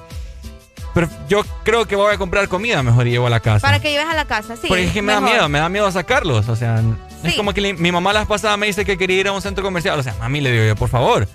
Pero 0.93 1.09
yo 1.29 1.43
creo 1.63 1.87
que 1.87 1.95
voy 1.95 2.13
a 2.13 2.19
comprar 2.19 2.49
comida 2.49 2.83
mejor 2.83 3.07
y 3.07 3.13
llevo 3.13 3.29
a 3.29 3.31
la 3.31 3.39
casa. 3.41 3.61
Para 3.67 3.79
que 3.81 3.91
lleves 3.93 4.09
a 4.09 4.15
la 4.15 4.25
casa, 4.25 4.57
sí. 4.57 4.67
Porque 4.69 4.85
es 4.87 4.93
que 4.93 5.03
me 5.03 5.13
da 5.13 5.21
miedo, 5.21 5.49
me 5.49 5.61
da 5.61 5.69
miedo 5.69 5.91
sacarlos. 5.93 6.49
O 6.49 6.57
sea, 6.57 6.83
es 7.25 7.35
como 7.35 7.53
que 7.53 7.61
le- 7.61 7.75
mi 7.75 7.93
mamá 7.93 8.13
la 8.13 8.21
vez 8.21 8.29
pasada 8.29 8.57
me 8.57 8.67
dice 8.67 8.85
que 8.85 8.97
quería 8.99 9.19
ir 9.21 9.29
a 9.29 9.33
un 9.33 9.43
centro 9.43 9.63
comercial. 9.65 9.99
O 9.99 10.03
sea, 10.03 10.15
mami, 10.15 10.41
le 10.41 10.53
digo 10.53 10.65
yo, 10.65 10.77
por 10.77 10.89
favor. 10.89 11.27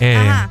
eh, 0.00 0.16
Ajá. 0.16 0.50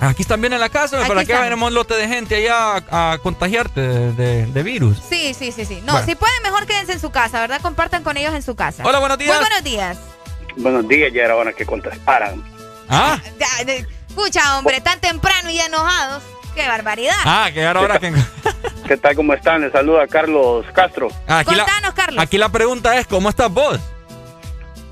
Aquí 0.00 0.22
están 0.22 0.40
bien 0.40 0.52
en 0.52 0.58
la 0.58 0.68
casa, 0.68 0.98
Aquí 0.98 1.06
¿para 1.08 1.24
qué 1.24 1.32
venimos 1.38 1.68
un 1.68 1.74
lote 1.74 1.94
de 1.94 2.08
gente 2.08 2.34
allá 2.34 2.82
a, 2.90 3.12
a 3.12 3.18
contagiarte 3.18 3.80
de, 3.80 4.12
de- 4.14 4.46
de 4.46 4.62
virus? 4.64 4.98
Sí, 5.08 5.32
sí, 5.32 5.52
sí, 5.52 5.64
sí. 5.64 5.80
No, 5.84 5.92
Bueno. 5.92 6.06
si 6.06 6.14
pueden, 6.16 6.42
mejor 6.42 6.66
quédense 6.66 6.92
en 6.92 7.00
su 7.00 7.10
casa, 7.12 7.38
¿verdad? 7.40 7.60
Compartan 7.60 8.02
con 8.02 8.16
ellos 8.16 8.34
en 8.34 8.42
su 8.42 8.56
casa. 8.56 8.82
Hola, 8.84 8.98
buenos 8.98 9.16
días. 9.18 9.36
Muy 9.36 9.46
buenos 9.46 9.62
días. 9.64 9.98
Buenos 10.56 10.88
días, 10.88 11.12
ya 11.14 11.22
era 11.22 11.36
hora 11.36 11.52
que 11.52 11.64
contestaran. 11.64 12.42
Ah, 12.88 13.18
Ya, 13.38 13.64
de- 13.64 13.86
Escucha, 14.08 14.58
hombre, 14.58 14.80
tan 14.80 15.00
temprano 15.00 15.48
y 15.50 15.54
ya 15.56 15.66
enojados. 15.66 16.22
¡Qué 16.54 16.66
barbaridad! 16.68 17.14
ah, 17.24 17.48
que 17.54 17.64
ahora 17.64 17.80
ahora 17.80 17.98
que... 17.98 18.12
¿Qué 18.88 18.96
tal? 18.98 19.14
¿Cómo 19.16 19.32
están? 19.32 19.62
Les 19.62 19.72
saluda 19.72 20.06
Carlos 20.08 20.66
Castro. 20.74 21.08
Aquí 21.28 21.54
la, 21.54 21.64
Contanos, 21.64 21.94
Carlos. 21.94 22.22
aquí 22.22 22.36
la 22.36 22.48
pregunta 22.50 22.98
es, 22.98 23.06
¿cómo 23.06 23.28
estás 23.30 23.50
vos? 23.50 23.78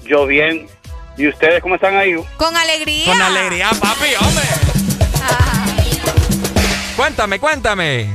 Yo 0.04 0.26
bien. 0.26 0.66
¿Y 1.16 1.28
ustedes 1.28 1.60
cómo 1.62 1.74
están 1.74 1.96
ahí? 1.96 2.14
Con 2.36 2.56
alegría. 2.56 3.06
Con 3.06 3.20
alegría, 3.20 3.68
papi, 3.80 4.14
hombre. 4.20 4.44
Cuéntame, 6.96 7.38
cuéntame. 7.38 8.08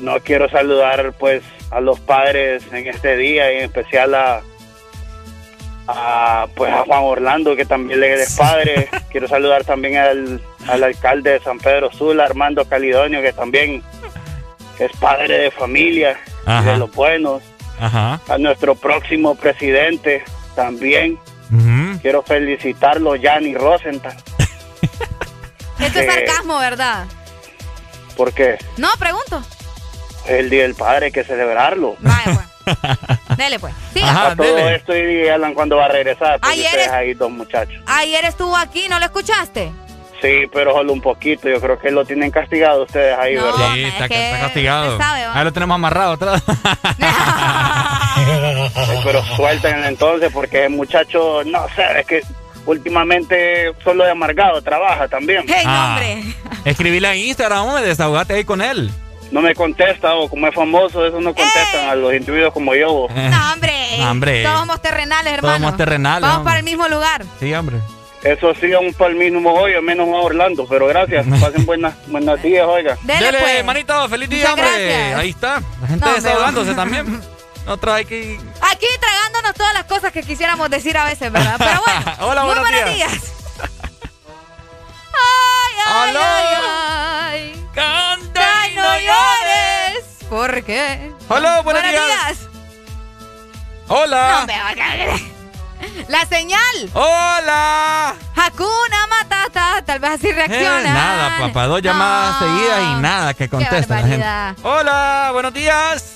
No 0.00 0.18
quiero 0.20 0.48
saludar 0.48 1.12
pues 1.18 1.42
a 1.70 1.80
los 1.80 1.98
padres 2.00 2.64
en 2.72 2.86
este 2.88 3.16
día 3.16 3.52
y 3.52 3.58
en 3.58 3.64
especial 3.64 4.14
a, 4.14 4.42
a 5.86 6.46
pues 6.54 6.72
a 6.72 6.84
Juan 6.84 7.02
Orlando 7.02 7.54
que 7.56 7.64
también 7.64 8.00
le 8.00 8.14
es 8.14 8.36
padre. 8.36 8.88
quiero 9.10 9.28
saludar 9.28 9.64
también 9.64 9.96
al, 9.96 10.40
al 10.68 10.84
alcalde 10.84 11.30
de 11.32 11.40
San 11.40 11.58
Pedro 11.58 11.92
Sula, 11.92 12.24
Armando 12.24 12.64
Calidonio, 12.64 13.22
que 13.22 13.32
también 13.32 13.82
es 14.78 14.90
padre 14.98 15.38
de 15.38 15.50
familia 15.50 16.18
Ajá. 16.44 16.72
de 16.72 16.78
los 16.78 16.92
buenos. 16.92 17.42
Ajá. 17.80 18.20
A 18.28 18.38
nuestro 18.38 18.74
próximo 18.74 19.34
presidente 19.34 20.24
también. 20.54 21.18
Quiero 22.00 22.22
felicitarlo, 22.22 23.16
Yanni 23.16 23.54
Rosenthal. 23.54 24.16
Esto 25.78 25.98
es 25.98 26.06
Eh, 26.08 26.10
sarcasmo, 26.26 26.58
¿verdad? 26.58 27.04
Porque 28.16 28.58
No, 28.76 28.88
pregunto. 28.98 29.42
el 30.26 30.48
Día 30.50 30.62
del 30.62 30.74
Padre, 30.74 31.06
hay 31.06 31.12
que 31.12 31.24
celebrarlo. 31.24 31.96
Dele, 33.36 33.58
pues. 33.58 33.74
Sí. 33.92 34.00
a 34.04 34.34
todo 34.36 34.68
esto 34.68 34.96
y 34.96 35.28
Alan 35.28 35.52
cuando 35.54 35.76
va 35.76 35.86
a 35.86 35.88
regresar, 35.88 36.38
Ayer 36.42 36.78
es- 36.78 36.88
ahí 36.88 37.14
dos 37.14 37.30
muchachos. 37.30 37.82
Ayer 37.86 38.24
estuvo 38.24 38.56
aquí, 38.56 38.86
¿no 38.88 38.98
lo 39.00 39.04
escuchaste? 39.06 39.72
Sí, 40.22 40.46
pero 40.52 40.72
solo 40.72 40.92
un 40.92 41.00
poquito. 41.00 41.48
Yo 41.48 41.60
creo 41.60 41.78
que 41.78 41.90
lo 41.90 42.04
tienen 42.04 42.30
castigado 42.30 42.84
ustedes 42.84 43.18
ahí, 43.18 43.34
¿verdad? 43.34 43.74
Sí, 43.74 43.82
está, 43.84 44.04
está 44.06 44.38
castigado. 44.40 44.98
Ahí 45.34 45.44
lo 45.44 45.52
tenemos 45.52 45.74
amarrado 45.74 46.12
atrás. 46.12 46.42
Pero 49.04 49.22
suéltenlo 49.36 49.86
entonces, 49.86 50.30
porque 50.32 50.64
el 50.66 50.70
muchacho, 50.70 51.42
no 51.44 51.66
sé, 51.74 52.00
es 52.00 52.06
que 52.06 52.20
últimamente 52.66 53.72
solo 53.82 54.04
de 54.04 54.10
amargado 54.12 54.62
trabaja 54.62 55.08
también. 55.08 55.44
Ah. 55.66 55.98
Escribile 56.64 57.10
en 57.12 57.18
Instagram, 57.28 57.66
hombre, 57.66 57.84
desahogate 57.84 58.34
ahí 58.34 58.44
con 58.44 58.62
él. 58.62 58.90
No 59.32 59.40
me 59.40 59.54
contesta, 59.54 60.14
o 60.14 60.28
como 60.28 60.46
es 60.46 60.54
famoso, 60.54 61.06
eso 61.06 61.20
no 61.20 61.34
contestan 61.34 61.88
a 61.88 61.94
los 61.94 62.12
individuos 62.14 62.52
como 62.52 62.74
yo. 62.74 63.08
No, 63.14 63.52
hombre. 63.52 63.72
No, 63.98 64.10
hombre. 64.10 64.42
Todos 64.42 64.60
somos 64.60 64.80
terrenales, 64.80 65.24
Todos 65.32 65.38
hermano. 65.38 65.58
somos 65.66 65.76
terrenales, 65.76 66.22
Vamos 66.22 66.36
hombre. 66.38 66.50
para 66.50 66.58
el 66.60 66.64
mismo 66.64 66.88
lugar. 66.88 67.24
Sí, 67.40 67.52
hombre. 67.54 67.76
Eso 68.22 68.54
sí, 68.60 68.72
aún 68.72 68.94
para 68.94 69.10
el 69.10 69.16
mismo 69.16 69.52
hoy, 69.52 69.72
menos 69.82 70.06
a 70.08 70.12
Orlando, 70.12 70.66
pero 70.68 70.86
gracias. 70.86 71.26
Pasen 71.40 71.66
buenas, 71.66 71.94
buenas 72.06 72.40
días, 72.42 72.64
oiga. 72.66 72.96
Dele, 73.02 73.36
pues. 73.38 73.64
manito, 73.64 74.08
feliz 74.08 74.28
día, 74.28 74.50
Muchas 74.50 74.66
hombre. 74.66 74.86
gracias. 74.86 75.18
Ahí 75.18 75.30
está. 75.30 75.62
La 75.80 75.88
gente 75.88 76.06
No, 76.06 76.14
desahogándose 76.14 76.74
también. 76.74 77.20
Otra 77.66 77.94
hay 77.96 78.04
que... 78.04 78.40
Aquí 78.60 78.86
tragándonos 79.00 79.54
todas 79.54 79.72
las 79.74 79.84
cosas 79.84 80.10
que 80.12 80.22
quisiéramos 80.22 80.68
decir 80.70 80.96
a 80.98 81.04
veces, 81.04 81.30
¿verdad? 81.30 81.54
Pero 81.58 81.80
bueno. 81.84 82.16
Hola, 82.30 82.42
muy 82.44 82.54
buenos 82.54 82.70
buenos 82.70 82.94
días. 82.96 83.10
días. 83.12 83.32
Ay, 85.12 85.74
ay, 85.86 86.10
Aló. 86.10 86.20
ay, 86.22 87.52
ay. 87.54 87.66
Canta 87.74 88.68
y 88.68 88.74
no 88.74 88.82
llores. 88.98 90.04
¿Por 90.28 90.62
qué? 90.64 91.10
Hola, 91.28 91.60
buenos 91.62 91.82
días. 91.82 92.48
Hola. 93.88 94.28
No, 94.32 94.40
hombre, 94.40 95.32
La 96.08 96.24
señal. 96.26 96.60
Hola. 96.94 98.14
Hakuna 98.36 99.06
Matata. 99.08 99.82
Tal 99.84 99.98
vez 99.98 100.10
así 100.12 100.28
Eh, 100.28 100.32
reacciona. 100.32 100.94
nada, 100.94 101.38
papá. 101.40 101.66
Dos 101.66 101.82
llamadas 101.82 102.38
seguidas 102.38 102.80
y 102.82 103.00
nada 103.00 103.34
que 103.34 103.48
contesta 103.48 104.00
la 104.00 104.06
gente. 104.06 104.26
Hola, 104.62 105.30
buenos 105.32 105.52
días. 105.54 106.14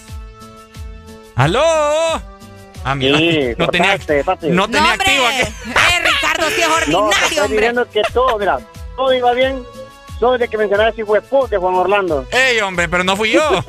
¿Aló? 1.35 1.63
Ah, 2.85 2.95
mira, 2.95 3.19
Sí, 3.19 3.55
no 3.59 3.67
tenía, 3.69 3.97
no 3.97 4.37
tenía 4.69 4.81
No, 4.81 4.93
activo 4.93 5.27
aquí. 5.27 5.43
Eh, 5.67 6.01
Ricardo, 6.05 6.47
sí 6.49 6.61
es 6.63 6.69
No, 6.69 6.75
ordinario, 6.75 7.11
estoy 7.25 7.39
hombre. 7.41 7.57
diciendo 7.57 7.89
que 7.93 8.03
todo, 8.15 8.39
mira, 8.39 8.59
todo 8.97 9.13
iba 9.15 9.33
bien. 9.33 9.63
Solo 10.21 10.39
de 10.39 10.49
que 10.49 10.57
mencionaste 10.57 10.97
si 10.97 11.05
fue 11.05 11.21
de 11.51 11.57
Juan 11.59 11.75
Orlando. 11.75 12.27
Ey, 12.31 12.59
hombre, 12.61 12.89
pero 12.89 13.05
no 13.05 13.17
fui 13.17 13.33
yo. 13.33 13.51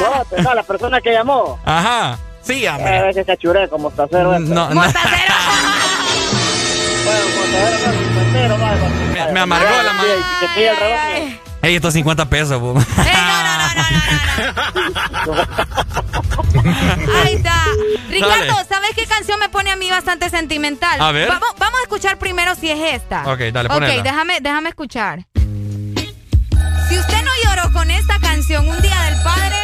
no, 0.00 0.24
te- 0.28 0.42
no, 0.42 0.52
la 0.54 0.62
persona 0.64 1.00
que 1.00 1.12
llamó. 1.12 1.60
Ajá. 1.64 2.18
Sí, 2.44 2.66
A 2.66 2.76
hombre. 2.76 3.02
veces 3.02 3.26
cachuré 3.26 3.68
como 3.68 3.84
mostacero. 3.90 4.34
este. 4.34 4.48
No, 4.54 4.70
no. 4.70 4.82
Bueno, 7.04 7.26
mostacero, 7.36 8.56
no, 8.56 8.64
va, 8.64 8.70
va. 8.70 8.88
Me, 9.26 9.32
me 9.32 9.40
amargó 9.40 9.82
la 9.82 9.92
mano. 9.92 10.08
Que 10.40 10.48
sigue 10.54 10.68
el 10.70 10.76
reloj. 10.76 11.38
Ey, 11.62 11.76
estos 11.76 11.92
50 11.94 12.24
pesos, 12.30 12.60
bo. 12.60 12.74
Ahí 17.24 17.34
está. 17.34 17.64
Ricardo, 18.08 18.56
¿sabes 18.68 18.90
qué 18.96 19.06
canción 19.06 19.38
me 19.40 19.48
pone 19.48 19.70
a 19.70 19.76
mí 19.76 19.90
bastante 19.90 20.30
sentimental? 20.30 21.00
A 21.00 21.12
ver. 21.12 21.28
Vamos, 21.28 21.48
vamos 21.58 21.78
a 21.80 21.82
escuchar 21.82 22.18
primero 22.18 22.54
si 22.54 22.70
es 22.70 22.78
esta. 22.94 23.22
Ok, 23.32 23.40
dale, 23.52 23.68
Ok, 23.68 23.74
ponela. 23.74 24.02
déjame, 24.02 24.40
déjame 24.40 24.68
escuchar. 24.70 25.26
Si 26.88 26.98
usted 26.98 27.22
no 27.24 27.30
lloró 27.44 27.72
con 27.72 27.90
esta 27.90 28.18
canción 28.20 28.68
un 28.68 28.80
día 28.80 29.00
del 29.02 29.22
padre, 29.22 29.56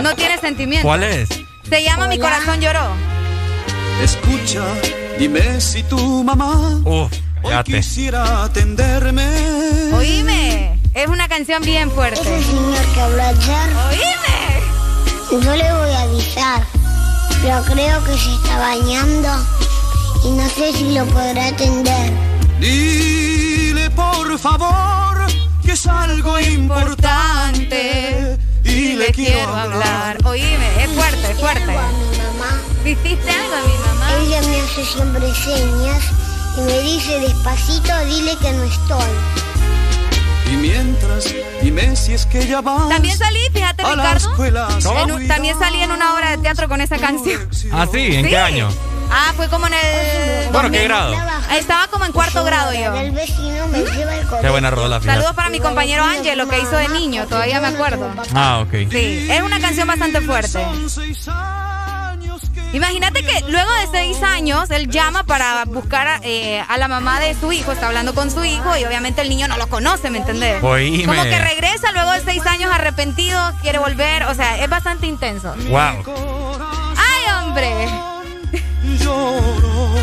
no 0.00 0.14
tiene 0.14 0.38
sentimiento. 0.38 0.86
¿Cuál 0.86 1.02
es? 1.04 1.28
Se 1.72 1.82
llama 1.82 2.06
Mi 2.06 2.18
corazón 2.18 2.60
lloró. 2.60 2.90
Escucha, 4.02 4.62
dime 5.18 5.58
si 5.58 5.82
tu 5.84 6.22
mamá 6.22 6.78
hoy 6.84 7.08
quisiera 7.64 8.44
atenderme. 8.44 9.24
Oíme, 9.94 10.78
es 10.92 11.06
una 11.06 11.28
canción 11.28 11.62
bien 11.62 11.90
fuerte. 11.90 12.20
Ese 12.20 12.44
señor 12.44 12.84
que 12.92 13.00
habló 13.00 13.22
ayer. 13.22 13.70
Oíme. 13.88 15.44
Yo 15.46 15.56
le 15.56 15.72
voy 15.72 15.90
a 15.92 16.00
avisar, 16.02 16.62
pero 17.40 17.62
creo 17.64 18.04
que 18.04 18.18
se 18.18 18.34
está 18.34 18.58
bañando 18.58 19.30
y 20.26 20.30
no 20.32 20.46
sé 20.50 20.74
si 20.74 20.92
lo 20.92 21.06
podrá 21.06 21.46
atender. 21.46 22.12
Dile 22.60 23.88
por 23.92 24.38
favor 24.38 25.26
que 25.64 25.72
es 25.72 25.86
algo 25.86 26.38
importante 26.38 28.31
y 28.82 28.92
le 28.94 29.06
quiero 29.12 29.54
hablar. 29.54 30.18
Oíme, 30.24 30.84
es 30.84 30.90
fuerte, 30.90 31.30
es 31.32 31.38
fuerte. 31.40 31.76
¿Hiciste 32.84 33.30
algo 33.30 33.54
a 33.54 33.62
mi 33.68 33.74
mamá? 33.78 34.12
Ella 34.22 34.42
me 34.42 34.60
hace 34.60 34.84
siempre 34.84 35.34
señas 35.34 36.02
y 36.56 36.60
me 36.62 36.80
dice 36.82 37.20
despacito, 37.20 38.04
dile 38.06 38.36
que 38.36 38.52
no 38.52 38.64
estoy. 38.64 39.12
Y 40.52 40.56
mientras, 40.56 41.32
dime 41.62 41.96
si 41.96 42.12
es 42.14 42.26
que 42.26 42.46
ya 42.46 42.60
vas 42.60 42.88
También 42.88 43.16
salí, 43.16 43.38
fíjate, 43.52 43.82
a 43.84 43.96
la 43.96 44.14
Ricardo. 44.14 44.30
escuela. 44.30 44.68
En 45.02 45.12
un- 45.12 45.28
también 45.28 45.58
salí 45.58 45.80
en 45.82 45.92
una 45.92 46.14
obra 46.14 46.30
de 46.32 46.38
teatro 46.38 46.68
con 46.68 46.80
esa 46.80 46.98
canción. 46.98 47.40
¿Ah, 47.72 47.86
sí? 47.90 47.98
¿En 48.00 48.24
Sí. 48.24 48.30
qué 48.30 48.36
año? 48.38 48.68
Ah, 49.14 49.32
fue 49.36 49.48
como 49.48 49.66
en 49.66 49.74
el. 49.74 50.48
Bueno, 50.52 50.70
¿qué 50.70 50.84
grado? 50.84 51.14
Estaba 51.52 51.86
como 51.88 52.06
en 52.06 52.12
cuarto 52.12 52.42
grado 52.44 52.72
yo. 52.72 52.94
El 52.94 53.10
vecino 53.12 53.66
me 53.68 53.80
lleva 53.80 54.14
el 54.16 54.26
Qué 54.40 54.48
buena 54.48 54.70
rola, 54.70 55.00
fíjate. 55.00 55.16
Saludos 55.18 55.36
para 55.36 55.50
mi 55.50 55.60
compañero 55.60 56.02
Ángelo 56.02 56.48
que 56.48 56.58
hizo 56.58 56.76
de 56.76 56.88
niño, 56.88 57.26
todavía 57.26 57.60
me 57.60 57.68
acuerdo. 57.68 58.10
Ah, 58.34 58.60
ok. 58.60 58.90
Sí, 58.90 59.28
es 59.30 59.42
una 59.42 59.60
canción 59.60 59.86
bastante 59.86 60.20
fuerte. 60.22 60.64
Imagínate 62.72 63.22
que 63.22 63.44
luego 63.50 63.70
de 63.70 63.86
seis 63.92 64.22
años 64.22 64.70
él 64.70 64.88
llama 64.88 65.24
para 65.24 65.66
buscar 65.66 66.06
a, 66.06 66.20
eh, 66.22 66.64
a 66.66 66.78
la 66.78 66.88
mamá 66.88 67.20
de 67.20 67.34
su 67.34 67.52
hijo, 67.52 67.72
está 67.72 67.88
hablando 67.88 68.14
con 68.14 68.30
su 68.30 68.42
hijo 68.46 68.74
y 68.78 68.84
obviamente 68.84 69.20
el 69.20 69.28
niño 69.28 69.46
no 69.46 69.58
lo 69.58 69.66
conoce, 69.66 70.08
¿me 70.08 70.18
entendés? 70.18 70.62
Oíme. 70.62 71.04
Como 71.04 71.22
que 71.22 71.38
regresa 71.38 71.92
luego 71.92 72.12
de 72.12 72.22
seis 72.22 72.46
años 72.46 72.70
arrepentido, 72.72 73.38
quiere 73.60 73.78
volver, 73.78 74.24
o 74.24 74.34
sea, 74.34 74.58
es 74.64 74.70
bastante 74.70 75.06
intenso. 75.06 75.54
Wow. 75.68 76.02
¡Ay, 76.96 77.44
hombre! 77.44 78.11
Lloró 78.98 79.94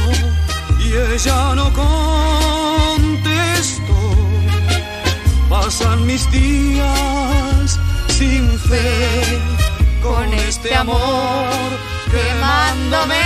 y 0.80 0.94
ella 1.14 1.56
no 1.56 1.72
contestó. 1.74 1.94
Pasan 5.49 6.06
mis 6.06 6.30
días 6.32 7.80
sin 8.07 8.57
fe 8.60 9.40
con 10.02 10.34
este 10.34 10.76
amor 10.76 11.70
quemándome 12.11 13.22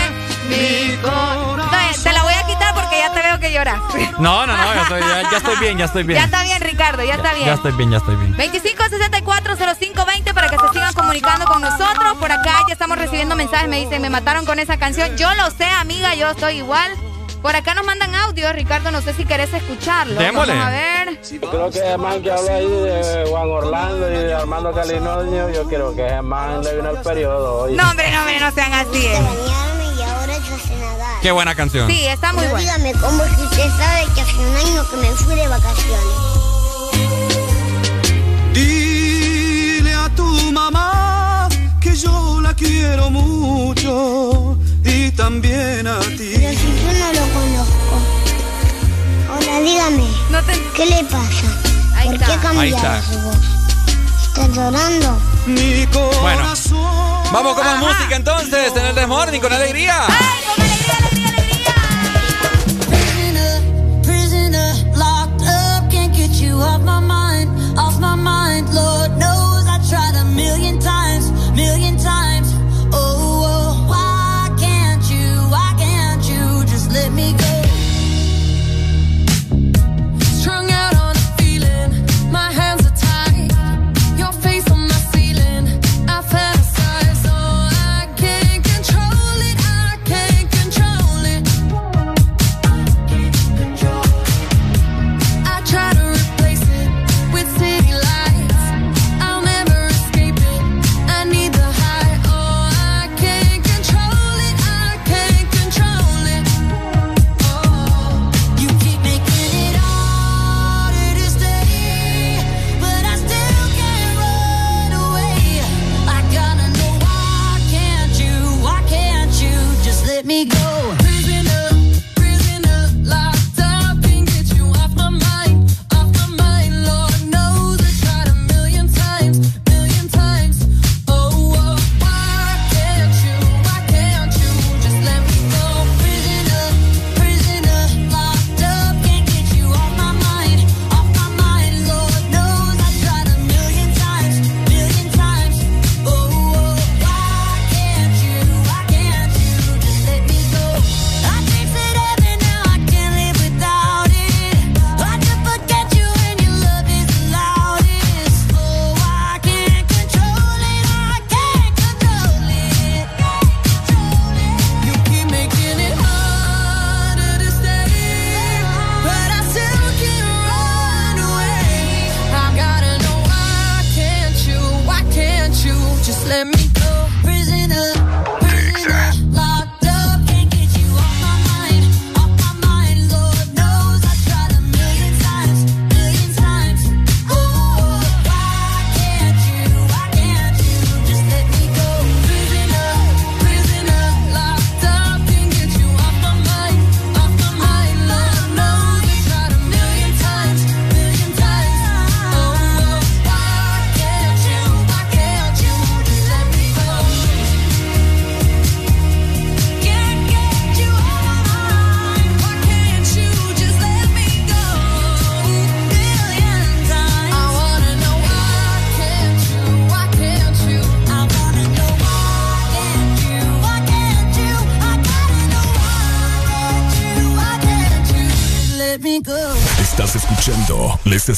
mi 0.50 0.98
corazón. 0.98 1.70
Veo 3.38 3.40
que 3.50 3.54
lloras. 3.56 3.80
No, 4.20 4.46
no, 4.46 4.56
no, 4.58 4.74
ya 4.74 4.82
estoy, 4.84 5.00
ya, 5.02 5.32
ya 5.32 5.38
estoy 5.38 5.56
bien, 5.58 5.78
ya 5.78 5.86
estoy 5.86 6.04
bien. 6.04 6.20
Ya 6.20 6.26
está 6.26 6.44
bien, 6.44 6.62
Ricardo, 6.62 7.04
ya 7.04 7.16
está 7.16 7.34
bien. 7.34 7.46
Ya 7.48 7.54
estoy 7.54 7.72
bien, 7.74 7.92
ya 7.92 7.98
estoy 7.98 8.16
bien. 8.16 8.36
25640520 8.38 10.34
para 10.34 10.50
que 10.50 10.58
se 10.58 10.68
sigan 10.74 10.94
comunicando 10.94 11.46
con 11.46 11.62
nosotros. 11.62 12.18
Por 12.20 12.32
acá 12.32 12.60
ya 12.68 12.74
estamos 12.74 12.98
recibiendo 12.98 13.36
mensajes, 13.36 13.68
me 13.70 13.78
dicen, 13.78 14.02
me 14.02 14.10
mataron 14.10 14.46
con 14.46 14.60
esa 14.60 14.78
canción. 14.78 15.16
Yo 15.18 15.34
lo 15.36 15.50
sé, 15.52 15.66
amiga, 15.66 16.16
yo 16.16 16.30
estoy 16.32 16.58
igual. 16.58 16.92
Por 17.42 17.56
acá 17.58 17.74
nos 17.74 17.86
mandan 17.86 18.16
audio, 18.16 18.54
Ricardo, 18.54 18.90
no 18.92 19.02
sé 19.02 19.14
si 19.14 19.26
querés 19.26 19.54
escucharlo. 19.54 20.18
Démosle. 20.18 20.54
Vamos 20.54 20.68
a 20.68 20.72
ver. 20.72 21.22
Yo 21.30 21.50
creo 21.50 21.70
que 21.70 21.80
el 21.92 21.98
man 21.98 22.22
que 22.24 22.32
habla 22.32 22.54
ahí 22.54 22.66
de 22.70 23.26
Juan 23.30 23.50
Orlando 23.50 24.10
y 24.10 24.14
de 24.14 24.34
Armando 24.34 24.72
Calinoño, 24.72 25.50
yo 25.50 25.68
creo 25.68 25.94
que 25.94 26.06
ese 26.06 26.22
man 26.22 26.64
le 26.64 26.76
vino 26.78 26.90
el 26.92 26.98
periodo 27.00 27.64
hoy. 27.64 27.74
No, 27.76 27.90
hombre, 27.90 28.10
no, 28.12 28.20
hombre, 28.20 28.40
no 28.40 28.50
sean 28.52 28.72
así. 28.74 29.08
eh. 29.08 29.73
Sé 30.60 30.76
nadar. 30.76 31.22
Qué 31.22 31.32
buena 31.32 31.56
canción. 31.56 31.90
Sí, 31.90 32.06
está 32.06 32.34
muy 32.34 32.44
No 32.46 32.52
bueno. 32.52 32.64
dígame 32.64 32.94
cómo 32.94 33.24
si 33.24 33.42
usted 33.44 33.70
sabe 33.78 34.06
que 34.14 34.22
hace 34.22 34.38
un 34.38 34.56
año 34.56 34.90
que 34.90 34.98
me 34.98 35.08
fui 35.12 35.36
de 35.36 35.48
vacaciones. 35.48 36.16
Dile 38.54 39.94
a 39.94 40.10
tu 40.16 40.26
mamá 40.52 41.48
que 41.82 41.96
yo 41.96 42.40
la 42.42 42.54
quiero 42.54 43.10
mucho 43.10 44.58
y 44.84 45.12
también 45.12 45.88
a 45.88 46.00
ti. 46.00 46.34
Pero 46.36 46.52
si 46.60 46.68
yo 46.84 46.94
no 47.00 47.14
lo 47.14 47.34
conozco. 47.34 47.96
Ahora 49.30 49.60
dígame, 49.62 50.06
¿qué 50.76 50.86
le 50.86 51.04
pasa? 51.06 51.48
¿Por 52.06 52.18
qué 52.20 52.38
cambió 52.42 52.76
está. 52.76 53.02
su 53.02 53.20
voz? 53.22 53.38
¿Está 54.28 54.48
llorando? 54.48 55.18
Mi 55.48 55.86
Bueno, 56.22 56.56
vamos 57.34 57.56
con 57.56 57.66
más 57.66 57.80
música 57.80 58.16
entonces 58.16 58.72
en 58.76 58.86
el 58.86 58.96
Desmorning 58.96 59.42
con 59.42 59.52
alegría. 59.52 60.06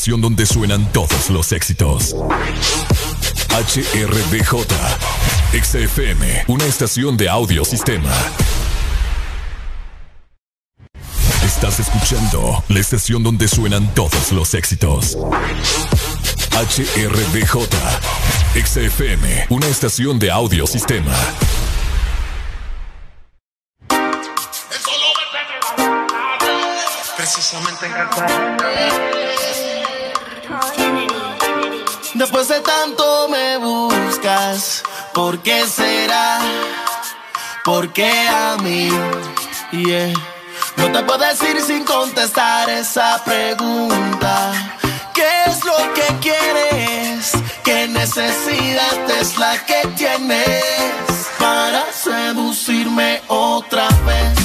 Estación 0.05 0.21
donde 0.21 0.45
suenan 0.45 0.93
todos 0.93 1.31
los 1.31 1.51
éxitos. 1.51 2.15
HRDJ, 3.49 4.53
XFM, 5.63 6.43
una 6.45 6.65
estación 6.65 7.17
de 7.17 7.27
audio 7.27 7.65
sistema. 7.65 8.11
Estás 11.43 11.79
escuchando 11.79 12.63
la 12.69 12.79
estación 12.79 13.23
donde 13.23 13.47
suenan 13.47 13.95
todos 13.95 14.31
los 14.31 14.53
éxitos. 14.53 15.17
HRDJ, 16.51 17.67
XFM, 18.63 19.47
una 19.49 19.65
estación 19.65 20.19
de 20.19 20.29
audio 20.29 20.67
De 32.47 32.59
tanto 32.59 33.27
me 33.27 33.57
buscas, 33.57 34.83
¿por 35.15 35.39
qué 35.39 35.65
será? 35.65 36.39
¿Por 37.63 37.91
qué 37.91 38.11
a 38.27 38.55
mí? 38.61 38.89
No 40.77 40.91
te 40.91 41.03
puedo 41.03 41.25
decir 41.25 41.59
sin 41.61 41.83
contestar 41.83 42.69
esa 42.69 43.19
pregunta. 43.23 44.51
¿Qué 45.15 45.27
es 45.47 45.65
lo 45.65 45.75
que 45.95 46.05
quieres? 46.21 47.31
¿Qué 47.63 47.87
necesidad 47.87 49.09
es 49.19 49.39
la 49.39 49.65
que 49.65 49.87
tienes 49.95 51.27
para 51.39 51.91
seducirme 51.91 53.23
otra 53.27 53.87
vez? 54.05 54.44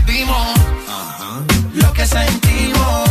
sentimos, 2.11 3.09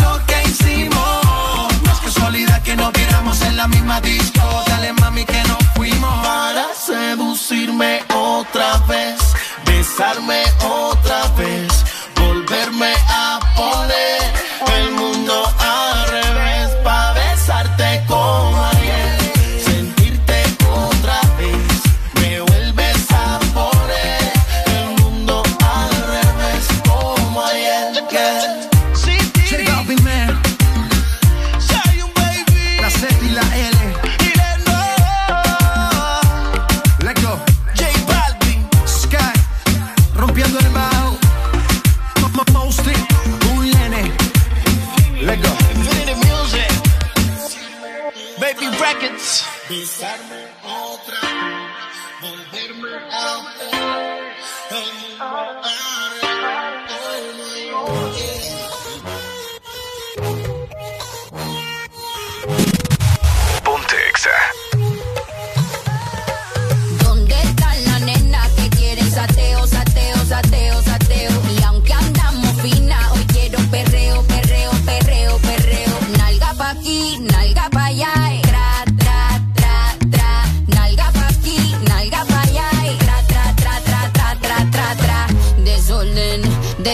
lo 0.00 0.12
que 0.26 0.38
hicimos. 0.48 1.82
No 1.84 1.92
es 1.92 2.00
casualidad 2.06 2.62
que 2.62 2.74
nos 2.76 2.92
viéramos 2.92 3.40
en 3.42 3.56
la 3.56 3.66
misma 3.68 4.00
disco. 4.00 4.42
Dale 4.66 4.92
mami 4.94 5.24
que 5.24 5.42
nos 5.44 5.62
fuimos. 5.74 6.14
Para 6.26 6.66
seducirme 6.74 8.02
otra 8.14 8.78
vez, 8.88 9.16
besarme 9.64 10.42
otra 10.60 10.68
vez, 10.68 10.77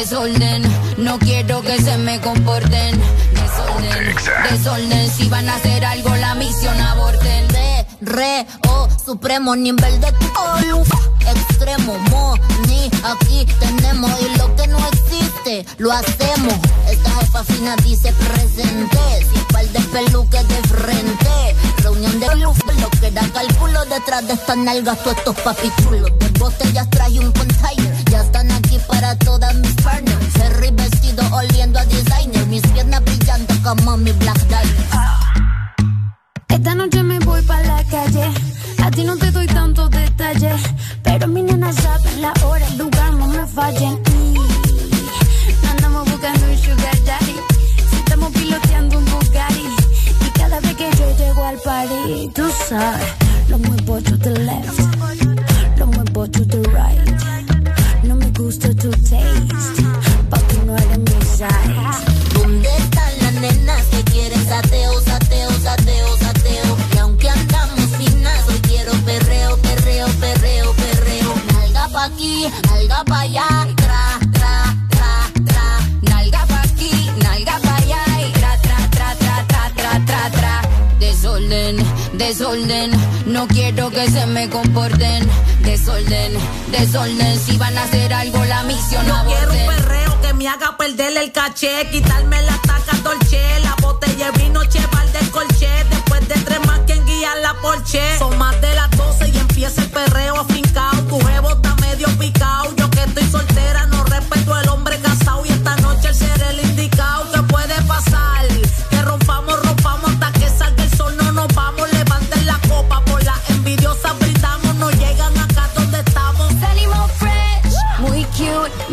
desorden. 0.04 0.62
No 0.98 1.18
quiero 1.18 1.62
que 1.62 1.80
se 1.80 1.96
me 1.96 2.20
comporten. 2.20 3.00
Desorden, 3.40 4.14
desorden. 4.50 5.10
Si 5.10 5.28
van 5.30 5.48
a 5.48 5.54
hacer 5.54 5.82
algo, 5.82 6.14
la 6.16 6.34
misión 6.34 6.78
aborten. 6.78 7.48
Re, 7.48 7.86
re, 8.02 8.46
oh, 8.68 8.86
supremo 9.02 9.56
nivel 9.56 10.00
de 10.02 10.12
olu. 10.36 10.84
Extremo, 11.26 11.98
mo, 12.10 12.34
ni 12.68 12.90
aquí 13.02 13.46
tenemos. 13.58 14.10
Y 14.20 14.38
lo 14.38 14.54
que 14.56 14.66
no 14.66 14.78
existe, 14.88 15.64
lo 15.78 15.90
hacemos. 15.90 16.54
Esta 16.90 17.10
jefa 17.20 17.44
fina 17.44 17.74
dice 17.76 18.12
presente. 18.12 18.98
Sin 19.32 19.44
par 19.52 19.66
de 19.66 19.80
peluques 19.80 20.48
de 20.48 20.68
frente. 20.68 21.56
Reunión 21.84 22.18
de 22.18 22.36
luz, 22.36 22.56
lo 22.80 22.88
que 22.98 23.10
da 23.10 23.20
cálculo 23.28 23.84
detrás 23.84 24.26
de 24.26 24.32
estas 24.32 24.56
nalgas, 24.56 24.98
todos 25.02 25.18
estos 25.18 25.36
papichulos. 25.40 26.10
De 26.18 26.28
botellas 26.38 26.88
traje 26.88 27.20
un 27.20 27.30
container. 27.30 28.04
Ya 28.10 28.22
están 28.22 28.50
aquí 28.52 28.78
para 28.88 29.14
todas 29.18 29.54
mis 29.56 29.74
partners. 29.82 30.32
Ferry 30.32 30.70
vestido 30.70 31.22
oliendo 31.30 31.78
a 31.78 31.84
designer. 31.84 32.46
Mis 32.46 32.62
piernas 32.68 33.04
brillando 33.04 33.54
como 33.62 33.98
mi 33.98 34.12
black 34.12 34.40
diamond. 34.48 35.24
Esta 36.48 36.74
noche 36.74 37.02
me 37.02 37.18
voy 37.18 37.42
pa' 37.42 37.60
la 37.60 37.84
calle. 37.84 38.32
A 38.82 38.90
ti 38.90 39.04
no 39.04 39.18
te 39.18 39.30
doy 39.30 39.46
tantos 39.46 39.90
detalles, 39.90 40.62
pero 41.02 41.28
mi 41.28 41.42
nena 41.42 41.70
fallen. 43.54 44.02
No 44.06 44.13
al 51.44 51.58
party, 51.58 52.30
tú 52.34 52.42
sabes, 52.68 53.06
lo 53.48 53.58
muevo 53.58 54.00
to 54.00 54.16
the 54.18 54.30
left, 54.40 54.80
lo 55.78 55.86
muevo 55.86 56.26
to 56.30 56.44
the 56.46 56.62
right. 56.70 58.04
No 58.04 58.16
me 58.16 58.30
gusta 58.30 58.68
tu 58.74 58.90
taste, 58.90 59.53
Desorden, 82.26 82.90
no 83.26 83.46
quiero 83.46 83.90
que 83.90 84.10
se 84.10 84.24
me 84.24 84.48
comporten. 84.48 85.28
Desorden, 85.60 86.32
desorden, 86.70 87.38
si 87.38 87.58
van 87.58 87.76
a 87.76 87.82
hacer 87.82 88.14
algo 88.14 88.42
la 88.46 88.62
misión 88.62 89.06
Yo 89.06 89.14
quiero 89.26 89.52
un 89.52 89.66
perreo 89.66 90.20
que 90.22 90.32
me 90.32 90.48
haga 90.48 90.74
perder 90.78 91.14
el 91.18 91.32
caché, 91.32 91.86
quitarme 91.92 92.40
la 92.40 92.56
taca 92.62 92.96
dolce, 93.04 93.42
la 93.62 93.76
botella 93.82 94.30
de 94.30 94.42
vino 94.42 94.64
cheval 94.64 95.12
del 95.12 95.30
colche, 95.32 95.68
después 95.90 96.26
de 96.26 96.34
tres 96.36 96.66
más 96.66 96.80
quien 96.86 97.04
guía 97.04 97.28
la 97.42 97.52
porche. 97.60 98.00
Son 98.18 98.38
más 98.38 98.58
de 98.58 98.74
las 98.74 98.90
12 98.92 99.28
y 99.28 99.36
empieza 99.36 99.82
el 99.82 99.90
perreo 99.90 100.36
afincao, 100.40 100.93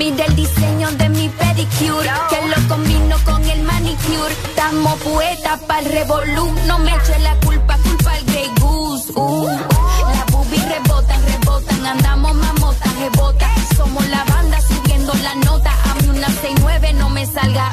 Mira 0.01 0.25
el 0.25 0.35
diseño 0.35 0.89
de 0.93 1.09
mi 1.09 1.29
pedicure, 1.29 2.09
que 2.31 2.47
lo 2.47 2.67
combino 2.67 3.15
con 3.23 3.45
el 3.45 3.61
manicure. 3.61 4.33
Estamos 4.45 4.99
poetas 5.03 5.59
para 5.67 5.79
el 5.81 5.85
revolú. 5.91 6.51
No 6.65 6.79
me 6.79 6.89
eche 6.95 7.19
la 7.19 7.35
culpa, 7.45 7.77
culpa 7.77 8.11
al 8.11 8.23
Grey 8.23 8.49
Goose. 8.59 9.13
Uh. 9.13 9.45
Las 9.45 10.25
boobies 10.31 10.67
rebotan, 10.67 11.21
rebotan. 11.27 11.85
Andamos 11.85 12.33
mamotas, 12.33 12.95
rebotan. 12.97 13.51
Somos 13.77 14.03
la 14.09 14.23
banda 14.23 14.59
subiendo 14.61 15.13
la 15.21 15.35
nota. 15.35 15.71
A 15.71 15.93
mí 15.93 16.09
una 16.09 16.29
69 16.29 16.93
no 16.93 17.09
me 17.11 17.23
salga. 17.27 17.71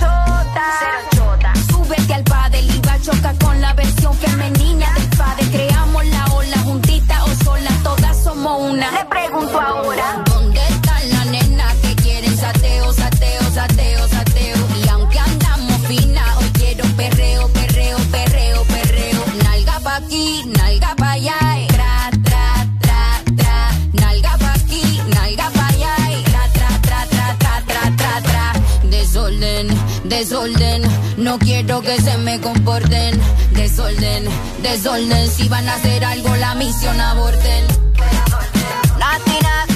Chota. 1.16 1.52
Súbete 1.70 2.12
al 2.12 2.24
padre 2.24 2.60
y 2.60 2.78
va 2.86 2.92
a 2.92 3.00
chocar 3.00 3.38
con 3.38 3.58
la 3.58 3.72
versión 3.72 4.12
femenina 4.12 4.92
del 4.92 5.08
padre. 5.16 5.46
Creamos 5.50 6.04
la 6.04 6.26
ola 6.34 6.58
juntita 6.58 7.24
o 7.24 7.28
sola. 7.42 7.70
Todas 7.82 8.22
somos 8.22 8.70
una. 8.70 8.90
Le 8.90 9.04
pregunto 9.06 9.58
ahora. 9.58 10.27
Que 31.88 32.02
se 32.02 32.18
me 32.18 32.38
comporten. 32.40 33.18
Desorden, 33.52 34.28
desorden, 34.62 35.26
si 35.30 35.48
van 35.48 35.66
a 35.68 35.74
hacer 35.74 36.04
algo 36.04 36.36
la 36.36 36.54
misión 36.54 37.00
aborten. 37.00 37.64
Latina, 38.98 39.66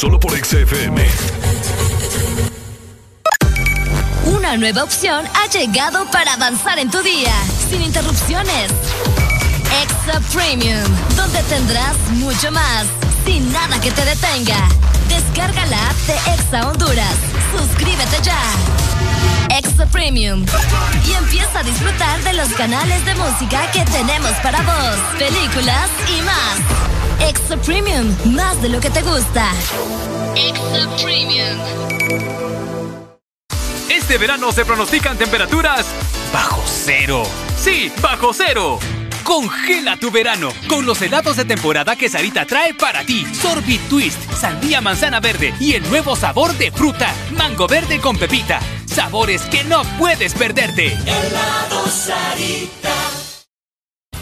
Solo 0.00 0.18
por 0.18 0.32
XFM. 0.32 1.06
Una 4.24 4.56
nueva 4.56 4.82
opción 4.82 5.26
ha 5.34 5.46
llegado 5.50 6.10
para 6.10 6.32
avanzar 6.32 6.78
en 6.78 6.90
tu 6.90 7.02
día, 7.02 7.34
sin 7.68 7.82
interrupciones. 7.82 8.70
Extra 9.82 10.20
Premium, 10.32 10.90
donde 11.16 11.42
tendrás 11.42 11.98
mucho 12.12 12.50
más, 12.50 12.86
sin 13.26 13.52
nada 13.52 13.78
que 13.78 13.90
te 13.90 14.02
detenga. 14.06 14.70
Descarga 15.06 15.66
la 15.66 15.90
app 15.90 15.96
de 16.06 16.14
Exa 16.32 16.66
Honduras. 16.66 17.16
Suscríbete 17.54 18.22
ya. 18.22 18.40
Extra 19.50 19.84
Premium. 19.84 20.46
Y 21.06 21.12
empieza 21.12 21.58
a 21.58 21.62
disfrutar 21.62 22.22
de 22.22 22.32
los 22.32 22.48
canales 22.54 23.04
de 23.04 23.14
música 23.16 23.70
que 23.70 23.84
tenemos 23.84 24.32
para 24.42 24.62
vos, 24.62 24.96
películas 25.18 25.90
y 26.08 26.22
más. 26.22 26.89
Extra 27.20 27.56
Premium, 27.58 28.14
más 28.34 28.60
de 28.62 28.68
lo 28.68 28.80
que 28.80 28.90
te 28.90 29.02
gusta. 29.02 29.50
Extra 30.36 30.88
Premium. 31.02 31.58
Este 33.88 34.18
verano 34.18 34.52
se 34.52 34.64
pronostican 34.64 35.16
temperaturas 35.16 35.86
bajo 36.32 36.62
cero. 36.66 37.22
Sí, 37.56 37.92
bajo 38.00 38.32
cero. 38.32 38.78
Congela 39.24 39.96
tu 39.96 40.10
verano 40.10 40.48
con 40.68 40.86
los 40.86 41.00
helados 41.02 41.36
de 41.36 41.44
temporada 41.44 41.94
que 41.94 42.08
Sarita 42.08 42.46
trae 42.46 42.74
para 42.74 43.04
ti. 43.04 43.26
Sorbit 43.32 43.80
Twist, 43.88 44.18
sandía 44.32 44.80
manzana 44.80 45.20
verde 45.20 45.54
y 45.60 45.74
el 45.74 45.88
nuevo 45.88 46.16
sabor 46.16 46.52
de 46.54 46.72
fruta, 46.72 47.14
mango 47.36 47.68
verde 47.68 48.00
con 48.00 48.16
pepita. 48.16 48.60
Sabores 48.86 49.42
que 49.42 49.62
no 49.64 49.82
puedes 49.98 50.34
perderte. 50.34 50.94
Helado 50.94 51.86
Sarita. 51.88 53.29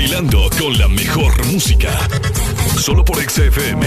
Bailando 0.00 0.48
con 0.58 0.78
la 0.78 0.88
mejor 0.88 1.44
música. 1.48 1.90
Solo 2.78 3.04
por 3.04 3.18
XFM. 3.18 3.86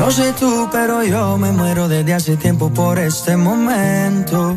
No 0.00 0.10
sé 0.10 0.32
tú, 0.32 0.68
pero 0.72 1.04
yo 1.04 1.38
me 1.38 1.52
muero 1.52 1.86
desde 1.86 2.12
hace 2.12 2.36
tiempo 2.36 2.74
por 2.74 2.98
este 2.98 3.36
momento. 3.36 4.56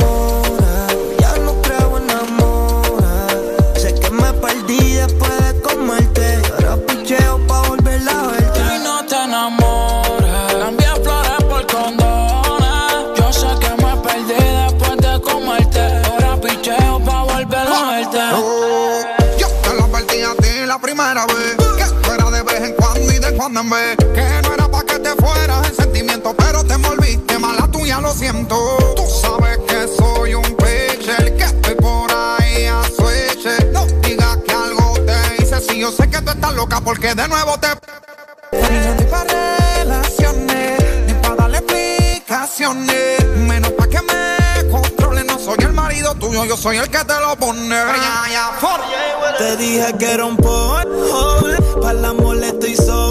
Y 23.51 23.97
Que 24.13 24.41
no 24.43 24.53
era 24.53 24.67
pa' 24.69 24.83
que 24.83 24.97
te 24.99 25.13
fueras 25.15 25.67
en 25.67 25.75
sentimiento 25.75 26.33
Pero 26.37 26.63
te 26.63 26.73
envolviste 26.73 27.37
mala 27.37 27.67
tuya, 27.67 27.99
lo 27.99 28.13
siento 28.13 28.55
Tú 28.95 29.03
sabes 29.21 29.57
que 29.67 29.87
soy 29.97 30.35
un 30.35 30.55
pitcher 30.55 31.35
Que 31.35 31.43
estoy 31.43 31.75
por 31.75 32.09
ahí 32.13 32.65
a 32.65 32.81
switch 32.83 33.45
No 33.73 33.85
digas 34.01 34.37
que 34.47 34.53
algo 34.53 34.93
te 35.05 35.43
hice 35.43 35.59
Si 35.59 35.79
yo 35.79 35.91
sé 35.91 36.09
que 36.09 36.21
tú 36.21 36.31
estás 36.31 36.53
loca 36.53 36.79
porque 36.79 37.13
de 37.13 37.27
nuevo 37.27 37.57
te 37.59 37.67
Ni 38.53 39.05
pa' 39.05 39.25
relaciones 39.25 40.79
Ni 41.07 41.13
pa' 41.15 41.35
darle 41.35 41.57
explicaciones 41.57 43.25
Menos 43.35 43.71
pa' 43.71 43.87
que 43.87 44.01
me 44.01 44.69
controle 44.71 45.25
No 45.25 45.37
soy 45.37 45.57
el 45.59 45.73
marido 45.73 46.15
tuyo, 46.15 46.45
yo 46.45 46.55
soy 46.55 46.77
el 46.77 46.89
que 46.89 47.03
te 47.03 47.19
lo 47.19 47.35
pone. 47.35 47.75
Te 49.37 49.57
dije 49.57 49.93
que 49.97 50.11
era 50.13 50.25
un 50.25 50.37
polvo, 50.37 51.41
para 51.81 51.97
el 51.97 52.05
amor 52.05 52.37
estoy 52.43 52.75
sordo. 52.75 53.10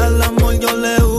Al 0.00 0.22
amor 0.22 0.58
yo 0.58 0.76
le 0.76 1.09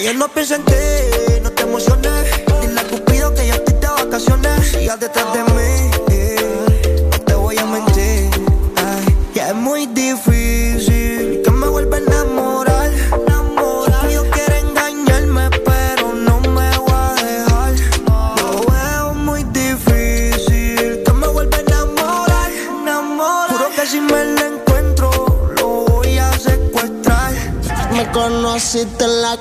ayer 0.00 0.16
no 0.16 0.28
pienso 0.28 0.54
en 0.54 0.64
ti, 0.64 0.72
no 1.42 1.50
te 1.50 1.62
emociones. 1.62 2.24
Dile 2.62 2.80
a 2.80 2.84
Cupido 2.84 3.34
que 3.34 3.46
yo 3.46 3.54
estoy 3.54 3.74
de 3.74 3.86
vacaciones. 3.86 4.70
Sigas 4.70 4.98
detrás 4.98 5.26
de 5.34 5.42
mí, 5.44 5.90
no 7.10 7.20
te 7.20 7.34
voy 7.34 7.58
a 7.58 7.66
mentir. 7.66 8.30
Ay, 8.76 9.16
ya 9.34 9.48
es 9.50 9.54
muy 9.54 9.86
difícil 9.86 11.42
que 11.44 11.50
me 11.50 11.68
vuelva 11.68 11.98
a 11.98 12.00
enamorar. 12.00 12.90
Cupido 13.84 14.24
quiere 14.30 14.60
engañarme, 14.60 15.50
pero 15.66 16.14
no 16.14 16.40
me 16.40 16.78
voy 16.78 16.92
a 16.92 17.14
dejar. 17.22 17.74
Lo 18.38 18.72
veo 18.72 19.14
muy 19.14 19.44
difícil 19.44 21.02
que 21.04 21.12
me 21.12 21.28
vuelva 21.28 21.58
a 21.58 21.60
enamorar, 21.60 22.50
enamorar. 22.82 23.50
Juro 23.50 23.68
que 23.76 23.86
si 23.86 24.00
me 24.00 24.24
lo 24.24 24.46
encuentro, 24.46 25.10
lo 25.58 25.66
voy 25.84 26.16
a 26.16 26.32
secuestrar. 26.38 27.32
Me 27.92 28.10
conociste 28.12 29.04
en 29.04 29.22
la 29.22 29.36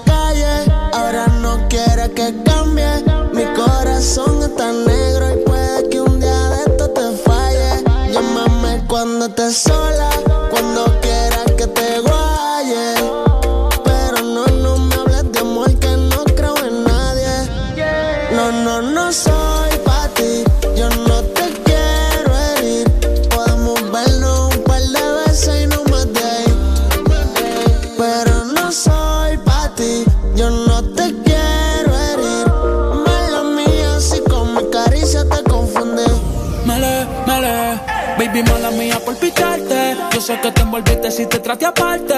sé 40.79 40.83
que 40.83 40.95
te 40.95 41.07
envolviste 41.07 41.11
si 41.11 41.25
te 41.27 41.39
traté 41.39 41.65
aparte. 41.65 42.15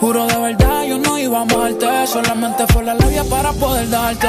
Juro 0.00 0.26
de 0.26 0.36
verdad, 0.36 0.84
yo 0.84 0.98
no 0.98 1.18
iba 1.18 1.38
a 1.38 1.42
amarte. 1.42 2.06
Solamente 2.06 2.66
fue 2.72 2.84
la 2.84 2.94
labia 2.94 3.24
para 3.24 3.52
poder 3.52 3.88
darte. 3.90 4.28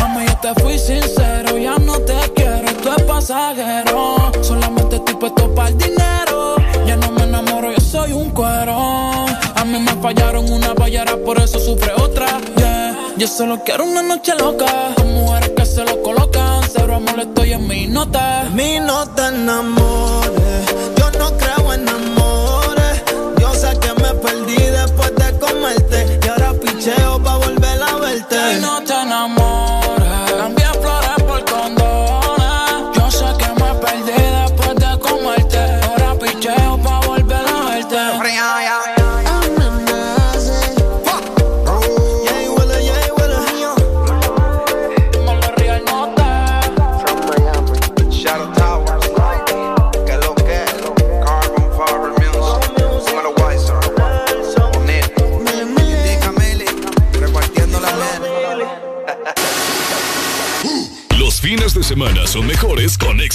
Mami, 0.00 0.26
yo 0.26 0.36
te 0.38 0.60
fui 0.60 0.78
sincero, 0.78 1.56
ya 1.58 1.76
no 1.78 1.98
te 2.00 2.14
quiero, 2.34 2.68
esto 2.68 2.94
es 2.96 3.02
pasajero. 3.04 4.32
Solamente 4.42 4.96
estoy 4.96 5.14
puesto 5.14 5.54
para 5.54 5.68
el 5.68 5.78
dinero. 5.78 6.56
Ya 6.86 6.96
no 6.96 7.10
me 7.12 7.24
enamoro, 7.24 7.72
yo 7.72 7.80
soy 7.80 8.12
un 8.12 8.30
cuero. 8.30 9.26
A 9.54 9.64
mí 9.64 9.78
me 9.78 9.92
fallaron 10.02 10.50
una 10.50 10.74
ballera, 10.74 11.16
por 11.24 11.38
eso 11.38 11.58
sufre 11.58 11.92
otra. 11.94 12.26
Yeah. 12.56 12.96
Yo 13.16 13.26
solo 13.28 13.62
quiero 13.64 13.84
una 13.84 14.02
noche 14.02 14.34
loca. 14.34 14.94
Con 14.96 15.14
mujeres 15.14 15.52
que 15.56 15.66
se 15.66 15.84
lo 15.84 16.02
colocan. 16.02 16.62
Cero 16.72 16.96
amor, 16.96 17.20
estoy 17.20 17.52
en 17.52 17.66
mi 17.68 17.86
nota. 17.86 18.48
Mi 18.52 18.80
nota 18.80 19.28
enamores. 19.28 20.30
Yo 20.34 20.39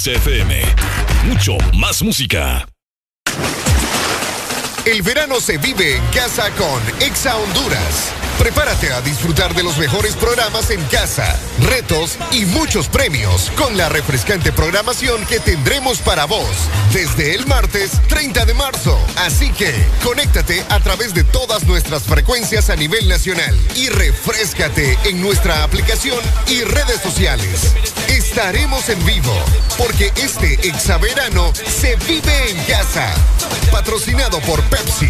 XFM. 0.05 0.61
Mucho 1.23 1.57
más 1.73 2.03
música. 2.03 2.67
El 4.85 5.01
verano 5.01 5.39
se 5.39 5.57
vive 5.57 5.95
en 5.95 6.05
casa 6.13 6.51
con 6.51 6.79
Exa 7.01 7.35
Honduras. 7.35 8.13
Prepárate 8.39 8.91
a 8.91 9.01
disfrutar 9.01 9.53
de 9.55 9.63
los 9.63 9.77
mejores 9.77 10.15
programas 10.15 10.69
en 10.69 10.83
casa, 10.85 11.39
retos 11.61 12.17
y 12.31 12.45
muchos 12.45 12.89
premios 12.89 13.51
con 13.57 13.77
la 13.77 13.89
refrescante 13.89 14.51
programación 14.51 15.25
que 15.25 15.39
tendremos 15.39 15.99
para 15.99 16.25
vos 16.25 16.49
desde 16.93 17.33
el 17.33 17.47
martes 17.47 17.91
30 18.07 18.45
de 18.45 18.53
marzo. 18.53 18.99
Así 19.17 19.51
que 19.51 19.73
conéctate 20.03 20.63
a 20.69 20.79
través 20.79 21.13
de 21.13 21.23
todas 21.23 21.65
nuestras 21.65 22.03
frecuencias 22.03 22.69
a 22.69 22.75
nivel 22.75 23.07
nacional 23.07 23.57
y 23.75 23.89
refrescate 23.89 24.97
en 25.05 25.21
nuestra 25.21 25.63
aplicación 25.63 26.19
y 26.47 26.61
redes 26.61 27.01
sociales. 27.01 27.73
Estaremos 28.09 28.89
en 28.89 29.03
vivo 29.05 29.33
porque 29.77 30.11
este 30.17 30.67
exaverano 30.67 31.53
se 31.55 31.95
vive 32.07 32.51
en 32.51 32.63
casa. 32.65 33.13
Patrocinado 33.71 34.39
por 34.41 34.61
Pepsi. 34.63 35.09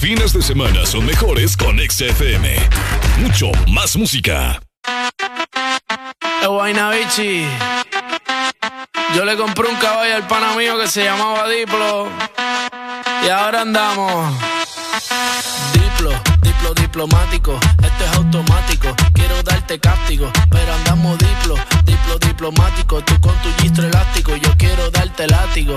Fines 0.00 0.32
de 0.32 0.40
semana 0.42 0.86
son 0.86 1.04
mejores 1.04 1.56
con 1.56 1.76
XFM. 1.76 2.56
Mucho 3.18 3.50
más 3.66 3.96
música. 3.96 4.60
Yo 9.14 9.24
le 9.24 9.36
compré 9.36 9.68
un 9.68 9.74
caballo 9.76 10.14
al 10.14 10.26
pana 10.28 10.54
mío 10.54 10.78
que 10.78 10.86
se 10.86 11.02
llamaba 11.02 11.48
Diplo. 11.48 12.08
Y 13.24 13.28
ahora 13.28 13.62
andamos. 13.62 14.34
Diplo, 15.72 16.10
diplo 16.42 16.74
diplomático. 16.74 17.58
Esto 17.82 18.04
es 18.04 18.16
automático. 18.16 18.94
Quiero 19.12 19.42
darte 19.42 19.80
cáptico. 19.80 20.30
Pero 20.48 20.74
andamos 20.74 21.18
diplo, 21.18 21.56
diplo 21.84 22.18
diplomático. 22.20 23.02
Tú 23.02 23.20
con 23.20 23.34
tu 23.42 23.52
gistro 23.60 23.88
elástico. 23.88 24.36
Yo 24.36 24.54
quiero 24.56 24.90
darte 24.92 25.26
látigo. 25.26 25.76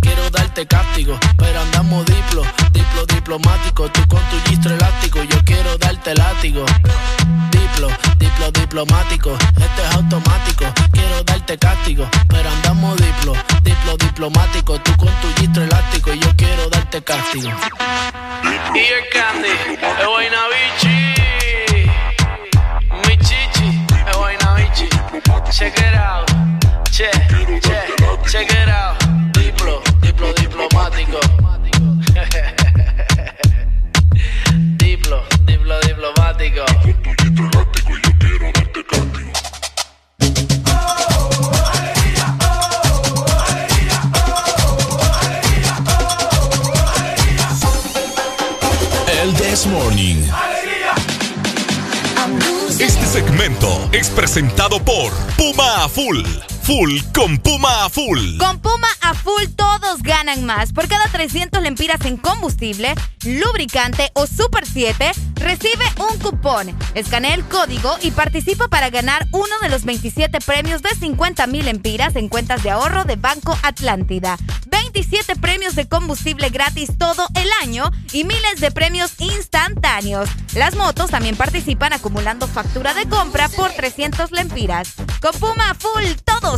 Quiero 0.00 0.30
darte 0.30 0.66
cáptico. 0.66 1.18
Pero 1.36 1.60
andamos 1.60 2.04
diplo, 2.06 2.42
diplo 2.72 3.06
diplomático. 3.06 3.88
Tú 3.90 4.06
con 4.08 4.20
tu 4.30 4.40
gistro 4.48 4.74
elástico. 4.74 5.22
Yo 5.24 5.38
quiero 5.44 5.76
darte 5.78 6.14
látigo. 6.14 6.64
Diplo, 7.50 7.88
diplo 8.18 8.50
diplomático. 8.52 9.32
Esto 9.32 9.82
es 9.82 9.94
automático. 9.94 10.64
Quiero 10.92 11.22
darte 11.24 11.58
cáptico. 11.58 12.08
Pero 12.28 12.50
andamos 12.50 12.96
diplo, 12.96 13.34
diplo 13.62 13.96
diplomático. 13.96 14.78
Tú 14.80 14.96
con 14.96 15.12
tu 15.20 15.40
gistro 15.40 15.62
elástico. 15.64 16.12
Yo 16.12 16.34
quiero 16.36 16.68
darte 16.68 17.02
cáptigo. 17.02 17.50
Y 18.74 18.78
el 18.78 19.08
candy, 19.12 19.48
es 19.48 20.06
Guaynabichi. 20.06 21.14
Mi 23.06 23.16
chichi, 23.18 23.86
es 24.08 24.16
Guaynabichi. 24.16 24.88
Check 25.50 25.78
it 25.78 25.94
out. 25.96 26.30
Che, 26.90 27.10
che, 27.60 27.94
check 28.30 28.50
it 28.50 28.68
out. 28.68 28.97
This 49.58 49.66
Morning. 49.66 50.18
Morning. 50.30 50.98
Este 52.78 53.04
segmento 53.06 53.88
es 53.90 54.08
presentado 54.08 54.78
por 54.78 55.12
Puma 55.36 55.88
Full. 55.88 56.57
Full 56.68 57.00
con 57.14 57.38
Puma 57.38 57.86
a 57.86 57.88
Full. 57.88 58.36
Con 58.36 58.60
Puma 58.60 58.88
a 59.00 59.14
full 59.14 59.44
todos 59.56 60.02
ganan 60.02 60.44
más. 60.44 60.74
Por 60.74 60.86
cada 60.86 61.06
300 61.06 61.62
lempiras 61.62 62.04
en 62.04 62.18
combustible, 62.18 62.94
lubricante 63.24 64.10
o 64.12 64.26
Super 64.26 64.66
7, 64.66 65.12
recibe 65.36 65.84
un 65.98 66.18
cupón. 66.18 66.76
Escanea 66.94 67.32
el 67.32 67.44
código 67.44 67.96
y 68.02 68.10
participa 68.10 68.68
para 68.68 68.90
ganar 68.90 69.26
uno 69.32 69.58
de 69.62 69.70
los 69.70 69.86
27 69.86 70.40
premios 70.40 70.82
de 70.82 70.90
50 70.90 71.46
mil 71.46 71.64
lempiras 71.64 72.16
en 72.16 72.28
cuentas 72.28 72.62
de 72.62 72.68
ahorro 72.68 73.04
de 73.04 73.16
Banco 73.16 73.56
Atlántida. 73.62 74.36
27 74.66 75.36
premios 75.36 75.74
de 75.74 75.88
combustible 75.88 76.50
gratis 76.50 76.98
todo 76.98 77.26
el 77.34 77.48
año 77.62 77.90
y 78.12 78.24
miles 78.24 78.60
de 78.60 78.70
premios 78.70 79.12
instantáneos. 79.20 80.28
Las 80.54 80.74
motos 80.74 81.10
también 81.10 81.36
participan 81.36 81.94
acumulando 81.94 82.46
factura 82.46 82.92
de 82.92 83.08
compra 83.08 83.48
por 83.48 83.70
300 83.70 84.32
lempiras. 84.32 84.94
Con 85.22 85.32
Puma 85.38 85.70
a 85.70 85.74
full 85.74 86.04
todos 86.24 86.57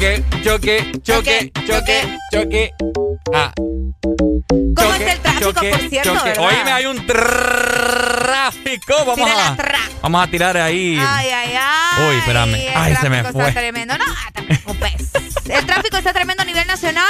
Choque, 0.00 0.24
choque, 0.42 0.92
choque, 1.02 1.52
choque, 1.66 2.16
choque. 2.32 2.72
Ah. 3.34 3.52
¿Cómo 3.54 4.94
es 4.94 5.00
el 5.02 5.20
tráfico, 5.20 5.52
por 5.52 5.88
cierto, 5.90 6.14
verdad? 6.14 6.38
Oíme, 6.38 6.72
hay 6.72 6.86
un 6.86 7.06
tráfico. 7.06 8.94
Vamos 9.04 9.16
Tira 9.16 9.48
a, 9.48 9.56
vamos 10.00 10.26
a 10.26 10.26
tirar 10.30 10.56
ahí. 10.56 10.98
Ay, 10.98 11.28
ay, 11.28 11.54
ay. 11.54 12.08
Uy, 12.08 12.16
espérame. 12.16 12.54
El 12.54 12.72
Ay, 12.74 12.96
se 12.96 13.10
me 13.10 13.18
tráfico 13.18 13.40
fue. 13.40 13.48
Está 13.50 13.60
tremendo. 13.60 13.98
No, 13.98 14.04
te 14.32 14.42
preocupes. 14.42 15.10
El 15.46 15.66
tráfico 15.66 15.98
está 15.98 16.14
tremendo 16.14 16.44
a 16.44 16.46
nivel 16.46 16.66
nacional. 16.66 17.04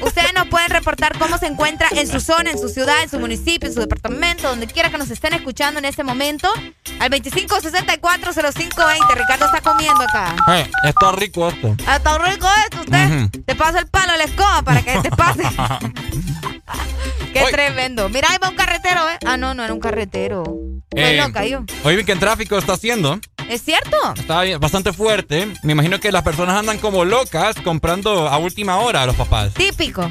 Ustedes 0.00 0.32
nos 0.34 0.46
pueden 0.48 0.70
reportar 0.70 1.16
cómo 1.18 1.38
se 1.38 1.46
encuentra 1.46 1.88
en 1.92 2.06
su 2.06 2.20
zona, 2.20 2.50
en 2.50 2.58
su 2.58 2.68
ciudad, 2.68 3.02
en 3.02 3.08
su 3.10 3.18
municipio, 3.18 3.68
en 3.68 3.74
su 3.74 3.80
departamento, 3.80 4.48
donde 4.48 4.66
quiera 4.66 4.90
que 4.90 4.98
nos 4.98 5.10
estén 5.10 5.32
escuchando 5.34 5.78
en 5.78 5.84
este 5.84 6.04
momento. 6.04 6.48
Al 7.00 7.10
25640520. 7.10 9.14
Ricardo 9.14 9.46
está 9.46 9.60
comiendo 9.60 10.02
acá. 10.02 10.34
Eh, 10.54 10.70
está 10.84 11.12
rico 11.12 11.48
esto. 11.48 11.76
Ah, 11.86 11.96
Está 11.96 12.18
rico 12.18 12.48
esto, 12.64 12.80
usted. 12.80 13.10
Ujú. 13.10 13.28
Te 13.44 13.54
pasa 13.54 13.78
el 13.78 13.86
palo 13.88 14.12
de 14.12 14.18
la 14.18 14.24
escoba 14.24 14.62
para 14.62 14.82
que 14.82 14.98
te 15.00 15.10
pase. 15.10 15.42
Qué 17.32 17.44
tremendo. 17.50 18.08
Mira, 18.08 18.28
ahí 18.30 18.38
va 18.42 18.48
un 18.48 18.56
carretero, 18.56 19.08
¿eh? 19.10 19.18
Ah, 19.26 19.36
no, 19.36 19.54
no 19.54 19.64
era 19.64 19.72
un 19.72 19.80
carretero. 19.80 20.44
Eh, 20.96 21.16
loca 21.20 21.44
yo. 21.46 21.64
Oye, 21.84 22.04
¿qué 22.04 22.16
tráfico 22.16 22.58
está 22.58 22.74
haciendo? 22.74 23.18
¿Es 23.48 23.62
cierto? 23.62 23.96
Está 24.14 24.42
bastante 24.58 24.92
fuerte. 24.92 25.48
Me 25.62 25.72
imagino 25.72 25.98
que 26.00 26.12
las 26.12 26.22
personas 26.22 26.56
andan 26.56 26.78
como 26.78 27.04
locas 27.04 27.56
comprando 27.64 28.28
a 28.28 28.36
última 28.38 28.76
hora 28.78 29.02
a 29.02 29.06
los 29.06 29.16
papás. 29.16 29.54
Típico. 29.54 30.10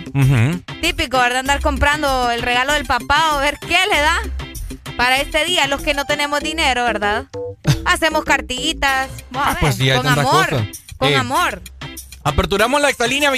Típico, 0.81 1.17
¿verdad? 1.17 1.39
Andar 1.39 1.61
comprando 1.61 2.31
el 2.31 2.41
regalo 2.41 2.73
del 2.73 2.85
papá 2.85 3.35
o 3.35 3.39
ver 3.39 3.57
qué 3.59 3.77
le 3.91 3.99
da 3.99 4.19
para 4.97 5.17
este 5.21 5.45
día. 5.45 5.67
Los 5.67 5.81
que 5.81 5.93
no 5.93 6.05
tenemos 6.05 6.39
dinero, 6.41 6.83
¿verdad? 6.83 7.25
Hacemos 7.85 8.23
cartitas. 8.23 9.09
Vamos 9.31 9.47
a 9.49 9.51
ver, 9.51 9.59
pues 9.61 9.75
sí, 9.75 9.89
hay 9.89 9.97
con 9.97 10.07
amor. 10.07 10.49
cosas. 10.49 10.67
Con 10.97 11.09
Eh, 11.09 11.15
amor. 11.15 11.61
Aperturamos 12.23 12.81
la 12.81 12.89
exalínea 12.89 13.29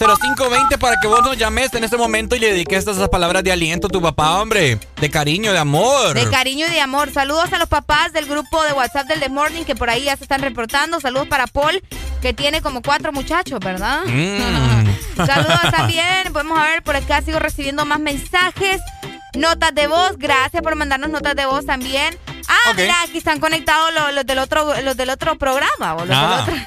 2564-0520 0.00 0.78
para 0.78 0.96
que 1.00 1.06
vos 1.06 1.22
nos 1.22 1.36
llames 1.36 1.72
en 1.74 1.84
este 1.84 1.96
momento 1.96 2.34
y 2.34 2.38
le 2.38 2.52
dediques 2.52 2.86
esas 2.86 3.08
palabras 3.08 3.44
de 3.44 3.52
aliento 3.52 3.86
a 3.88 3.90
tu 3.90 4.00
papá, 4.00 4.40
hombre. 4.40 4.78
De 5.00 5.10
cariño, 5.10 5.52
de 5.52 5.58
amor. 5.58 6.14
De 6.14 6.28
cariño 6.30 6.66
y 6.66 6.70
de 6.70 6.80
amor. 6.80 7.12
Saludos 7.12 7.52
a 7.52 7.58
los 7.58 7.68
papás 7.68 8.12
del 8.12 8.26
grupo 8.26 8.62
de 8.64 8.72
WhatsApp 8.72 9.06
del 9.08 9.20
The 9.20 9.28
Morning 9.28 9.64
que 9.64 9.74
por 9.76 9.90
ahí 9.90 10.04
ya 10.04 10.16
se 10.16 10.24
están 10.24 10.40
reportando. 10.40 11.00
Saludos 11.00 11.28
para 11.28 11.46
Paul, 11.46 11.82
que 12.22 12.32
tiene 12.32 12.62
como 12.62 12.80
cuatro 12.82 13.12
muchachos, 13.12 13.60
¿verdad? 13.60 14.00
Mm. 14.06 15.16
Saludos 15.26 15.60
también. 15.70 16.32
Podemos 16.32 16.58
a 16.58 16.64
ver, 16.64 16.82
por 16.82 16.96
acá 16.96 17.20
sigo 17.22 17.38
recibiendo 17.38 17.84
más 17.84 18.00
mensajes. 18.00 18.80
Notas 19.36 19.72
de 19.74 19.86
voz, 19.86 20.16
gracias 20.18 20.60
por 20.62 20.74
mandarnos 20.74 21.10
notas 21.10 21.36
de 21.36 21.46
voz 21.46 21.64
también. 21.66 22.16
Ah, 22.48 22.70
Ok. 22.70 22.78
mira, 22.78 22.96
aquí 23.02 23.18
están 23.18 23.38
conectados 23.38 23.92
los, 23.94 24.12
los 24.14 24.26
del 24.26 24.38
otro 24.40 24.74
los 24.82 24.96
del 24.96 25.10
otro 25.10 25.36
programa. 25.38 25.94
o 25.94 26.04
los 26.04 26.16
Ah, 26.18 26.44
del 26.46 26.54
otro, 26.58 26.66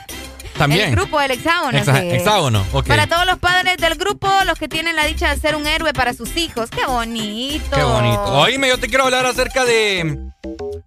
También. 0.58 0.90
El 0.90 0.96
grupo 0.96 1.20
del 1.20 1.32
hexágono. 1.32 1.78
Hexa- 1.78 2.02
sí. 2.02 2.12
hexágono, 2.16 2.66
ok. 2.74 2.88
Para 2.88 3.08
todos 3.08 3.26
los 3.26 3.40
padres 3.40 3.78
del 3.78 3.96
grupo, 3.96 4.30
los 4.46 4.58
que 4.60 4.68
tienen 4.68 4.96
la 4.96 5.06
dicha 5.06 5.34
de 5.34 5.40
ser 5.42 5.56
un 5.56 5.66
héroe 5.68 5.94
para 5.94 6.14
sus 6.14 6.36
hijos. 6.38 6.70
Qué 6.70 6.86
bonito. 6.86 7.76
Qué 7.76 7.84
bonito. 7.84 8.24
Oíme, 8.26 8.68
yo 8.68 8.78
te 8.78 8.88
quiero 8.88 9.06
hablar 9.06 9.26
acerca 9.26 9.66
de. 9.66 10.18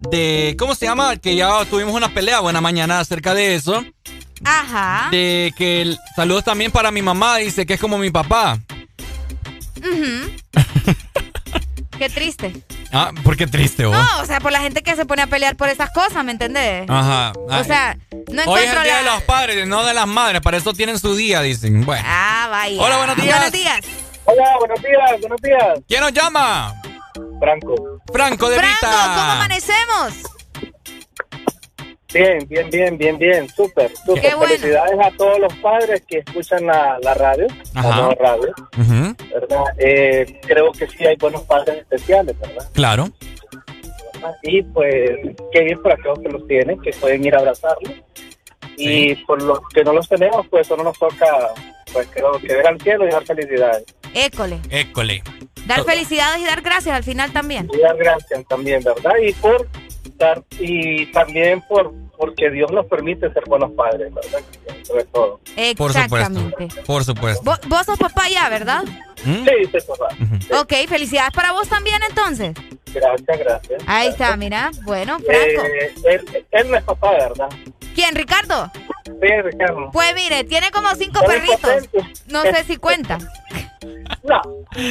de 0.09 0.55
¿Cómo 0.57 0.73
se 0.75 0.85
llama? 0.85 1.17
Que 1.17 1.35
ya 1.35 1.65
tuvimos 1.65 1.93
una 1.93 2.09
pelea 2.13 2.39
buena 2.39 2.61
mañana 2.61 2.99
acerca 2.99 3.33
de 3.33 3.55
eso. 3.55 3.83
Ajá. 4.43 5.09
De 5.11 5.53
que 5.57 5.81
el- 5.81 5.97
saludos 6.15 6.43
también 6.45 6.71
para 6.71 6.91
mi 6.91 7.01
mamá, 7.01 7.37
dice 7.37 7.65
que 7.65 7.73
es 7.73 7.79
como 7.81 7.97
mi 7.97 8.09
papá. 8.09 8.59
Ujú. 9.77 10.31
Qué 11.97 12.09
triste. 12.09 12.53
Ah, 12.91 13.11
¿por 13.23 13.35
qué 13.35 13.47
triste 13.47 13.85
vos? 13.85 13.95
No, 13.97 14.21
o 14.21 14.25
sea, 14.25 14.39
por 14.39 14.51
la 14.51 14.59
gente 14.59 14.81
que 14.83 14.95
se 14.95 15.05
pone 15.05 15.21
a 15.23 15.27
pelear 15.27 15.55
por 15.55 15.69
esas 15.69 15.89
cosas, 15.91 16.23
¿me 16.23 16.31
entendés? 16.31 16.89
Ajá. 16.89 17.33
O 17.35 17.63
sea, 17.63 17.97
no 18.31 18.43
Hoy 18.43 18.61
es 18.61 18.69
encuentro 18.69 18.79
el 18.79 18.83
día 18.83 18.93
la... 18.93 18.99
de 18.99 19.15
los 19.15 19.23
padres, 19.23 19.67
no 19.67 19.83
de 19.83 19.93
las 19.93 20.07
madres, 20.07 20.41
para 20.41 20.57
eso 20.57 20.73
tienen 20.73 20.99
su 20.99 21.15
día, 21.15 21.41
dicen. 21.41 21.85
Bueno. 21.85 22.03
Ah, 22.05 22.47
vaya. 22.49 22.81
Hola, 22.81 22.97
buenos 22.97 23.15
días. 23.17 23.35
Buenos 23.35 23.51
días. 23.51 23.79
Hola, 24.25 24.45
buenos 24.59 24.81
días, 24.81 25.21
buenos 25.21 25.41
días. 25.41 25.79
¿Quién 25.87 26.01
nos 26.01 26.13
llama? 26.13 26.73
Franco. 27.39 27.75
Franco 28.11 28.49
de 28.49 28.57
Franco, 28.57 28.75
Vita. 28.85 29.13
¿cómo 29.15 29.31
amanecemos? 29.31 30.36
Bien, 32.17 32.47
bien, 32.47 32.69
bien, 32.69 32.97
bien, 32.97 33.17
bien, 33.17 33.49
súper, 33.49 33.91
súper. 33.95 34.35
Bueno. 34.35 34.55
Felicidades 34.55 34.99
a 34.99 35.11
todos 35.11 35.39
los 35.39 35.53
padres 35.55 36.01
que 36.07 36.19
escuchan 36.19 36.65
la, 36.65 36.97
la 37.01 37.13
radio, 37.13 37.47
Ajá. 37.75 37.89
la 37.89 37.95
nueva 37.95 38.15
radio, 38.19 38.53
¿verdad? 39.31 39.63
Eh, 39.77 40.39
creo 40.41 40.71
que 40.71 40.87
sí 40.87 41.05
hay 41.05 41.15
buenos 41.17 41.43
padres 41.43 41.77
especiales, 41.77 42.39
¿verdad? 42.39 42.67
Claro. 42.73 43.09
Y 44.41 44.63
pues, 44.63 45.11
qué 45.51 45.61
bien 45.61 45.81
por 45.81 45.91
aquellos 45.91 46.19
que 46.19 46.29
los 46.29 46.47
tienen, 46.47 46.81
que 46.81 46.91
pueden 46.91 47.23
ir 47.23 47.35
a 47.35 47.39
abrazarlos. 47.39 47.93
Y 48.77 49.15
por 49.25 49.41
los 49.41 49.59
que 49.73 49.83
no 49.83 49.93
los 49.93 50.09
tenemos, 50.09 50.47
pues 50.49 50.67
solo 50.67 50.83
nos 50.83 50.97
toca, 50.97 51.25
pues 51.93 52.07
creo 52.13 52.31
que 52.33 52.47
ver 52.47 52.67
al 52.67 52.81
cielo 52.81 53.07
y 53.07 53.11
dar 53.11 53.23
felicidades. 53.25 53.85
École. 54.13 54.59
École. 54.69 55.23
Dar 55.67 55.83
felicidades 55.83 56.41
y 56.41 56.45
dar 56.45 56.61
gracias 56.61 56.95
al 56.95 57.03
final 57.03 57.31
también. 57.31 57.69
Y 57.73 57.79
dar 57.79 57.97
gracias 57.97 58.43
también, 58.47 58.83
¿verdad? 58.83 59.13
Y 59.21 59.33
por 59.33 59.67
dar, 60.17 60.41
y 60.59 61.07
también 61.11 61.61
por 61.67 61.93
porque 62.17 62.49
Dios 62.49 62.71
nos 62.71 62.85
permite 62.87 63.31
ser 63.31 63.43
buenos 63.47 63.71
padres, 63.71 64.13
¿verdad? 64.13 64.39
Sobre 64.83 65.03
todo. 65.05 65.39
Por 65.77 65.91
Exactamente. 65.91 66.69
supuesto. 66.69 66.83
Por 66.83 67.03
supuesto. 67.03 67.57
Vos, 67.67 67.85
sos 67.85 67.97
papá 67.99 68.29
ya, 68.29 68.49
¿verdad? 68.49 68.83
¿Mm? 69.23 69.45
Sí, 69.45 69.51
sí, 69.71 69.77
papá. 69.87 70.61
Ok, 70.61 70.73
felicidades 70.87 71.31
para 71.31 71.51
vos 71.51 71.67
también 71.67 72.01
entonces. 72.07 72.55
Gracias, 72.93 73.39
gracias. 73.39 73.83
Ahí 73.85 74.07
está, 74.07 74.35
mira. 74.37 74.71
Bueno, 74.83 75.19
Franco. 75.19 75.63
Eh, 75.65 75.93
él, 76.05 76.45
él 76.51 76.71
no 76.71 76.77
es 76.77 76.83
papá, 76.83 77.11
¿verdad? 77.11 77.49
¿Quién, 77.93 78.15
Ricardo? 78.15 78.71
Sí, 79.05 79.41
Ricardo. 79.43 79.89
Pues 79.91 80.13
mire, 80.15 80.43
tiene 80.43 80.71
como 80.71 80.89
cinco 80.95 81.19
perritos. 81.25 81.89
No 82.27 82.43
sé 82.43 82.63
si 82.65 82.77
cuenta. 82.77 83.17
No. 84.23 84.41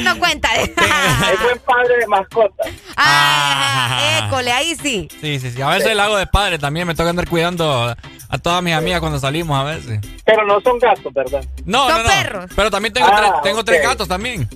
No 0.03 0.19
cuenta. 0.19 0.49
es 0.55 0.75
buen 0.75 1.59
padre 1.59 1.97
de 1.99 2.07
mascota. 2.07 2.63
Ah, 2.95 4.23
école, 4.25 4.51
ahí 4.51 4.75
sí. 4.75 5.07
Sí, 5.21 5.39
sí, 5.39 5.51
sí. 5.51 5.61
A 5.61 5.69
veces 5.69 5.91
el 5.91 5.99
hago 5.99 6.17
de 6.17 6.27
padre 6.27 6.59
también. 6.59 6.87
Me 6.87 6.95
toca 6.95 7.09
andar 7.17 7.29
cuidando 7.29 7.95
a 8.29 8.37
todas 8.37 8.61
mis 8.61 8.73
amigas 8.73 8.99
cuando 8.99 9.19
salimos 9.19 9.57
a 9.59 9.63
veces. 9.63 9.99
Pero 10.25 10.45
no 10.45 10.61
son 10.61 10.77
gatos, 10.79 11.11
¿verdad? 11.13 11.43
No, 11.65 11.87
Son 11.89 11.97
no, 11.97 12.03
no. 12.03 12.09
perros. 12.09 12.45
Pero 12.55 12.69
también 12.71 12.93
tengo, 12.93 13.07
Ah, 13.11 13.17
tres, 13.17 13.31
tengo 13.43 13.63
tres 13.65 13.79
ok. 13.79 13.85
gatos 13.87 14.07
también. 14.07 14.47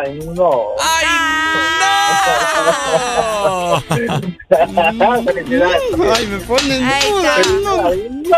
Ay, 0.00 0.18
no. 0.34 0.62
¡Ay, 0.80 1.06
no! 3.44 3.80
Felicidades. 5.24 5.82
Ay, 6.16 6.26
me 6.26 6.38
ponen 6.38 6.80
duda. 6.80 6.98
está. 6.98 7.86
Ay, 7.86 8.08
no. 8.24 8.36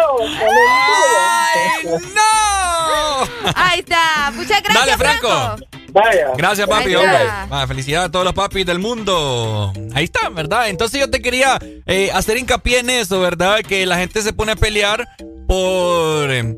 ¡No! 2.14 3.50
Ahí 3.54 3.80
está. 3.80 4.30
Muchas 4.34 4.62
gracias, 4.62 4.98
Dale, 4.98 5.18
Franco. 5.18 5.56
Vaya. 5.92 6.28
Gracias, 6.36 6.68
papi. 6.68 6.94
Ah, 6.94 7.64
felicidades 7.66 8.08
a 8.08 8.10
todos 8.12 8.24
los 8.24 8.34
papis 8.34 8.66
del 8.66 8.78
mundo. 8.78 9.72
Ahí 9.94 10.04
está, 10.04 10.28
¿verdad? 10.28 10.68
Entonces 10.68 11.00
yo 11.00 11.10
te 11.10 11.20
quería 11.20 11.58
eh, 11.86 12.10
hacer 12.12 12.38
hincapié 12.38 12.80
en 12.80 12.90
eso, 12.90 13.20
¿verdad? 13.20 13.60
Que 13.60 13.86
la 13.86 13.96
gente 13.98 14.22
se 14.22 14.32
pone 14.32 14.52
a 14.52 14.56
pelear 14.56 15.08
por, 15.46 16.30
eh, 16.30 16.56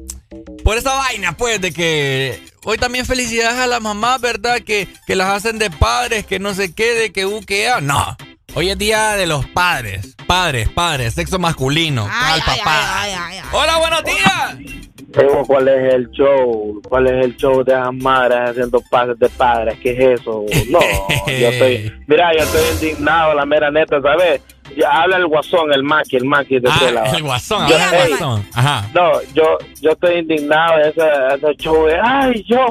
por 0.65 0.77
esa 0.77 0.95
vaina, 0.95 1.37
pues, 1.37 1.61
de 1.61 1.73
que 1.73 2.43
hoy 2.65 2.79
también 2.79 3.07
felicidades 3.07 3.59
a 3.59 3.67
las 3.67 3.81
mamás, 3.81 4.21
¿verdad? 4.21 4.61
Que, 4.61 4.89
que 5.07 5.17
las 5.17 5.29
hacen 5.29 5.59
de 5.59 5.71
padres, 5.71 6.27
que 6.27 6.39
no 6.39 6.55
sé 6.55 6.73
qué, 6.75 6.95
de 6.95 7.13
que 7.13 7.27
u, 7.27 7.41
que 7.45 7.69
a. 7.69 7.81
No. 7.81 8.17
Hoy 8.55 8.69
es 8.69 8.77
día 8.77 9.13
de 9.13 9.27
los 9.27 9.47
padres. 9.47 10.15
Padres, 10.27 10.69
padres, 10.69 11.15
sexo 11.15 11.39
masculino. 11.39 12.07
Ay, 12.11 12.35
al 12.35 12.43
ay, 12.47 12.59
papá. 12.59 13.03
ay, 13.03 13.13
ay, 13.19 13.39
ay. 13.39 13.49
Hola, 13.53 13.79
buenos 13.79 14.05
días. 14.05 14.92
Digo, 15.19 15.43
¿Cuál 15.47 15.69
es 15.69 15.95
el 15.95 16.11
show? 16.11 16.81
¿Cuál 16.89 17.07
es 17.09 17.25
el 17.27 17.37
show 17.37 17.63
de 17.63 17.73
las 17.75 17.93
madres 17.95 18.51
haciendo 18.51 18.81
pases 18.91 19.19
de 19.19 19.29
padres? 19.31 19.79
¿Qué 19.83 19.91
es 19.93 20.21
eso? 20.21 20.45
No, 20.71 20.79
yo 21.27 21.49
estoy... 21.49 21.93
Mira, 22.07 22.31
yo 22.37 22.45
estoy 22.45 22.63
indignado, 22.91 23.35
la 23.35 23.45
mera 23.45 23.71
neta, 23.71 24.01
¿sabes? 24.01 24.41
Ya 24.77 24.89
habla 24.89 25.19
el 25.19 25.27
guasón, 25.27 25.71
el 25.73 25.83
maqui, 25.83 26.17
el 26.17 26.25
maqui 26.25 26.59
de 26.59 26.71
Ah, 26.71 26.77
Tela. 26.79 27.03
el 27.15 27.23
guasón, 27.23 27.69
Yo- 27.69 27.77
habla 27.77 28.05
el 28.05 28.09
guasón. 28.11 28.47
Ajá. 28.55 28.89
No, 28.95 29.11
yo, 29.35 29.59
yo 29.83 29.91
estoy 29.91 30.19
indignado 30.21 30.77
de 30.79 30.89
ese, 30.89 31.03
ese 31.35 31.55
show 31.57 31.85
de, 31.87 31.99
ay, 32.03 32.43
yo, 32.49 32.67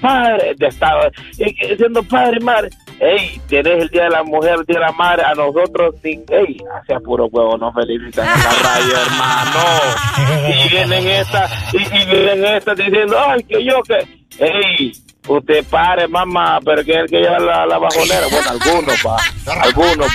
padre, 0.00 0.54
de 0.56 0.66
estado, 0.68 1.10
siendo 1.76 2.02
padre 2.04 2.38
y 2.40 2.44
madre. 2.44 2.70
Ey, 2.98 3.40
tienes 3.46 3.82
el 3.82 3.88
Día 3.90 4.04
de 4.04 4.10
la 4.10 4.22
Mujer, 4.22 4.56
el 4.58 4.64
Día 4.64 4.78
de 4.78 4.86
la 4.86 4.92
Madre, 4.92 5.22
a 5.24 5.34
nosotros, 5.34 5.94
sí, 6.02 6.18
ey, 6.28 6.56
hacia 6.80 6.98
puro 7.00 7.26
huevo, 7.26 7.58
nos 7.58 7.74
felicitan 7.74 8.26
en 8.26 8.44
la 8.44 8.50
radio, 8.62 8.94
hermano. 9.06 9.60
Y 10.48 10.68
vienen 10.70 11.06
estas, 11.06 11.74
y, 11.74 11.76
y 11.76 12.06
vienen 12.06 12.44
estas 12.46 12.76
diciendo, 12.76 13.16
ay, 13.18 13.42
que 13.44 13.64
yo, 13.64 13.82
que, 13.82 13.98
ey, 14.38 14.92
usted 15.28 15.64
pare, 15.68 16.08
mamá, 16.08 16.58
pero 16.64 16.82
que 16.84 16.92
el 16.92 17.06
que 17.06 17.18
lleva 17.18 17.38
la, 17.38 17.66
la 17.66 17.78
bajonera, 17.78 18.26
bueno, 18.30 18.50
algunos, 18.50 19.06
va, 19.06 19.16
algunos, 19.62 20.08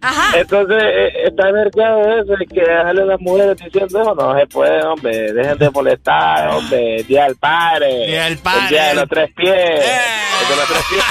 Ajá. 0.00 0.38
Entonces, 0.38 0.82
eh, 0.82 1.12
está 1.26 1.50
mercado 1.52 2.00
eso, 2.20 2.36
de 2.36 2.46
que 2.46 2.60
dejarle 2.60 3.02
a 3.02 3.06
las 3.06 3.20
mujeres 3.20 3.56
diciendo, 3.56 4.04
no, 4.04 4.14
no 4.14 4.38
se 4.38 4.46
puede, 4.46 4.84
hombre, 4.86 5.32
dejen 5.32 5.58
de 5.58 5.70
molestar, 5.70 6.48
hombre, 6.48 7.02
Día 7.04 7.24
del 7.24 7.36
Padre. 7.36 8.06
Día 8.06 8.24
del 8.24 8.38
Padre. 8.38 8.62
El 8.62 8.68
Día 8.68 8.84
de 8.86 8.94
los 8.94 9.08
Tres 9.08 9.30
Pies. 9.34 9.50
El 9.50 10.48
de 10.48 10.56
los 10.56 10.68
Tres 10.68 10.84
Pies. 10.88 11.04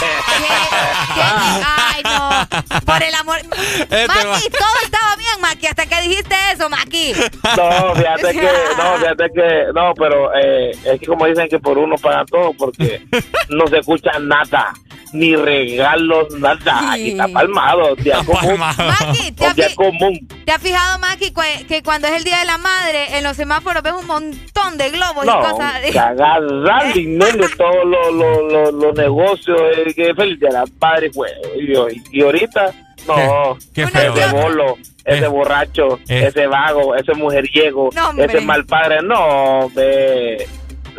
Ay, 1.66 2.04
no. 2.04 2.82
Por 2.86 3.04
el 3.04 3.16
amor. 3.16 3.38
Este 3.38 4.08
Maki, 4.08 4.50
todo 4.50 4.76
estaba 4.84 5.16
bien, 5.18 5.42
Maki, 5.42 5.68
hasta 5.68 5.86
que 5.86 6.02
dijiste 6.02 6.36
eso, 6.54 6.70
Maki. 6.70 7.14
No, 7.58 7.96
fíjate 7.96 8.32
que, 8.34 8.50
no, 8.78 8.98
fíjate 9.00 9.30
que, 9.34 9.66
no, 9.74 9.94
pero 9.96 10.34
eh, 10.36 10.72
es 10.72 11.00
que 11.00 11.06
como 11.06 11.26
dicen 11.26 11.48
que 11.50 11.60
por 11.60 11.78
uno 11.78 11.96
pagan 11.98 12.26
todo, 12.26 12.54
porque 12.54 13.02
no 13.50 13.68
se 13.68 13.80
escucha 13.80 14.12
nada, 14.20 14.74
ni 15.14 15.36
regalos, 15.36 16.34
nada. 16.40 16.92
Aquí 16.94 17.12
está 17.12 17.28
palmado, 17.28 17.96
día 17.96 18.20
común. 18.26 18.60
Maki, 18.60 19.32
¿te 19.32 19.54
día 19.54 19.76
común. 19.76 20.28
te 20.46 20.52
has 20.52 20.62
fijado, 20.62 21.00
Maki, 21.00 21.32
cu- 21.32 21.42
que 21.68 21.82
cuando 21.84 22.08
es 22.08 22.16
el 22.16 22.24
Día 22.24 22.40
de 22.40 22.46
la 22.46 22.58
Madre, 22.58 23.18
en 23.18 23.24
los 23.24 23.36
semáforos 23.38 23.82
ves 23.84 23.94
un 23.94 24.08
montón 24.08 24.78
de 24.78 24.90
globos 24.92 25.24
y 25.24 25.28
No, 25.28 25.40
cosas? 25.42 25.74
que 25.92 26.00
agarrar 26.00 26.94
dinero 26.94 27.38
de 27.48 27.50
todos 27.56 27.86
los 27.86 28.14
los- 28.14 28.52
los- 28.52 28.74
los 28.74 28.96
negocios, 28.98 29.60
eh, 29.78 29.94
que 29.94 30.14
feliz 30.14 30.40
de 30.40 30.50
la 30.52 30.64
padre, 30.80 31.10
pues, 31.14 31.32
y, 31.56 32.18
y 32.20 32.22
ahorita, 32.24 32.72
no, 33.08 33.58
Qué 33.74 33.88
feo. 33.88 34.14
ese 34.16 34.28
bolo, 34.34 34.76
ese 35.06 35.28
borracho, 35.28 36.00
Eh. 36.08 36.28
ese 36.28 36.46
vago, 36.48 36.96
ese 36.96 37.14
mujeriego, 37.14 37.90
No, 37.96 38.12
ese 38.22 38.42
mal 38.42 38.66
padre, 38.66 39.02
no, 39.02 39.20
hombre. 39.66 40.46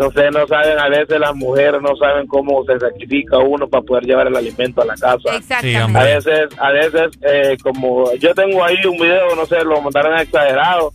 No 0.01 0.11
sé, 0.13 0.31
no 0.31 0.47
saben, 0.47 0.79
a 0.79 0.89
veces 0.89 1.21
las 1.21 1.35
mujeres 1.35 1.81
no 1.83 1.95
saben 1.97 2.27
cómo 2.27 2.65
se 2.65 2.79
sacrifica 2.79 3.37
uno 3.39 3.69
para 3.69 3.83
poder 3.83 4.05
llevar 4.05 4.27
el 4.29 4.37
alimento 4.37 4.81
a 4.81 4.87
la 4.87 4.95
casa. 4.95 5.37
Exactamente. 5.37 5.99
A 5.99 6.03
veces, 6.05 6.49
a 6.59 6.71
veces, 6.73 7.11
eh, 7.23 7.57
como 7.63 8.11
yo 8.15 8.35
tengo 8.35 8.65
ahí 8.65 8.77
un 8.87 8.97
video, 8.97 9.37
no 9.37 9.45
sé, 9.45 9.63
lo 9.63 9.81
mandaron 9.83 10.19
exagerado, 10.19 10.91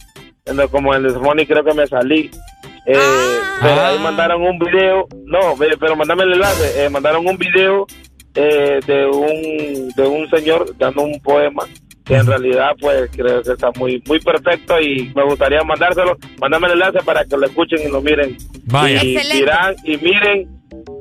como 0.72 0.96
en 0.96 1.06
el 1.06 1.12
Sony 1.12 1.46
creo 1.48 1.64
que 1.64 1.74
me 1.76 1.86
salí. 1.88 2.32
Eh, 2.88 2.98
Pero 3.62 3.82
ahí 3.82 3.98
mandaron 4.00 4.42
un 4.42 4.60
video, 4.60 5.08
no, 5.26 5.56
ve- 5.56 5.78
pero 5.80 5.96
mandame 5.96 6.24
el 6.24 6.34
enlace, 6.34 6.86
eh, 6.86 6.90
mandaron 6.90 7.26
un 7.28 7.38
video 7.38 7.86
eh, 8.36 8.80
de 8.86 9.06
un 9.08 9.90
de 9.96 10.08
un 10.08 10.30
señor 10.30 10.66
dando 10.78 11.04
un 11.04 11.20
poema 11.22 11.64
que 12.06 12.16
en 12.16 12.28
realidad 12.28 12.72
pues 12.80 13.10
creo 13.16 13.42
que 13.42 13.52
está 13.54 13.72
muy 13.78 14.02
muy 14.08 14.20
perfecto 14.20 14.80
y 14.80 15.12
me 15.16 15.24
gustaría 15.24 15.64
mandárselo, 15.64 16.18
mandame 16.40 16.68
el 16.68 16.74
enlace 16.74 17.00
para 17.04 17.26
que 17.26 17.36
lo 17.36 17.46
escuchen 17.46 17.80
y 17.86 17.92
lo 17.92 18.02
miren. 18.02 18.38
Vaya. 18.66 19.04
Y 19.04 19.16
Excelente. 19.16 19.38
dirán 19.38 19.76
y 19.84 19.98
miren 19.98 20.56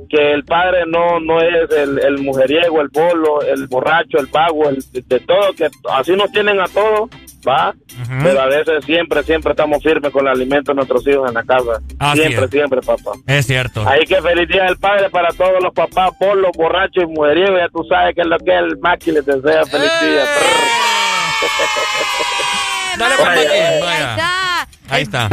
que 0.09 0.33
el 0.33 0.45
padre 0.45 0.85
no 0.87 1.19
no 1.21 1.41
es 1.41 1.71
el, 1.77 1.99
el 1.99 2.19
mujeriego, 2.19 2.81
el 2.81 2.89
bolo, 2.89 3.43
el 3.43 3.67
borracho, 3.67 4.19
el 4.19 4.27
vago, 4.27 4.69
el 4.69 4.79
de, 4.93 5.03
de 5.03 5.21
todo, 5.21 5.53
que 5.57 5.69
así 5.91 6.13
nos 6.13 6.31
tienen 6.31 6.61
a 6.61 6.67
todos, 6.69 7.11
¿va? 7.47 7.75
Pero 8.23 8.41
a 8.41 8.47
veces 8.47 8.85
siempre, 8.85 9.23
siempre 9.23 9.53
estamos 9.53 9.83
firmes 9.83 10.13
con 10.13 10.27
el 10.27 10.33
alimento 10.33 10.73
de 10.73 10.77
nuestros 10.77 11.07
hijos 11.07 11.29
en 11.29 11.35
la 11.35 11.43
casa. 11.43 11.81
Así 11.99 12.21
siempre, 12.21 12.45
es. 12.45 12.51
siempre, 12.51 12.81
papá. 12.81 13.13
Es 13.27 13.47
cierto. 13.47 13.87
Ahí 13.89 14.05
que 14.07 14.21
feliz 14.23 14.49
día 14.49 14.65
del 14.65 14.77
padre 14.79 15.11
para 15.11 15.31
todos 15.31 15.63
los 15.63 15.73
papás, 15.75 16.13
bolos, 16.21 16.51
borrachos 16.57 17.05
y 17.05 17.07
mujeriegos. 17.07 17.59
Ya 17.59 17.69
tú 17.69 17.85
sabes 17.89 18.15
que 18.15 18.21
es 18.21 18.27
lo 18.27 18.39
que 18.39 18.53
es 18.53 18.59
el 18.59 18.79
Maki 18.79 19.13
les 19.13 19.27
desea 19.27 19.65
feliz 19.65 19.91
día. 20.01 20.25
Dale, 22.99 23.15
pues, 23.17 23.29
Maki. 23.29 23.47
Ahí 23.49 24.03
está. 24.03 24.69
Ahí 24.89 25.03
está. 25.03 25.29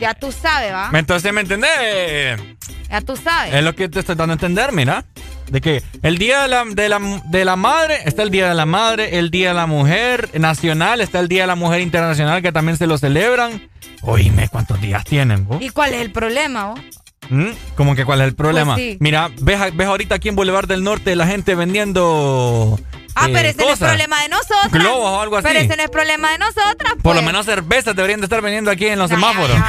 ya 0.00 0.14
tú 0.14 0.32
sabes, 0.32 0.72
¿va? 0.72 0.90
Entonces, 0.92 1.32
¿me 1.32 1.40
entendés? 1.42 2.40
Ya 2.90 3.00
tú 3.00 3.16
sabes. 3.16 3.54
Es 3.54 3.62
lo 3.62 3.74
que 3.74 3.88
te 3.88 4.00
estoy 4.00 4.14
dando 4.14 4.32
a 4.32 4.34
entender, 4.34 4.72
mira. 4.72 5.04
De 5.50 5.60
que 5.60 5.82
el 6.02 6.16
día 6.16 6.42
de 6.42 6.48
la, 6.48 6.64
de, 6.64 6.88
la, 6.88 7.20
de 7.26 7.44
la 7.44 7.56
madre, 7.56 7.98
está 8.06 8.22
el 8.22 8.30
día 8.30 8.48
de 8.48 8.54
la 8.54 8.64
madre, 8.64 9.18
el 9.18 9.30
día 9.30 9.48
de 9.48 9.54
la 9.54 9.66
mujer 9.66 10.30
nacional, 10.40 11.02
está 11.02 11.20
el 11.20 11.28
día 11.28 11.42
de 11.42 11.48
la 11.48 11.54
mujer 11.54 11.80
internacional 11.82 12.40
que 12.40 12.50
también 12.50 12.78
se 12.78 12.86
lo 12.86 12.96
celebran. 12.96 13.68
Oíme, 14.00 14.48
¿cuántos 14.48 14.80
días 14.80 15.04
tienen, 15.04 15.46
vos? 15.46 15.60
¿Y 15.60 15.68
cuál 15.68 15.92
es 15.92 16.00
el 16.00 16.12
problema, 16.12 16.66
vos? 16.66 16.80
¿Mm? 17.28 17.50
¿Cómo 17.74 17.94
que 17.94 18.04
cuál 18.04 18.20
es 18.22 18.28
el 18.28 18.34
problema? 18.34 18.74
Pues 18.74 18.86
sí. 18.86 18.96
Mira, 19.00 19.30
ves, 19.40 19.76
ves 19.76 19.86
ahorita 19.86 20.14
aquí 20.14 20.28
en 20.28 20.36
Boulevard 20.36 20.66
del 20.66 20.82
Norte 20.82 21.14
la 21.16 21.26
gente 21.26 21.54
vendiendo. 21.54 22.78
Ah, 23.14 23.26
eh, 23.28 23.30
pero 23.32 23.48
ese 23.48 23.58
no 23.58 23.64
es 23.64 23.70
cosas. 23.70 23.88
problema 23.88 24.22
de 24.22 24.28
nosotras. 24.28 24.72
Globos 24.72 25.10
o 25.10 25.20
algo 25.20 25.36
así. 25.36 25.46
Pero 25.46 25.60
ese 25.60 25.76
no 25.76 25.82
es 25.82 25.90
problema 25.90 26.32
de 26.32 26.38
nosotras. 26.38 26.92
Por 26.94 27.02
pues. 27.02 27.16
lo 27.16 27.22
menos 27.22 27.46
cervezas 27.46 27.94
deberían 27.94 28.20
de 28.20 28.26
estar 28.26 28.42
vendiendo 28.42 28.70
aquí 28.70 28.86
en 28.86 28.98
los 28.98 29.10
semáforos. 29.10 29.56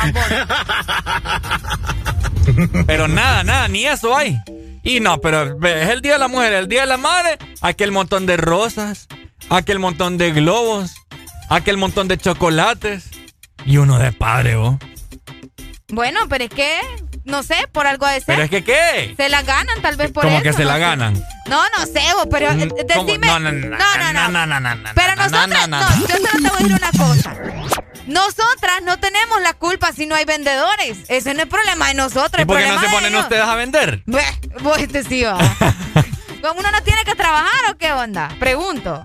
Pero 2.87 3.07
nada, 3.07 3.43
nada, 3.43 3.67
ni 3.67 3.85
eso 3.85 4.15
hay. 4.15 4.37
Y 4.83 4.99
no, 4.99 5.19
pero 5.19 5.57
es 5.65 5.89
el 5.89 6.01
Día 6.01 6.13
de 6.13 6.19
la 6.19 6.27
Mujer, 6.27 6.53
el 6.53 6.67
Día 6.67 6.81
de 6.81 6.87
la 6.87 6.97
Madre, 6.97 7.39
aquel 7.61 7.91
montón 7.91 8.27
de 8.27 8.37
rosas, 8.37 9.07
aquel 9.49 9.79
montón 9.79 10.19
de 10.19 10.31
globos, 10.31 10.91
aquel 11.49 11.77
montón 11.77 12.07
de 12.07 12.19
chocolates 12.19 13.09
y 13.65 13.77
uno 13.77 13.97
de 13.97 14.11
padre, 14.11 14.57
vos. 14.57 14.75
Bueno, 15.87 16.19
pero 16.29 16.43
es 16.43 16.51
que, 16.51 16.77
no 17.25 17.43
sé, 17.43 17.55
por 17.71 17.85
algo 17.87 18.05
de 18.07 18.15
ser. 18.15 18.23
Pero 18.27 18.43
es 18.43 18.49
que, 18.49 18.63
¿qué? 18.63 19.13
Se 19.17 19.29
la 19.29 19.41
ganan 19.41 19.81
tal 19.81 19.95
vez 19.97 20.11
por 20.11 20.23
Como 20.23 20.35
eso. 20.37 20.43
que 20.43 20.53
se 20.53 20.63
la 20.65 20.77
ganan. 20.77 21.13
No, 21.47 21.61
no 21.77 21.85
sé, 21.85 22.01
vos, 22.13 22.27
pero 22.31 22.49
eh, 22.51 22.65
Mm, 22.65 22.69
¿cómo? 22.69 23.05
decime. 23.05 23.27
No, 23.27 23.39
no, 23.39 23.51
no, 23.51 23.69
no, 23.69 24.29
no, 24.29 24.45
no. 24.47 24.59
no, 24.59 24.75
no, 24.75 24.89
Pero 24.95 25.15
no, 25.15 25.23
nosotras, 25.27 25.67
no, 25.67 25.79
yo 26.07 26.15
solo 26.15 26.29
te 26.31 26.39
voy 26.39 26.49
a 26.49 26.57
decir 26.57 26.73
una 26.73 26.91
cosa. 26.91 27.35
Nosotras 28.07 28.81
no 28.83 28.99
tenemos 28.99 29.41
la 29.41 29.53
culpa 29.53 29.91
si 29.91 30.05
no 30.05 30.15
hay 30.15 30.25
vendedores. 30.25 30.97
Ese 31.07 31.33
no 31.33 31.41
es 31.41 31.47
problema 31.49 31.87
de 31.87 31.95
nosotros. 31.95 32.37
¿Y 32.37 32.41
el 32.41 32.47
por 32.47 32.57
qué 32.59 32.67
no 32.67 32.79
se 32.79 32.89
ponen 32.89 33.15
ustedes 33.15 33.43
a 33.43 33.55
vender? 33.55 34.03
Vos 34.61 34.77
este 34.77 35.03
sí 35.03 35.23
va. 35.23 35.37
¿Cómo 36.41 36.59
uno 36.59 36.71
no 36.71 36.83
tiene 36.83 37.03
que 37.03 37.15
trabajar 37.15 37.71
o 37.71 37.77
qué 37.77 37.91
onda? 37.91 38.29
Pregunto. 38.39 39.03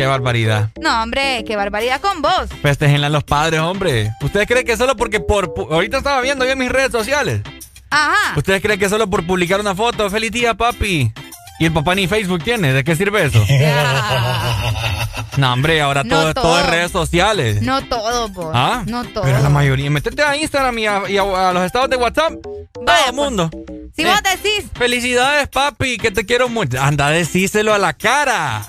Qué 0.00 0.06
barbaridad. 0.06 0.70
No, 0.80 1.02
hombre, 1.02 1.44
qué 1.46 1.56
barbaridad 1.56 2.00
con 2.00 2.22
vos. 2.22 2.48
Festejenla 2.62 3.08
a 3.08 3.10
los 3.10 3.22
padres, 3.22 3.60
hombre. 3.60 4.10
¿Ustedes 4.22 4.46
creen 4.46 4.64
que 4.64 4.74
solo 4.78 4.96
porque 4.96 5.20
por... 5.20 5.52
Ahorita 5.70 5.98
estaba 5.98 6.22
viendo 6.22 6.46
yo 6.46 6.52
en 6.52 6.58
mis 6.58 6.70
redes 6.70 6.90
sociales. 6.90 7.42
Ajá. 7.90 8.32
¿Ustedes 8.34 8.62
creen 8.62 8.80
que 8.80 8.88
solo 8.88 9.10
por 9.10 9.26
publicar 9.26 9.60
una 9.60 9.74
foto, 9.74 10.08
feliz 10.08 10.32
día, 10.32 10.54
papi? 10.54 11.12
Y 11.58 11.66
el 11.66 11.72
papá 11.74 11.94
ni 11.94 12.06
Facebook 12.06 12.42
tiene, 12.42 12.72
¿de 12.72 12.82
qué 12.82 12.96
sirve 12.96 13.26
eso? 13.26 13.44
no, 15.36 15.52
hombre, 15.52 15.82
ahora 15.82 16.02
No 16.02 16.14
todo, 16.16 16.28
es- 16.28 16.34
todo 16.34 16.60
es 16.60 16.66
redes 16.70 16.90
sociales. 16.92 17.60
No 17.60 17.82
todo, 17.84 18.30
vos. 18.30 18.50
¿Ah? 18.54 18.82
No 18.86 19.04
todo. 19.04 19.24
Pero 19.24 19.40
la 19.40 19.50
mayoría. 19.50 19.90
Métete 19.90 20.22
a 20.22 20.34
Instagram 20.34 20.78
y 20.78 20.86
a, 20.86 21.02
y 21.10 21.18
a- 21.18 21.50
a 21.50 21.52
los 21.52 21.62
estados 21.64 21.90
de 21.90 21.96
WhatsApp. 21.96 22.32
todo 22.42 22.96
el 23.06 23.12
mundo. 23.14 23.50
Si 23.94 24.02
vos 24.04 24.18
decís. 24.22 24.64
Felicidades, 24.74 25.48
papi, 25.48 25.98
que 25.98 26.10
te 26.10 26.24
quiero 26.24 26.48
mucho. 26.48 26.80
Anda, 26.80 27.10
decíselo 27.10 27.74
a 27.74 27.78
la 27.78 27.92
cara. 27.92 28.62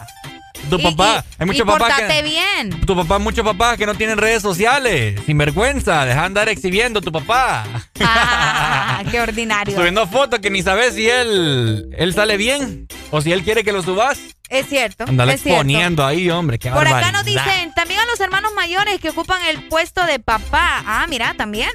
Tu 0.72 0.80
y- 0.80 0.84
papá, 0.84 1.26
y- 1.30 1.36
hay 1.40 1.46
muchos 1.48 1.66
papás 1.68 2.00
que. 2.00 2.22
bien. 2.24 2.82
Tu 2.86 2.96
papá, 2.96 3.20
muchos 3.20 3.44
papás 3.44 3.78
que 3.78 3.86
no 3.86 3.94
tienen 3.96 4.18
redes 4.18 4.42
sociales. 4.42 5.20
Sin 5.26 5.38
vergüenza, 5.38 6.06
deja 6.06 6.22
de 6.22 6.26
andar 6.26 6.48
exhibiendo 6.50 7.00
a 7.00 7.02
tu 7.02 7.12
papá. 7.12 7.66
Ah, 8.00 9.04
qué 9.12 9.20
ordinario. 9.20 9.76
Subiendo 9.78 10.08
fotos 10.08 10.40
que 10.40 10.50
ni 10.50 10.62
sabes 10.64 10.96
si 10.96 11.10
él, 11.10 11.90
él 11.98 12.14
sale 12.14 12.38
bien 12.38 12.88
o 13.12 13.22
si 13.22 13.34
él 13.34 13.44
quiere 13.44 13.64
que 13.66 13.74
lo 13.74 13.84
subas. 13.84 14.18
Es 14.52 14.68
cierto. 14.68 15.06
Andale 15.08 15.34
es 15.36 15.42
cierto. 15.42 15.62
exponiendo 15.62 16.06
ahí, 16.06 16.30
hombre. 16.30 16.60
Qué 16.60 16.70
Por 16.70 16.86
acá 16.86 17.12
nos 17.14 17.24
dicen, 17.24 17.72
también 17.74 18.02
a 18.02 18.06
los 18.06 18.20
hermanos 18.20 18.52
mayores 18.54 19.00
que 19.00 19.10
ocupan 19.10 19.42
el 19.46 19.68
puesto 19.70 20.06
de 20.06 20.20
papá. 20.20 20.84
Ah, 20.86 21.06
mira, 21.10 21.34
también. 21.36 21.70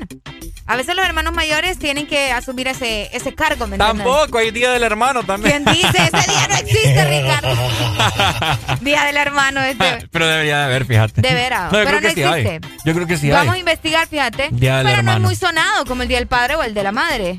A 0.69 0.77
veces 0.77 0.95
los 0.97 1.07
hermanos 1.07 1.33
mayores 1.33 1.79
tienen 1.79 2.07
que 2.09 2.33
asumir 2.33 2.67
ese, 2.69 3.09
ese 3.17 3.35
cargo. 3.35 3.67
Tampoco, 3.79 4.39
hay 4.39 4.51
día 4.51 4.73
del 4.73 4.83
hermano 4.83 5.23
también. 5.23 5.65
¿Quién 5.65 5.77
dice? 5.77 5.89
Ese 6.13 6.31
día 6.31 6.49
no 6.49 6.55
existe, 6.57 7.23
Ricardo. 7.23 7.57
Día 8.81 9.05
del 9.05 9.17
hermano 9.17 9.63
este. 9.63 10.09
Pero 10.11 10.27
debería 10.27 10.59
de 10.59 10.65
haber, 10.65 10.85
fíjate. 10.85 11.21
De 11.23 11.35
veras, 11.35 11.73
No, 11.73 11.79
yo 11.79 11.85
pero 11.85 11.99
creo 11.99 12.01
que 12.01 12.09
no 12.09 12.15
sí 12.15 12.23
hay. 12.35 12.47
existe. 12.47 12.69
Yo 12.85 12.95
creo 12.95 13.07
que 13.07 13.17
sí 13.17 13.31
vamos 13.31 13.55
a 13.55 13.59
investigar, 13.59 14.07
fíjate. 14.09 14.49
Día 14.53 14.79
del 14.79 14.87
pero 14.87 15.03
no 15.03 15.13
es 15.15 15.21
muy 15.21 15.37
sonado 15.37 15.85
como 15.87 16.03
el 16.03 16.09
Día 16.09 16.19
del 16.19 16.27
Padre 16.29 16.57
o 16.57 16.63
el 16.63 16.75
de 16.75 16.83
la 16.83 16.93
Madre. 16.93 17.39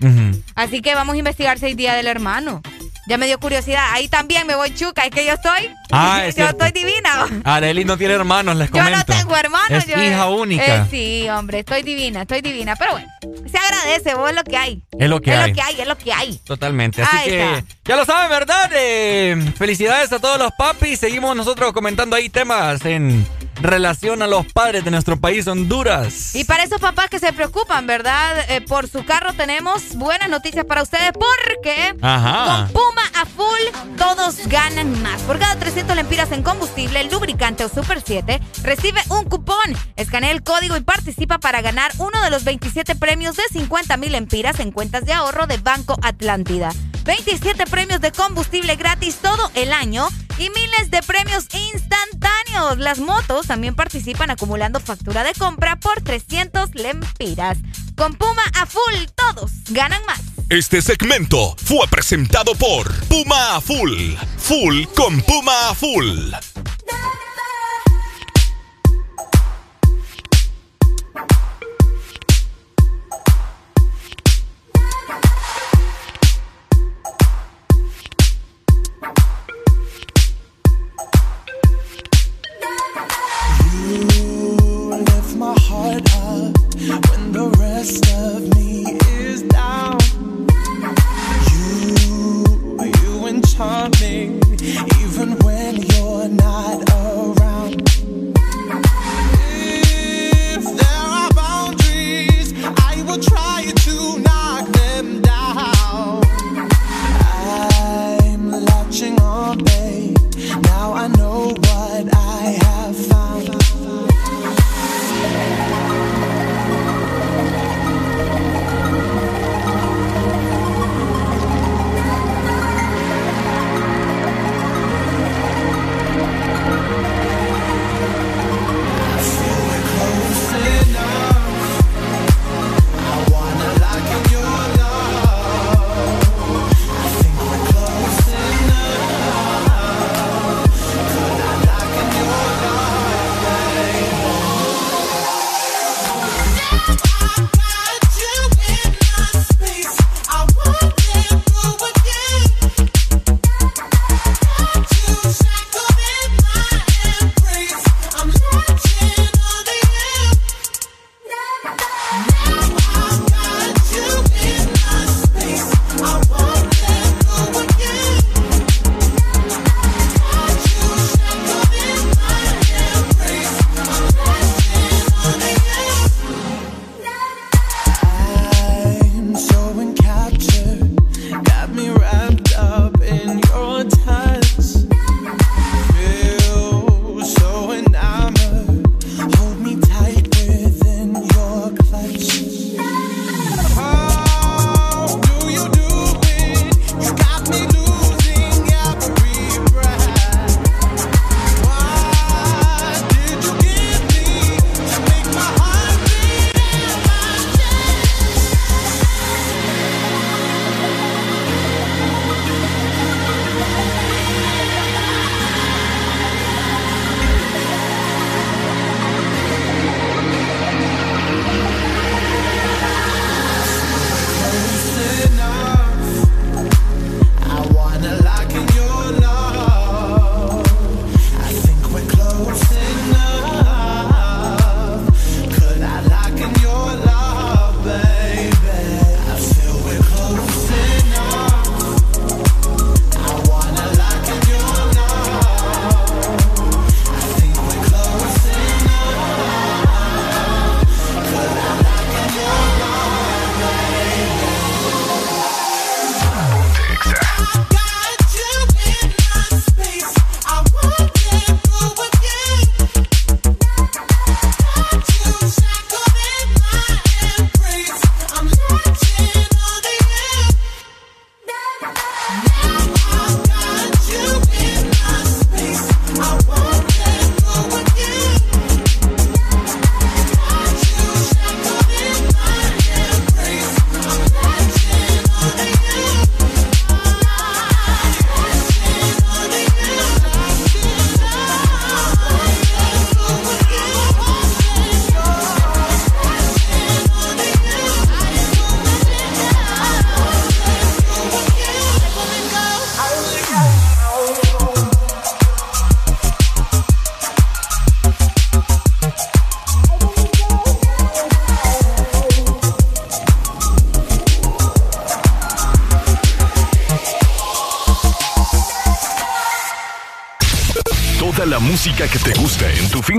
Así 0.55 0.81
que 0.81 0.95
vamos 0.95 1.15
a 1.15 1.17
investigar 1.17 1.59
si 1.59 1.65
hay 1.67 1.73
Día 1.75 1.93
del 1.93 2.07
Hermano. 2.07 2.61
Ya 3.07 3.17
me 3.17 3.25
dio 3.25 3.39
curiosidad. 3.39 3.83
Ahí 3.91 4.09
también 4.09 4.45
me 4.45 4.55
voy 4.55 4.73
chuca. 4.73 5.03
Es 5.03 5.11
que 5.11 5.25
yo 5.25 5.33
estoy. 5.33 5.69
Ah, 5.91 6.25
es 6.25 6.35
yo 6.35 6.43
cierto. 6.43 6.65
estoy 6.65 6.83
divina. 6.83 7.25
Arely 7.45 7.85
no 7.85 7.97
tiene 7.97 8.13
hermanos, 8.15 8.55
les 8.57 8.67
Yo 8.69 8.73
comento. 8.73 8.97
no 8.97 9.05
tengo 9.05 9.35
hermanos. 9.37 9.71
Es 9.83 9.87
yo- 9.87 10.01
hija 10.03 10.27
única. 10.27 10.75
Eh, 10.83 10.85
sí, 10.91 11.29
hombre, 11.29 11.59
estoy 11.59 11.83
divina, 11.83 12.23
estoy 12.23 12.41
divina. 12.41 12.75
Pero 12.75 12.91
bueno, 12.91 13.07
se 13.49 13.57
agradece, 13.57 14.13
vos 14.13 14.29
es 14.29 14.35
lo 14.35 14.43
que 14.43 14.57
hay. 14.57 14.81
Es 14.99 15.09
lo 15.09 15.21
que 15.21 15.31
es 15.31 15.37
hay. 15.39 15.49
lo 15.51 15.55
que 15.55 15.61
hay, 15.61 15.81
es 15.81 15.87
lo 15.87 15.97
que 15.97 16.11
hay. 16.13 16.37
Totalmente. 16.45 17.01
Así 17.01 17.17
Ahí 17.17 17.29
que 17.29 17.43
está. 17.59 17.63
ya 17.85 17.95
lo 17.95 18.03
saben, 18.05 18.29
¿verdad? 18.29 18.69
Eh, 18.75 19.53
felicidades 19.57 20.11
a 20.11 20.19
todos 20.19 20.37
los 20.37 20.51
papis. 20.57 20.99
Seguimos 20.99 21.33
nosotros 21.35 21.71
comentando 21.71 22.15
ahí 22.15 22.27
temas 22.29 22.83
en 22.85 23.25
relación 23.61 24.21
a 24.21 24.27
los 24.27 24.45
padres 24.53 24.83
de 24.83 24.91
nuestro 24.91 25.19
país, 25.19 25.47
Honduras. 25.47 26.35
Y 26.35 26.43
para 26.43 26.63
esos 26.63 26.79
papás 26.79 27.09
que 27.09 27.19
se 27.19 27.33
preocupan, 27.33 27.87
¿verdad? 27.87 28.49
Eh, 28.49 28.61
por 28.61 28.87
su 28.87 29.03
carro 29.05 29.33
tenemos 29.33 29.95
buenas 29.95 30.29
noticias 30.29 30.65
para 30.65 30.83
ustedes 30.83 31.11
porque 31.13 31.95
Ajá. 32.01 32.67
con 32.67 32.73
Puma 32.73 33.01
a 33.15 33.25
full 33.25 33.95
todos 33.97 34.47
ganan 34.47 35.01
más. 35.01 35.21
Por 35.21 35.39
cada 35.39 35.55
300 35.57 35.95
lempiras 35.95 36.31
en 36.31 36.43
combustible, 36.43 37.03
lubricante 37.05 37.65
o 37.65 37.69
Super 37.69 38.01
7, 38.05 38.39
recibe 38.63 39.01
un 39.09 39.25
cupón. 39.25 39.57
Escanea 39.95 40.31
el 40.31 40.43
código 40.43 40.77
y 40.77 40.81
participa 40.81 41.39
para 41.39 41.61
ganar 41.61 41.91
uno 41.97 42.21
de 42.21 42.29
los 42.29 42.43
27 42.43 42.95
premios 42.95 43.35
de 43.35 43.43
50 43.51 43.97
mil 43.97 44.11
lempiras 44.11 44.59
en 44.59 44.71
cuentas 44.71 45.05
de 45.05 45.13
ahorro 45.13 45.47
de 45.47 45.57
Banco 45.57 45.97
Atlántida. 46.01 46.71
27 47.05 47.65
premios 47.67 48.01
de 48.01 48.11
combustible 48.11 48.75
gratis 48.75 49.15
todo 49.21 49.49
el 49.55 49.71
año 49.71 50.09
y 50.37 50.49
miles 50.49 50.91
de 50.91 51.01
premios 51.01 51.47
instantáneos. 51.53 52.77
Las 52.77 52.99
motos 52.99 53.46
también 53.47 53.75
participan 53.75 54.29
acumulando 54.29 54.79
factura 54.79 55.23
de 55.23 55.33
compra 55.33 55.77
por 55.77 56.01
300 56.01 56.75
lempiras. 56.75 57.57
Con 57.95 58.13
Puma 58.13 58.43
a 58.53 58.65
full, 58.65 59.05
todos 59.15 59.51
ganan 59.69 60.01
más. 60.05 60.21
Este 60.49 60.81
segmento 60.81 61.55
fue 61.57 61.87
presentado 61.89 62.53
por 62.55 62.93
Puma 63.07 63.55
a 63.55 63.61
Full. 63.61 64.13
Full 64.37 64.83
con 64.95 65.21
Puma 65.21 65.69
a 65.69 65.75
Full. 65.75 66.31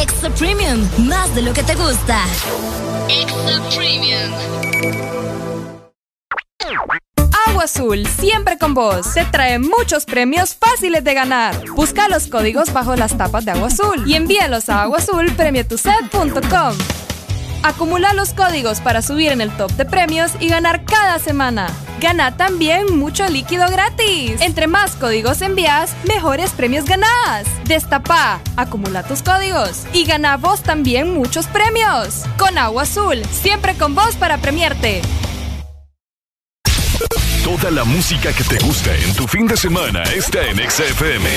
Extra 0.00 0.30
Premium, 0.30 0.88
más 1.06 1.34
de 1.34 1.42
lo 1.42 1.52
que 1.52 1.62
te 1.62 1.74
gusta. 1.74 2.24
Extra 3.08 3.60
Premium. 3.74 4.32
Agua 7.48 7.64
Azul, 7.64 8.06
siempre 8.06 8.58
con 8.58 8.74
vos. 8.74 9.06
Se 9.06 9.24
trae 9.24 9.58
muchos 9.58 10.04
premios 10.04 10.54
fáciles 10.54 11.02
de 11.04 11.14
ganar. 11.14 11.54
Busca 11.70 12.08
los 12.08 12.26
códigos 12.26 12.72
bajo 12.72 12.94
las 12.96 13.16
tapas 13.16 13.44
de 13.44 13.52
Agua 13.52 13.68
Azul 13.68 14.04
y 14.06 14.14
envíalos 14.14 14.68
a 14.68 14.82
aguazulpremiatuset.com. 14.82 16.76
Acumula 17.62 18.12
los 18.12 18.32
códigos 18.34 18.80
para 18.80 19.02
subir 19.02 19.32
en 19.32 19.40
el 19.40 19.50
top 19.56 19.72
de 19.72 19.84
premios 19.86 20.32
y 20.40 20.48
ganar 20.48 20.84
cada 20.84 21.18
semana. 21.18 21.68
Gana 22.00 22.36
también 22.36 22.98
mucho 22.98 23.26
líquido 23.28 23.68
gratis. 23.70 24.40
Entre 24.40 24.66
más 24.66 24.96
códigos 24.96 25.40
envías, 25.40 25.94
mejores 26.06 26.50
premios 26.50 26.84
ganás. 26.84 27.46
Destapa, 27.64 28.40
acumula 28.56 29.02
tus 29.02 29.22
códigos 29.22 29.86
y 29.94 30.04
gana 30.04 30.36
vos 30.36 30.62
también 30.62 31.14
muchos 31.14 31.46
premios. 31.46 32.24
Con 32.36 32.58
Agua 32.58 32.82
Azul, 32.82 33.22
siempre 33.30 33.74
con 33.74 33.94
vos 33.94 34.14
para 34.16 34.38
premiarte. 34.38 35.00
Toda 37.42 37.70
la 37.70 37.84
música 37.84 38.32
que 38.32 38.44
te 38.44 38.58
gusta 38.58 38.94
en 38.94 39.14
tu 39.14 39.26
fin 39.26 39.46
de 39.46 39.56
semana 39.56 40.02
está 40.02 40.44
en 40.48 40.58
XFM. 40.68 41.30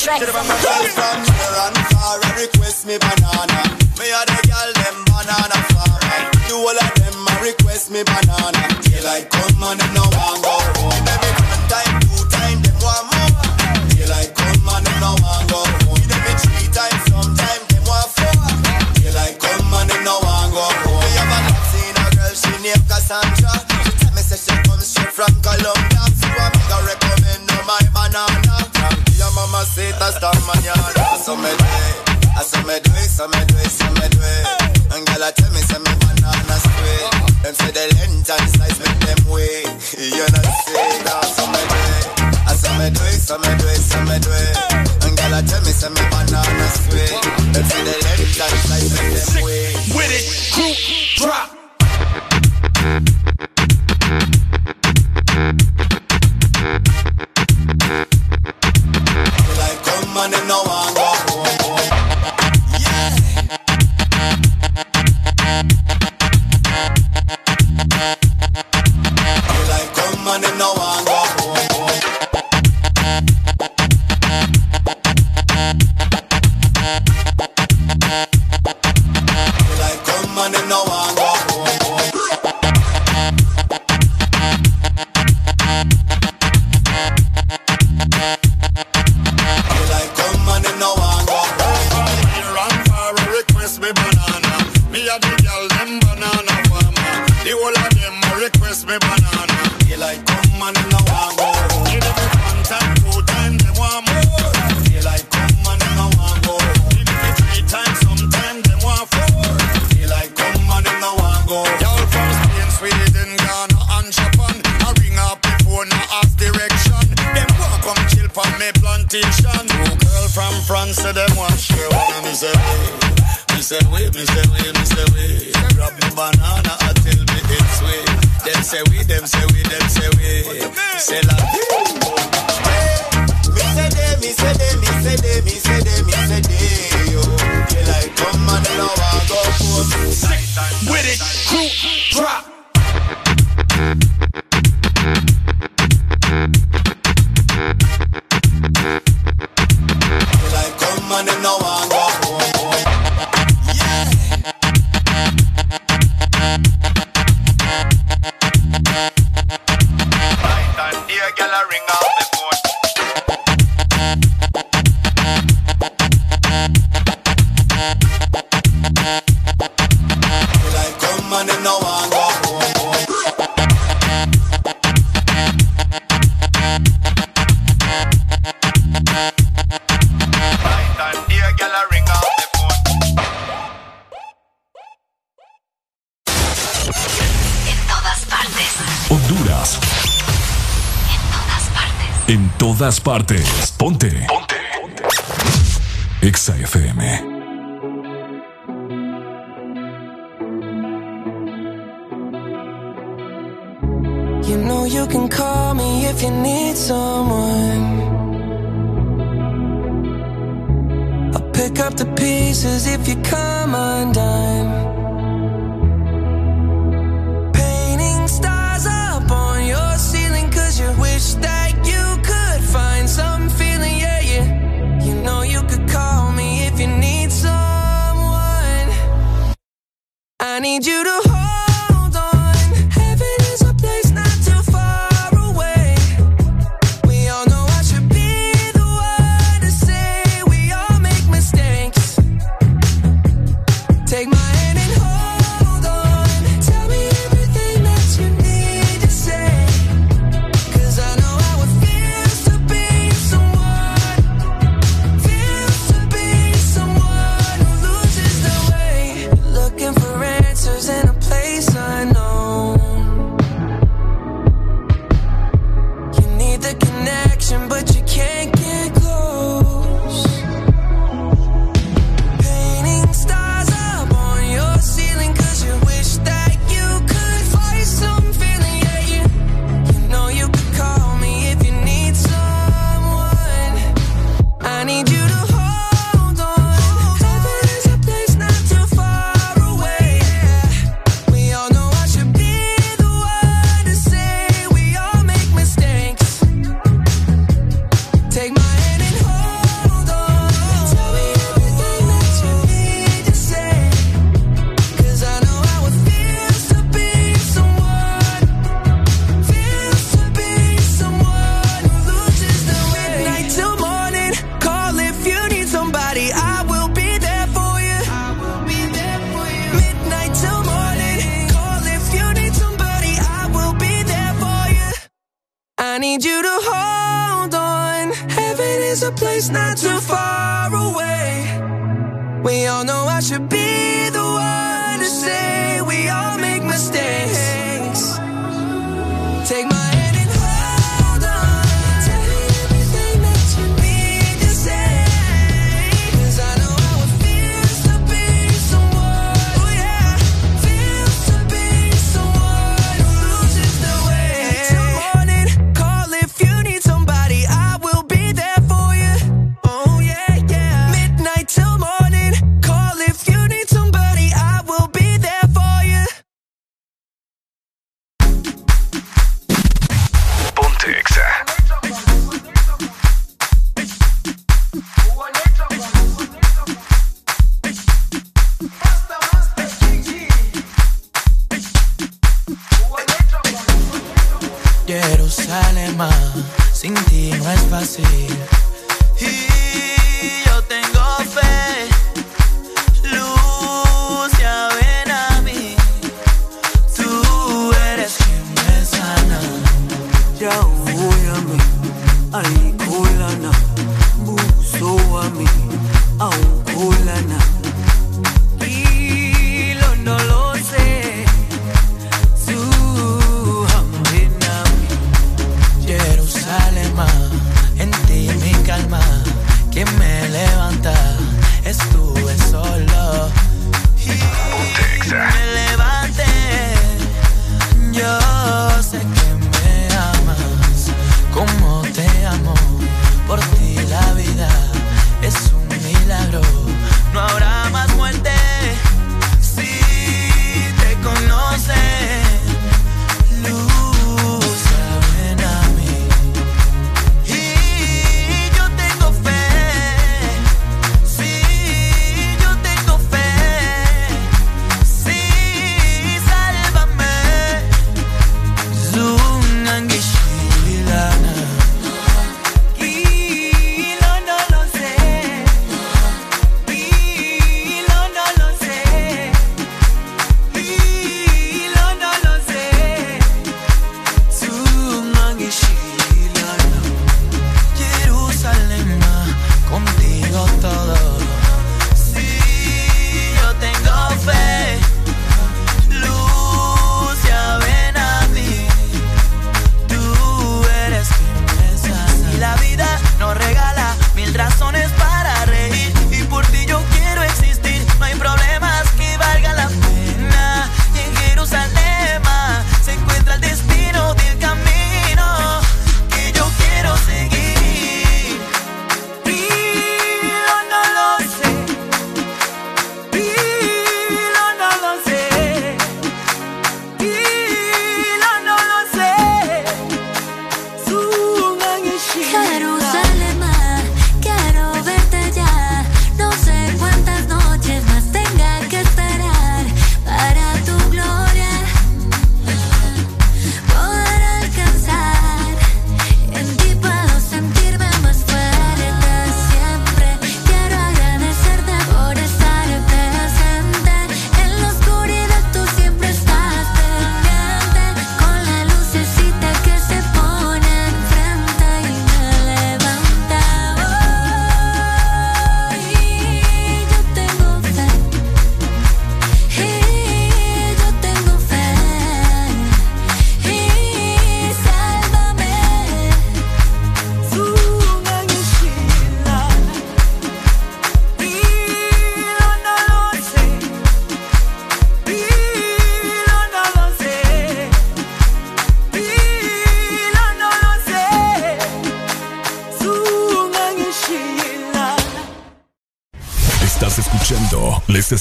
track. 0.00 0.22
From 0.22 0.48
Iran, 0.48 1.74
far 1.92 2.20
request 2.40 2.86
me 2.86 2.96
by 2.98 3.19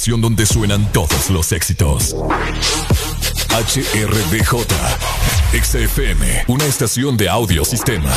estación 0.09 0.21
donde 0.21 0.45
suenan 0.47 0.91
todos 0.91 1.29
los 1.29 1.51
éxitos. 1.51 2.15
HRDJ, 3.51 4.65
XFM, 5.53 6.45
una 6.47 6.65
estación 6.65 7.15
de 7.15 7.29
audio 7.29 7.63
sistema. 7.63 8.11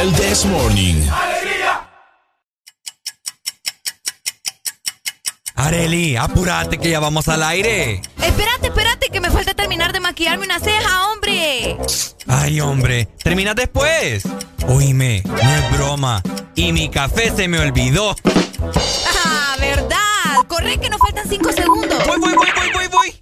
El 0.00 0.12
This 0.12 0.44
Morning. 0.44 1.02
Areli, 5.56 6.14
apúrate 6.14 6.78
que 6.78 6.90
ya 6.90 7.00
vamos 7.00 7.26
al 7.26 7.42
aire. 7.42 8.00
Espérate, 8.22 8.47
maquillarme 10.18 10.46
una 10.46 10.58
ceja, 10.58 11.10
hombre. 11.12 11.76
Ay, 12.26 12.60
hombre, 12.60 13.06
terminas 13.22 13.54
después. 13.54 14.24
Oíme, 14.66 15.22
no 15.24 15.36
es 15.36 15.70
broma. 15.70 16.20
Y 16.56 16.72
mi 16.72 16.90
café 16.90 17.32
se 17.36 17.46
me 17.46 17.60
olvidó. 17.60 18.16
Ah, 19.24 19.56
verdad. 19.60 19.96
Corre 20.48 20.76
que 20.78 20.90
nos 20.90 20.98
faltan 20.98 21.28
cinco 21.28 21.52
segundos. 21.52 22.04
Voy, 22.04 22.18
voy, 22.18 22.34
voy, 22.34 22.48
voy, 22.56 22.70
voy, 22.74 22.88
voy. 22.88 23.14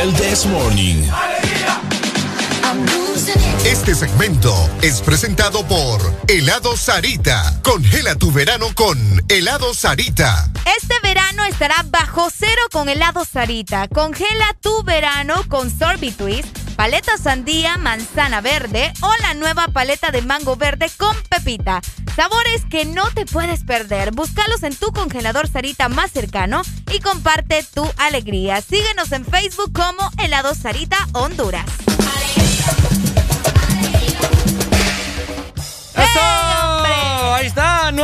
El 0.00 0.14
This 0.14 0.46
Morning. 0.46 1.02
Este 3.64 3.96
segmento 3.96 4.54
es 4.80 5.00
presentado 5.00 5.66
por 5.66 6.00
Helado 6.32 6.78
Sarita. 6.78 7.60
Congela 7.62 8.14
tu 8.14 8.32
verano 8.32 8.68
con 8.74 8.96
Helado 9.28 9.74
Sarita. 9.74 10.50
Este 10.78 10.94
verano 11.02 11.44
estará 11.44 11.84
bajo 11.84 12.30
cero 12.34 12.62
con 12.72 12.88
helado 12.88 13.26
Sarita. 13.26 13.86
Congela 13.88 14.56
tu 14.62 14.82
verano 14.82 15.44
con 15.50 15.68
Sorbit 15.68 16.16
Twist, 16.16 16.48
paleta 16.74 17.18
sandía, 17.18 17.76
manzana 17.76 18.40
verde 18.40 18.94
o 19.02 19.12
la 19.20 19.34
nueva 19.34 19.68
paleta 19.68 20.10
de 20.10 20.22
mango 20.22 20.56
verde 20.56 20.90
con 20.96 21.14
pepita. 21.28 21.82
Sabores 22.16 22.62
que 22.70 22.86
no 22.86 23.10
te 23.10 23.26
puedes 23.26 23.64
perder. 23.64 24.12
Búscalos 24.12 24.62
en 24.62 24.74
tu 24.74 24.90
congelador 24.90 25.48
Sarita 25.48 25.90
más 25.90 26.12
cercano 26.12 26.62
y 26.90 27.00
comparte 27.00 27.62
tu 27.74 27.86
alegría. 27.98 28.62
Síguenos 28.62 29.12
en 29.12 29.26
Facebook 29.26 29.74
como 29.74 30.10
Helado 30.16 30.54
Sarita 30.54 30.96
Honduras. 31.12 31.66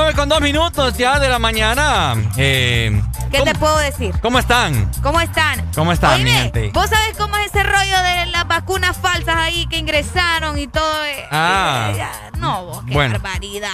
9 0.09 0.17
con 0.17 0.29
2 0.31 0.41
minutos 0.41 0.97
ya 0.97 1.19
de 1.19 1.29
la 1.29 1.39
mañana. 1.39 2.15
Eh, 2.39 2.99
¿Qué 3.31 3.43
te 3.43 3.55
puedo 3.57 3.77
decir? 3.77 4.15
¿Cómo 4.23 4.39
están? 4.39 4.91
¿Cómo 5.03 5.21
están? 5.21 5.71
¿Cómo 5.75 5.93
están, 5.93 6.23
mi 6.25 6.31
Oíme, 6.31 6.43
gente? 6.45 6.71
¿Vos 6.73 6.89
sabés 6.89 7.15
cómo 7.19 7.37
es 7.37 7.49
ese 7.49 7.63
rollo 7.63 8.03
de 8.03 8.27
las 8.33 8.49
vacunas 8.49 8.97
falsas 8.97 9.37
ahí 9.37 9.67
que 9.67 9.77
ingresaron 9.77 10.59
y 10.59 10.67
todo? 10.67 11.05
eh? 11.05 11.27
Ah. 11.31 11.91
Eh, 11.95 12.07
No, 12.39 12.65
vos, 12.65 12.85
qué 12.87 12.95
Bueno. 12.95 13.19
barbaridad. 13.21 13.69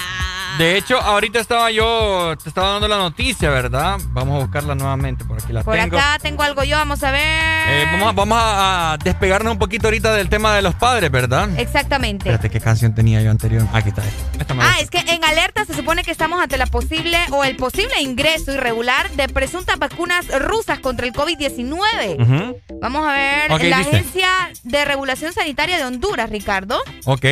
De 0.58 0.76
hecho, 0.76 1.00
ahorita 1.00 1.40
estaba 1.40 1.70
yo, 1.70 2.34
te 2.42 2.48
estaba 2.48 2.70
dando 2.72 2.88
la 2.88 2.96
noticia, 2.98 3.50
¿verdad? 3.50 3.98
Vamos 4.08 4.36
a 4.40 4.44
buscarla 4.44 4.74
nuevamente, 4.74 5.24
por 5.24 5.42
aquí 5.42 5.52
la 5.52 5.62
Por 5.62 5.74
tengo. 5.74 5.96
acá 5.98 6.18
tengo 6.22 6.42
algo 6.42 6.62
yo, 6.64 6.76
vamos 6.76 7.02
a 7.02 7.10
ver. 7.10 7.20
Eh, 7.68 7.84
vamos 7.92 8.08
a, 8.08 8.12
vamos 8.12 8.38
a, 8.40 8.92
a 8.92 8.96
despegarnos 8.98 9.52
un 9.52 9.58
poquito 9.58 9.86
ahorita 9.88 10.12
del 10.14 10.28
tema 10.28 10.54
de 10.54 10.62
los 10.62 10.74
padres, 10.74 11.10
¿verdad? 11.10 11.48
Exactamente. 11.58 12.28
Espérate, 12.28 12.50
¿qué 12.50 12.60
canción 12.60 12.94
tenía 12.94 13.20
yo 13.22 13.30
anterior? 13.30 13.66
Aquí 13.72 13.88
está. 13.88 14.02
Esta 14.38 14.54
Ah, 14.60 14.76
es 14.80 14.90
que 14.90 14.98
en 14.98 15.24
alerta 15.24 15.64
se 15.64 15.74
supone 15.74 16.04
que 16.04 16.10
estamos 16.12 16.40
ante 16.40 16.56
la 16.58 16.66
posible 16.66 17.18
o 17.30 17.42
el 17.44 17.56
posible 17.56 18.00
ingreso 18.00 18.52
irregular 18.52 19.10
de 19.12 19.28
presuntas 19.28 19.78
vacunas 19.78 20.26
rusas 20.40 20.78
contra 20.78 21.06
el 21.06 21.12
COVID-19. 21.12 22.20
Ujú. 22.22 22.56
Vamos 22.80 23.06
a 23.08 23.12
ver 23.12 23.50
la 23.50 23.78
dice. 23.78 23.90
Agencia 23.90 24.28
de 24.62 24.84
Regulación 24.84 25.32
Sanitaria 25.32 25.76
de 25.78 25.84
Honduras, 25.84 26.30
Ricardo. 26.30 26.80
Ok. 27.04 27.24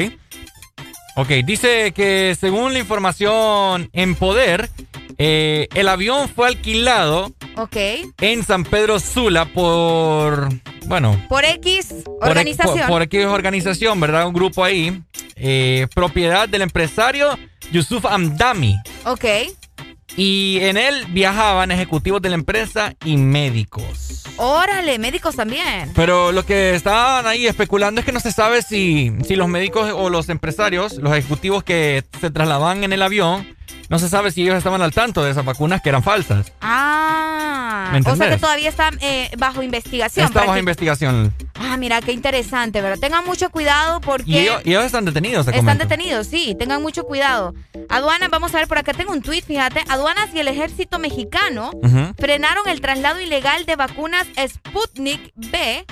Ok, 1.16 1.28
dice 1.44 1.92
que 1.92 2.36
según 2.41 2.73
la 2.73 2.78
información 2.78 3.91
en 3.92 4.15
poder, 4.15 4.70
eh, 5.18 5.68
el 5.74 5.89
avión 5.89 6.28
fue 6.28 6.49
alquilado 6.49 7.32
Ok. 7.57 7.76
en 8.20 8.42
San 8.44 8.65
Pedro 8.65 8.99
Sula 8.99 9.44
por, 9.44 10.49
bueno, 10.86 11.23
Por 11.28 11.44
X 11.44 11.94
por, 12.05 12.28
organización. 12.31 12.78
por, 12.78 12.89
por 12.89 13.02
X 13.02 13.26
organización, 13.26 14.00
¿verdad? 14.00 14.26
Un 14.26 14.32
grupo 14.32 14.65
ahí, 14.65 15.02
eh, 15.36 15.86
propiedad 15.94 16.49
del 16.49 16.62
empresario 16.62 17.39
Yusuf 17.70 18.07
Amdami. 18.07 18.78
Ok. 19.05 19.24
Y 20.16 20.58
en 20.60 20.76
él 20.76 21.07
viajaban 21.08 21.70
ejecutivos 21.70 22.20
de 22.20 22.28
la 22.28 22.34
empresa 22.34 22.94
y 23.05 23.16
médicos. 23.16 24.24
Órale, 24.36 24.99
médicos 24.99 25.36
también. 25.36 25.92
Pero 25.94 26.32
lo 26.32 26.44
que 26.44 26.74
estaban 26.74 27.26
ahí 27.26 27.47
especulando 27.47 28.00
es 28.00 28.05
que 28.05 28.12
no 28.12 28.20
se 28.20 28.32
sabe 28.32 28.62
si, 28.62 29.12
si 29.26 29.36
los 29.36 29.49
médicos 29.49 29.91
o 29.94 30.10
los 30.10 30.28
empresarios, 30.28 30.97
los 30.97 31.12
ejecutivos 31.12 31.65
que 31.65 32.05
se 32.20 32.31
trasladaban 32.31 32.84
en 32.84 32.92
el 32.92 33.02
avión, 33.02 33.47
no 33.92 33.98
se 33.98 34.08
sabe 34.08 34.30
si 34.30 34.40
ellos 34.40 34.56
estaban 34.56 34.80
al 34.80 34.90
tanto 34.90 35.22
de 35.22 35.30
esas 35.32 35.44
vacunas 35.44 35.82
que 35.82 35.90
eran 35.90 36.02
falsas. 36.02 36.50
Ah, 36.62 37.90
¿Me 37.92 37.98
o 37.98 38.02
sea 38.02 38.12
entendés? 38.12 38.36
que 38.36 38.40
todavía 38.40 38.70
está 38.70 38.88
eh, 39.02 39.30
bajo 39.36 39.62
investigación. 39.62 40.24
Está 40.24 40.46
bajo 40.46 40.56
investigación. 40.56 41.34
Ah, 41.56 41.76
mira, 41.76 42.00
qué 42.00 42.12
interesante, 42.12 42.80
¿verdad? 42.80 42.98
Tengan 42.98 43.26
mucho 43.26 43.50
cuidado 43.50 44.00
porque... 44.00 44.30
Y 44.30 44.38
ellos, 44.38 44.62
y 44.64 44.70
ellos 44.70 44.86
están 44.86 45.04
detenidos, 45.04 45.44
se 45.44 45.54
Están 45.54 45.76
detenidos, 45.76 46.26
sí, 46.26 46.56
tengan 46.58 46.80
mucho 46.80 47.04
cuidado. 47.04 47.52
Aduanas, 47.90 48.30
vamos 48.30 48.54
a 48.54 48.60
ver, 48.60 48.66
por 48.66 48.78
acá 48.78 48.94
tengo 48.94 49.12
un 49.12 49.20
tweet, 49.20 49.42
fíjate. 49.42 49.84
Aduanas 49.90 50.30
y 50.32 50.40
el 50.40 50.48
ejército 50.48 50.98
mexicano 50.98 51.70
frenaron 52.18 52.66
el 52.70 52.80
traslado 52.80 53.20
ilegal 53.20 53.66
de 53.66 53.76
vacunas 53.76 54.26
Sputnik 54.38 55.32
B 55.34 55.84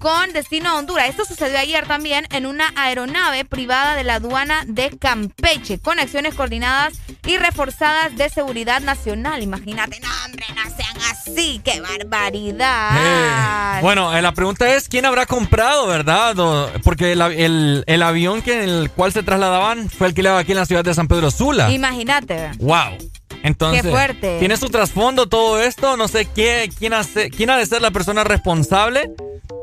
con 0.00 0.32
destino 0.32 0.70
a 0.70 0.78
Honduras. 0.78 1.10
Esto 1.10 1.24
sucedió 1.24 1.58
ayer 1.58 1.86
también 1.86 2.26
en 2.32 2.46
una 2.46 2.72
aeronave 2.74 3.44
privada 3.44 3.94
de 3.94 4.02
la 4.02 4.14
aduana 4.14 4.64
de 4.66 4.90
Campeche, 4.98 5.78
con 5.78 6.00
acciones 6.00 6.34
coordinadas 6.34 6.94
y 7.26 7.36
reforzadas 7.36 8.16
de 8.16 8.28
seguridad 8.30 8.80
nacional. 8.80 9.42
Imagínate, 9.42 10.00
no, 10.00 10.08
hombre, 10.24 10.46
no 10.56 10.62
sean 10.74 10.96
así, 11.12 11.60
qué 11.62 11.80
barbaridad. 11.80 13.76
Eh, 13.78 13.80
bueno, 13.82 14.16
eh, 14.16 14.22
la 14.22 14.32
pregunta 14.32 14.74
es, 14.74 14.88
¿quién 14.88 15.04
habrá 15.04 15.26
comprado, 15.26 15.86
verdad? 15.86 16.38
O- 16.38 16.70
porque 16.82 17.12
el, 17.12 17.20
el- 17.20 17.84
el 17.86 18.02
avión 18.02 18.40
que 18.42 18.54
en 18.62 18.68
el 18.70 18.90
cual 18.90 19.12
se 19.12 19.22
trasladaban 19.22 19.90
fue 19.90 20.06
alquilado 20.06 20.38
aquí 20.38 20.52
en 20.52 20.58
la 20.58 20.66
ciudad 20.66 20.82
de 20.82 20.94
San 20.94 21.08
Pedro 21.08 21.30
Sula. 21.30 21.70
Imagínate. 21.70 22.50
¡Wow! 22.58 22.96
Entonces, 23.42 23.82
Qué 23.82 23.88
fuerte. 23.90 24.38
¿tiene 24.38 24.56
su 24.56 24.68
trasfondo 24.68 25.26
todo 25.28 25.60
esto? 25.62 25.96
No 25.96 26.08
sé 26.08 26.26
quién, 26.26 26.70
quién, 26.72 26.92
hace- 26.94 27.30
quién 27.30 27.50
ha 27.50 27.56
de 27.56 27.66
ser 27.66 27.80
la 27.82 27.90
persona 27.90 28.24
responsable. 28.24 29.10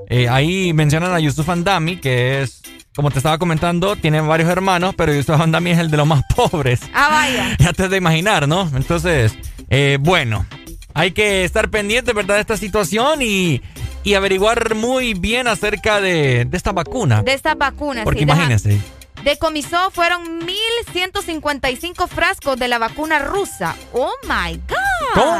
Eh, 0.09 0.27
ahí 0.29 0.73
mencionan 0.73 1.13
a 1.13 1.19
Yusuf 1.19 1.47
Andami, 1.49 1.97
que 1.97 2.41
es, 2.41 2.61
como 2.95 3.11
te 3.11 3.19
estaba 3.19 3.37
comentando, 3.37 3.95
tiene 3.97 4.21
varios 4.21 4.49
hermanos, 4.49 4.95
pero 4.97 5.13
Yusuf 5.13 5.39
Andami 5.39 5.71
es 5.71 5.79
el 5.79 5.91
de 5.91 5.97
los 5.97 6.07
más 6.07 6.21
pobres. 6.35 6.79
Ah, 6.93 7.09
vaya. 7.11 7.55
Ya 7.59 7.73
te 7.73 7.83
has 7.83 7.89
de 7.89 7.97
imaginar, 7.97 8.47
¿no? 8.47 8.69
Entonces, 8.75 9.33
eh, 9.69 9.97
bueno, 9.99 10.45
hay 10.93 11.11
que 11.11 11.43
estar 11.43 11.69
pendiente, 11.69 12.13
¿verdad?, 12.13 12.35
de 12.35 12.41
esta 12.41 12.57
situación 12.57 13.21
y, 13.21 13.61
y 14.03 14.13
averiguar 14.15 14.73
muy 14.75 15.13
bien 15.13 15.47
acerca 15.47 15.99
de, 16.01 16.45
de 16.45 16.57
esta 16.57 16.71
vacuna. 16.71 17.21
De 17.21 17.33
estas 17.33 17.57
vacunas. 17.57 18.03
Porque 18.05 18.21
sí, 18.21 18.25
deja- 18.25 18.37
imagínense. 18.37 18.79
Decomisó 19.27 19.91
fueron 19.91 20.47
1.155 20.93 22.07
frascos 22.07 22.57
de 22.57 22.69
la 22.69 22.77
vacuna 22.79 23.19
rusa. 23.19 23.75
¡Oh, 23.91 24.09
my 24.23 24.55
God! 24.55 25.13
¿Cómo? 25.15 25.35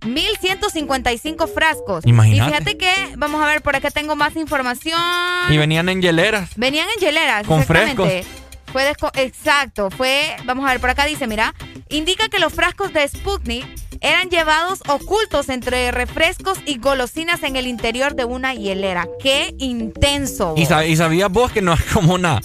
1.155 0.00 1.46
frascos. 1.52 2.06
Imagínate. 2.06 2.50
Y 2.50 2.50
fíjate 2.50 2.78
que, 2.78 3.14
vamos 3.18 3.42
a 3.42 3.46
ver, 3.46 3.60
por 3.60 3.76
acá 3.76 3.90
tengo 3.90 4.16
más 4.16 4.36
información. 4.36 4.98
Y 5.50 5.58
venían 5.58 5.90
en 5.90 6.00
hieleras. 6.00 6.48
Venían 6.56 6.88
en 6.96 6.98
hieleras, 6.98 7.46
Con 7.46 7.60
exactamente. 7.60 8.24
Fue 8.72 8.90
desco- 8.90 9.10
exacto, 9.14 9.90
fue, 9.90 10.34
vamos 10.46 10.64
a 10.66 10.70
ver, 10.72 10.80
por 10.80 10.88
acá 10.88 11.04
dice, 11.04 11.26
mira, 11.26 11.54
indica 11.90 12.30
que 12.30 12.38
los 12.38 12.54
frascos 12.54 12.94
de 12.94 13.06
Sputnik 13.06 13.66
eran 14.00 14.30
llevados 14.30 14.80
ocultos 14.88 15.50
entre 15.50 15.90
refrescos 15.90 16.58
y 16.64 16.78
golosinas 16.78 17.42
en 17.42 17.56
el 17.56 17.66
interior 17.66 18.14
de 18.14 18.24
una 18.24 18.54
hielera. 18.54 19.06
¡Qué 19.22 19.54
intenso! 19.58 20.54
Y, 20.56 20.64
sab- 20.64 20.88
y 20.88 20.96
sabías 20.96 21.30
vos 21.30 21.52
que 21.52 21.60
no 21.60 21.74
es 21.74 21.82
como 21.92 22.14
una... 22.14 22.40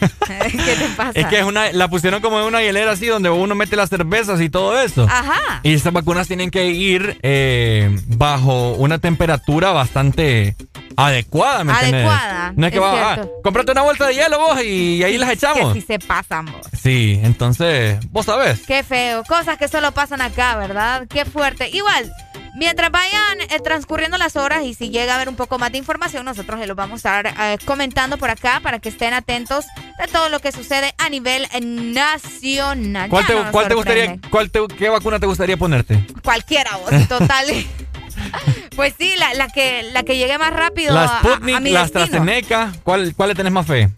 ¿Qué 0.26 0.76
te 0.76 0.88
pasa? 0.96 1.12
Es 1.14 1.26
que 1.26 1.38
es 1.38 1.44
una, 1.44 1.72
la 1.72 1.88
pusieron 1.88 2.20
como 2.20 2.40
en 2.40 2.46
una 2.46 2.62
hielera 2.62 2.92
así 2.92 3.06
donde 3.06 3.30
uno 3.30 3.54
mete 3.54 3.76
las 3.76 3.90
cervezas 3.90 4.40
y 4.40 4.48
todo 4.48 4.80
eso. 4.80 5.04
Ajá. 5.10 5.60
Y 5.62 5.74
estas 5.74 5.92
vacunas 5.92 6.28
tienen 6.28 6.50
que 6.50 6.66
ir 6.66 7.18
eh, 7.22 7.96
bajo 8.06 8.72
una 8.72 8.98
temperatura 8.98 9.72
bastante 9.72 10.56
adecuada, 10.96 11.64
¿me? 11.64 11.72
Adecuada, 11.72 12.52
No 12.56 12.66
es 12.66 12.72
que 12.72 12.78
es 12.78 12.82
va, 12.82 13.12
ah, 13.12 13.26
cómprate 13.42 13.72
una 13.72 13.82
vuelta 13.82 14.06
de 14.06 14.14
hielo 14.14 14.38
vos 14.38 14.62
y 14.62 15.02
ahí 15.02 15.18
las 15.18 15.30
echamos. 15.32 15.74
Que 15.74 15.80
si 15.80 15.86
se 15.86 15.98
pasan 15.98 16.46
vos. 16.46 16.66
Sí, 16.80 17.20
entonces, 17.22 17.98
vos 18.10 18.26
sabés. 18.26 18.60
Qué 18.66 18.82
feo. 18.82 19.22
Cosas 19.24 19.58
que 19.58 19.68
solo 19.68 19.92
pasan 19.92 20.20
acá, 20.20 20.56
¿verdad? 20.56 21.06
Qué 21.08 21.24
fuerte. 21.24 21.68
Igual, 21.70 22.10
Mientras 22.56 22.90
vayan 22.90 23.40
eh, 23.42 23.60
transcurriendo 23.62 24.16
las 24.16 24.34
horas 24.36 24.64
y 24.64 24.72
si 24.74 24.88
llega 24.88 25.12
a 25.12 25.16
haber 25.16 25.28
un 25.28 25.36
poco 25.36 25.58
más 25.58 25.70
de 25.72 25.78
información, 25.78 26.24
nosotros 26.24 26.58
se 26.58 26.66
los 26.66 26.74
vamos 26.76 27.04
a 27.04 27.20
estar 27.20 27.34
eh, 27.38 27.58
comentando 27.66 28.16
por 28.16 28.30
acá 28.30 28.60
para 28.62 28.78
que 28.78 28.88
estén 28.88 29.12
atentos 29.12 29.66
de 29.98 30.06
todo 30.08 30.30
lo 30.30 30.40
que 30.40 30.52
sucede 30.52 30.94
a 30.98 31.10
nivel 31.10 31.46
eh, 31.52 31.60
nacional. 31.60 33.10
¿Cuál 33.10 33.26
te, 33.26 33.34
no 33.34 33.42
nos 33.42 33.50
cuál 33.52 33.68
te 33.68 33.74
gustaría, 33.74 34.18
cuál 34.30 34.50
te- 34.50 34.66
qué 34.78 34.88
vacuna 34.88 35.20
te 35.20 35.26
gustaría 35.26 35.56
ponerte? 35.58 36.02
Cualquiera, 36.24 36.76
vos, 36.78 36.90
total. 37.08 37.46
pues 38.76 38.94
sí, 38.98 39.14
la, 39.18 39.34
la 39.34 39.48
que, 39.48 39.82
la 39.92 40.02
que 40.02 40.16
llegue 40.16 40.38
más 40.38 40.52
rápido 40.52 40.94
La 40.94 41.02
a- 41.02 41.18
a, 41.18 41.20
Sputnik, 41.20 41.56
a 41.56 41.60
mi 41.60 41.70
la. 41.70 41.82
AstraZeneca, 41.82 42.72
¿cuál, 42.82 43.14
¿cuál 43.14 43.28
le 43.28 43.34
tenés 43.34 43.52
más 43.52 43.66
fe? 43.66 43.90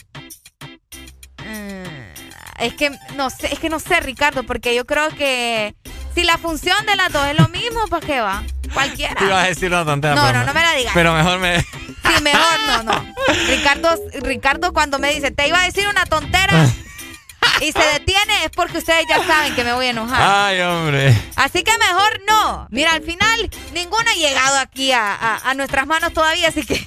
Es 2.59 2.75
que 2.75 2.91
no 3.17 3.31
sé, 3.31 3.53
es 3.53 3.61
que 3.61 3.69
no 3.69 3.78
sé, 3.78 4.01
Ricardo, 4.01 4.43
porque 4.43 4.75
yo 4.75 4.85
creo 4.85 5.11
que 5.11 5.77
si 6.18 6.24
la 6.24 6.36
función 6.36 6.84
de 6.84 6.97
las 6.97 7.12
dos 7.12 7.24
es 7.28 7.38
lo 7.38 7.47
mismo, 7.48 7.86
¿para 7.88 8.05
qué 8.05 8.18
va? 8.20 8.42
Cualquiera. 8.74 9.14
Te 9.14 9.24
iba 9.24 9.40
a 9.40 9.47
decir 9.47 9.68
una 9.68 9.84
tontera. 9.84 10.16
No, 10.16 10.32
no, 10.32 10.44
no 10.44 10.52
me 10.52 10.62
la 10.62 10.72
digas. 10.74 10.92
Pero 10.92 11.14
mejor 11.14 11.38
me... 11.38 11.60
Sí, 11.60 12.22
mejor 12.22 12.58
no, 12.66 12.82
no. 12.82 13.14
Ricardo, 13.47 13.94
Ricardo 14.22 14.72
cuando 14.72 14.98
me 14.98 15.14
dice, 15.14 15.30
te 15.30 15.47
iba 15.47 15.60
a 15.60 15.64
decir 15.64 15.86
una 15.86 16.06
tontera 16.06 16.66
y 17.60 17.70
se 17.70 17.78
detiene, 17.78 18.44
es 18.47 18.50
porque 18.50 18.78
ustedes 18.78 19.05
ya 19.08 19.24
saben 19.24 19.55
que 19.55 19.62
me 19.62 19.72
voy 19.74 19.86
a 19.86 19.90
enojar. 19.90 20.20
Ay, 20.20 20.60
hombre. 20.62 21.16
Así 21.36 21.62
que 21.62 21.70
mejor 21.78 22.20
no. 22.28 22.66
Mira, 22.70 22.94
al 22.94 23.02
final 23.02 23.48
ninguno 23.72 24.02
ha 24.10 24.14
llegado 24.14 24.58
aquí 24.58 24.90
a, 24.90 25.14
a- 25.14 25.50
a 25.50 25.55
nuestras 25.55 25.86
manos 25.86 26.12
todavía, 26.12 26.48
así 26.48 26.66
que 26.66 26.84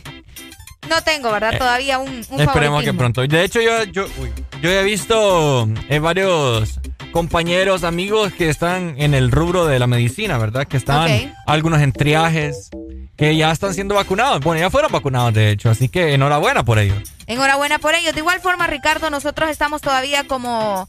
no 0.89 1.01
tengo, 1.03 1.31
¿verdad? 1.31 1.53
Eh, 1.53 1.57
Todavía 1.57 1.99
un, 1.99 2.25
un 2.29 2.41
Esperemos 2.41 2.83
que 2.83 2.93
pronto. 2.93 3.21
De 3.25 3.43
hecho, 3.45 3.61
yo, 3.61 3.85
yo, 3.85 4.07
uy, 4.17 4.33
yo 4.61 4.69
he 4.69 4.83
visto 4.83 5.69
eh, 5.87 5.99
varios 5.99 6.80
compañeros, 7.11 7.83
amigos 7.83 8.33
que 8.33 8.49
están 8.49 8.95
en 8.98 9.14
el 9.14 9.31
rubro 9.31 9.65
de 9.65 9.80
la 9.80 9.88
medicina, 9.88 10.38
¿verdad? 10.38 10.67
Que 10.67 10.77
están 10.77 11.33
algunos 11.45 11.81
en 11.81 11.91
triajes, 11.91 12.69
que 13.17 13.35
ya 13.35 13.51
están 13.51 13.73
siendo 13.73 13.95
vacunados. 13.95 14.40
Bueno, 14.41 14.61
ya 14.61 14.69
fueron 14.69 14.91
vacunados, 14.91 15.33
de 15.33 15.51
hecho. 15.51 15.69
Así 15.69 15.90
que 15.90 16.14
enhorabuena 16.14 16.64
por 16.64 16.80
ello. 16.80 16.95
Enhorabuena 17.27 17.80
por 17.80 17.95
ello. 17.95 18.11
De 18.14 18.19
igual 18.19 18.40
forma, 18.40 18.67
Ricardo, 18.67 19.09
nosotros 19.09 19.49
estamos 19.49 19.81
todavía 19.81 20.23
como... 20.25 20.88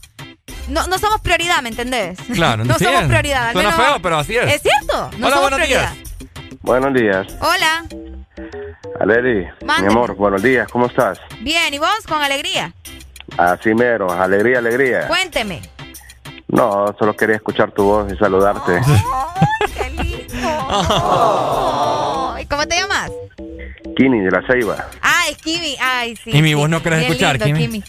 No, 0.69 0.87
no 0.87 0.97
somos 0.97 1.19
prioridad, 1.21 1.61
¿me 1.61 1.69
entendés? 1.69 2.17
Claro, 2.33 2.63
no 2.65 2.77
sí 2.77 2.85
somos 2.85 3.01
es. 3.03 3.07
prioridad. 3.07 3.47
al 3.47 3.53
Suena 3.53 3.71
menos- 3.71 3.85
feo, 3.85 4.01
pero 4.01 4.17
así 4.17 4.35
es. 4.37 4.53
Es 4.53 4.61
cierto, 4.61 5.09
no 5.17 5.27
Hola, 5.27 5.35
somos 5.35 5.41
buenos 5.51 5.59
prioridad. 5.59 5.93
Buenos 6.61 6.93
días. 6.93 7.27
Hola, 7.41 7.85
Aleri, 9.01 9.45
mi 9.81 9.87
amor, 9.87 10.15
buenos 10.15 10.41
días, 10.41 10.67
¿cómo 10.71 10.85
estás? 10.85 11.19
bien, 11.41 11.73
¿y 11.73 11.79
vos? 11.79 11.89
Con 12.07 12.21
alegría. 12.21 12.73
Así 13.37 13.73
mero, 13.73 14.09
alegría, 14.11 14.59
alegría. 14.59 15.07
Cuénteme. 15.07 15.61
No, 16.53 16.95
solo 16.99 17.15
quería 17.15 17.37
escuchar 17.37 17.71
tu 17.71 17.83
voz 17.83 18.11
y 18.11 18.15
saludarte. 18.15 18.79
Oh, 20.75 22.35
¿y 22.39 22.45
¿Cómo 22.47 22.67
te 22.67 22.75
llamas? 22.75 23.11
Kini 23.95 24.19
de 24.21 24.31
la 24.31 24.45
Ceiba. 24.47 24.87
Ah, 25.01 25.23
es 25.29 25.37
Kimi. 25.37 25.77
Ay, 25.79 26.15
sí. 26.15 26.31
¿Y 26.33 26.41
mi 26.41 26.49
sí. 26.49 26.53
voz 26.55 26.69
no 26.69 26.81
querés 26.81 26.99
Bien 26.99 27.11
escuchar, 27.11 27.39
lindo, 27.39 27.59
Kimi? 27.59 27.83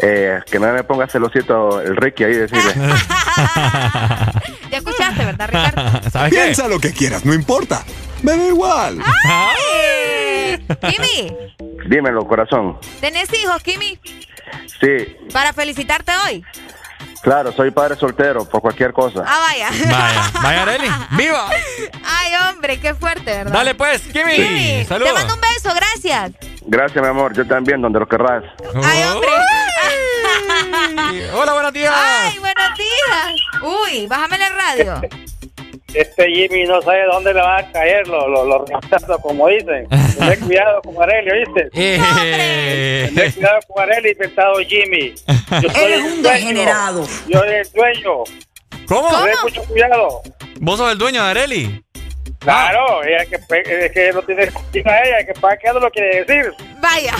Eh, 0.00 0.40
que 0.50 0.58
no 0.58 0.72
me 0.72 0.84
ponga 0.84 1.08
celosito 1.08 1.80
el 1.80 1.96
Ricky 1.96 2.24
ahí, 2.24 2.34
decirle. 2.34 2.74
Ya 4.70 4.78
escuchaste, 4.78 5.24
¿verdad, 5.24 5.48
Ricardo? 5.48 6.10
¿Sabes 6.10 6.32
Piensa 6.32 6.68
lo 6.68 6.78
que 6.78 6.92
quieras, 6.92 7.24
no 7.24 7.32
importa. 7.32 7.82
Me 8.22 8.36
da 8.36 8.46
igual. 8.46 8.98
Ay. 9.24 10.66
Kimi, 10.80 11.34
Dímelo, 11.88 12.26
corazón. 12.26 12.78
¿tenés 13.00 13.32
hijos, 13.32 13.62
Kimi? 13.62 13.98
Sí, 14.80 15.16
Para 15.32 15.52
felicitarte 15.52 16.12
hoy. 16.26 16.44
Claro, 17.24 17.50
soy 17.52 17.72
padre 17.72 17.96
soltero, 17.96 18.44
por 18.44 18.60
cualquier 18.60 18.92
cosa. 18.92 19.24
Ah, 19.26 19.40
vaya. 19.48 19.70
Vaya, 19.90 20.30
vaya, 20.42 20.62
Areli. 20.62 20.88
¡Viva! 21.16 21.48
Ay, 22.04 22.32
hombre, 22.48 22.78
qué 22.78 22.94
fuerte, 22.94 23.24
¿verdad? 23.24 23.52
Dale 23.52 23.74
pues, 23.74 24.02
Kimi. 24.02 24.36
Kimi, 24.36 24.84
Saludos. 24.84 25.12
te 25.12 25.18
mando 25.18 25.34
un 25.34 25.40
beso, 25.40 25.70
gracias. 25.74 26.32
Gracias, 26.66 27.02
mi 27.02 27.08
amor, 27.08 27.34
yo 27.34 27.46
también, 27.46 27.82
donde 27.82 27.98
lo 27.98 28.06
querrás. 28.06 28.44
Ay, 28.84 29.02
hombre. 29.04 29.28
Hola, 31.34 31.52
buenos 31.54 31.72
días. 31.72 31.92
Ay, 31.96 32.38
buenos 32.38 32.78
días. 32.78 33.62
Uy, 33.62 34.06
bájame 34.06 34.38
la 34.38 34.48
radio. 34.50 35.00
Este 35.94 36.26
Jimmy 36.28 36.64
no 36.64 36.82
sabe 36.82 37.04
dónde 37.06 37.32
le 37.32 37.40
van 37.40 37.64
a 37.64 37.72
caer 37.72 38.06
los, 38.08 38.28
los, 38.28 38.46
los 38.46 38.68
rastazos, 38.68 39.20
como 39.22 39.48
dicen. 39.48 39.86
Ten 39.88 40.40
cuidado 40.40 40.82
con 40.82 41.02
Arelio, 41.02 41.34
¿viste? 41.34 41.70
Eh. 42.26 43.10
Ten 43.14 43.32
cuidado 43.32 43.58
con 43.68 43.82
Arelio 43.82 44.10
y 44.10 44.14
pensado 44.14 44.54
Jimmy. 44.58 45.14
Yo 45.62 45.70
soy 45.70 45.82
Eres 45.84 46.02
un 46.02 46.22
degenerado. 46.22 47.06
Yo 47.28 47.38
soy 47.38 47.48
el 47.48 47.72
dueño. 47.72 48.24
¿Cómo? 48.86 49.08
Ten 49.08 49.34
mucho 49.42 49.64
cuidado. 49.64 50.22
¿Vos 50.60 50.78
sos 50.78 50.92
el 50.92 50.98
dueño 50.98 51.22
de 51.22 51.30
Areli? 51.30 51.84
Claro, 52.44 53.02
ella 53.04 53.24
que, 53.26 53.36
es 53.36 53.92
que 53.92 54.12
no 54.12 54.22
tiene 54.22 54.42
a 54.44 55.02
ella, 55.04 55.26
que 55.26 55.32
para 55.40 55.56
qué 55.56 55.68
no 55.72 55.80
lo 55.80 55.90
quiere 55.90 56.24
decir. 56.24 56.52
Vaya. 56.80 57.14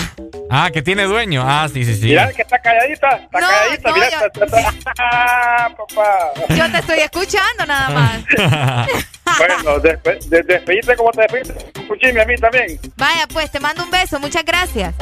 Ah, 0.49 0.69
que 0.71 0.81
tiene 0.81 1.03
dueño. 1.03 1.43
Ah, 1.45 1.67
sí, 1.71 1.83
sí, 1.83 1.95
sí. 1.95 2.05
Mira 2.05 2.31
que 2.31 2.43
está 2.43 2.59
calladita, 2.59 3.09
está 3.17 3.39
No, 3.39 3.47
calladita, 3.47 3.89
no, 3.89 3.95
mira, 3.95 4.09
yo- 4.11 4.25
está, 4.27 4.45
está- 4.45 4.59
está- 4.69 4.93
Ah, 4.99 5.69
papá. 5.75 6.31
Yo 6.55 6.71
te 6.71 6.77
estoy 6.77 6.99
escuchando 6.99 7.65
nada 7.65 7.89
más. 7.89 8.23
Bueno, 9.39 9.79
despe 9.79 10.19
de, 10.27 10.43
despedite 10.43 10.95
como 10.95 11.09
te 11.11 11.21
despediste 11.21 11.55
Jimmy 11.99 12.21
a 12.21 12.25
mí 12.25 12.35
también. 12.35 12.79
Vaya, 12.95 13.25
pues, 13.27 13.49
te 13.51 13.59
mando 13.59 13.83
un 13.83 13.89
beso. 13.89 14.19
Muchas 14.19 14.45
gracias. 14.45 14.93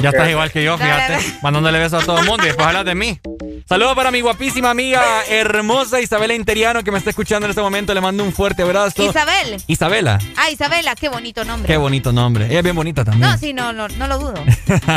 Ya 0.00 0.08
estás 0.10 0.28
igual 0.28 0.50
que 0.50 0.64
yo, 0.64 0.76
fíjate. 0.76 1.12
Dale, 1.12 1.24
Mandándole 1.42 1.78
besos 1.78 2.02
a 2.02 2.06
todo 2.06 2.18
el 2.18 2.26
mundo 2.26 2.42
y 2.42 2.48
después 2.48 2.66
hablas 2.66 2.84
de 2.84 2.96
mí. 2.96 3.20
Saludos 3.68 3.94
para 3.94 4.10
mi 4.10 4.20
guapísima 4.20 4.70
amiga 4.70 5.00
hermosa 5.28 6.00
Isabela 6.00 6.34
Interiano 6.34 6.82
que 6.82 6.90
me 6.90 6.98
está 6.98 7.10
escuchando 7.10 7.46
en 7.46 7.50
este 7.50 7.62
momento. 7.62 7.94
Le 7.94 8.00
mando 8.00 8.24
un 8.24 8.32
fuerte 8.32 8.62
abrazo. 8.62 9.00
Isabel. 9.04 9.62
Isabela. 9.68 10.18
Ah, 10.38 10.48
Isabela, 10.50 10.94
qué 10.94 11.10
bonito 11.10 11.44
nombre. 11.44 11.66
Qué 11.70 11.76
bonito 11.76 12.10
nombre. 12.10 12.46
Ella 12.46 12.60
es 12.60 12.62
bien 12.64 12.74
bonita 12.74 13.04
también. 13.04 13.30
No, 13.30 13.36
sí, 13.36 13.52
no, 13.52 13.70
no, 13.74 13.86
no 13.86 14.06
lo 14.08 14.18
dudo. 14.18 14.42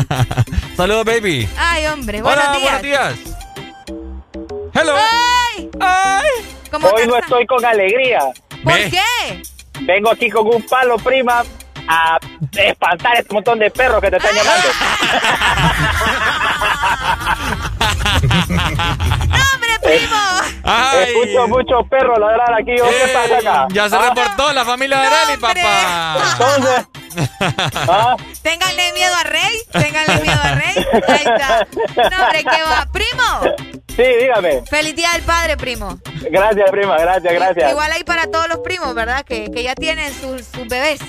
Saludos, 0.77 1.03
baby. 1.03 1.47
Ay, 1.57 1.87
hombre, 1.87 2.21
buenos 2.21 2.41
Hola, 2.41 2.57
días. 2.57 2.63
buenos 2.63 2.81
días. 2.81 3.15
Hello. 4.73 4.95
¡Ay! 4.95 5.69
¡Ay! 5.81 6.29
¿Cómo 6.71 6.87
Hoy 6.87 7.05
no 7.05 7.17
estoy 7.17 7.45
con 7.45 7.65
alegría. 7.65 8.21
¿Por 8.63 8.73
qué? 8.73 9.41
Vengo 9.81 10.09
aquí 10.09 10.29
con 10.29 10.47
un 10.47 10.65
palo, 10.65 10.95
prima, 10.95 11.43
a 11.89 12.17
espantar 12.55 13.17
este 13.17 13.33
montón 13.33 13.59
de 13.59 13.69
perros 13.71 13.99
que 13.99 14.09
te 14.09 14.15
están 14.15 14.33
llamando. 14.33 14.67
Ay. 20.63 21.03
Escucho 21.07 21.47
muchos 21.47 21.87
perros 21.89 22.19
ladrar 22.19 22.53
aquí. 22.53 22.79
¿o 22.79 22.87
¿Qué 22.89 23.03
Eh, 23.03 23.13
pasa 23.13 23.37
acá? 23.37 23.67
Ya 23.71 23.89
se 23.89 23.95
Ah, 23.95 24.09
reportó 24.09 24.53
la 24.53 24.63
familia 24.65 24.99
de 24.99 25.07
Areli, 25.07 25.37
papá. 25.37 26.17
Entonces, 26.31 26.85
ah, 27.89 28.15
Ténganle 28.41 28.93
miedo 28.93 29.13
a 29.15 29.23
Rey. 29.23 29.57
Ténganle 29.71 30.21
miedo 30.21 30.39
a 30.41 30.55
Rey. 30.55 30.85
Ahí 31.07 31.25
está. 31.25 31.67
No, 32.09 32.23
hombre, 32.23 32.43
¿qué 32.43 32.63
va? 32.63 32.87
Primo. 32.91 33.55
sí, 33.95 34.03
dígame. 34.19 34.61
Feliz 34.69 34.95
día 34.95 35.11
del 35.13 35.23
padre, 35.23 35.57
primo. 35.57 35.99
Gracias, 36.29 36.71
prima, 36.71 36.97
gracias, 36.97 37.33
gracias. 37.33 37.71
Igual 37.71 37.91
ahí 37.91 38.03
para 38.03 38.27
todos 38.27 38.47
los 38.47 38.59
primos, 38.59 38.93
¿verdad? 38.95 39.23
Que, 39.25 39.51
que 39.51 39.63
ya 39.63 39.75
tienen 39.75 40.13
sus, 40.13 40.45
sus 40.45 40.67
bebés. 40.67 40.99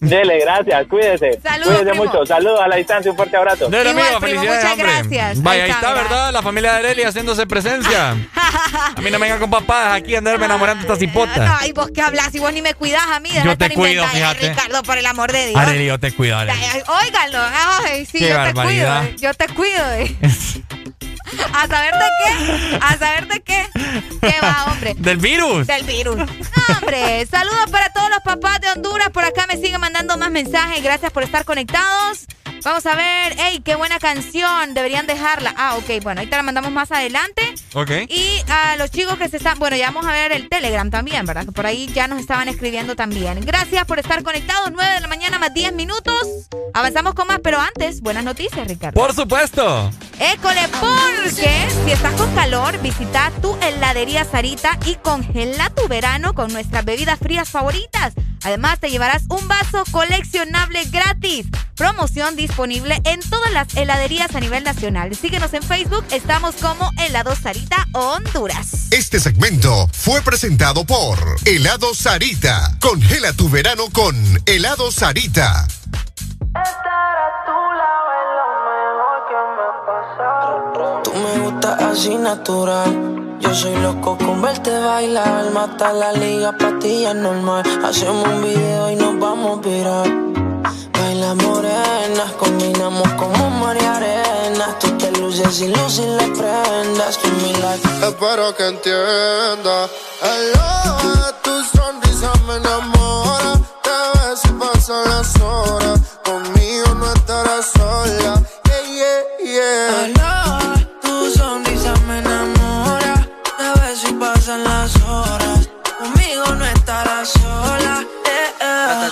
Dele, 0.00 0.38
gracias, 0.38 0.86
cuídese. 0.86 1.40
Saludos, 1.42 1.76
Cuídese 1.78 1.90
primo. 1.90 2.04
mucho. 2.04 2.24
Saludos 2.26 2.60
a 2.60 2.68
la 2.68 2.76
distancia, 2.76 3.10
un 3.10 3.16
fuerte 3.16 3.36
abrazo. 3.36 3.68
Dele, 3.68 3.90
Igual, 3.90 4.04
amigo, 4.06 4.20
primo, 4.20 4.40
felicidades, 4.42 4.62
muchas 4.64 4.72
hombre. 4.78 4.92
gracias. 5.18 5.42
Vaya, 5.42 5.64
Ahí 5.64 5.70
está. 5.70 5.94
¿verdad? 5.94 6.32
La 6.32 6.42
familia 6.42 6.72
de 6.74 6.78
Areli 6.78 7.02
haciéndose 7.02 7.46
presencia. 7.48 8.10
A 8.12 9.00
mí 9.00 9.10
no 9.10 9.18
me 9.18 9.26
vengan 9.26 9.40
con 9.40 9.50
papás 9.50 9.94
aquí 10.00 10.14
a 10.14 10.18
andarme 10.18 10.44
enamorando 10.46 10.86
de 10.86 10.92
esta 10.92 10.98
cipota. 11.04 11.58
Ay, 11.60 11.72
vos 11.72 11.90
qué 11.92 12.00
hablas 12.00 12.32
y 12.34 12.38
vos 12.38 12.52
ni 12.52 12.62
me 12.62 12.74
cuidás 12.74 13.06
a 13.08 13.18
mí. 13.18 13.30
Yo 13.44 13.50
de 13.50 13.56
te 13.56 13.70
cuido. 13.74 14.04
Ay, 14.04 14.10
fíjate. 14.16 14.48
Ricardo, 14.50 14.82
por 14.84 14.98
el 14.98 15.06
amor 15.06 15.32
de 15.32 15.46
Dios. 15.48 15.60
Areli, 15.60 15.86
yo 15.86 15.98
te 15.98 16.12
cuido, 16.12 16.38
Areli. 16.38 16.58
Óiganlo. 17.04 17.38
Ay, 17.84 18.06
sí, 18.06 18.18
Qué 18.20 18.28
yo 18.28 18.36
barbaridad. 18.36 19.00
te 19.02 19.06
cuido. 19.08 19.20
Yo 19.20 19.34
te 19.34 19.48
cuido. 19.48 19.92
eh. 19.94 20.16
¿A 21.54 21.66
saber 21.66 21.94
de 21.94 22.08
qué? 22.24 22.78
¿A 22.80 22.98
saber 22.98 23.28
de 23.28 23.40
qué? 23.40 23.68
¿Qué 24.20 24.34
va, 24.42 24.66
hombre? 24.72 24.94
¿Del 24.96 25.18
virus? 25.18 25.66
Del 25.66 25.84
virus. 25.84 26.16
No, 26.16 26.78
hombre, 26.80 27.26
saludos 27.26 27.70
para 27.70 27.92
todos 27.92 28.10
los 28.10 28.20
papás 28.20 28.60
de 28.60 28.70
Honduras. 28.70 29.10
Por 29.10 29.24
acá 29.24 29.46
me 29.46 29.56
siguen 29.56 29.80
mandando 29.80 30.16
más 30.16 30.30
mensajes. 30.30 30.82
Gracias 30.82 31.12
por 31.12 31.22
estar 31.22 31.44
conectados. 31.44 32.26
Vamos 32.64 32.86
a 32.86 32.94
ver. 32.94 33.38
¡Ey, 33.38 33.60
qué 33.60 33.76
buena 33.76 33.98
canción! 33.98 34.74
Deberían 34.74 35.06
dejarla. 35.06 35.54
Ah, 35.56 35.76
ok, 35.76 36.02
bueno, 36.02 36.20
ahí 36.20 36.26
te 36.26 36.36
la 36.36 36.42
mandamos 36.42 36.70
más 36.70 36.90
adelante. 36.92 37.54
Ok. 37.74 37.90
Y 38.08 38.42
a 38.48 38.76
los 38.76 38.90
chicos 38.90 39.16
que 39.18 39.28
se 39.28 39.36
están. 39.38 39.58
Bueno, 39.58 39.76
ya 39.76 39.90
vamos 39.90 40.06
a 40.06 40.12
ver 40.12 40.32
el 40.32 40.48
Telegram 40.48 40.90
también, 40.90 41.24
¿verdad? 41.26 41.44
Que 41.44 41.52
por 41.52 41.66
ahí 41.66 41.86
ya 41.94 42.08
nos 42.08 42.20
estaban 42.20 42.48
escribiendo 42.48 42.96
también. 42.96 43.40
Gracias 43.44 43.84
por 43.84 43.98
estar 43.98 44.22
conectados. 44.22 44.70
9 44.72 44.94
de 44.94 45.00
la 45.00 45.08
mañana 45.08 45.38
más 45.38 45.54
10 45.54 45.72
minutos. 45.74 46.48
Avanzamos 46.74 47.14
con 47.14 47.26
más, 47.26 47.40
pero 47.42 47.58
antes, 47.60 48.00
buenas 48.00 48.24
noticias, 48.24 48.66
Ricardo. 48.66 49.00
Por 49.00 49.14
supuesto. 49.14 49.90
École, 50.18 50.68
porque 50.80 51.68
si 51.84 51.92
estás 51.92 52.12
con 52.14 52.34
calor, 52.34 52.80
visita 52.82 53.30
tu 53.40 53.56
heladería 53.62 54.24
Sarita 54.24 54.78
y 54.84 54.96
congela 54.96 55.70
tu 55.70 55.86
verano 55.88 56.34
con 56.34 56.52
nuestras 56.52 56.84
bebidas 56.84 57.18
frías 57.18 57.48
favoritas. 57.48 58.14
Además, 58.44 58.78
te 58.78 58.90
llevarás 58.90 59.24
un 59.28 59.46
vaso 59.48 59.84
coleccionable 59.90 60.84
gratis. 60.86 61.46
Promoción 61.76 62.36
disponible 62.48 63.00
en 63.04 63.20
todas 63.20 63.52
las 63.52 63.76
heladerías 63.76 64.34
a 64.34 64.40
nivel 64.40 64.64
nacional. 64.64 65.14
Síguenos 65.14 65.52
en 65.52 65.62
Facebook, 65.62 66.04
estamos 66.10 66.54
como 66.56 66.90
Helado 66.98 67.36
Sarita 67.36 67.86
Honduras. 67.92 68.88
Este 68.90 69.20
segmento 69.20 69.88
fue 69.92 70.22
presentado 70.22 70.84
por 70.84 71.18
Helado 71.44 71.94
Sarita. 71.94 72.76
Congela 72.80 73.32
tu 73.34 73.48
verano 73.50 73.84
con 73.92 74.16
Helado 74.46 74.90
Sarita. 74.90 75.68
Tú 81.04 81.12
me 81.14 81.38
gustas 81.44 81.82
así 81.82 82.16
natural. 82.16 83.36
Yo 83.40 83.54
soy 83.54 83.76
loco 83.76 84.16
con 84.16 84.40
verte 84.40 84.70
bailar. 84.70 85.52
Mata 85.52 85.92
la 85.92 86.12
liga, 86.12 86.56
patilla 86.56 87.12
normal. 87.14 87.64
Hacemos 87.84 88.26
un 88.26 88.42
video 88.42 88.90
y 88.90 88.96
nos 88.96 89.18
vamos 89.20 89.58
a 89.58 89.68
virar. 89.68 90.27
Baila 90.98 91.34
morena, 91.34 92.32
combinamos 92.38 93.08
como 93.14 93.50
María 93.50 93.96
Arena. 93.96 94.76
Tú 94.80 94.88
te 94.98 95.10
luces 95.12 95.60
y 95.60 95.68
luces 95.68 96.06
las 96.06 96.30
prendas. 96.38 97.18
Give 97.18 97.36
me 97.42 97.52
like. 97.62 98.06
Espero 98.06 98.54
que 98.56 98.66
entienda. 98.66 99.88
Hello, 100.22 101.32
tu 101.42 101.64
sonrisa 101.76 102.32
me 102.46 102.56
enamora. 102.56 103.52
Te 103.82 103.90
ves 104.18 104.40
y 104.44 104.52
pasan 104.60 105.08
las 105.08 105.40
horas. 105.40 106.00
Conmigo 106.24 106.94
no 106.94 107.12
estarás 107.12 107.66
sola. 107.76 108.42
Yeah, 108.64 109.20
yeah, 109.44 110.06
yeah. 110.06 110.17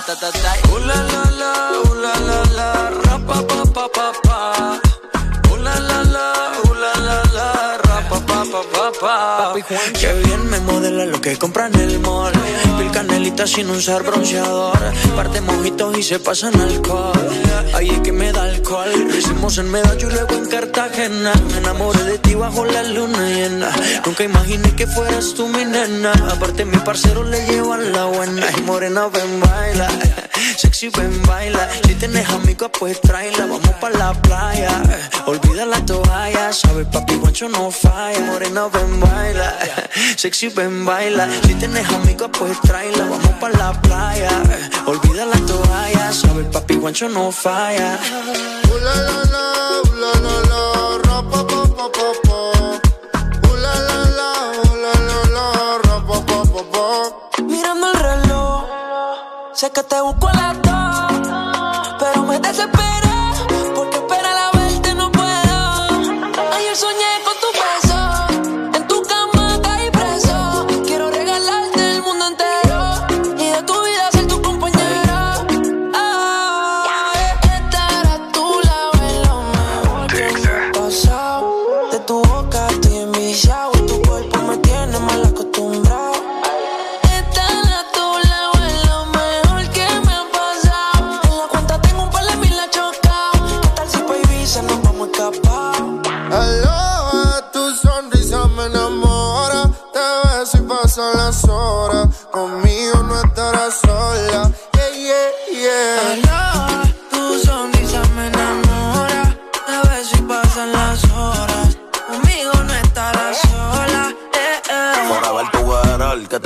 Eh. 0.09 0.69
Uh, 0.71 0.79
la, 0.79 0.95
la, 1.03 1.23
la, 1.31 1.51
la, 1.99 2.43
la, 2.55 2.89
la, 3.03 3.19
pa, 3.27 3.43
pa, 3.43 4.11
pa. 4.13 4.26
Pa, 8.63 8.91
pa, 8.91 8.91
pa, 8.91 9.53
pa, 9.53 9.67
pa. 9.67 9.99
Qué 9.99 10.13
bien 10.25 10.49
me 10.49 10.59
modela 10.61 11.05
lo 11.05 11.19
que 11.21 11.37
compra 11.37 11.67
en 11.67 11.75
el 11.75 11.99
mall. 11.99 12.33
Pil 12.77 12.91
canelita 12.91 13.47
sin 13.47 13.69
usar 13.69 14.03
bronceador. 14.03 14.79
Parte 15.15 15.41
mojitos 15.41 15.97
y 15.97 16.03
se 16.03 16.19
pasan 16.19 16.59
alcohol. 16.59 17.29
Ahí 17.73 17.89
es 17.89 17.99
que 18.01 18.11
me 18.11 18.31
da 18.31 18.43
alcohol. 18.43 18.89
Lo 19.07 19.15
hicimos 19.15 19.57
en 19.57 19.71
Medallo 19.71 20.09
y 20.09 20.13
luego 20.13 20.35
en 20.35 20.45
Cartagena. 20.45 21.33
Me 21.51 21.57
enamoré 21.57 22.03
de 22.03 22.17
ti 22.19 22.33
bajo 22.35 22.65
la 22.65 22.83
luna 22.83 23.29
llena. 23.29 23.69
Nunca 24.05 24.23
imaginé 24.23 24.75
que 24.75 24.87
fueras 24.87 25.33
tú 25.33 25.47
mi 25.47 25.65
nena. 25.65 26.11
Aparte, 26.31 26.65
mi 26.65 26.77
parcero 26.77 27.23
le 27.23 27.45
llevan 27.47 27.91
la 27.91 28.05
buena. 28.05 28.45
Y 28.57 28.61
morena, 28.61 29.07
ven, 29.07 29.39
baila. 29.39 29.89
Sexy, 30.77 30.95
ven, 30.95 31.23
baila. 31.23 31.67
Si 31.87 31.95
tienes 31.95 32.29
amigos, 32.29 32.69
pues 32.77 33.01
tráela. 33.01 33.47
Vamos 33.47 33.75
pa' 33.81 33.89
la 33.89 34.13
playa. 34.13 34.83
Olvida 35.25 35.65
la 35.65 35.83
toalla. 35.83 36.53
Sabes, 36.53 36.85
papi, 36.93 37.15
guacho 37.15 37.49
no 37.49 37.71
falla. 37.71 38.19
Morena, 38.19 38.67
ven, 38.67 38.99
baila. 38.99 39.57
Sexy, 40.15 40.49
ven, 40.49 40.85
baila. 40.85 41.27
Si 41.47 41.55
tienes 41.55 41.89
amigos, 41.89 42.29
pues 42.37 42.61
tráela. 42.61 43.05
Vamos 43.05 43.33
pa' 43.39 43.49
la 43.49 43.73
playa. 43.81 44.29
Olvida 44.85 45.25
la 45.25 45.39
toalla. 45.47 46.13
Sabes, 46.13 46.45
papi, 46.53 46.75
guacho 46.75 47.09
no 47.09 47.31
falla. 47.31 47.97
Uh, 48.69 48.77
la, 48.85 48.95
la, 49.01 49.23
la, 49.33 49.45
uh, 49.81 49.95
la, 49.97 50.11
la, 50.25 50.35
la, 50.51 50.61
ra, 51.05 51.21
pa, 51.23 51.47
pa, 51.47 51.63
pa, 51.75 51.85
pa, 51.97 52.07
pa. 52.27 52.37
Uh, 53.49 53.55
la, 53.63 53.73
la, 53.87 53.97
la, 54.19 54.29
uh, 54.61 54.75
la, 54.83 54.93
la, 55.09 55.19
la, 55.33 55.77
ra, 55.85 56.05
pa, 56.05 56.17
pa, 56.23 56.43
pa, 56.43 56.61
pa. 56.71 57.41
Mirando 57.41 57.91
el 57.93 57.99
reloj, 57.99 58.65
sé 59.55 59.71
que 59.71 59.81
te 59.81 60.01
busco 60.01 60.27
a 60.27 60.47
pero 60.61 60.66
me 62.37 62.47
desesperé 62.47 62.96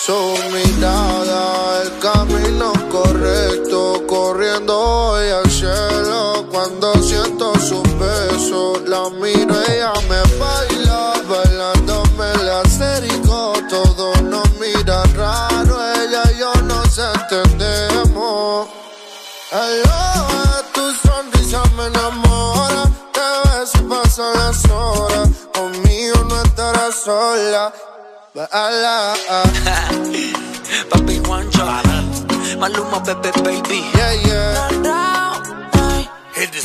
Su 0.00 0.14
mirada, 0.52 1.82
el 1.82 1.98
camino 1.98 2.72
correcto, 2.88 4.04
corriendo 4.06 4.78
hoy 4.78 5.28
al 5.28 5.50
cielo. 5.50 6.46
Cuando 6.52 6.94
siento 7.02 7.52
sus 7.58 7.82
besos, 7.98 8.80
la 8.86 9.10
miro, 9.10 9.54
ella 9.68 9.92
me 10.08 10.22
baila, 10.38 11.14
bailándome 11.28 12.44
la 12.44 12.60
acerico. 12.60 13.54
Todo 13.68 14.14
nos 14.22 14.48
mira 14.60 15.02
raro, 15.16 15.76
ella 15.94 16.22
y 16.32 16.38
yo 16.38 16.54
nos 16.62 16.96
entendemos. 16.96 18.68
Aloha, 19.50 20.62
tu 20.72 20.92
sonrisa 20.92 21.62
me 21.76 21.86
enamora. 21.86 22.84
Te 23.12 23.20
ves 23.50 23.72
y 23.74 23.82
pasan 23.82 24.32
las 24.34 24.64
horas. 24.70 25.28
Conmigo 25.52 26.24
no 26.28 26.40
estarás 26.42 26.94
sola. 26.94 27.72
Baila. 28.38 29.18
Papi 30.90 31.18
Juancho, 31.26 31.66
Maluma, 32.60 33.02
Pepe, 33.02 33.32
baby. 33.42 33.82
Yeah, 33.98 34.14
yeah. 34.26 34.68
Hit 36.34 36.52
this 36.52 36.64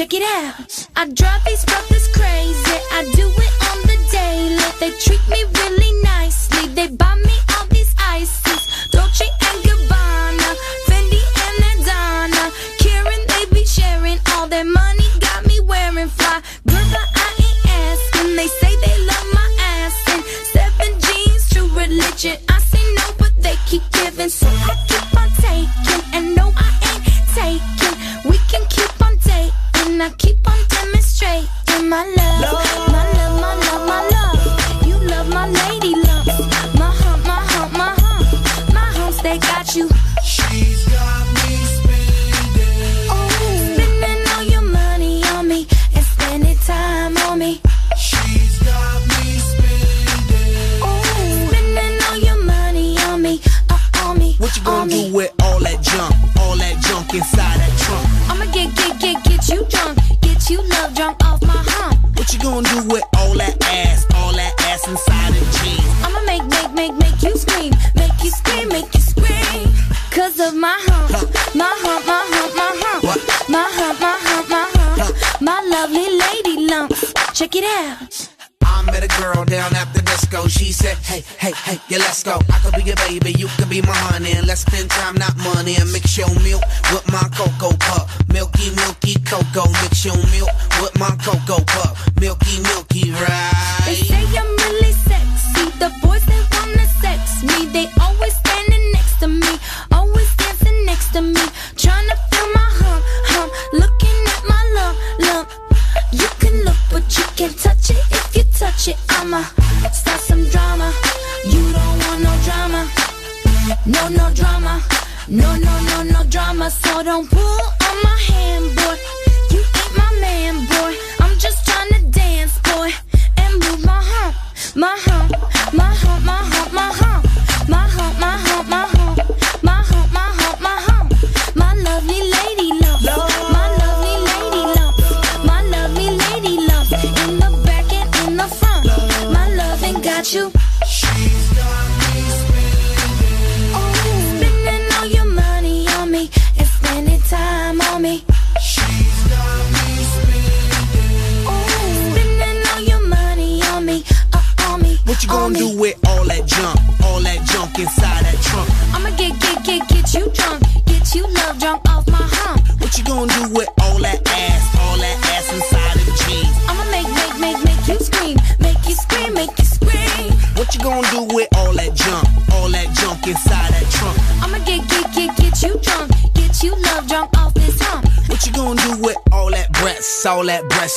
Check 0.00 0.14
it 0.14 0.22
out. 0.22 0.88
I 0.96 1.04
drop 1.12 1.44
these 1.44 1.62
brothers. 1.66 2.19
aquí. 30.06 30.29
Check 77.40 77.56
it 77.56 77.64
out. 77.64 78.28
I 78.60 78.82
met 78.84 79.02
a 79.02 79.08
girl 79.18 79.46
down 79.46 79.74
at 79.74 79.88
the 79.94 80.02
disco. 80.02 80.46
She 80.46 80.72
said, 80.72 80.98
Hey, 80.98 81.24
hey, 81.38 81.52
hey, 81.64 81.80
yeah, 81.88 81.96
let's 81.96 82.22
go. 82.22 82.38
I 82.52 82.58
could 82.58 82.74
be 82.74 82.82
your 82.82 82.96
baby, 83.08 83.32
you 83.32 83.48
could 83.56 83.70
be 83.70 83.80
my 83.80 83.96
honey. 83.96 84.32
And 84.32 84.46
let's 84.46 84.60
spend 84.60 84.90
time, 84.90 85.14
not 85.14 85.34
money. 85.38 85.76
And 85.80 85.90
mix 85.90 86.18
your 86.18 86.28
milk 86.44 86.60
with 86.92 87.10
my 87.10 87.24
cocoa 87.32 87.74
pup. 87.80 88.10
Milky, 88.28 88.68
milky 88.76 89.16
cocoa. 89.24 89.72
Mix 89.80 90.04
your 90.04 90.20
milk 90.36 90.52
with 90.84 90.92
my 91.00 91.16
cocoa 91.24 91.64
pup. 91.64 91.89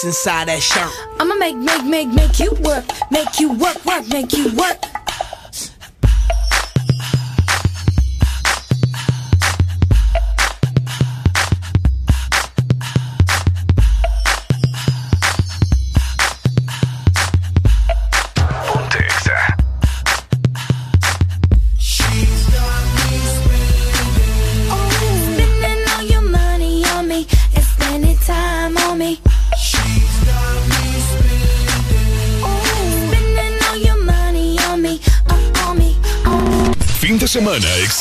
inside 0.03 0.47
that 0.47 0.61
shirt. 0.61 0.91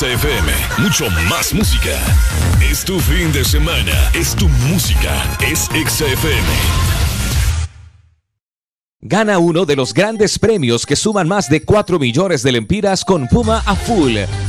Exa 0.03 0.27
Mucho 0.79 1.09
más 1.29 1.53
música. 1.53 1.97
Es 2.61 2.83
tu 2.83 2.99
fin 2.99 3.31
de 3.31 3.45
semana. 3.45 4.11
Es 4.13 4.35
tu 4.35 4.49
música. 4.69 5.23
Es 5.39 5.69
Exa 5.73 6.05
FM. 6.05 6.47
Gana 8.99 9.37
uno 9.37 9.65
de 9.65 9.77
los 9.77 9.93
grandes 9.93 10.37
premios 10.37 10.85
que 10.85 10.97
suman 10.97 11.27
más 11.27 11.49
de 11.49 11.63
4 11.63 11.99
millones 11.99 12.43
de 12.43 12.51
lempiras 12.51 13.05
con 13.05 13.27
Puma 13.27 13.63
a 13.65 13.75
full. 13.75 14.17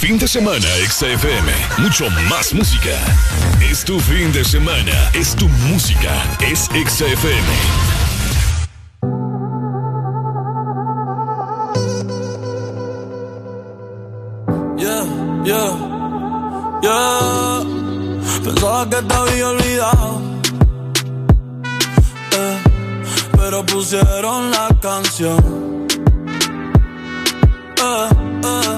Fin 0.00 0.16
de 0.16 0.28
semana, 0.28 0.68
XFM. 0.88 1.52
Mucho 1.78 2.08
más 2.30 2.54
música. 2.54 2.96
Es 3.60 3.84
tu 3.84 3.98
fin 3.98 4.32
de 4.32 4.44
semana. 4.44 5.10
Es 5.12 5.34
tu 5.34 5.48
música. 5.48 6.22
Es 6.40 6.68
XFM. 6.72 7.48
Yeah, 14.78 15.04
yeah, 15.44 15.72
yeah. 16.80 17.60
Pensaba 18.44 18.88
que 18.88 19.02
te 19.02 19.14
había 19.14 19.48
olvidado. 19.48 20.20
Eh, 22.38 22.58
pero 23.36 23.66
pusieron 23.66 24.52
la 24.52 24.68
canción. 24.80 25.86
Eh, 27.76 28.08
eh, 28.44 28.77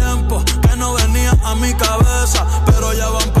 a 1.51 1.55
mi 1.55 1.73
cabeza, 1.73 2.45
pero 2.65 2.93
ya 2.93 3.09
van 3.09 3.40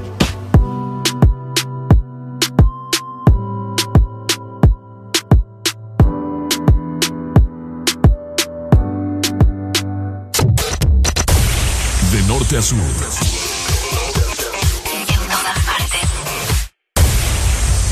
Norte 12.51 12.57
a 12.57 12.61
sur. 12.61 12.77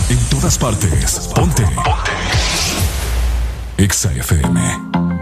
En 0.10 0.30
todas 0.30 0.58
partes. 0.58 1.30
Ponte. 1.34 1.64
Ponte. 1.64 2.12
Exa 3.78 4.12
FM. 4.12 5.19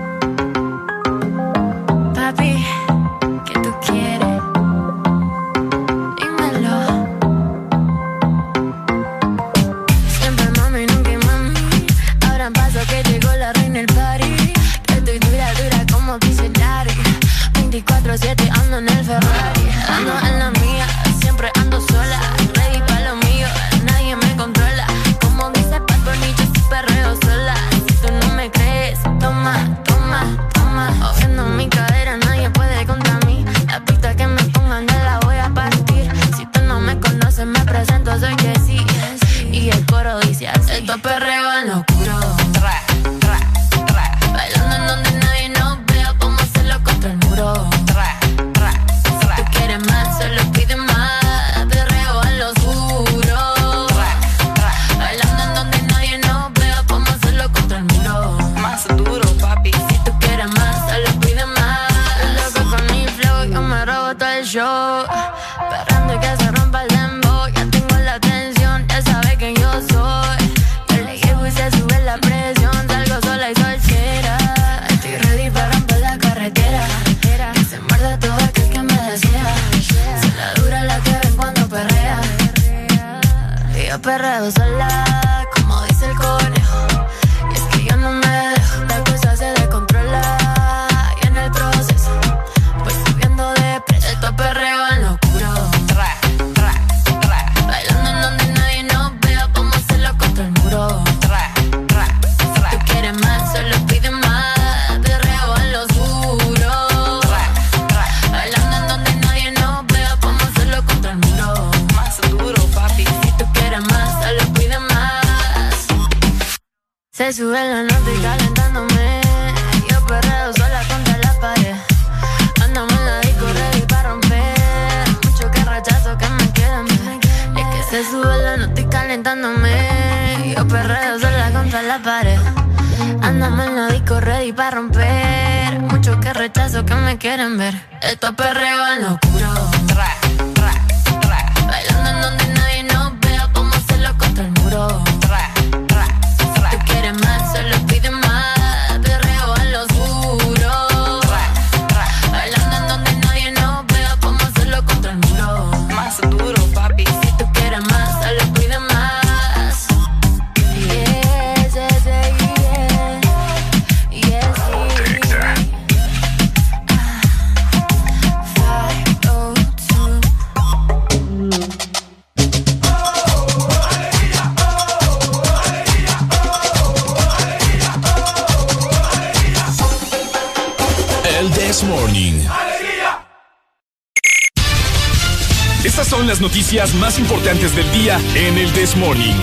Morning. 189.00 189.36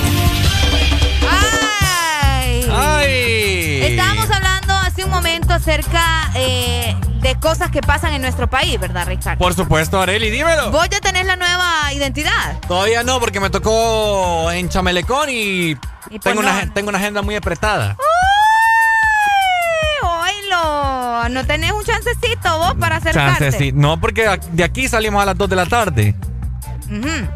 ¡Ay! 1.30 2.66
¡Ay! 2.72 3.82
Estábamos 3.84 4.28
hablando 4.30 4.72
hace 4.74 5.04
un 5.04 5.10
momento 5.10 5.54
acerca 5.54 6.30
eh, 6.34 6.96
de 7.20 7.34
cosas 7.36 7.70
que 7.70 7.80
pasan 7.80 8.14
en 8.14 8.22
nuestro 8.22 8.48
país, 8.50 8.80
¿verdad, 8.80 9.06
Ricardo? 9.06 9.38
Por 9.38 9.54
supuesto, 9.54 10.00
Areli, 10.00 10.30
dímelo. 10.30 10.70
Vos 10.72 10.88
ya 10.90 11.00
tenés 11.00 11.26
la 11.26 11.36
nueva 11.36 11.92
identidad. 11.92 12.58
Todavía 12.66 13.04
no, 13.04 13.20
porque 13.20 13.38
me 13.38 13.48
tocó 13.50 14.50
en 14.50 14.68
Chamelecón 14.68 15.28
y, 15.30 15.70
Y 15.70 15.76
pues 16.10 16.20
tengo, 16.22 16.42
no. 16.42 16.50
una, 16.50 16.74
tengo 16.74 16.88
una 16.88 16.98
agenda 16.98 17.22
muy 17.22 17.36
apretada. 17.36 17.96
¡Ay, 20.02 20.32
oílo! 20.42 21.28
No 21.28 21.46
tenés 21.46 21.70
un 21.72 21.84
chancecito 21.84 22.58
vos 22.58 22.74
para 22.80 22.96
acercarte. 22.96 23.44
Chance, 23.44 23.58
sí. 23.58 23.72
No, 23.72 24.00
porque 24.00 24.28
de 24.52 24.64
aquí 24.64 24.88
salimos 24.88 25.22
a 25.22 25.26
las 25.26 25.38
2 25.38 25.48
de 25.48 25.56
la 25.56 25.66
tarde. 25.66 26.14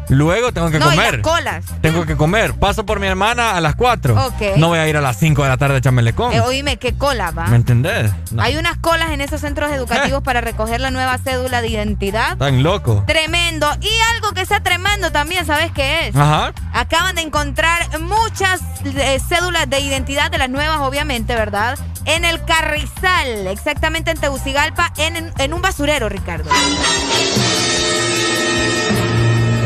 Luego 0.09 0.51
tengo 0.51 0.69
que 0.71 0.79
No, 0.79 0.87
y 0.87 0.95
comer. 0.95 1.13
las 1.19 1.21
colas. 1.21 1.65
Tengo 1.81 2.05
que 2.05 2.15
comer. 2.17 2.53
Paso 2.55 2.85
por 2.85 2.99
mi 2.99 3.07
hermana 3.07 3.55
a 3.55 3.61
las 3.61 3.75
4. 3.75 4.15
Ok. 4.27 4.57
No 4.57 4.67
voy 4.69 4.79
a 4.79 4.87
ir 4.87 4.97
a 4.97 5.01
las 5.01 5.17
5 5.17 5.43
de 5.43 5.49
la 5.49 5.57
tarde 5.57 5.77
a 5.77 5.81
Chamelecón. 5.81 6.33
Eh, 6.33 6.41
oíme, 6.41 6.77
qué 6.77 6.93
cola, 6.95 7.31
va. 7.31 7.45
¿Me 7.47 7.55
entendés? 7.55 8.11
No. 8.31 8.41
Hay 8.41 8.57
unas 8.57 8.77
colas 8.77 9.11
en 9.11 9.21
esos 9.21 9.41
centros 9.41 9.71
educativos 9.71 10.23
para 10.23 10.41
recoger 10.41 10.81
la 10.81 10.91
nueva 10.91 11.17
cédula 11.19 11.61
de 11.61 11.67
identidad. 11.69 12.37
Tan 12.37 12.63
loco. 12.63 13.03
Tremendo. 13.07 13.67
Y 13.81 13.89
algo 14.15 14.31
que 14.33 14.41
está 14.41 14.61
tremendo 14.61 15.11
también, 15.11 15.45
¿sabes 15.45 15.71
qué 15.71 16.07
es? 16.07 16.15
Ajá. 16.15 16.53
Acaban 16.73 17.15
de 17.15 17.21
encontrar 17.21 17.99
muchas 17.99 18.61
eh, 18.85 19.19
cédulas 19.27 19.69
de 19.69 19.79
identidad 19.79 20.31
de 20.31 20.37
las 20.39 20.49
nuevas, 20.49 20.79
obviamente, 20.79 21.35
¿verdad? 21.35 21.77
En 22.05 22.25
el 22.25 22.43
Carrizal, 22.45 23.45
exactamente 23.47 24.09
en 24.11 24.17
Tegucigalpa, 24.19 24.91
en, 24.97 25.31
en 25.37 25.53
un 25.53 25.61
basurero, 25.61 26.09
Ricardo. 26.09 26.49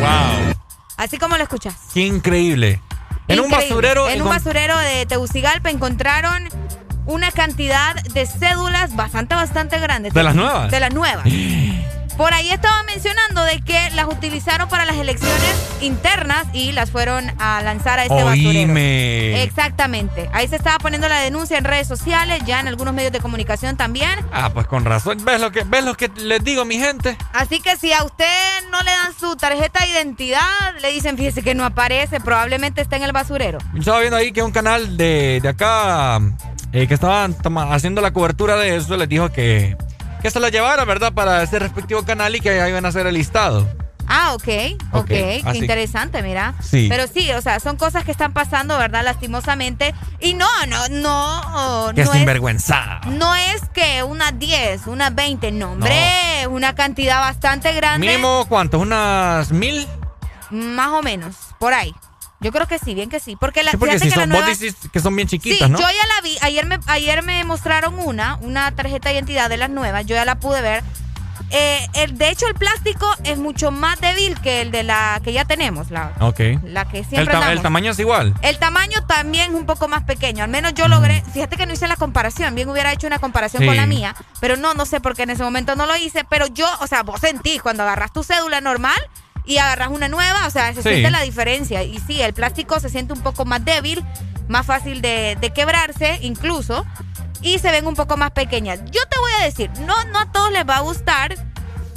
Wow. 0.04 0.54
Así 0.98 1.18
como 1.18 1.38
lo 1.38 1.44
escuchas. 1.44 1.76
Qué 1.94 2.02
increíble. 2.02 2.82
En 3.28 3.40
un 3.40 3.50
basurero. 3.50 4.10
En 4.10 4.22
un 4.22 4.30
basurero 4.30 4.78
de 4.78 5.06
Tegucigalpa 5.06 5.70
encontraron 5.70 6.48
una 7.06 7.32
cantidad 7.32 7.96
de 7.96 8.26
cédulas 8.26 8.96
bastante, 8.96 9.36
bastante 9.36 9.80
grande. 9.80 10.12
¿De 10.12 10.24
las 10.24 10.36
nuevas? 10.36 10.72
De 10.72 10.80
las 10.80 10.94
nuevas. 10.94 11.26
Por 12.18 12.34
ahí 12.34 12.52
estaba 12.52 12.84
mencionando 12.84 13.44
de 13.44 13.60
que 13.62 13.90
las 13.92 14.06
utilizaron 14.06 14.70
para 14.70 14.86
las 14.86 14.98
elecciones 14.98 15.56
internas 15.82 16.46
y 16.54 16.72
las 16.72 16.92
fueron 16.92 17.32
a 17.40 17.62
lanzar 17.64 18.00
a 18.00 18.04
este 18.04 18.24
basurero. 18.24 18.50
Oíme. 18.50 19.44
Exactamente. 19.44 20.30
Ahí 20.32 20.48
se 20.48 20.56
estaba 20.56 20.78
poniendo 20.78 21.10
la 21.10 21.20
denuncia 21.20 21.58
en 21.58 21.64
redes 21.64 21.88
sociales, 21.88 22.44
ya 22.46 22.60
en 22.60 22.68
algunos 22.68 22.94
medios 22.94 23.12
de 23.12 23.20
comunicación 23.20 23.78
también. 23.78 24.12
Ah, 24.32 24.52
pues 24.54 24.68
con 24.68 24.86
razón. 24.86 25.26
¿Ves 25.26 25.42
lo 25.42 25.52
que, 25.52 25.64
ves 25.64 25.84
lo 25.84 25.96
que 25.96 26.10
les 26.16 26.44
digo, 26.44 26.66
mi 26.66 26.78
gente? 26.78 27.18
Así 27.34 27.60
que 27.60 27.78
si 27.78 27.92
a 27.94 28.04
usted 28.04 28.26
no 28.72 28.84
le 28.84 28.92
dan 28.92 29.14
su 29.20 29.36
tarjeta 29.36 29.80
de 29.82 29.88
identidad, 29.88 30.76
le 30.82 30.92
dicen, 30.92 31.18
fíjese 31.18 31.42
que 31.42 31.56
no 31.56 31.66
aparece, 31.66 32.20
probablemente 32.20 32.82
está 32.82 32.96
en 32.96 33.04
el 33.04 33.12
basurero. 33.12 33.58
Yo 33.74 33.80
estaba 33.80 34.00
viendo 34.00 34.18
ahí 34.18 34.32
que 34.32 34.44
un 34.44 34.52
canal 34.52 34.98
de, 34.98 35.40
de 35.42 35.50
acá 35.50 36.20
eh, 36.72 36.88
que 36.88 36.94
estaban 36.94 37.36
haciendo 37.72 38.02
la 38.02 38.12
cobertura 38.12 38.56
de 38.56 38.76
eso 38.76 38.98
les 38.98 39.10
dijo 39.10 39.30
que, 39.30 39.76
que 40.24 40.32
se 40.32 40.40
la 40.40 40.50
llevara, 40.50 40.86
¿verdad? 40.86 41.14
Para 41.14 41.44
ese 41.44 41.60
respectivo 41.60 42.04
canal 42.04 42.34
y 42.36 42.40
que 42.40 42.50
ahí 42.50 42.70
iban 42.72 42.86
a 42.86 42.88
hacer 42.88 43.06
el 43.06 43.14
listado. 43.14 43.68
Ah, 44.08 44.34
ok, 44.34 44.48
ok, 44.92 45.02
Ok, 45.02 45.08
qué 45.08 45.42
interesante, 45.56 46.22
mira. 46.22 46.56
Sí. 46.62 46.88
Pero 46.90 47.08
sí, 47.08 47.32
o 47.32 47.42
sea, 47.42 47.60
son 47.60 47.78
cosas 47.78 48.04
que 48.04 48.12
están 48.12 48.34
pasando, 48.34 48.78
¿verdad? 48.78 49.04
Lastimosamente. 49.04 49.94
Y 50.20 50.34
no, 50.34 50.48
no, 50.68 50.88
no, 50.90 51.92
Que 51.94 52.04
no 52.04 52.12
es, 52.12 52.18
sinvergüenza. 52.18 53.02
no 53.06 53.36
es 53.36 53.62
que 53.74 54.04
unas 54.04 54.38
10, 54.40 54.88
unas 54.88 55.14
20, 55.14 55.52
no, 55.52 55.74
hombre, 55.74 56.48
una 56.50 56.74
cantidad 56.76 57.20
bastante 57.20 57.74
grande. 57.74 58.06
Mínimo, 58.08 58.46
¿cuántos? 58.48 58.82
¿Unas 58.82 59.52
mil? 59.52 59.88
Más 60.50 60.90
o 60.90 61.02
menos, 61.02 61.36
por 61.60 61.74
ahí. 61.74 61.94
Yo 62.44 62.52
creo 62.52 62.68
que 62.68 62.78
sí, 62.80 62.94
bien 62.94 63.10
que 63.10 63.20
sí. 63.20 63.36
Porque 63.36 63.64
la, 63.64 63.72
Sí, 63.72 63.78
porque 63.78 63.98
si 64.00 64.06
que 64.06 64.10
la 64.12 64.16
son, 64.24 64.30
nueva... 64.30 64.48
vos 64.48 64.60
decís 64.60 64.76
que 64.92 65.00
son 65.00 65.16
bien 65.16 65.28
chiquitas, 65.28 65.68
sí, 65.68 65.72
¿no? 65.72 65.80
yo 65.80 65.88
ya 65.88 66.08
la 66.16 66.22
vi. 66.22 66.38
Ayer 66.42 66.66
me, 66.66 66.78
ayer 66.88 67.24
me 67.24 67.44
mostraron 67.44 67.98
una, 68.00 68.36
una 68.42 68.72
tarjeta 68.76 69.10
de 69.10 69.16
identidad 69.16 69.50
de 69.50 69.58
las 69.58 69.70
nuevas. 69.70 70.06
Yo 70.06 70.16
ya 70.16 70.26
la 70.26 70.36
pude 70.36 70.62
ver. 70.62 70.84
Eh, 71.56 71.88
el, 71.94 72.18
de 72.18 72.30
hecho, 72.30 72.48
el 72.48 72.56
plástico 72.56 73.08
es 73.26 73.38
mucho 73.38 73.70
más 73.70 74.02
débil 74.02 74.40
que 74.42 74.62
el 74.62 74.72
de 74.72 74.82
la 74.82 75.22
que 75.24 75.34
ya 75.34 75.46
tenemos, 75.46 75.92
la, 75.92 76.12
Ok. 76.20 76.40
la 76.64 76.86
que 76.86 77.00
El, 77.00 77.06
siempre 77.06 77.36
el 77.52 77.62
tamaño 77.62 77.92
es 77.92 78.00
igual. 78.00 78.34
El 78.42 78.58
tamaño 78.58 79.06
también 79.08 79.52
es 79.52 79.60
un 79.60 79.68
poco 79.68 79.88
más 79.88 80.02
pequeño. 80.04 80.44
Al 80.44 80.50
menos 80.50 80.74
yo 80.74 80.88
logré. 80.88 81.24
Fíjate 81.32 81.56
que 81.56 81.68
no 81.68 81.74
hice 81.74 81.88
la 81.88 81.96
comparación. 81.96 82.56
Bien 82.56 82.68
hubiera 82.70 82.92
hecho 82.92 83.06
una 83.06 83.20
comparación 83.20 83.62
Sí. 83.62 83.68
con 83.68 83.76
la 83.78 83.86
mía. 83.86 84.16
Pero 84.40 84.58
no, 84.58 84.74
no 84.74 84.86
sé 84.88 85.00
por 85.00 85.16
qué 85.16 85.24
en 85.24 85.30
ese 85.30 85.44
momento 85.44 85.76
no 85.76 85.86
lo 85.86 85.96
hice. 85.96 86.24
Pero 86.28 86.48
yo, 86.48 86.66
o 86.80 86.88
sea, 86.88 87.04
vos 87.04 87.20
sentís 87.20 87.62
cuando 87.62 87.84
agarras 87.84 88.12
tu 88.12 88.24
cédula 88.24 88.60
normal 88.60 88.98
y 89.46 89.58
agarras 89.58 89.90
una 89.90 90.08
nueva, 90.08 90.48
o 90.48 90.50
sea, 90.50 90.74
se 90.74 90.82
Sí. 90.84 90.90
siente 90.90 91.12
la 91.12 91.22
diferencia. 91.22 91.84
Y 91.84 92.00
sí, 92.00 92.22
el 92.22 92.34
plástico 92.34 92.80
se 92.80 92.90
siente 92.90 93.14
un 93.14 93.22
poco 93.22 93.46
más 93.46 93.64
débil, 93.66 94.04
más 94.48 94.66
fácil 94.66 95.02
de, 95.02 95.38
de 95.40 95.50
quebrarse, 95.52 96.20
incluso. 96.22 96.86
Y 97.42 97.60
se 97.60 97.72
ven 97.72 97.86
un 97.88 97.96
poco 97.96 98.16
más 98.18 98.32
pequeñas. 98.32 98.80
Yo 98.92 99.02
te 99.10 99.18
voy 99.20 99.32
a 99.42 99.46
decir, 99.46 99.70
no, 99.86 100.02
no 100.06 100.20
a 100.20 100.32
todos 100.32 100.52
les 100.52 100.68
va 100.68 100.78
a 100.78 100.82
gustar. 100.82 101.36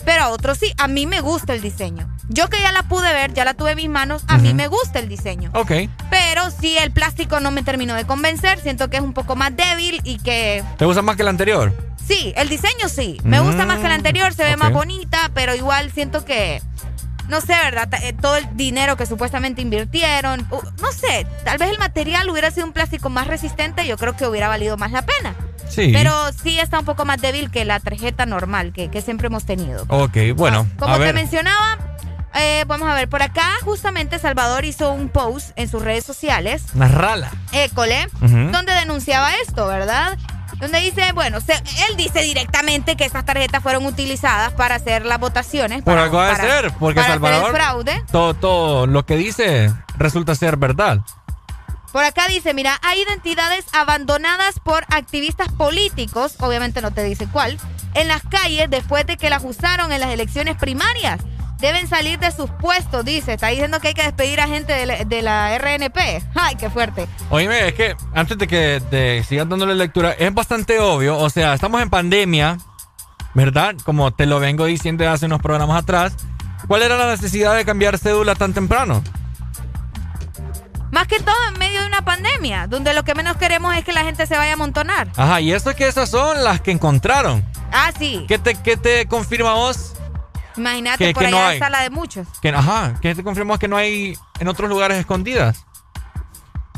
Pero 0.04 0.22
a 0.22 0.28
otros 0.28 0.58
sí, 0.58 0.72
a 0.78 0.86
mí 0.86 1.04
me 1.04 1.20
gusta 1.20 1.52
el 1.52 1.60
diseño. 1.60 2.08
Yo 2.28 2.48
que 2.48 2.60
ya 2.60 2.70
la 2.70 2.84
pude 2.84 3.12
ver, 3.12 3.34
ya 3.34 3.44
la 3.44 3.54
tuve 3.54 3.72
en 3.72 3.76
mis 3.76 3.88
manos, 3.88 4.22
a 4.28 4.38
mí 4.38 4.54
me 4.54 4.68
gusta 4.68 5.00
el 5.00 5.08
diseño. 5.08 5.50
Ok. 5.52 5.72
Pero 6.10 6.42
sí, 6.52 6.76
el 6.78 6.92
plástico 6.92 7.40
no 7.40 7.50
me 7.50 7.64
terminó 7.64 7.94
de 7.94 8.04
convencer. 8.06 8.60
Siento 8.60 8.88
que 8.88 8.98
es 8.98 9.02
un 9.02 9.12
poco 9.14 9.34
más 9.34 9.56
débil 9.56 10.00
y 10.04 10.18
que. 10.18 10.62
¿Te 10.78 10.84
gusta 10.84 11.02
más 11.02 11.16
que 11.16 11.22
el 11.22 11.28
anterior? 11.28 11.72
Sí, 12.06 12.32
el 12.36 12.48
diseño 12.48 12.88
sí. 12.88 13.18
Me 13.24 13.40
gusta 13.40 13.66
más 13.66 13.78
que 13.80 13.86
el 13.86 13.92
anterior, 13.92 14.32
se 14.32 14.44
ve 14.44 14.56
más 14.56 14.72
bonita, 14.72 15.30
pero 15.34 15.56
igual 15.56 15.90
siento 15.92 16.24
que. 16.24 16.62
No 17.28 17.40
sé, 17.40 17.54
¿verdad? 17.64 17.88
Eh, 18.02 18.12
Todo 18.12 18.36
el 18.36 18.56
dinero 18.56 18.96
que 18.96 19.06
supuestamente 19.06 19.62
invirtieron. 19.62 20.46
uh, 20.50 20.60
no 20.80 20.92
sé, 20.92 21.26
tal 21.44 21.58
vez 21.58 21.70
el 21.70 21.78
material 21.78 22.28
hubiera 22.30 22.50
sido 22.50 22.66
un 22.66 22.72
plástico 22.72 23.08
más 23.10 23.26
resistente, 23.26 23.86
yo 23.86 23.96
creo 23.96 24.16
que 24.16 24.26
hubiera 24.26 24.48
valido 24.48 24.76
más 24.76 24.92
la 24.92 25.02
pena. 25.02 25.34
Sí. 25.68 25.90
Pero 25.92 26.12
sí 26.42 26.58
está 26.60 26.78
un 26.78 26.84
poco 26.84 27.04
más 27.04 27.20
débil 27.20 27.50
que 27.50 27.64
la 27.64 27.80
tarjeta 27.80 28.24
normal 28.26 28.72
que, 28.72 28.88
que 28.90 29.02
siempre 29.02 29.26
hemos 29.26 29.44
tenido. 29.44 29.84
Ok, 29.88 30.16
bueno. 30.36 30.66
Como 30.78 30.94
a 30.94 30.98
te 30.98 31.04
ver. 31.04 31.14
mencionaba, 31.14 31.78
eh, 32.36 32.64
vamos 32.68 32.88
a 32.88 32.94
ver, 32.94 33.08
por 33.08 33.22
acá 33.22 33.48
justamente 33.64 34.18
Salvador 34.20 34.64
hizo 34.64 34.92
un 34.92 35.08
post 35.08 35.50
en 35.56 35.68
sus 35.68 35.82
redes 35.82 36.04
sociales. 36.04 36.62
Narrala. 36.74 37.30
École, 37.52 38.06
donde 38.20 38.72
denunciaba 38.74 39.34
esto, 39.36 39.66
¿verdad? 39.66 40.16
Donde 40.60 40.80
dice, 40.80 41.12
bueno, 41.12 41.40
se- 41.40 41.52
él 41.52 41.96
dice 41.96 42.20
directamente 42.22 42.96
que 42.96 43.04
estas 43.04 43.24
tarjetas 43.24 43.62
fueron 43.62 43.84
utilizadas 43.84 44.52
para 44.54 44.76
hacer 44.76 45.04
las 45.04 45.18
votaciones. 45.20 45.82
Por 45.82 45.94
para- 45.94 46.04
algo 46.04 46.22
de 46.22 46.32
para- 46.32 46.44
ser, 46.48 46.72
porque 46.78 47.00
para 47.00 47.14
hacer 47.14 47.20
Salvador. 47.22 47.50
el 47.50 47.56
fraude. 47.56 48.02
Todo, 48.10 48.34
todo 48.34 48.86
lo 48.86 49.04
que 49.04 49.16
dice 49.16 49.72
resulta 49.98 50.34
ser 50.34 50.56
verdad. 50.56 50.98
Por 51.92 52.04
acá 52.04 52.26
dice, 52.28 52.52
mira, 52.52 52.78
hay 52.82 53.00
identidades 53.02 53.64
abandonadas 53.72 54.58
por 54.62 54.84
activistas 54.90 55.50
políticos, 55.52 56.34
obviamente 56.40 56.82
no 56.82 56.90
te 56.90 57.02
dice 57.02 57.26
cuál, 57.30 57.58
en 57.94 58.08
las 58.08 58.22
calles 58.22 58.68
después 58.68 59.06
de 59.06 59.16
que 59.16 59.30
las 59.30 59.44
usaron 59.44 59.92
en 59.92 60.00
las 60.00 60.10
elecciones 60.10 60.56
primarias. 60.56 61.20
Deben 61.58 61.88
salir 61.88 62.18
de 62.18 62.30
sus 62.30 62.50
puestos, 62.50 63.04
dice. 63.04 63.34
Está 63.34 63.48
diciendo 63.48 63.80
que 63.80 63.88
hay 63.88 63.94
que 63.94 64.02
despedir 64.02 64.40
a 64.40 64.46
gente 64.48 64.72
de 64.72 64.86
la, 64.86 65.04
de 65.04 65.22
la 65.22 65.56
RNP. 65.58 66.22
¡Ay, 66.34 66.56
qué 66.56 66.68
fuerte! 66.68 67.08
Oíme, 67.30 67.68
es 67.68 67.74
que 67.74 67.96
antes 68.14 68.36
de 68.36 68.46
que 68.46 68.82
de 68.90 69.24
sigas 69.26 69.48
dándole 69.48 69.74
lectura, 69.74 70.12
es 70.12 70.32
bastante 70.34 70.78
obvio. 70.80 71.16
O 71.18 71.30
sea, 71.30 71.54
estamos 71.54 71.80
en 71.80 71.88
pandemia, 71.88 72.58
¿verdad? 73.34 73.74
Como 73.84 74.10
te 74.12 74.26
lo 74.26 74.38
vengo 74.38 74.66
diciendo 74.66 75.08
hace 75.08 75.26
unos 75.26 75.40
programas 75.40 75.82
atrás. 75.82 76.14
¿Cuál 76.68 76.82
era 76.82 76.96
la 76.96 77.06
necesidad 77.06 77.56
de 77.56 77.64
cambiar 77.64 77.96
cédula 77.98 78.34
tan 78.34 78.52
temprano? 78.52 79.02
Más 80.90 81.06
que 81.06 81.20
todo 81.20 81.36
en 81.52 81.58
medio 81.58 81.80
de 81.80 81.86
una 81.86 82.04
pandemia, 82.04 82.66
donde 82.66 82.94
lo 82.94 83.02
que 83.04 83.14
menos 83.14 83.36
queremos 83.36 83.74
es 83.76 83.84
que 83.84 83.92
la 83.92 84.04
gente 84.04 84.26
se 84.26 84.36
vaya 84.36 84.52
a 84.52 84.54
amontonar. 84.54 85.08
Ajá, 85.16 85.40
y 85.40 85.52
eso 85.52 85.70
es 85.70 85.76
que 85.76 85.86
esas 85.86 86.10
son 86.10 86.42
las 86.42 86.60
que 86.60 86.70
encontraron. 86.70 87.44
Ah, 87.72 87.92
sí. 87.98 88.24
¿Qué 88.28 88.38
te, 88.38 88.54
qué 88.54 88.76
te 88.76 89.06
confirma 89.06 89.54
vos? 89.54 89.94
Imagínate, 90.56 91.06
que- 91.08 91.12
por 91.14 91.24
que 91.24 91.30
no 91.30 91.36
allá 91.38 91.48
hay? 91.48 91.54
está 91.56 91.70
la 91.70 91.82
de 91.82 91.90
muchos. 91.90 92.26
Que, 92.40 92.48
ajá, 92.48 92.94
¿qué 93.00 93.14
te 93.14 93.22
confirma 93.22 93.52
vos 93.54 93.58
que 93.58 93.68
no 93.68 93.76
hay 93.76 94.16
en 94.40 94.48
otros 94.48 94.68
lugares 94.68 94.98
escondidas? 94.98 95.64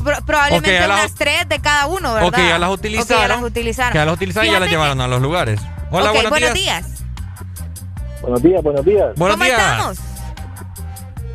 Pro- 0.03 0.19
probablemente 0.25 0.73
ya 0.73 0.87
las- 0.87 1.01
unas 1.01 1.15
tres 1.15 1.49
de 1.49 1.59
cada 1.61 1.87
uno, 1.87 2.15
¿verdad? 2.15 2.29
O 2.29 2.33
que 2.33 2.47
ya 2.49 2.59
las 2.59 2.71
utilizaron. 2.71 3.23
ya 3.23 3.29
las 3.29 3.43
utilizaron. 3.43 3.93
Que 3.93 3.99
ya 3.99 4.05
las 4.05 4.15
utilizaron 4.15 4.49
y 4.49 4.53
ya 4.53 4.61
las 4.61 4.69
llevaron 4.71 5.01
a 5.01 5.09
los 5.09 5.21
lugares. 5.21 5.61
Hola, 5.91 6.11
Ok, 6.13 6.29
buenos, 6.29 6.55
días. 6.55 6.87
Buenos 8.23 8.43
días, 8.43 8.63
buenos 8.63 8.85
días. 8.85 9.15
Buenos 9.17 9.37
¿Cómo 9.37 9.45
días. 9.45 9.59
estamos? 9.61 9.99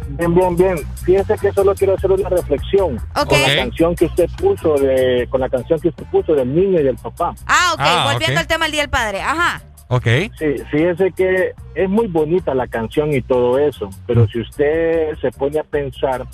Bien, 0.10 0.36
bien, 0.36 0.56
bien. 0.56 0.78
Fíjese 1.04 1.38
que 1.40 1.52
solo 1.54 1.74
quiero 1.74 1.96
hacer 1.96 2.12
una 2.12 2.30
reflexión 2.30 2.98
Ok. 3.16 3.30
con 3.30 3.42
la 3.42 3.56
canción 3.56 3.96
que 3.96 4.06
usted 4.06 4.30
puso 4.38 4.76
de, 4.76 5.28
con 5.30 5.42
la 5.42 5.50
canción 5.50 5.80
que 5.80 5.88
usted 5.90 6.04
puso 6.06 6.34
del 6.34 6.54
niño 6.54 6.80
y 6.80 6.84
del 6.84 6.98
papá. 6.98 7.34
Ah, 7.48 7.72
ok, 7.74 7.80
Ah, 7.82 8.10
volviendo 8.14 8.40
al 8.40 8.48
tema 8.48 8.66
del 8.66 8.72
Día 8.74 8.82
del 8.82 8.90
Padre. 8.92 9.22
Ajá. 9.22 9.62
Ok. 9.94 10.08
Sí, 10.40 10.56
fíjese 10.72 11.12
que 11.12 11.54
es 11.76 11.88
muy 11.88 12.08
bonita 12.08 12.56
la 12.56 12.66
canción 12.66 13.14
y 13.14 13.22
todo 13.22 13.60
eso, 13.60 13.92
pero 14.08 14.28
si 14.28 14.40
usted 14.40 15.16
se 15.22 15.32
pone 15.32 15.60
a 15.60 15.64
pensar, 15.64 16.26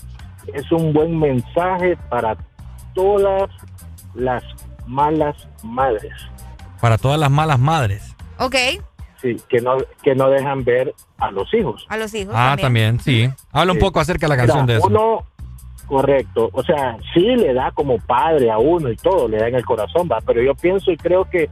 es 0.53 0.71
un 0.71 0.93
buen 0.93 1.19
mensaje 1.19 1.97
para 2.09 2.37
todas 2.93 3.49
las 4.15 4.41
malas 4.87 5.35
madres, 5.61 6.13
Para 6.79 6.97
todas 6.97 7.19
las 7.19 7.29
malas 7.29 7.59
madres. 7.59 8.15
Ok, 8.37 8.55
sí, 9.21 9.35
que 9.49 9.59
no 9.59 9.75
que 10.01 10.15
no 10.15 10.29
dejan 10.29 10.63
ver 10.63 10.95
a 11.17 11.29
los 11.29 11.53
hijos. 11.53 11.85
a 11.89 11.97
los 11.97 12.13
hijos. 12.13 12.33
Ah, 12.37 12.55
también, 12.59 12.97
sí. 13.01 13.29
Habla 13.51 13.73
un 13.73 13.79
poco 13.79 13.99
acerca 13.99 14.25
de 14.25 14.29
la 14.29 14.37
canción 14.37 14.61
Mira, 14.61 14.73
de 14.75 14.79
eso. 14.79 14.87
Uno, 14.87 15.25
correcto, 15.85 16.49
o 16.53 16.63
sea, 16.63 16.95
sí 17.13 17.35
le 17.35 17.53
da 17.53 17.71
como 17.71 17.97
padre 17.97 18.49
a 18.49 18.57
uno 18.57 18.89
y 18.89 18.95
todo, 18.95 19.27
le 19.27 19.37
da 19.37 19.49
en 19.49 19.55
el 19.55 19.65
corazón, 19.65 20.07
va, 20.09 20.21
pero 20.25 20.41
yo 20.41 20.55
pienso 20.55 20.91
y 20.91 20.95
creo 20.95 21.25
que 21.25 21.49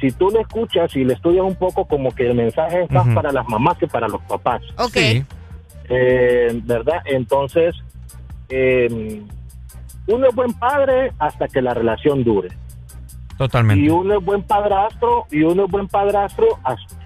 si 0.00 0.10
tú 0.12 0.30
le 0.30 0.40
escuchas 0.40 0.94
y 0.96 1.04
le 1.04 1.14
estudias 1.14 1.44
un 1.44 1.54
poco, 1.56 1.84
como 1.84 2.10
que 2.14 2.26
el 2.28 2.34
mensaje 2.34 2.82
es 2.84 2.90
más 2.90 3.06
para 3.14 3.30
las 3.32 3.46
mamás 3.48 3.76
que 3.78 3.86
para 3.86 4.08
los 4.08 4.20
papás. 4.22 4.62
Ok. 4.78 4.96
Eh, 5.88 6.60
¿Verdad? 6.64 7.02
Entonces, 7.04 7.74
eh, 8.48 9.22
uno 10.06 10.26
es 10.28 10.34
buen 10.34 10.52
padre 10.54 11.12
hasta 11.18 11.48
que 11.48 11.60
la 11.62 11.74
relación 11.74 12.24
dure. 12.24 12.48
Totalmente. 13.36 13.84
Y 13.84 13.88
uno 13.88 14.18
es 14.18 14.24
buen 14.24 14.42
padrastro 14.42 15.26
y 15.30 15.42
uno 15.42 15.64
es 15.64 15.70
buen 15.70 15.88
padrastro 15.88 16.46
hasta- 16.64 16.96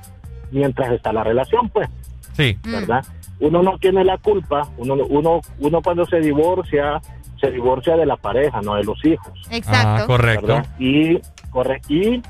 mientras 0.50 0.92
está 0.92 1.12
la 1.12 1.24
relación, 1.24 1.68
pues. 1.68 1.88
Sí. 2.32 2.58
¿verdad? 2.64 3.04
Uno 3.40 3.62
no 3.62 3.78
tiene 3.78 4.04
la 4.04 4.18
culpa, 4.18 4.68
uno, 4.76 4.94
uno, 5.08 5.40
uno 5.58 5.82
cuando 5.82 6.04
se 6.06 6.20
divorcia, 6.20 7.00
se 7.40 7.50
divorcia 7.50 7.96
de 7.96 8.06
la 8.06 8.16
pareja, 8.16 8.60
no 8.62 8.74
de 8.74 8.84
los 8.84 9.04
hijos. 9.04 9.32
Exacto. 9.50 10.02
Ah, 10.04 10.06
correcto. 10.06 10.46
¿verdad? 10.46 10.66
Y, 10.78 11.20
corre, 11.50 11.80
y, 11.88 12.20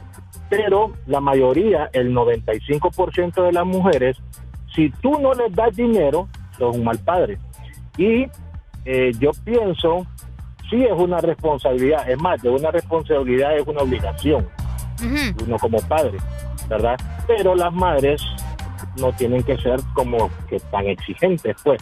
pero 0.56 0.92
la 1.06 1.20
mayoría, 1.20 1.90
el 1.92 2.14
95% 2.14 3.42
de 3.42 3.52
las 3.52 3.66
mujeres, 3.66 4.16
si 4.74 4.90
tú 4.90 5.18
no 5.20 5.32
les 5.34 5.54
das 5.54 5.74
dinero, 5.74 6.28
sos 6.56 6.76
un 6.76 6.84
mal 6.84 6.98
padre. 6.98 7.38
Y 7.96 8.26
eh, 8.84 9.12
yo 9.18 9.30
pienso, 9.44 10.06
sí 10.70 10.84
es 10.84 10.92
una 10.92 11.18
responsabilidad, 11.18 12.08
es 12.08 12.20
más, 12.20 12.40
de 12.42 12.50
una 12.50 12.70
responsabilidad 12.70 13.56
es 13.56 13.66
una 13.66 13.82
obligación 13.82 14.46
uno 15.46 15.58
como 15.58 15.78
padre, 15.82 16.18
¿verdad? 16.68 16.96
Pero 17.26 17.54
las 17.54 17.72
madres 17.72 18.22
no 18.98 19.12
tienen 19.12 19.42
que 19.42 19.56
ser 19.58 19.80
como 19.94 20.30
que 20.48 20.60
tan 20.60 20.86
exigentes, 20.86 21.56
pues, 21.62 21.80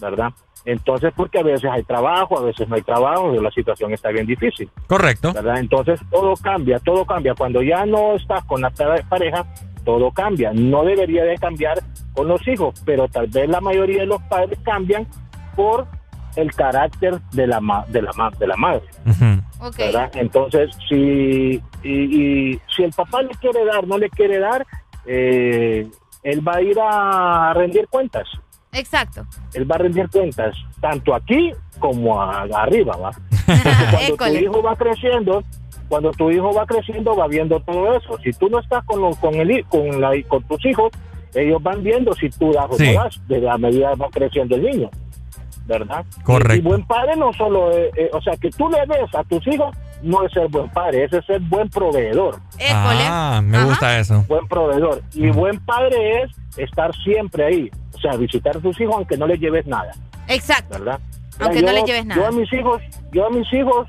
¿verdad? 0.00 0.32
Entonces, 0.64 1.12
porque 1.16 1.38
a 1.40 1.42
veces 1.42 1.68
hay 1.70 1.82
trabajo, 1.82 2.38
a 2.38 2.42
veces 2.42 2.68
no 2.68 2.76
hay 2.76 2.82
trabajo, 2.82 3.32
la 3.32 3.50
situación 3.50 3.92
está 3.92 4.10
bien 4.10 4.26
difícil, 4.26 4.70
Correcto. 4.86 5.32
¿verdad? 5.32 5.58
Entonces, 5.58 6.00
todo 6.10 6.34
cambia, 6.36 6.78
todo 6.78 7.04
cambia. 7.04 7.34
Cuando 7.34 7.62
ya 7.62 7.84
no 7.84 8.14
estás 8.14 8.44
con 8.44 8.60
la 8.60 8.70
pare- 8.70 9.02
pareja, 9.08 9.44
todo 9.84 10.10
cambia. 10.12 10.52
No 10.54 10.84
debería 10.84 11.24
de 11.24 11.36
cambiar 11.38 11.80
con 12.14 12.28
los 12.28 12.46
hijos, 12.46 12.80
pero 12.84 13.08
tal 13.08 13.26
vez 13.26 13.48
la 13.48 13.60
mayoría 13.60 14.00
de 14.00 14.06
los 14.06 14.22
padres 14.22 14.58
cambian 14.64 15.06
por 15.56 15.86
el 16.36 16.52
carácter 16.54 17.20
de 17.32 17.46
la, 17.46 17.60
ma- 17.60 17.84
de 17.88 18.00
la, 18.02 18.12
ma- 18.12 18.30
de 18.30 18.46
la 18.46 18.56
madre. 18.56 18.82
Entonces, 20.14 20.70
si, 20.88 21.60
y, 21.82 21.92
y 22.52 22.60
si 22.74 22.84
el 22.84 22.92
papá 22.92 23.22
le 23.22 23.30
quiere 23.30 23.64
dar, 23.64 23.86
no 23.86 23.98
le 23.98 24.08
quiere 24.10 24.38
dar, 24.38 24.64
eh, 25.06 25.86
él 26.22 26.46
va 26.46 26.54
a 26.56 26.62
ir 26.62 26.76
a 26.80 27.52
rendir 27.54 27.86
cuentas. 27.88 28.28
Exacto. 28.72 29.26
Él 29.54 29.70
va 29.70 29.76
a 29.76 29.78
rendir 29.78 30.08
cuentas, 30.10 30.56
tanto 30.80 31.14
aquí 31.14 31.52
como 31.78 32.20
a- 32.20 32.42
arriba, 32.56 32.96
¿va? 32.96 33.10
Cuando 33.46 34.16
tu 34.16 34.24
hijo 34.44 34.62
va 34.62 34.76
creciendo, 34.76 35.44
cuando 35.88 36.10
tu 36.12 36.30
hijo 36.30 36.52
va 36.54 36.64
creciendo, 36.66 37.14
va 37.14 37.26
viendo 37.28 37.60
todo 37.60 37.94
eso. 37.96 38.16
Si 38.24 38.32
tú 38.32 38.48
no 38.48 38.60
estás 38.60 38.82
con, 38.84 39.00
lo- 39.00 39.14
con, 39.16 39.34
el, 39.34 39.64
con, 39.66 40.00
la, 40.00 40.10
con 40.28 40.42
tus 40.44 40.64
hijos, 40.64 40.90
ellos 41.34 41.62
van 41.62 41.82
viendo 41.82 42.12
si 42.14 42.30
tú 42.30 42.52
das 42.52 42.66
o 42.70 42.76
Sí. 42.76 42.94
no 42.94 43.02
das, 43.04 43.20
desde 43.28 43.46
la 43.46 43.58
medida 43.58 43.90
que 43.90 43.96
va 43.96 44.08
creciendo 44.10 44.56
el 44.56 44.62
niño. 44.62 44.90
¿Verdad? 45.66 46.04
Correcto. 46.24 46.54
Y, 46.54 46.58
y 46.58 46.60
buen 46.62 46.84
padre 46.86 47.14
no 47.16 47.32
solo, 47.34 47.70
es- 47.70 47.94
eh, 47.96 48.10
o 48.12 48.20
sea, 48.22 48.34
que 48.36 48.50
tú 48.50 48.68
le 48.68 48.78
des 48.86 49.14
a 49.14 49.22
tus 49.24 49.46
hijos, 49.46 49.74
no 50.02 50.24
es 50.24 50.32
ser 50.32 50.48
buen 50.48 50.68
padre, 50.70 51.04
es 51.04 51.10
ser 51.26 51.40
buen 51.42 51.68
proveedor. 51.68 52.36
Ah, 52.70 53.40
me 53.44 53.62
gusta 53.64 53.98
eso. 53.98 54.24
Buen 54.28 54.46
proveedor. 54.48 55.02
Y 55.14 55.28
buen 55.30 55.60
padre 55.64 56.22
es 56.22 56.30
estar 56.58 56.90
siempre 57.04 57.44
ahí. 57.44 57.70
O 58.02 58.08
sea, 58.10 58.16
visitar 58.16 58.56
a 58.56 58.60
tus 58.60 58.80
hijos 58.80 58.94
aunque 58.96 59.16
no 59.16 59.26
les 59.28 59.38
lleves 59.38 59.64
nada. 59.66 59.92
Exacto. 60.26 60.78
¿Verdad? 60.78 60.98
Aunque 61.38 61.60
Yo- 61.60 61.66
no 61.66 61.72
les 61.72 61.84
lleves 61.84 62.04
nada. 62.06 62.20
Yo 62.20 62.26
a 62.26 62.32
mis 62.32 62.52
hijos, 62.52 62.82
yo 63.12 63.26
a 63.26 63.30
mis 63.30 63.52
hijos, 63.52 63.88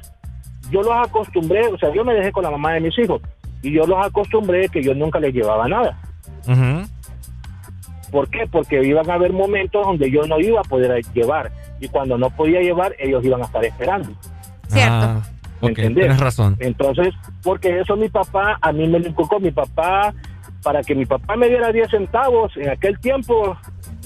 yo 0.69 0.81
los 0.83 0.93
acostumbré, 1.07 1.67
o 1.67 1.77
sea, 1.79 1.91
yo 1.93 2.03
me 2.05 2.13
dejé 2.13 2.31
con 2.31 2.43
la 2.43 2.51
mamá 2.51 2.73
de 2.73 2.81
mis 2.81 2.97
hijos 2.99 3.21
y 3.63 3.71
yo 3.73 3.85
los 3.87 4.05
acostumbré 4.05 4.69
que 4.69 4.83
yo 4.83 4.93
nunca 4.93 5.19
les 5.19 5.33
llevaba 5.33 5.67
nada. 5.67 5.97
Ujú. 6.47 6.87
¿Por 8.11 8.29
qué? 8.29 8.45
Porque 8.51 8.83
iban 8.85 9.09
a 9.09 9.15
haber 9.15 9.33
momentos 9.33 9.83
donde 9.85 10.11
yo 10.11 10.21
no 10.27 10.39
iba 10.39 10.59
a 10.59 10.63
poder 10.63 11.01
llevar 11.13 11.51
y 11.79 11.87
cuando 11.87 12.17
no 12.17 12.29
podía 12.29 12.61
llevar, 12.61 12.95
ellos 12.99 13.25
iban 13.25 13.41
a 13.41 13.45
estar 13.45 13.65
esperando. 13.65 14.09
Ah, 14.75 15.21
ok, 15.61 15.69
¿Entendés? 15.69 15.95
tienes 16.03 16.19
razón. 16.19 16.55
Entonces, 16.59 17.13
porque 17.41 17.79
eso 17.79 17.95
mi 17.95 18.09
papá, 18.09 18.57
a 18.61 18.71
mí 18.71 18.87
me 18.87 18.99
lo 18.99 19.07
inculcó 19.07 19.39
mi 19.39 19.49
papá, 19.51 20.13
para 20.61 20.81
que 20.81 20.95
mi 20.95 21.05
papá 21.05 21.35
me 21.35 21.49
diera 21.49 21.71
10 21.71 21.89
centavos 21.89 22.55
en 22.55 22.69
aquel 22.69 22.97
tiempo, 22.99 23.57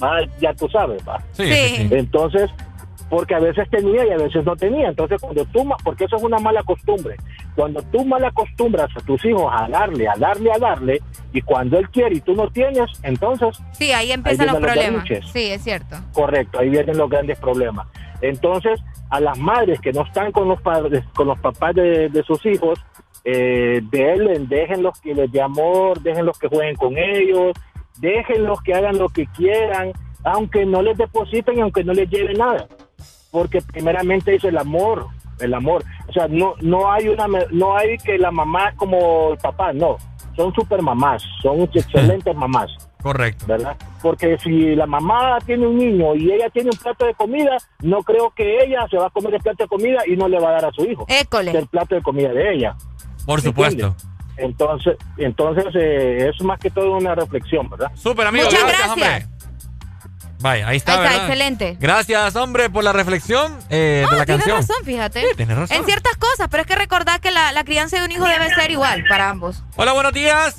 va, 0.02 0.20
ya 0.40 0.52
tú 0.54 0.68
sabes, 0.68 1.02
va. 1.08 1.22
Sí. 1.32 1.44
Entonces, 1.90 2.50
porque 3.10 3.34
a 3.34 3.38
veces 3.40 3.68
tenía 3.70 4.06
y 4.06 4.10
a 4.10 4.16
veces 4.18 4.44
no 4.44 4.54
tenía. 4.54 4.88
Entonces, 4.88 5.20
cuando 5.20 5.44
tú, 5.46 5.64
ma- 5.64 5.76
porque 5.82 6.04
eso 6.04 6.16
es 6.16 6.22
una 6.22 6.38
mala 6.38 6.62
costumbre, 6.62 7.16
cuando 7.56 7.82
tú 7.84 8.04
mal 8.04 8.22
acostumbras 8.24 8.88
a 8.96 9.00
tus 9.00 9.24
hijos 9.24 9.50
a 9.50 9.66
darle, 9.68 10.06
a 10.08 10.14
darle, 10.18 10.52
a 10.52 10.58
darle, 10.58 11.00
y 11.32 11.40
cuando 11.40 11.78
él 11.78 11.88
quiere 11.90 12.16
y 12.16 12.20
tú 12.20 12.34
no 12.34 12.48
tienes, 12.50 12.86
entonces, 13.02 13.58
Sí, 13.72 13.92
ahí 13.92 14.12
empiezan 14.12 14.48
Ahí 14.48 14.54
los 14.54 14.62
problemas. 14.62 15.04
Sí, 15.32 15.50
es 15.50 15.62
cierto. 15.62 15.96
correcto, 16.12 16.58
ahí 16.58 16.68
vienen 16.68 16.98
los 16.98 17.08
grandes 17.08 17.38
problemas. 17.38 17.86
Entonces, 18.20 18.80
a 19.10 19.20
las 19.20 19.38
madres 19.38 19.80
que 19.80 19.92
no 19.92 20.02
están 20.02 20.30
con 20.32 20.48
los 20.48 20.60
padres, 20.60 21.02
con 21.14 21.28
los 21.28 21.38
papás 21.38 21.74
de, 21.76 22.08
de 22.10 22.22
sus 22.24 22.44
hijos, 22.46 22.78
eh, 23.24 23.80
denle, 23.90 24.38
déjenlos 24.40 25.00
que 25.00 25.14
les 25.14 25.30
dé 25.32 25.40
amor, 25.40 26.00
déjenlos 26.02 26.38
que 26.38 26.48
jueguen 26.48 26.76
con 26.76 26.96
ellos, 26.98 27.52
déjenlos 28.00 28.60
que 28.62 28.74
hagan 28.74 28.98
lo 28.98 29.08
que 29.08 29.26
quieran, 29.28 29.92
aunque 30.24 30.64
no 30.66 30.82
les 30.82 30.96
depositen 30.98 31.58
y 31.58 31.60
aunque 31.60 31.84
no 31.84 31.92
les 31.92 32.08
lleven 32.10 32.38
nada. 32.38 32.66
Porque 33.30 33.60
primeramente 33.60 34.34
es 34.34 34.44
el 34.44 34.56
amor, 34.58 35.06
el 35.40 35.54
amor. 35.54 35.84
O 36.08 36.12
sea, 36.12 36.26
no, 36.28 36.54
no 36.60 36.90
hay 36.90 37.08
una, 37.08 37.28
me- 37.28 37.46
no 37.50 37.76
hay 37.76 37.96
que 37.98 38.18
la 38.18 38.30
mamá 38.30 38.72
como 38.76 39.32
el 39.32 39.38
papá, 39.38 39.72
no. 39.72 39.96
Son 40.36 40.54
super 40.54 40.80
mamás, 40.82 41.22
son 41.42 41.60
excelentes 41.74 42.34
mamás. 42.34 42.70
Correcto. 43.02 43.46
¿Verdad? 43.46 43.76
Porque 44.02 44.36
si 44.38 44.74
la 44.74 44.86
mamá 44.86 45.38
tiene 45.46 45.66
un 45.66 45.78
niño 45.78 46.16
y 46.16 46.32
ella 46.32 46.50
tiene 46.50 46.70
un 46.72 46.78
plato 46.78 47.06
de 47.06 47.14
comida, 47.14 47.56
no 47.82 48.02
creo 48.02 48.30
que 48.34 48.64
ella 48.64 48.86
se 48.90 48.96
va 48.96 49.06
a 49.06 49.10
comer 49.10 49.34
el 49.34 49.40
plato 49.40 49.62
de 49.64 49.68
comida 49.68 50.00
y 50.06 50.16
no 50.16 50.26
le 50.28 50.40
va 50.40 50.48
a 50.48 50.52
dar 50.52 50.64
a 50.66 50.72
su 50.72 50.82
hijo 50.84 51.04
el 51.54 51.66
plato 51.68 51.94
de 51.94 52.02
comida 52.02 52.32
de 52.32 52.54
ella. 52.54 52.76
Por 53.24 53.40
supuesto. 53.40 53.94
Entonces, 54.38 54.96
entonces 55.16 55.64
eh, 55.74 56.30
es 56.34 56.42
más 56.42 56.58
que 56.60 56.70
todo 56.70 56.96
una 56.96 57.14
reflexión, 57.14 57.68
¿verdad? 57.68 57.90
Súper, 57.94 58.26
amigo. 58.26 58.44
Muchas 58.46 58.60
gracias, 58.60 58.96
gracias. 58.96 59.24
hombre. 59.24 59.38
Vaya, 60.40 60.68
ahí 60.68 60.76
está, 60.76 60.92
Ahí 60.92 60.98
está, 60.98 61.10
¿verdad? 61.10 61.26
excelente. 61.26 61.76
Gracias, 61.80 62.36
hombre, 62.36 62.70
por 62.70 62.84
la 62.84 62.92
reflexión 62.92 63.58
eh, 63.70 64.06
de 64.08 64.16
la 64.16 64.24
tienes 64.24 64.44
canción. 64.44 64.56
razón, 64.58 64.76
fíjate. 64.84 65.20
Sí, 65.22 65.26
tienes 65.36 65.58
razón. 65.58 65.76
En 65.76 65.84
ciertas 65.84 66.16
cosas, 66.16 66.46
pero 66.48 66.60
es 66.62 66.66
que 66.68 66.76
recordar 66.76 67.20
que 67.20 67.32
la, 67.32 67.50
la 67.52 67.64
crianza 67.64 67.98
de 67.98 68.04
un 68.04 68.12
hijo 68.12 68.24
debe 68.24 68.48
ser 68.54 68.70
igual 68.70 69.04
para 69.08 69.28
ambos. 69.30 69.64
Hola, 69.74 69.92
buenos 69.92 70.12
días. 70.12 70.56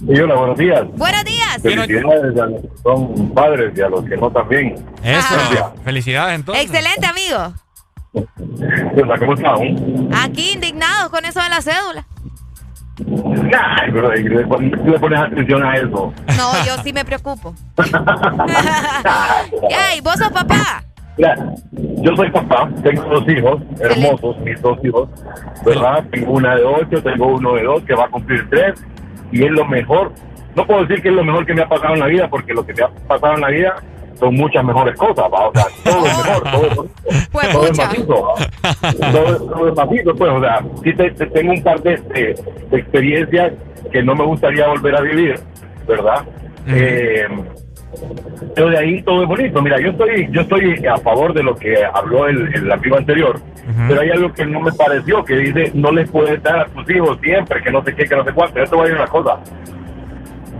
Y 0.00 0.18
hola, 0.18 0.34
buenos 0.34 0.58
días. 0.58 0.82
Buenos 0.94 1.24
días. 1.24 1.62
Felicidades 1.62 2.36
a 2.40 2.46
los 2.46 2.60
que 2.62 2.68
son 2.82 3.30
padres 3.34 3.72
y 3.76 3.80
a 3.82 3.88
los 3.88 4.04
que 4.04 4.16
no 4.16 4.30
también. 4.32 4.84
Eso. 5.04 5.72
Felicidades, 5.84 6.34
entonces. 6.34 6.64
Excelente, 6.64 7.06
amigo. 7.06 7.54
Hola, 8.14 9.18
¿Cómo 9.18 9.34
están? 9.34 10.08
Aquí 10.12 10.50
indignados 10.54 11.08
con 11.10 11.24
eso 11.24 11.40
de 11.40 11.48
la 11.50 11.62
cédula. 11.62 12.04
Ay, 13.58 14.22
le, 14.22 14.44
pon- 14.46 14.70
le 14.70 14.98
pones 14.98 15.18
atención 15.20 15.64
a 15.64 15.76
eso. 15.76 16.12
No, 16.36 16.64
yo 16.64 16.76
sí 16.82 16.92
me 16.92 17.04
preocupo. 17.04 17.54
Ey, 19.92 20.00
¿vos 20.02 20.14
sos 20.16 20.30
papá? 20.30 20.82
Mira, 21.18 21.36
yo 21.72 22.16
soy 22.16 22.30
papá, 22.30 22.68
tengo 22.82 23.02
dos 23.04 23.28
hijos, 23.28 23.60
hermosos, 23.80 24.38
mis 24.40 24.60
dos 24.62 24.78
hijos, 24.82 25.08
¿verdad? 25.64 26.02
Tengo 26.10 26.32
una 26.32 26.56
de 26.56 26.64
ocho, 26.64 27.02
tengo 27.02 27.26
uno 27.26 27.52
de 27.54 27.64
dos 27.64 27.82
que 27.82 27.94
va 27.94 28.04
a 28.04 28.08
cumplir 28.08 28.48
tres, 28.48 28.82
y 29.30 29.44
es 29.44 29.50
lo 29.50 29.66
mejor. 29.66 30.12
No 30.54 30.66
puedo 30.66 30.84
decir 30.86 31.02
que 31.02 31.08
es 31.10 31.14
lo 31.14 31.22
mejor 31.24 31.44
que 31.46 31.52
me 31.54 31.62
ha 31.62 31.68
pasado 31.68 31.94
en 31.94 32.00
la 32.00 32.06
vida, 32.06 32.28
porque 32.28 32.54
lo 32.54 32.64
que 32.64 32.72
me 32.74 32.82
ha 32.82 32.88
pasado 33.08 33.34
en 33.34 33.40
la 33.42 33.48
vida 33.48 33.74
son 34.22 34.34
muchas 34.36 34.64
mejores 34.64 34.96
cosas, 34.96 35.24
¿va? 35.32 35.48
O 35.48 35.52
sea, 35.52 35.64
todo 35.84 36.06
es 36.06 36.16
mejor, 36.18 36.42
todo 36.50 36.66
es, 36.84 37.52
todo 37.52 37.66
es 37.66 37.78
macizo, 37.78 38.04
todo, 39.12 39.26
es- 39.32 39.38
todo 39.48 39.68
es 39.68 39.74
macizo, 39.76 40.14
pues, 40.14 40.30
o 40.32 40.40
sea, 40.40 40.60
sí 40.84 40.92
te, 40.94 41.10
te 41.10 41.26
tengo 41.26 41.52
un 41.52 41.62
par 41.62 41.80
de, 41.82 41.96
de- 41.96 42.34
de 42.70 42.78
experiencias 42.78 43.52
que 43.90 44.02
no 44.02 44.14
me 44.14 44.24
gustaría 44.24 44.68
volver 44.68 44.94
a 44.96 45.00
vivir, 45.00 45.34
¿verdad? 45.86 46.22
Eh, 46.68 47.26
pero 48.54 48.70
de 48.70 48.78
ahí 48.78 49.02
todo 49.02 49.22
es 49.22 49.28
bonito. 49.28 49.60
Mira, 49.60 49.78
yo 49.80 49.90
estoy, 49.90 50.28
yo 50.30 50.40
estoy 50.42 50.86
a 50.86 50.96
favor 50.98 51.34
de 51.34 51.42
lo 51.42 51.54
que 51.56 51.74
habló 51.84 52.26
el, 52.28 52.54
el 52.54 52.72
amigo 52.72 52.96
anterior, 52.96 53.38
pero 53.88 54.00
hay 54.00 54.10
algo 54.10 54.32
que 54.32 54.46
no 54.46 54.60
me 54.60 54.72
pareció, 54.72 55.24
que 55.24 55.36
dice, 55.36 55.70
no 55.74 55.92
les 55.92 56.08
puedes 56.10 56.42
dar 56.42 56.60
a 56.60 56.64
tus 56.66 56.88
hijos 56.90 57.18
siempre, 57.22 57.62
que 57.62 57.70
no 57.70 57.82
sé 57.84 57.94
qué, 57.94 58.04
que 58.06 58.16
no 58.16 58.24
sé 58.24 58.32
cuánto. 58.32 58.58
Yo 58.60 58.64
te 58.66 58.76
voy 58.76 58.80
a 58.80 58.84
decir 58.88 59.00
una 59.00 59.10
cosa. 59.10 59.38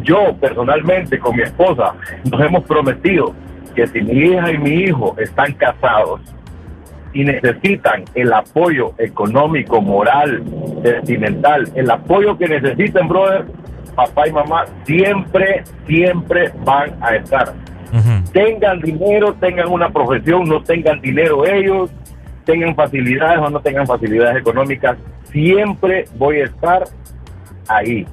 Yo, 0.02 0.34
personalmente, 0.40 1.18
con 1.18 1.36
mi 1.36 1.42
esposa, 1.42 1.94
nos 2.30 2.40
hemos 2.40 2.64
prometido 2.64 3.32
que 3.74 3.86
si 3.88 4.00
mi 4.00 4.12
hija 4.12 4.52
y 4.52 4.58
mi 4.58 4.70
hijo 4.70 5.14
están 5.18 5.52
casados 5.54 6.20
y 7.12 7.24
necesitan 7.24 8.04
el 8.14 8.32
apoyo 8.32 8.92
económico, 8.98 9.80
moral, 9.80 10.42
sentimental, 10.82 11.70
el 11.74 11.90
apoyo 11.90 12.38
que 12.38 12.48
necesiten, 12.48 13.08
brother, 13.08 13.44
papá 13.94 14.28
y 14.28 14.32
mamá 14.32 14.64
siempre, 14.84 15.64
siempre 15.86 16.52
van 16.64 16.96
a 17.02 17.16
estar. 17.16 17.52
Tengan 18.32 18.80
dinero, 18.80 19.34
tengan 19.34 19.68
una 19.68 19.90
profesión, 19.90 20.48
no 20.48 20.62
tengan 20.62 21.00
dinero 21.02 21.44
ellos, 21.44 21.90
tengan 22.44 22.74
facilidades 22.74 23.38
o 23.38 23.50
no 23.50 23.60
tengan 23.60 23.86
facilidades 23.86 24.38
económicas, 24.38 24.96
siempre 25.30 26.06
voy 26.16 26.40
a 26.40 26.44
estar 26.44 26.84
ahí, 27.68 28.06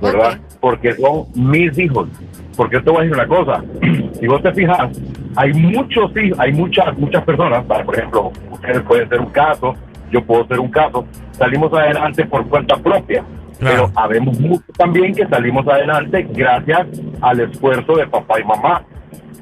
¿verdad? 0.00 0.38
Porque 0.60 0.94
son 0.94 1.26
mis 1.34 1.78
hijos. 1.78 2.08
Porque 2.56 2.80
te 2.80 2.90
voy 2.90 2.98
a 2.98 3.02
decir 3.02 3.14
una 3.14 3.26
cosa, 3.26 3.62
si 4.18 4.26
vos 4.26 4.42
te 4.42 4.52
fijas, 4.52 4.88
hay 5.36 5.52
muchos 5.52 6.10
hay 6.38 6.52
muchas, 6.52 6.96
muchas 6.98 7.24
personas, 7.24 7.64
para, 7.64 7.84
por 7.84 7.96
ejemplo, 7.96 8.32
ustedes 8.50 8.80
pueden 8.82 9.08
ser 9.08 9.20
un 9.20 9.30
caso, 9.30 9.74
yo 10.10 10.24
puedo 10.24 10.46
ser 10.46 10.60
un 10.60 10.70
caso, 10.70 11.06
salimos 11.32 11.72
adelante 11.72 12.24
por 12.24 12.46
cuenta 12.48 12.76
propia. 12.76 13.24
Pero 13.58 13.90
habemos 13.94 14.38
muchos 14.38 14.66
también 14.76 15.14
que 15.14 15.26
salimos 15.26 15.66
adelante 15.66 16.26
gracias 16.30 16.88
al 17.22 17.40
esfuerzo 17.40 17.96
de 17.96 18.06
papá 18.06 18.38
y 18.38 18.44
mamá, 18.44 18.82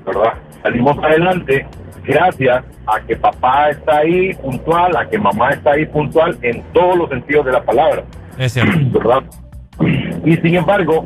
¿verdad? 0.07 0.35
Salimos 0.63 0.97
adelante 1.03 1.67
gracias 2.05 2.65
a 2.87 3.01
que 3.01 3.17
papá 3.17 3.71
está 3.71 3.99
ahí 3.99 4.33
puntual, 4.35 4.97
a 4.97 5.09
que 5.09 5.19
mamá 5.19 5.51
está 5.51 5.73
ahí 5.73 5.87
puntual 5.87 6.37
en 6.43 6.63
todos 6.73 6.97
los 6.97 7.09
sentidos 7.09 7.47
de 7.47 7.53
la 7.53 7.65
palabra. 7.65 8.05
Es 8.39 8.53
cierto. 8.53 8.79
¿verdad? 8.99 9.25
Y 10.25 10.37
sin 10.37 10.55
embargo, 10.57 11.05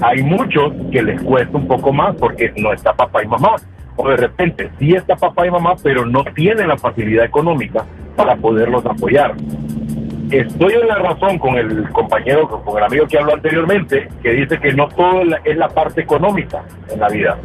hay 0.00 0.22
muchos 0.22 0.72
que 0.92 1.02
les 1.02 1.20
cuesta 1.22 1.56
un 1.56 1.66
poco 1.66 1.92
más 1.92 2.14
porque 2.16 2.52
no 2.56 2.72
está 2.72 2.92
papá 2.92 3.22
y 3.22 3.26
mamá. 3.26 3.56
O 3.96 4.08
de 4.08 4.16
repente 4.16 4.70
sí 4.78 4.94
está 4.94 5.16
papá 5.16 5.46
y 5.46 5.50
mamá, 5.50 5.74
pero 5.82 6.06
no 6.06 6.24
tienen 6.24 6.68
la 6.68 6.76
facilidad 6.78 7.24
económica 7.24 7.84
para 8.16 8.36
poderlos 8.36 8.84
apoyar. 8.86 9.34
Estoy 10.30 10.74
en 10.74 10.86
la 10.86 10.94
razón 10.94 11.38
con 11.40 11.56
el 11.56 11.90
compañero, 11.90 12.48
con 12.48 12.78
el 12.78 12.84
amigo 12.84 13.06
que 13.08 13.18
habló 13.18 13.34
anteriormente, 13.34 14.08
que 14.22 14.30
dice 14.30 14.58
que 14.60 14.72
no 14.72 14.86
todo 14.88 15.22
es 15.44 15.56
la- 15.56 15.68
parte 15.68 16.02
económica 16.02 16.62
en 16.88 17.00
la 17.00 17.08
vida. 17.08 17.36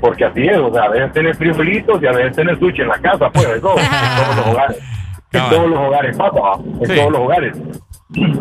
Porque 0.00 0.24
así 0.24 0.42
es, 0.42 0.58
o 0.58 0.72
sea, 0.72 0.84
a 0.84 0.88
veces 0.88 1.12
tener 1.12 1.36
frijolitos 1.36 2.02
y 2.02 2.06
a 2.06 2.12
veces 2.12 2.34
tener 2.34 2.58
sushi 2.58 2.82
en 2.82 2.88
la 2.88 2.98
casa, 2.98 3.30
pues, 3.30 3.46
eso 3.46 3.74
en 3.78 3.86
todos 4.24 4.36
los 4.36 4.46
hogares. 4.48 4.78
En 5.34 5.50
todos 5.50 5.68
los 5.68 5.78
hogares 5.80 6.16
pasa, 6.16 6.38
en 6.80 6.86
Sí. 6.86 6.94
todos 6.94 7.10
los 7.12 7.20
hogares. 7.22 7.56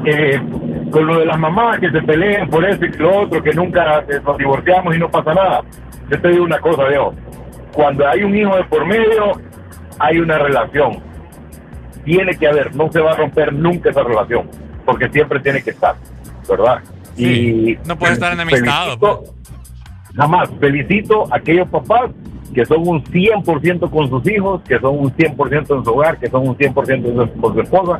Eh, 0.05 0.39
con 0.91 1.07
lo 1.07 1.19
de 1.19 1.25
las 1.25 1.39
mamás 1.39 1.79
que 1.79 1.89
se 1.89 2.01
peleen 2.03 2.47
por 2.49 2.63
eso 2.65 2.85
y 2.85 2.89
lo 2.97 3.21
otro, 3.21 3.41
que 3.41 3.53
nunca 3.53 3.99
eh, 4.01 4.19
nos 4.23 4.37
divorciamos 4.37 4.95
y 4.95 4.99
no 4.99 5.09
pasa 5.09 5.33
nada. 5.33 5.61
Yo 6.09 6.21
te 6.21 6.27
digo 6.29 6.43
una 6.43 6.59
cosa, 6.59 6.87
Leo. 6.89 7.13
Cuando 7.73 8.07
hay 8.07 8.21
un 8.23 8.35
hijo 8.37 8.55
de 8.55 8.63
por 8.65 8.85
medio, 8.85 9.31
hay 9.99 10.19
una 10.19 10.37
relación. 10.37 10.99
Tiene 12.05 12.35
que 12.37 12.47
haber, 12.47 12.75
no 12.75 12.91
se 12.91 12.99
va 12.99 13.13
a 13.13 13.15
romper 13.15 13.51
nunca 13.53 13.89
esa 13.89 14.03
relación, 14.03 14.47
porque 14.85 15.09
siempre 15.09 15.39
tiene 15.39 15.63
que 15.63 15.71
estar, 15.71 15.95
¿verdad? 16.47 16.79
Y 17.17 17.77
no 17.87 17.97
puede 17.97 18.13
estar 18.13 18.33
enemistado, 18.33 18.97
felicito- 18.99 19.33
Jamás. 20.15 20.49
Felicito 20.59 21.23
a 21.33 21.37
aquellos 21.37 21.67
papás 21.69 22.11
que 22.53 22.63
son 22.65 22.87
un 22.87 23.03
100% 23.05 23.89
con 23.89 24.09
sus 24.09 24.29
hijos, 24.29 24.61
que 24.67 24.77
son 24.79 24.99
un 24.99 25.11
100% 25.15 25.75
en 25.75 25.83
su 25.83 25.89
hogar, 25.91 26.19
que 26.19 26.29
son 26.29 26.47
un 26.47 26.55
100% 26.55 27.07
en 27.09 27.15
su- 27.33 27.41
con 27.41 27.53
su 27.55 27.61
esposa, 27.61 27.99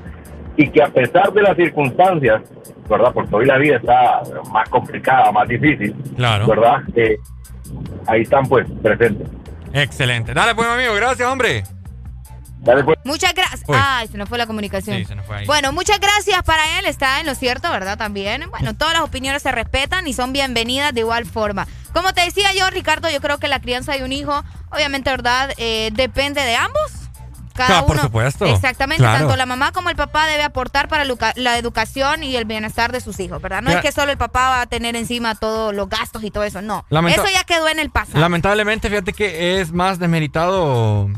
y 0.58 0.70
que 0.70 0.82
a 0.84 0.88
pesar 0.90 1.32
de 1.34 1.42
las 1.42 1.56
circunstancias, 1.56 2.42
¿verdad? 2.90 3.12
Porque 3.14 3.36
hoy 3.36 3.46
la 3.46 3.58
vida 3.58 3.78
está 3.78 4.22
más 4.52 4.70
complicada, 4.70 5.32
más 5.32 5.48
difícil, 5.48 5.96
Claro. 6.16 6.48
¿verdad? 6.48 6.82
Eh, 6.96 7.18
ahí 8.08 8.22
están 8.22 8.46
pues 8.46 8.68
presentes. 8.82 9.28
Excelente. 9.74 10.34
Dale, 10.34 10.54
pues, 10.54 10.68
amigo. 10.68 10.94
Gracias, 10.94 11.28
hombre. 11.28 11.64
Dale, 12.60 12.84
pues. 12.84 12.98
Muchas 13.04 13.34
gracias. 13.34 13.64
Uy. 13.68 13.76
Ay, 13.78 14.08
se 14.08 14.18
nos 14.18 14.30
fue 14.30 14.38
la 14.38 14.46
comunicación. 14.46 14.98
Sí, 14.98 15.06
se 15.06 15.16
nos 15.16 15.26
fue 15.26 15.38
ahí. 15.38 15.46
Bueno, 15.48 15.74
muchas 15.74 16.00
gracias 16.00 16.44
para 16.44 16.80
él. 16.80 16.86
Está 16.86 17.20
en 17.20 17.26
lo 17.26 17.36
cierto, 17.36 17.70
¿verdad? 17.72 17.98
También. 17.98 18.46
Bueno, 18.52 18.76
todas 18.76 18.94
las 18.94 19.02
opiniones 19.04 19.42
se 19.42 19.52
respetan 19.52 20.08
y 20.08 20.14
son 20.14 20.32
bienvenidas 20.32 20.94
de 20.94 21.02
igual 21.02 21.26
forma. 21.26 21.68
Como 21.94 22.14
te 22.14 22.22
decía 22.22 22.54
yo, 22.58 22.70
Ricardo, 22.70 23.10
yo 23.10 23.20
creo 23.20 23.38
que 23.40 23.48
la 23.48 23.60
crianza 23.60 23.94
de 23.94 24.04
un 24.04 24.12
hijo, 24.14 24.44
obviamente, 24.72 25.10
¿verdad? 25.10 25.52
Eh, 25.58 25.90
depende 25.94 26.42
de 26.42 26.56
ambos. 26.56 27.03
Cada 27.54 27.80
Ah, 27.80 27.86
por 27.86 28.00
supuesto. 28.00 28.46
Exactamente. 28.46 29.02
Claro. 29.04 29.20
Tanto 29.20 29.36
la 29.38 29.46
mamá 29.46 29.72
como 29.72 29.90
el 29.90 29.96
papá 29.96 30.26
debe 30.28 30.44
aportar 30.44 30.88
para 30.88 31.06
la 31.06 31.58
educación 31.58 32.24
y 32.24 32.36
el 32.36 32.46
bienestar 32.46 32.92
de 32.92 33.00
sus 33.00 33.20
hijos, 33.20 33.42
¿verdad? 33.42 33.62
No 33.62 33.70
Ya. 33.72 33.78
es 33.78 33.82
que 33.84 33.92
solo 33.92 34.12
el 34.12 34.18
papá 34.18 34.50
va 34.50 34.62
a 34.62 34.66
tener 34.66 34.96
encima 34.96 35.36
todos 35.36 35.74
los 35.74 35.88
gastos 35.88 36.24
y 36.24 36.32
todo 36.32 36.44
eso. 36.44 36.62
No. 36.62 36.86
Lamenta- 36.90 37.22
Eso 37.22 37.32
ya 37.32 37.44
quedó 37.44 37.70
en 37.70 37.80
el 37.80 37.90
pasado. 37.92 38.20
Lamentablemente, 38.20 38.90
fíjate 38.90 39.14
que 39.14 39.62
es 39.62 39.72
más 39.72 40.00
desmeritado 40.00 41.10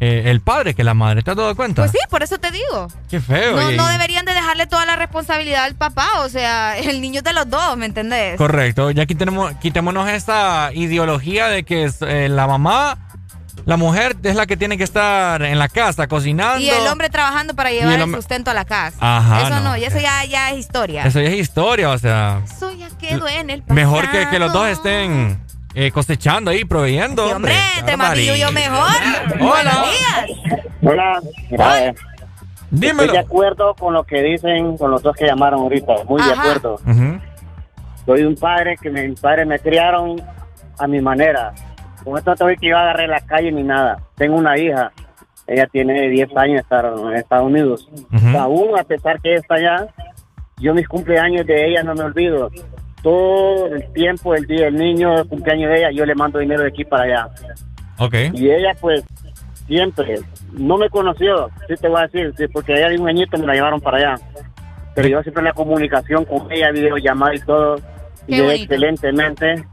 eh, 0.00 0.30
el 0.30 0.40
padre 0.40 0.74
que 0.74 0.84
la 0.84 0.94
madre. 0.94 1.22
¿Te 1.22 1.32
has 1.32 1.36
dado 1.36 1.54
cuenta? 1.56 1.82
Pues 1.82 1.90
sí, 1.90 1.98
por 2.08 2.22
eso 2.22 2.38
te 2.38 2.50
digo. 2.52 2.86
Qué 3.10 3.20
feo. 3.20 3.56
No, 3.56 3.72
no 3.72 3.86
deberían 3.88 4.24
de 4.24 4.32
dejarle 4.32 4.66
toda 4.68 4.86
la 4.86 4.94
responsabilidad 4.94 5.64
al 5.64 5.74
papá, 5.74 6.06
o 6.20 6.28
sea, 6.28 6.78
el 6.78 7.00
niño 7.00 7.18
es 7.18 7.24
de 7.24 7.32
los 7.32 7.50
dos, 7.50 7.76
¿me 7.76 7.86
entendés? 7.86 8.36
Correcto. 8.36 8.90
Ya 8.92 9.06
quitemos, 9.06 9.52
quitémonos 9.60 10.08
esta 10.08 10.70
ideología 10.72 11.48
de 11.48 11.64
que 11.64 11.84
es, 11.84 12.00
eh, 12.02 12.28
la 12.28 12.46
mamá, 12.46 13.07
la 13.64 13.76
mujer 13.76 14.16
es 14.22 14.34
la 14.34 14.46
que 14.46 14.56
tiene 14.56 14.78
que 14.78 14.84
estar 14.84 15.42
en 15.42 15.58
la 15.58 15.68
casa 15.68 16.06
cocinando. 16.06 16.58
Y 16.58 16.70
el 16.70 16.86
hombre 16.86 17.10
trabajando 17.10 17.54
para 17.54 17.70
llevar 17.70 18.00
el 18.00 18.14
sustento 18.14 18.50
a 18.50 18.54
la 18.54 18.64
casa. 18.64 18.96
Ajá, 19.00 19.42
Eso 19.42 19.50
no, 19.50 19.60
no, 19.60 19.76
y 19.76 19.84
eso 19.84 19.98
ya, 19.98 20.24
ya 20.24 20.50
es 20.50 20.58
historia. 20.58 21.04
Eso 21.04 21.20
ya 21.20 21.28
es 21.28 21.38
historia, 21.38 21.90
o 21.90 21.98
sea. 21.98 22.40
Eso 22.44 22.72
ya 22.72 22.88
quedó 22.98 23.28
en 23.28 23.50
el 23.50 23.62
pasado. 23.62 23.74
Mejor 23.74 24.10
que, 24.10 24.28
que 24.28 24.38
los 24.38 24.52
dos 24.52 24.68
estén 24.68 25.40
eh, 25.74 25.90
cosechando 25.92 26.50
ahí, 26.50 26.64
proveyendo. 26.64 27.26
Sí, 27.26 27.32
hombre, 27.34 27.54
Qué 27.86 27.96
más 27.96 28.18
yo 28.18 28.52
mejor. 28.52 28.90
Hola. 29.38 29.38
Buenos 29.38 29.90
días. 29.90 30.62
Hola, 30.82 31.20
mira, 31.50 31.94
Dímelo. 32.70 33.02
estoy 33.02 33.16
de 33.16 33.18
acuerdo 33.18 33.74
con 33.74 33.94
lo 33.94 34.04
que 34.04 34.22
dicen 34.22 34.76
con 34.76 34.90
los 34.90 35.02
dos 35.02 35.16
que 35.16 35.26
llamaron 35.26 35.60
ahorita, 35.60 35.92
muy 36.08 36.22
de 36.22 36.32
acuerdo. 36.32 36.80
Soy 38.06 38.22
un 38.22 38.34
padre 38.36 38.76
que 38.80 38.90
mis 38.90 39.20
padres 39.20 39.46
me 39.46 39.58
criaron 39.58 40.20
a 40.78 40.86
mi 40.86 41.00
manera. 41.00 41.52
Con 42.04 42.16
esto 42.16 42.30
no 42.30 42.36
te 42.36 42.44
voy 42.44 42.56
que 42.56 42.68
yo 42.68 42.78
agarré 42.78 43.06
la 43.06 43.20
calle 43.20 43.52
ni 43.52 43.62
nada. 43.62 43.98
Tengo 44.16 44.36
una 44.36 44.58
hija, 44.58 44.92
ella 45.46 45.66
tiene 45.66 46.08
10 46.08 46.36
años 46.36 46.54
de 46.54 46.60
estar 46.60 46.84
en 46.84 47.12
Estados 47.14 47.46
Unidos. 47.46 47.88
Aún 48.38 48.78
a 48.78 48.84
pesar 48.84 49.20
que 49.20 49.30
ella 49.30 49.40
está 49.40 49.54
allá, 49.54 49.86
yo 50.58 50.74
mis 50.74 50.88
cumpleaños 50.88 51.46
de 51.46 51.68
ella 51.68 51.82
no 51.82 51.94
me 51.94 52.02
olvido. 52.02 52.50
todo 53.02 53.66
el 53.66 53.92
tiempo, 53.92 54.34
el 54.34 54.46
día 54.46 54.66
del 54.66 54.76
niño, 54.76 55.18
el 55.18 55.28
cumpleaños 55.28 55.70
de 55.70 55.78
ella, 55.78 55.90
yo 55.90 56.04
le 56.04 56.14
mando 56.14 56.38
dinero 56.38 56.62
de 56.62 56.68
aquí 56.68 56.84
para 56.84 57.04
allá. 57.04 57.28
Ok. 57.98 58.14
Y 58.34 58.50
ella, 58.50 58.74
pues, 58.80 59.04
siempre, 59.66 60.20
no 60.52 60.76
me 60.76 60.88
conoció, 60.90 61.50
sí 61.68 61.74
te 61.80 61.88
voy 61.88 62.00
a 62.00 62.06
decir, 62.06 62.32
sí, 62.36 62.48
porque 62.48 62.74
ella 62.74 62.88
de 62.88 62.98
un 62.98 63.08
añito 63.08 63.38
me 63.38 63.46
la 63.46 63.54
llevaron 63.54 63.80
para 63.80 63.98
allá. 63.98 64.14
Pero 64.94 65.08
yo 65.08 65.22
siempre 65.22 65.40
en 65.40 65.46
la 65.46 65.52
comunicación 65.52 66.24
con 66.24 66.50
ella, 66.50 66.70
videollamada 66.70 67.34
y 67.34 67.40
todo, 67.40 67.76
y 68.26 68.40
ella 68.40 68.54
excelentemente 68.54 69.64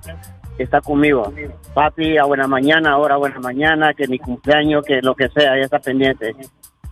está 0.63 0.81
conmigo. 0.81 1.31
Papi, 1.73 2.17
a 2.17 2.25
buena 2.25 2.47
mañana, 2.47 2.91
ahora 2.91 3.17
buena 3.17 3.39
mañana, 3.39 3.93
que 3.93 4.07
mi 4.07 4.19
cumpleaños, 4.19 4.83
que 4.85 5.01
lo 5.01 5.15
que 5.15 5.29
sea, 5.29 5.55
ella 5.55 5.65
está 5.65 5.79
pendiente. 5.79 6.35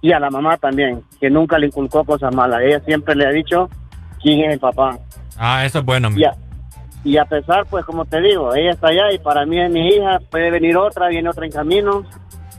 Y 0.02 0.12
a 0.12 0.20
la 0.20 0.30
mamá 0.30 0.58
también, 0.58 1.04
que 1.20 1.30
nunca 1.30 1.58
le 1.58 1.68
inculcó 1.68 2.04
cosas 2.04 2.34
malas. 2.36 2.62
Ella 2.62 2.80
siempre 2.82 3.16
le 3.16 3.26
ha 3.26 3.32
dicho 3.32 3.70
quién 4.22 4.42
es 4.42 4.54
el 4.54 4.60
papá. 4.60 4.98
Ah, 5.38 5.66
eso 5.66 5.80
es 5.80 5.86
bueno. 5.86 6.10
A, 6.10 6.36
y 7.04 7.18
a 7.18 7.26
pesar, 7.26 7.66
pues 7.70 7.86
como 7.86 8.06
te 8.06 8.22
digo, 8.22 8.54
ella 8.56 8.72
está 8.72 8.88
allá 8.88 9.12
y 9.12 9.20
para 9.20 9.46
mí 9.46 9.60
es 9.60 9.70
mi 9.70 9.88
hija, 9.88 10.20
puede 10.30 10.52
venir 10.52 10.78
otra, 10.78 11.10
viene 11.10 11.30
otra 11.30 11.46
en 11.46 11.52
camino, 11.52 12.04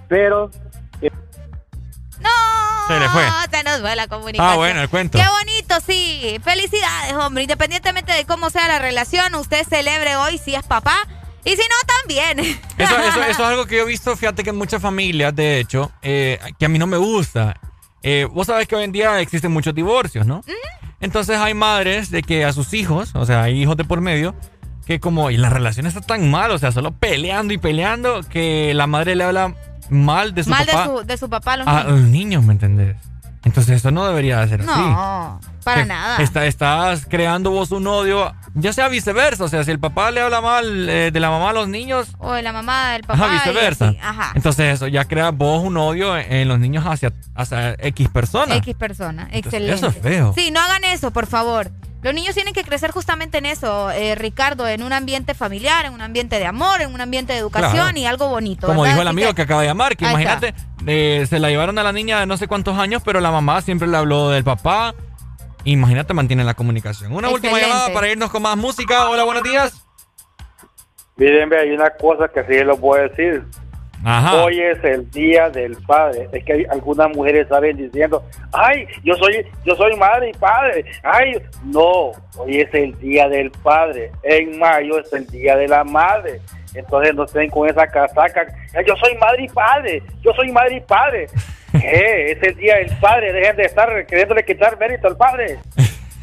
pero... 0.09 0.51
Se 2.87 3.01
le 3.01 3.09
fue. 3.09 3.25
No, 3.25 3.43
se 3.51 3.63
nos 3.65 3.81
fue 3.81 3.97
la 3.97 4.09
comunicación. 4.09 4.53
Ah, 4.53 4.57
bueno, 4.57 4.81
el 4.81 4.89
cuento. 4.89 5.19
Qué 5.19 5.27
bonito, 5.27 5.77
sí. 5.87 6.39
Felicidades, 6.43 7.13
hombre. 7.15 7.45
Independientemente 7.45 8.13
de 8.13 8.25
cómo 8.25 8.51
sea 8.51 8.69
la 8.69 8.79
relación, 8.79 9.35
usted 9.35 9.67
celebre 9.67 10.17
hoy 10.17 10.39
si 10.39 10.55
es 10.55 10.65
papá. 10.65 10.97
Y 11.45 11.51
si 11.51 11.57
no, 11.57 11.77
también. 12.01 12.41
Eso, 12.79 12.99
eso, 12.99 13.23
eso 13.23 13.31
es 13.31 13.41
algo 13.41 13.67
que 13.67 13.77
yo 13.77 13.83
he 13.83 13.87
visto, 13.87 14.17
fíjate 14.17 14.43
que 14.43 14.51
en 14.51 14.57
muchas 14.57 14.81
familias, 14.81 15.35
de 15.37 15.61
hecho, 15.61 15.93
eh, 16.03 16.39
que 16.59 16.65
a 16.65 16.69
mí 16.69 16.79
no 16.79 16.87
me 16.87 16.97
gusta. 16.97 17.61
Eh, 18.03 18.27
vos 18.31 18.47
sabés 18.47 18.67
que 18.67 18.77
hoy 18.77 18.85
en 18.85 18.93
día 18.93 19.21
existen 19.21 19.53
muchos 19.53 19.75
divorcios, 19.75 20.27
¿no? 20.27 20.43
Entonces 21.01 21.39
hay 21.39 21.55
madres 21.55 22.11
de 22.11 22.23
que 22.23 22.45
a 22.45 22.53
sus 22.53 22.73
hijos, 22.73 23.15
o 23.15 23.27
sea, 23.27 23.43
hay 23.43 23.61
hijos 23.61 23.77
de 23.77 23.85
por 23.85 24.01
medio, 24.01 24.35
que 24.87 25.01
como, 25.01 25.31
y 25.31 25.37
la 25.37 25.51
relación 25.51 25.87
está 25.87 26.01
tan 26.01 26.31
mal, 26.31 26.51
o 26.51 26.59
sea, 26.59 26.73
solo 26.73 26.93
peleando 26.93 27.53
y 27.55 27.59
peleando, 27.59 28.23
que 28.23 28.73
la 28.75 28.87
madre 28.87 29.15
le 29.15 29.25
habla 29.25 29.55
mal 29.91 30.35
de 30.35 30.45
su 30.45 30.51
Mal 30.51 30.67
de 30.67 30.73
papá 30.73 30.85
su, 30.87 31.03
de 31.05 31.17
su 31.17 31.29
papá 31.31 31.53
a 31.55 31.57
los 31.59 31.67
a 31.69 31.73
niños. 31.85 31.91
los 31.93 32.01
niños, 32.11 32.45
¿me 32.45 32.53
entendés? 32.53 32.97
Entonces 33.45 33.77
eso 33.77 33.91
no 33.91 34.07
debería 34.07 34.41
de 34.41 34.49
ser 34.49 34.63
así. 34.63 34.71
No, 34.71 35.39
para 35.65 35.83
Que 35.83 35.89
nada. 35.89 36.17
está- 36.23 36.47
estás 36.47 37.05
creando 37.07 37.51
vos 37.51 37.73
un 37.73 37.87
odio, 37.87 38.35
ya 38.55 38.73
sea 38.73 38.89
viceversa, 38.89 39.45
o 39.45 39.49
sea, 39.49 39.63
si 39.65 39.71
el 39.71 39.79
papá 39.79 40.11
le 40.11 40.23
habla 40.23 40.41
mal 40.41 40.89
eh, 40.89 41.11
de 41.13 41.21
la 41.21 41.29
mamá 41.29 41.51
a 41.51 41.53
los 41.53 41.69
niños, 41.69 42.09
O 42.19 42.33
de 42.33 42.41
la 42.41 42.55
mamá 42.55 42.93
del 42.93 43.03
papá. 43.03 43.23
Ajá, 43.27 43.35
viceversa. 43.35 43.93
Ajá. 44.03 44.33
Entonces 44.35 44.73
eso 44.75 44.87
ya 44.89 45.05
crea 45.05 45.31
vos 45.31 45.63
un 45.63 45.77
odio 45.77 46.17
en, 46.17 46.33
en 46.33 46.49
los 46.49 46.59
niños 46.59 46.85
hacia, 46.87 47.13
hacia 47.35 47.75
X 47.75 48.09
persona. 48.09 48.57
X 48.57 48.75
persona. 48.77 49.29
Excelente. 49.31 49.75
eso 49.75 49.89
es 49.89 49.99
feo. 49.99 50.33
Sí, 50.35 50.51
no 50.51 50.61
hagan 50.61 50.85
eso, 50.85 51.11
por 51.11 51.27
favor. 51.27 51.71
Los 52.05 52.13
niños 52.13 52.35
tienen 52.35 52.53
que 52.53 52.65
crecer 52.65 52.91
justamente 52.91 53.39
en 53.39 53.47
eso, 53.47 53.91
eh, 53.91 54.15
Ricardo, 54.15 54.69
en 54.69 54.83
un 54.83 54.93
ambiente 54.93 55.33
familiar, 55.33 55.87
en 55.87 55.95
un 55.95 56.03
ambiente 56.03 56.39
de 56.39 56.45
amor, 56.45 56.83
en 56.83 56.93
un 56.93 57.01
ambiente 57.01 57.33
de 57.33 57.39
educación 57.39 57.73
Claro. 57.73 57.99
y 57.99 58.05
algo 58.05 58.29
bonito. 58.29 58.67
Como 58.67 58.83
¿verdad? 58.83 58.95
dijo 58.95 59.03
el 59.03 59.09
amigo 59.09 59.29
que- 59.31 59.37
que 59.37 59.43
acaba 59.43 59.63
de 59.63 59.69
llamar, 59.69 59.97
que 59.97 60.05
imagínate, 60.05 60.53
eh, 60.87 61.25
se 61.27 61.39
la 61.39 61.49
llevaron 61.49 61.79
a 61.79 61.83
la 61.83 61.93
niña 61.93 62.21
de 62.21 62.27
no 62.27 62.37
sé 62.37 62.47
cuántos 62.47 62.79
años, 62.79 63.01
pero 63.03 63.21
la 63.21 63.31
mamá 63.31 63.63
siempre 63.63 63.89
le 63.89 63.97
habló 63.97 64.29
del 64.29 64.45
papá. 64.45 64.95
Imagínate, 65.65 66.13
mantiene 66.13 66.45
la 66.45 66.53
comunicación. 66.53 67.11
Una 67.11 67.31
última 67.31 67.59
llamada 67.59 67.91
para 67.95 68.07
irnos 68.11 68.31
con 68.31 68.43
más 68.43 68.55
música. 68.59 69.09
Hola, 69.09 69.25
buenos 69.25 69.43
días. 69.43 69.73
Miren, 71.17 71.49
ve, 71.49 71.59
hay 71.61 71.71
una 71.71 71.89
cosa 71.89 72.29
que 72.29 72.43
sí 72.45 72.63
les 72.63 72.79
voy 72.79 72.99
a 73.01 73.03
decir. 73.05 73.45
Ajá. 74.05 74.45
Hoy 74.45 74.61
es 74.61 74.83
el 74.85 75.11
día 75.11 75.49
del 75.51 75.77
padre. 75.87 76.29
Es 76.33 76.45
que 76.45 76.53
hay 76.53 76.65
algunas 76.71 77.09
mujeres 77.17 77.49
saben 77.49 77.77
diciendo, 77.77 78.23
ay, 78.53 78.87
yo 79.03 79.15
soy, 79.17 79.45
yo 79.65 79.75
soy 79.77 79.97
madre 79.97 80.31
y 80.31 80.39
padre. 80.39 80.85
Ay, 81.03 81.41
no, 81.65 82.13
hoy 82.37 82.61
es 82.61 82.73
el 82.75 82.99
día 82.99 83.29
del 83.29 83.51
padre. 83.51 84.11
En 84.23 84.59
mayo 84.59 84.99
es 85.01 85.13
el 85.13 85.27
día 85.29 85.57
de 85.57 85.69
la 85.69 85.85
madre. 85.85 86.41
Entonces 86.75 87.15
no 87.15 87.25
estén 87.25 87.49
con 87.51 87.69
esa 87.69 87.87
casaca. 87.87 88.47
"Ay, 88.75 88.85
Yo 88.87 88.95
soy 88.97 89.17
madre 89.17 89.45
y 89.45 89.49
padre. 89.49 90.03
Yo 90.23 90.33
soy 90.35 90.51
madre 90.53 90.77
y 90.77 90.81
padre. 90.81 91.27
¿Qué? 91.73 92.33
Es 92.33 92.43
el 92.43 92.57
día 92.57 92.77
del 92.77 92.91
padre. 93.01 93.33
Dejen 93.33 93.57
de 93.57 93.65
estar 93.65 94.07
queriéndole 94.07 94.45
quitar 94.45 94.79
mérito 94.79 95.09
al 95.09 95.17
padre. 95.17 95.59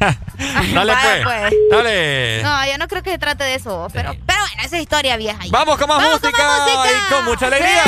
Dale, 0.74 0.92
Vaya, 0.92 1.20
pues. 1.24 1.52
Dale. 1.70 2.42
No, 2.42 2.66
yo 2.66 2.78
no 2.78 2.88
creo 2.88 3.02
que 3.02 3.10
se 3.10 3.18
trate 3.18 3.44
de 3.44 3.54
eso, 3.54 3.88
pero, 3.92 4.14
pero 4.26 4.40
bueno, 4.40 4.62
esa 4.64 4.76
es 4.76 4.82
historia 4.82 5.16
vieja. 5.16 5.38
Vamos 5.50 5.78
con 5.78 5.88
más 5.88 5.98
Vamos 5.98 6.20
con 6.20 6.30
música, 6.30 6.46
más 6.46 6.60
música. 6.62 6.88
y 7.08 7.12
con 7.12 7.24
mucha 7.24 7.46
alegría. 7.46 7.82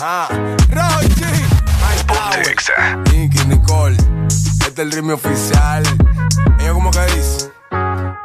Ah, 0.00 0.28
Rochi, 0.70 1.24
Mike 1.80 3.12
Nicky 3.12 3.44
Nicole, 3.46 3.96
este 4.26 4.68
es 4.72 4.78
el 4.78 4.92
ritmo 4.92 5.14
oficial. 5.14 5.82
Ella 6.58 6.72
como 6.72 6.90
que 6.90 7.00
dice. 7.06 7.43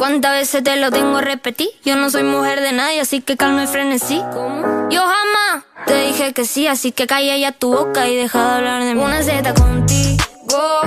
¿Cuántas 0.00 0.32
veces 0.32 0.64
te 0.64 0.76
lo 0.76 0.90
tengo 0.90 1.18
a 1.18 1.20
repetir? 1.20 1.68
Yo 1.84 1.94
no 1.94 2.08
soy 2.08 2.22
mujer 2.22 2.62
de 2.62 2.72
nadie, 2.72 3.02
así 3.02 3.20
que 3.20 3.36
calma 3.36 3.64
y 3.64 3.66
frenesí. 3.66 4.22
¿Cómo? 4.32 4.88
Yo 4.88 5.02
jamás 5.02 5.64
te 5.86 6.06
dije 6.06 6.32
que 6.32 6.46
sí, 6.46 6.66
así 6.66 6.90
que 6.90 7.06
calla 7.06 7.36
ya 7.36 7.52
tu 7.52 7.70
boca 7.70 8.08
y 8.08 8.16
deja 8.16 8.38
de 8.38 8.56
hablar 8.56 8.82
de 8.82 8.94
mí. 8.94 9.02
Una 9.02 9.22
Z 9.22 9.52
contigo, 9.52 10.22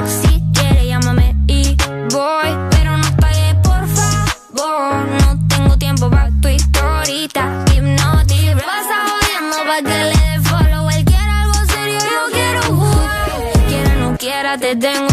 si 0.07 0.41
quieres 0.55 0.87
llámame 0.87 1.35
y 1.45 1.77
voy, 2.09 2.49
pero 2.71 2.97
no 2.97 3.15
pagues 3.17 3.53
por 3.61 3.87
favor. 3.87 5.05
No 5.05 5.47
tengo 5.47 5.77
tiempo 5.77 6.09
para 6.09 6.31
tu 6.41 6.47
historita, 6.47 7.65
hipnotic. 7.71 8.65
Pasa 8.65 8.95
jodiendo 9.09 9.57
pa' 9.67 9.77
que 9.77 10.03
le 10.05 10.17
dé 10.25 10.39
follow. 10.41 10.89
Él 10.89 11.05
quiere 11.05 11.29
algo 11.29 11.59
serio, 11.71 11.99
yo 11.99 12.31
quiero 12.31 12.61
jugar. 12.63 13.67
Quiera 13.67 13.95
no 13.97 14.17
quiera, 14.17 14.57
te 14.57 14.75
tengo 14.75 15.12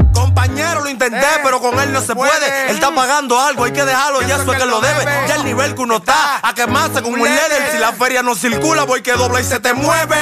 Compañero, 0.41 0.81
lo 0.81 0.89
intenté, 0.89 1.27
pero 1.43 1.61
con 1.61 1.79
él 1.79 1.93
no 1.93 2.01
se 2.01 2.15
puede. 2.15 2.69
Él 2.69 2.75
está 2.75 2.89
pagando 2.95 3.39
algo, 3.39 3.63
hay 3.63 3.73
que 3.73 3.85
dejarlo, 3.85 4.23
y 4.23 4.25
eso 4.25 4.51
es 4.51 4.57
que 4.57 4.65
lo 4.65 4.81
debe. 4.81 5.05
Ya 5.27 5.35
el 5.35 5.45
nivel 5.45 5.75
que 5.75 5.81
uno 5.81 5.97
está, 5.97 6.39
a 6.41 6.55
quemarse 6.55 7.03
con 7.03 7.13
un 7.13 7.19
líder. 7.19 7.71
Si 7.71 7.77
la 7.77 7.91
feria 7.91 8.23
no 8.23 8.33
circula, 8.33 8.83
voy 8.83 9.03
que 9.03 9.11
dobla 9.11 9.39
y 9.39 9.43
se 9.43 9.59
te 9.59 9.73
mueve. 9.73 10.17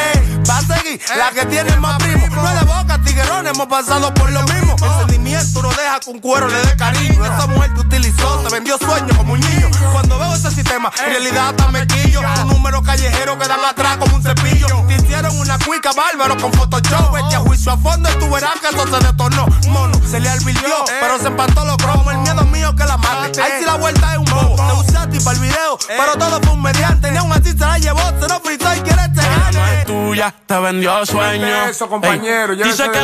Va 0.50 0.58
a 0.58 0.62
seguir 0.62 1.02
la 1.16 1.32
que 1.32 1.46
tiene 1.46 1.74
más 1.78 1.98
primo. 2.04 2.28
No 2.28 2.79
tiguerón, 3.20 3.48
hemos 3.48 3.68
pasado 3.68 4.14
por 4.14 4.32
lo 4.32 4.42
mismo. 4.44 4.76
El 4.82 5.00
sentimiento 5.00 5.62
no 5.62 5.70
deja 5.70 6.00
con 6.06 6.20
cuero 6.20 6.48
le 6.48 6.60
dé 6.62 6.76
cariño. 6.76 7.26
Esa 7.26 7.48
mujer 7.48 7.74
te 7.74 7.82
utilizó, 7.82 8.40
te 8.40 8.54
vendió 8.54 8.78
sueños 8.78 9.18
como 9.18 9.34
un 9.34 9.40
niño. 9.40 9.70
Cuando 9.92 10.18
veo 10.20 10.34
ese 10.34 10.52
sistema, 10.52 10.92
en 11.00 11.12
realidad 11.12 11.52
está 11.52 11.68
mequillo. 11.70 12.22
Un 12.44 12.48
número 12.50 12.82
callejero 12.82 13.38
que 13.38 13.48
dan 13.48 13.64
atrás 13.66 13.98
como 13.98 14.16
un 14.16 14.24
cepillo. 14.24 14.68
Te 14.88 14.96
hicieron 14.96 15.38
una 15.40 15.58
cuica 15.60 15.92
bárbaro 15.92 16.38
con 16.38 16.52
Photoshop. 16.54 17.14
Vete 17.14 17.36
a 17.36 17.40
juicio 17.40 17.72
a 17.72 17.78
fondo 17.78 18.10
y 18.10 18.20
tú 18.20 18.30
verás 18.30 18.60
que 18.60 18.68
eso 18.68 18.88
se 18.88 19.06
detonó. 19.06 19.46
Mono, 19.70 20.00
se 20.08 20.20
le 20.20 20.30
alvirtió, 20.30 20.86
pero 21.00 21.20
se 21.20 21.28
empató 21.28 21.66
los 21.66 21.78
cromos. 21.78 22.14
El 22.14 22.20
miedo 22.20 22.44
mío 22.46 22.76
que 22.76 22.86
la 22.86 22.98
mate. 22.98 23.42
Ahí 23.42 23.52
sí 23.60 23.66
la 23.66 23.76
vuelta 23.76 24.14
es 24.14 24.20
un 24.20 24.26
bobo. 24.26 24.56
Te 24.56 24.90
usaste 24.90 25.22
para 25.22 25.38
el 25.38 25.42
video, 25.44 25.78
pero 25.88 26.18
todo 26.18 26.40
fue 26.42 26.52
un 26.52 26.62
mediante. 26.62 27.12
Ni 27.12 27.18
aún 27.18 27.32
así 27.32 27.52
se 27.52 27.58
la 27.58 27.78
llevó, 27.78 28.02
se 28.20 28.28
lo 28.28 28.40
fritó 28.40 28.74
y 28.76 28.82
quiere 28.82 29.02
este 29.02 29.22
no 29.52 29.68
es 29.68 29.86
tuya, 29.86 30.34
te 30.46 30.60
vendió 30.60 31.06
sueño. 31.06 31.66
Eso, 31.68 31.88
compañero, 31.88 32.56
dice 32.56 32.90
que 32.92 33.04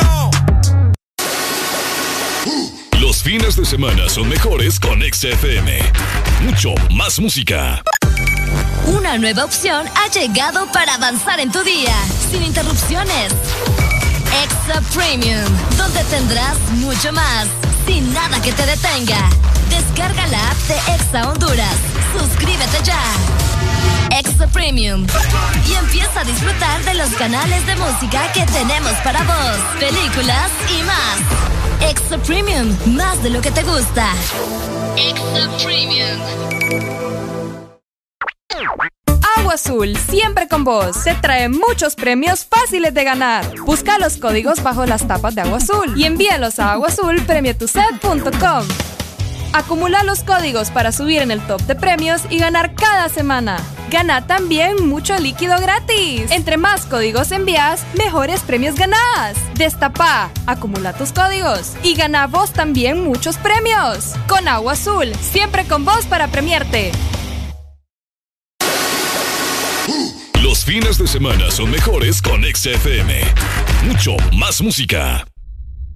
Fines 3.31 3.55
de 3.55 3.63
semana 3.63 4.09
son 4.09 4.27
mejores 4.27 4.77
con 4.77 4.99
XFM. 5.01 5.79
Mucho 6.41 6.75
más 6.93 7.17
música. 7.17 7.81
Una 8.87 9.17
nueva 9.17 9.45
opción 9.45 9.87
ha 9.95 10.11
llegado 10.11 10.69
para 10.73 10.95
avanzar 10.95 11.39
en 11.39 11.49
tu 11.49 11.63
día, 11.63 11.95
sin 12.29 12.43
interrupciones. 12.43 13.31
Extra 14.43 14.81
Premium, 14.93 15.45
donde 15.77 16.03
tendrás 16.09 16.57
mucho 16.73 17.13
más, 17.13 17.47
sin 17.87 18.13
nada 18.13 18.41
que 18.41 18.51
te 18.51 18.65
detenga. 18.65 19.29
Descarga 19.69 20.27
la 20.27 20.51
app 20.51 20.57
de 20.67 20.93
Exa 20.95 21.29
Honduras. 21.29 21.77
Suscríbete 22.11 22.83
ya. 22.83 23.60
Extra 24.11 24.47
Premium. 24.47 25.05
Y 25.67 25.73
empieza 25.73 26.21
a 26.21 26.23
disfrutar 26.23 26.83
de 26.83 26.93
los 26.95 27.09
canales 27.11 27.65
de 27.65 27.75
música 27.75 28.31
que 28.33 28.45
tenemos 28.45 28.93
para 29.03 29.23
vos, 29.23 29.57
películas 29.79 30.51
y 30.69 30.83
más. 30.83 31.89
Extra 31.89 32.17
Premium, 32.19 32.75
más 32.87 33.21
de 33.23 33.29
lo 33.29 33.41
que 33.41 33.51
te 33.51 33.63
gusta. 33.63 34.07
Extra 34.97 35.49
Premium. 35.63 36.19
Agua 39.37 39.53
Azul, 39.53 39.97
siempre 39.97 40.47
con 40.47 40.63
vos. 40.63 41.03
Te 41.03 41.15
trae 41.15 41.49
muchos 41.49 41.95
premios 41.95 42.45
fáciles 42.45 42.93
de 42.93 43.03
ganar. 43.03 43.45
Busca 43.65 43.97
los 43.97 44.17
códigos 44.17 44.61
bajo 44.61 44.85
las 44.85 45.07
tapas 45.07 45.35
de 45.35 45.41
Agua 45.41 45.57
Azul 45.57 45.93
y 45.95 46.03
envíalos 46.05 46.59
a 46.59 46.73
aguazulpremiotuset.com. 46.73 48.67
Acumula 49.53 50.03
los 50.03 50.23
códigos 50.23 50.71
para 50.71 50.91
subir 50.91 51.21
en 51.21 51.29
el 51.29 51.41
top 51.41 51.61
de 51.63 51.75
premios 51.75 52.21
y 52.29 52.39
ganar 52.39 52.73
cada 52.75 53.09
semana. 53.09 53.57
Gana 53.89 54.25
también 54.25 54.87
mucho 54.87 55.17
líquido 55.19 55.59
gratis. 55.59 56.31
Entre 56.31 56.55
más 56.55 56.85
códigos 56.85 57.31
envías, 57.33 57.85
mejores 57.97 58.41
premios 58.41 58.75
ganás. 58.75 59.35
Destapa, 59.55 60.31
acumula 60.47 60.93
tus 60.93 61.11
códigos 61.11 61.73
y 61.83 61.95
gana 61.95 62.27
vos 62.27 62.51
también 62.53 63.03
muchos 63.03 63.37
premios. 63.37 64.15
Con 64.27 64.47
Agua 64.47 64.73
Azul, 64.73 65.13
siempre 65.15 65.65
con 65.65 65.83
vos 65.83 66.05
para 66.05 66.29
premiarte. 66.29 66.91
Los 70.41 70.63
fines 70.63 70.97
de 70.97 71.07
semana 71.07 71.51
son 71.51 71.69
mejores 71.71 72.21
con 72.21 72.43
XFM. 72.43 73.21
Mucho 73.83 74.15
más 74.31 74.61
música. 74.61 75.25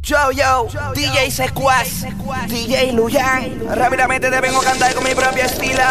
Yo, 0.06 0.30
yo, 0.32 0.68
DJ 0.94 1.32
Sequaz, 1.32 2.06
DJ 2.48 2.92
Luyan. 2.92 3.60
Rápidamente 3.76 4.30
te 4.30 4.40
vengo 4.40 4.62
a 4.62 4.64
cantar 4.64 4.94
con 4.94 5.04
mi 5.04 5.16
propio 5.16 5.44
estilo. 5.44 5.82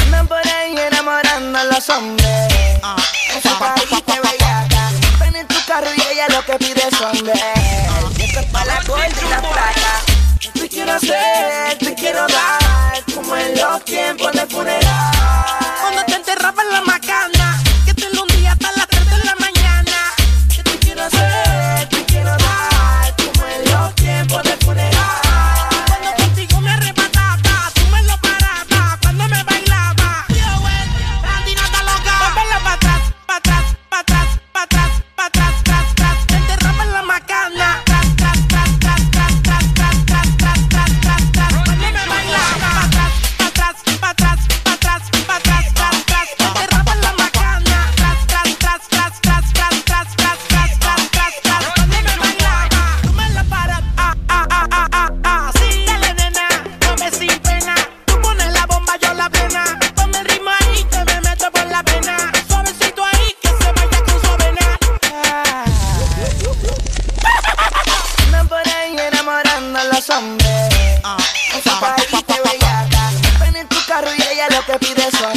Andan 0.00 0.26
por 0.26 0.38
ahí 0.38 0.74
enamorando 0.74 1.58
a 1.58 1.64
los 1.64 1.90
hombres. 1.90 2.48
Esa 3.36 3.58
carita 3.58 4.20
bellaca. 4.22 4.90
Ven 5.20 5.36
en 5.36 5.46
tu 5.46 5.56
carro 5.66 5.88
y 5.94 6.00
ella 6.12 6.28
lo 6.30 6.46
que 6.46 6.56
pide 6.56 6.80
son 6.98 7.26
de 7.26 7.32
Esto 8.24 8.40
es 8.40 8.46
para 8.46 8.64
la 8.64 8.82
gorda 8.84 9.06
y 9.06 9.28
la 9.28 9.40
plata. 9.40 10.00
Te 10.54 10.66
quiero 10.70 10.92
hacer, 10.92 11.76
te 11.78 11.94
quiero 11.94 12.26
dar. 12.26 13.04
Como 13.14 13.36
en 13.36 13.54
los 13.54 13.84
tiempos 13.84 14.32
de 14.32 14.46
funeral. 14.46 15.12
Cuando 15.82 16.04
te 16.06 16.14
enterraban 16.14 16.70
la 16.70 16.80
macana. 16.80 17.33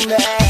on. 0.05 0.46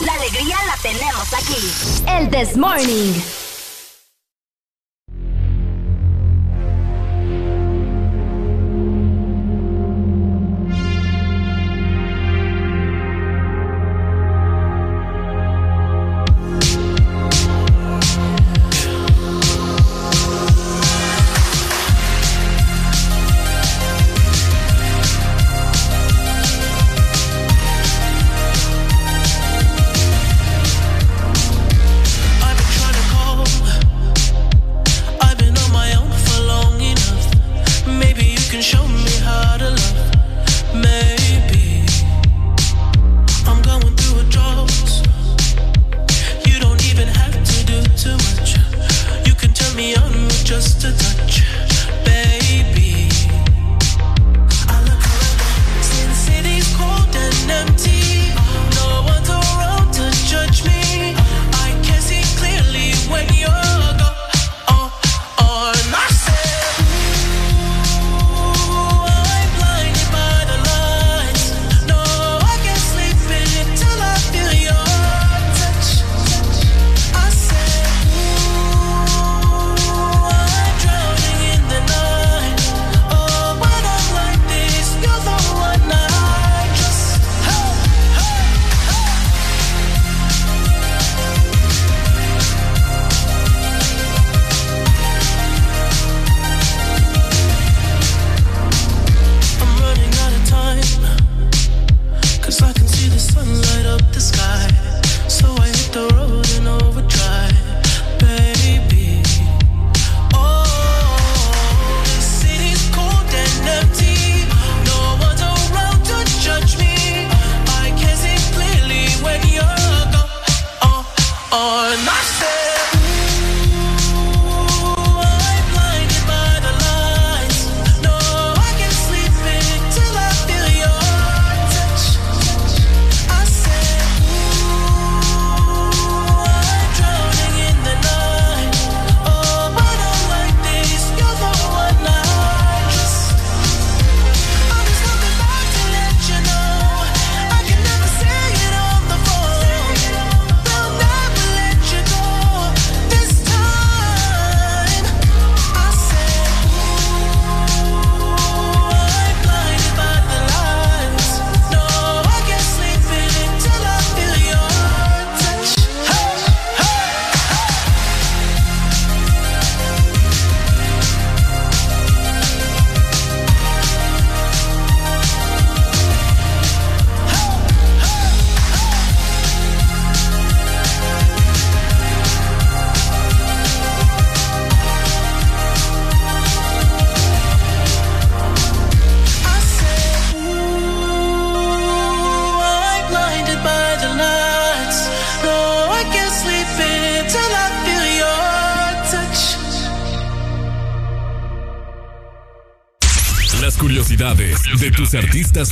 La 0.00 0.12
alegría 0.12 0.56
la 0.66 0.76
tenemos 0.80 1.32
aquí. 1.34 2.04
El 2.06 2.30
This 2.30 2.56
Morning. 2.56 3.37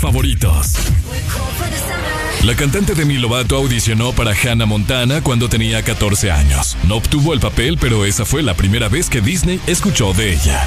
favoritos. 0.01 0.75
La 2.45 2.55
cantante 2.55 2.95
Demi 2.95 3.19
Lovato 3.19 3.57
audicionó 3.57 4.13
para 4.13 4.33
Hannah 4.33 4.67
Montana 4.67 5.21
cuando 5.23 5.49
tenía 5.49 5.83
14 5.83 6.31
años. 6.31 6.77
No 6.87 6.97
obtuvo 6.97 7.33
el 7.35 7.41
papel, 7.41 7.77
pero 7.81 8.05
esa 8.05 8.25
fue 8.25 8.43
la 8.43 8.55
primera 8.55 8.89
vez 8.89 9.11
que 9.11 9.21
Disney 9.21 9.61
escuchó 9.67 10.13
de 10.13 10.35
ella. 10.35 10.67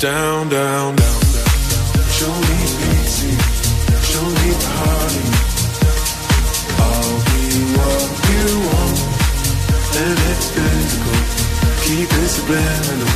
Down, 0.00 0.48
down, 0.48 0.96
down, 0.96 0.96
down. 0.96 1.20
Show 2.08 2.32
me 2.32 2.58
pity, 2.80 3.36
show 4.00 4.24
me 4.24 4.48
party. 4.64 5.24
I'll 6.80 7.20
be 7.28 7.44
what 7.76 8.08
you 8.32 8.46
want, 8.64 8.96
and 10.00 10.16
it's 10.30 10.46
physical. 10.56 11.18
Keep 11.84 12.08
it 12.16 12.28
subliminal. 12.32 13.12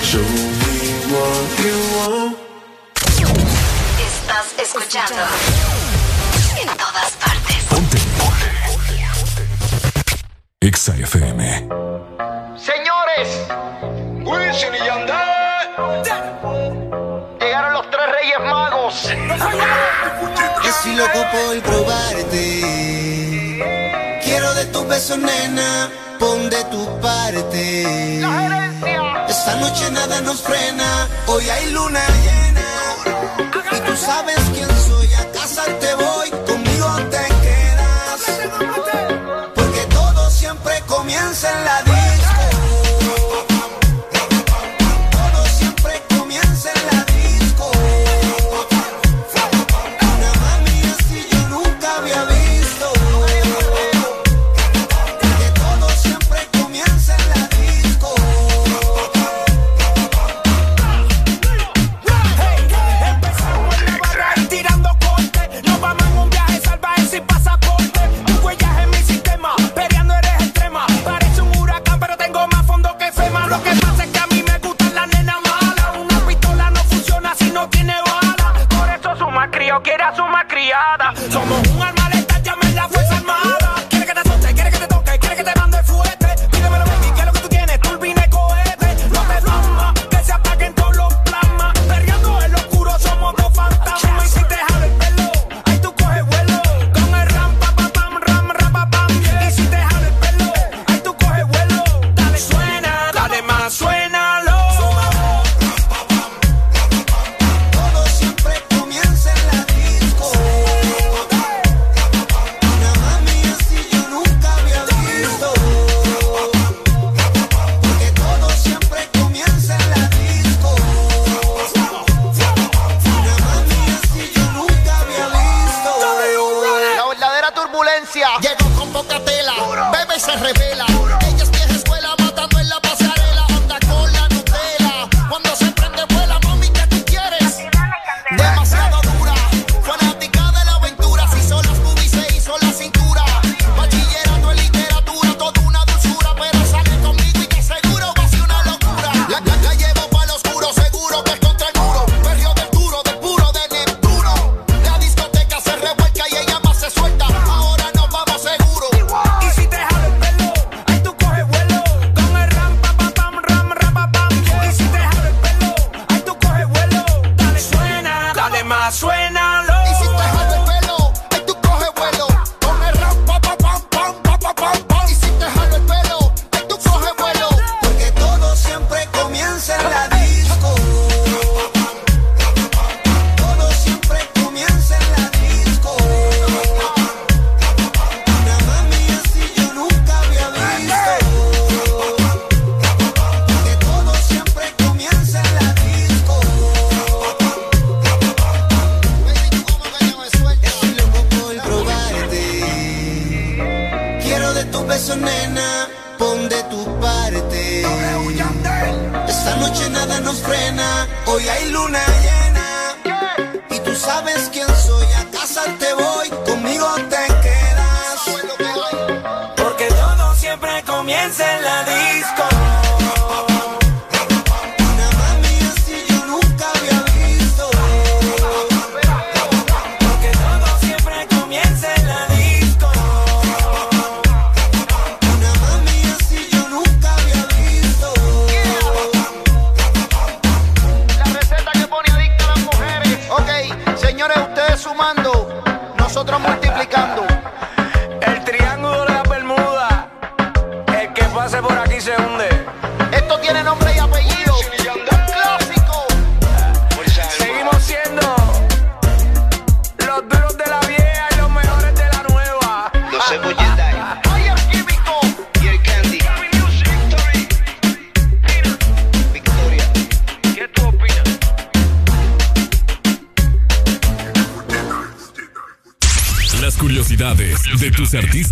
Show 0.00 0.28
me 0.60 0.76
what 1.12 1.44
you 1.60 1.76
want. 1.96 2.38
Estás 4.00 4.46
escuchando 4.56 5.22
en 6.58 6.68
todas 6.78 7.10
partes. 7.20 7.60
Exa 10.62 10.96
FM. 10.96 11.68
Señores, 12.56 13.28
Wisin 14.24 14.74
y 14.74 14.86
Yandel. 14.86 15.29
Reyes 18.30 18.50
magos. 18.50 18.94
Estoy 20.64 20.94
loco 20.96 21.24
por 21.32 21.60
probarte. 21.62 22.60
Quiero 24.22 24.54
de 24.54 24.64
tus 24.66 24.86
besos, 24.88 25.18
nena. 25.18 25.90
Pon 26.18 26.50
de 26.50 26.64
tu 26.64 27.00
parte. 27.00 27.82
Esta 29.28 29.56
noche 29.56 29.90
nada 29.90 30.20
nos 30.20 30.40
frena. 30.42 31.08
Hoy 31.26 31.48
hay 31.48 31.70
luna 31.70 32.00
llena. 32.24 32.66
Y 33.72 33.80
tú 33.80 33.96
sabes 33.96 34.40
quién 34.54 34.68
soy. 34.88 35.08
A 35.14 35.32
casa 35.32 35.64
te 35.80 35.94
voy. 35.94 36.19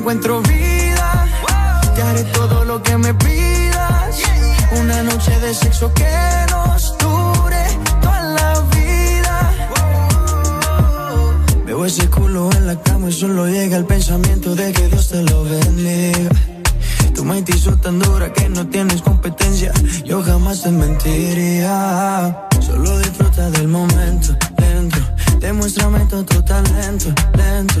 encuentro 0.00 0.40
vida. 0.40 1.26
Te 1.94 2.02
haré 2.02 2.24
todo 2.24 2.64
lo 2.64 2.82
que 2.82 2.96
me 2.96 3.12
pidas. 3.14 4.16
Una 4.80 5.02
noche 5.02 5.38
de 5.40 5.54
sexo 5.54 5.92
que 5.92 6.10
nos 6.50 6.96
dure 6.98 7.64
toda 8.00 8.22
la 8.38 8.60
vida. 8.76 9.36
Veo 11.66 11.84
ese 11.84 12.08
culo 12.08 12.50
en 12.56 12.66
la 12.66 12.76
cama 12.80 13.10
y 13.10 13.12
solo 13.12 13.46
llega 13.46 13.76
el 13.76 13.84
pensamiento 13.84 14.54
de 14.54 14.72
que 14.72 14.88
Dios 14.88 15.08
te 15.08 15.22
lo 15.22 15.44
bendiga. 15.44 16.30
Tu 17.14 17.22
mente 17.24 17.52
hizo 17.54 17.76
tan 17.76 17.98
dura 17.98 18.32
que 18.32 18.48
no 18.48 18.66
tienes 18.68 19.02
competencia. 19.02 19.70
Yo 20.04 20.22
jamás 20.22 20.62
te 20.62 20.70
mentiría. 20.70 22.48
Solo 22.58 22.98
disfruta 23.00 23.50
del 23.50 23.68
momento, 23.68 24.34
lento. 24.56 24.98
Demuéstrame 25.40 26.00
todo 26.06 26.24
tu 26.24 26.42
talento, 26.42 27.08
lento 27.36 27.80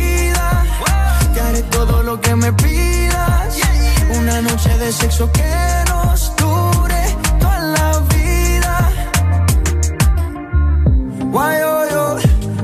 De 4.91 4.97
sexo 4.97 5.31
que 5.31 5.41
nos 5.89 6.35
dure 6.35 7.03
toda 7.39 7.59
la 7.59 7.99
vida. 8.11 8.75
Why 11.31 11.55
oh 11.63 11.83
yo, 11.93 12.05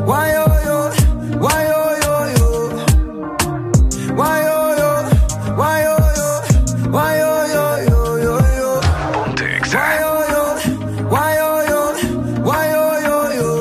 why 0.05 0.35
oh 0.35 0.55
yo, 0.67 0.77
why 1.39 1.63
oh 1.79 1.91
yo 2.03 2.15
yo. 2.35 2.49
Why 4.13 4.39
oh 4.55 4.69
yo, 4.81 4.91
why 5.55 5.79
oh 5.87 6.07
yo, 6.19 6.29
why 6.91 7.15
oh 7.21 7.43
yo 7.55 7.65
yo 7.87 8.01
yo 8.25 8.35
yo. 8.59 8.71
Why 9.71 9.95
oh 10.03 10.21
yo, 10.33 10.43
why 11.09 11.33
oh 11.39 11.59
yo, 11.71 11.81
why 12.43 12.67
oh 12.75 12.95
yo 13.07 13.17
yo. 13.39 13.51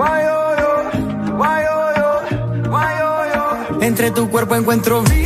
Why 0.00 0.20
oh 0.36 0.50
yo, 0.62 0.72
why 1.36 1.60
oh 1.68 1.88
yo, 2.00 2.08
why 2.70 2.92
oh 3.02 3.22
yo. 3.34 3.42
Entre 3.82 4.10
tu 4.10 4.30
cuerpo 4.30 4.54
encuentro 4.56 5.02
vida. 5.02 5.23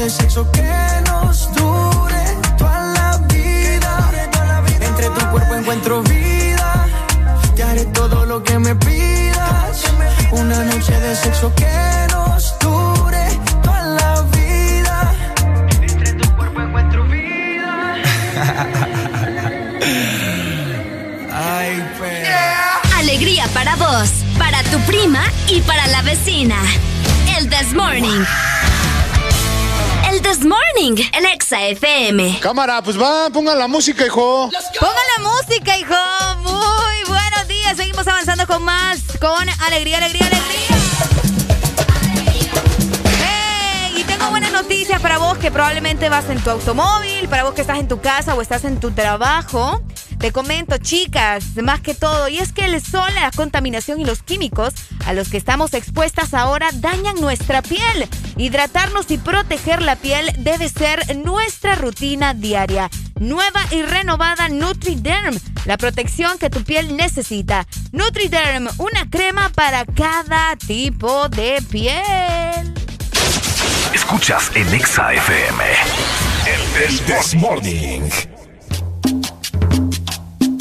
De 0.00 0.08
sexo 0.08 0.50
que 0.50 1.02
nos 1.10 1.52
dure 1.54 2.24
toda 2.56 2.80
la 2.98 3.18
vida. 3.28 4.10
Entre 4.80 5.10
tu 5.10 5.26
cuerpo 5.30 5.54
encuentro 5.54 6.02
vida. 6.02 6.86
Te 7.54 7.62
haré 7.62 7.84
todo 7.86 8.24
lo 8.24 8.42
que 8.42 8.58
me 8.58 8.74
pidas. 8.76 9.84
Una 10.32 10.64
noche 10.64 10.98
de 10.98 11.14
sexo 11.14 11.52
que 11.54 12.06
nos 12.12 12.58
dure 12.60 13.26
toda 13.62 13.82
la 14.00 14.22
vida. 14.38 15.14
Entre 15.82 16.14
tu 16.14 16.36
cuerpo 16.36 16.62
encuentro 16.62 17.04
vida. 17.04 17.94
Ay, 21.30 21.84
pero. 21.98 22.96
Alegría 22.96 23.44
para 23.52 23.76
vos, 23.76 24.10
para 24.38 24.62
tu 24.64 24.78
prima 24.80 25.22
y 25.48 25.60
para 25.60 25.86
la 25.88 26.00
vecina. 26.00 26.56
El 27.36 27.50
This 27.50 27.74
Morning. 27.74 28.24
This 30.30 30.46
Morning, 30.46 30.94
el 31.12 31.26
Exa 31.26 31.60
FM. 31.60 32.38
Cámara, 32.40 32.80
pues 32.82 32.96
va, 32.96 33.30
pongan 33.30 33.58
la 33.58 33.66
música, 33.66 34.06
hijo. 34.06 34.48
Pongan 34.78 34.94
la 35.16 35.28
música, 35.28 35.76
hijo. 35.76 35.92
Muy 36.44 37.08
buenos 37.08 37.48
días. 37.48 37.76
Seguimos 37.76 38.06
avanzando 38.06 38.46
con 38.46 38.62
más, 38.62 39.00
con 39.20 39.48
alegría, 39.66 39.98
alegría, 39.98 40.28
alegría. 40.28 40.76
Hey, 43.18 43.94
y 43.96 44.04
tengo 44.04 44.30
buenas 44.30 44.52
noticias 44.52 45.00
para 45.00 45.18
vos 45.18 45.36
que 45.38 45.50
probablemente 45.50 46.08
vas 46.08 46.30
en 46.30 46.40
tu 46.40 46.50
automóvil, 46.50 47.28
para 47.28 47.42
vos 47.42 47.54
que 47.54 47.62
estás 47.62 47.80
en 47.80 47.88
tu 47.88 48.00
casa 48.00 48.36
o 48.36 48.40
estás 48.40 48.64
en 48.64 48.78
tu 48.78 48.92
trabajo. 48.92 49.82
Te 50.20 50.30
comento, 50.30 50.78
chicas, 50.78 51.56
más 51.60 51.80
que 51.80 51.94
todo, 51.94 52.28
y 52.28 52.38
es 52.38 52.52
que 52.52 52.66
el 52.66 52.80
sol, 52.80 53.10
la 53.14 53.32
contaminación 53.32 54.00
y 54.00 54.04
los 54.04 54.22
químicos 54.22 54.74
a 55.06 55.12
los 55.12 55.28
que 55.28 55.38
estamos 55.38 55.74
expuestas 55.74 56.34
ahora 56.34 56.68
dañan 56.74 57.20
nuestra 57.20 57.62
piel. 57.62 58.08
Hidratarnos 58.40 59.10
y 59.10 59.18
proteger 59.18 59.82
la 59.82 59.96
piel 59.96 60.32
debe 60.38 60.70
ser 60.70 61.14
nuestra 61.18 61.74
rutina 61.74 62.32
diaria. 62.32 62.88
Nueva 63.18 63.60
y 63.70 63.82
renovada 63.82 64.48
NutriDerm, 64.48 65.38
la 65.66 65.76
protección 65.76 66.38
que 66.38 66.48
tu 66.48 66.64
piel 66.64 66.96
necesita. 66.96 67.66
NutriDerm, 67.92 68.68
una 68.78 69.10
crema 69.10 69.50
para 69.50 69.84
cada 69.84 70.56
tipo 70.56 71.28
de 71.28 71.62
piel. 71.70 72.72
Escuchas 73.92 74.50
en 74.54 74.72
Exa 74.72 75.12
FM. 75.12 75.64
El 76.46 76.98
This 77.00 77.34
Morning. 77.34 78.08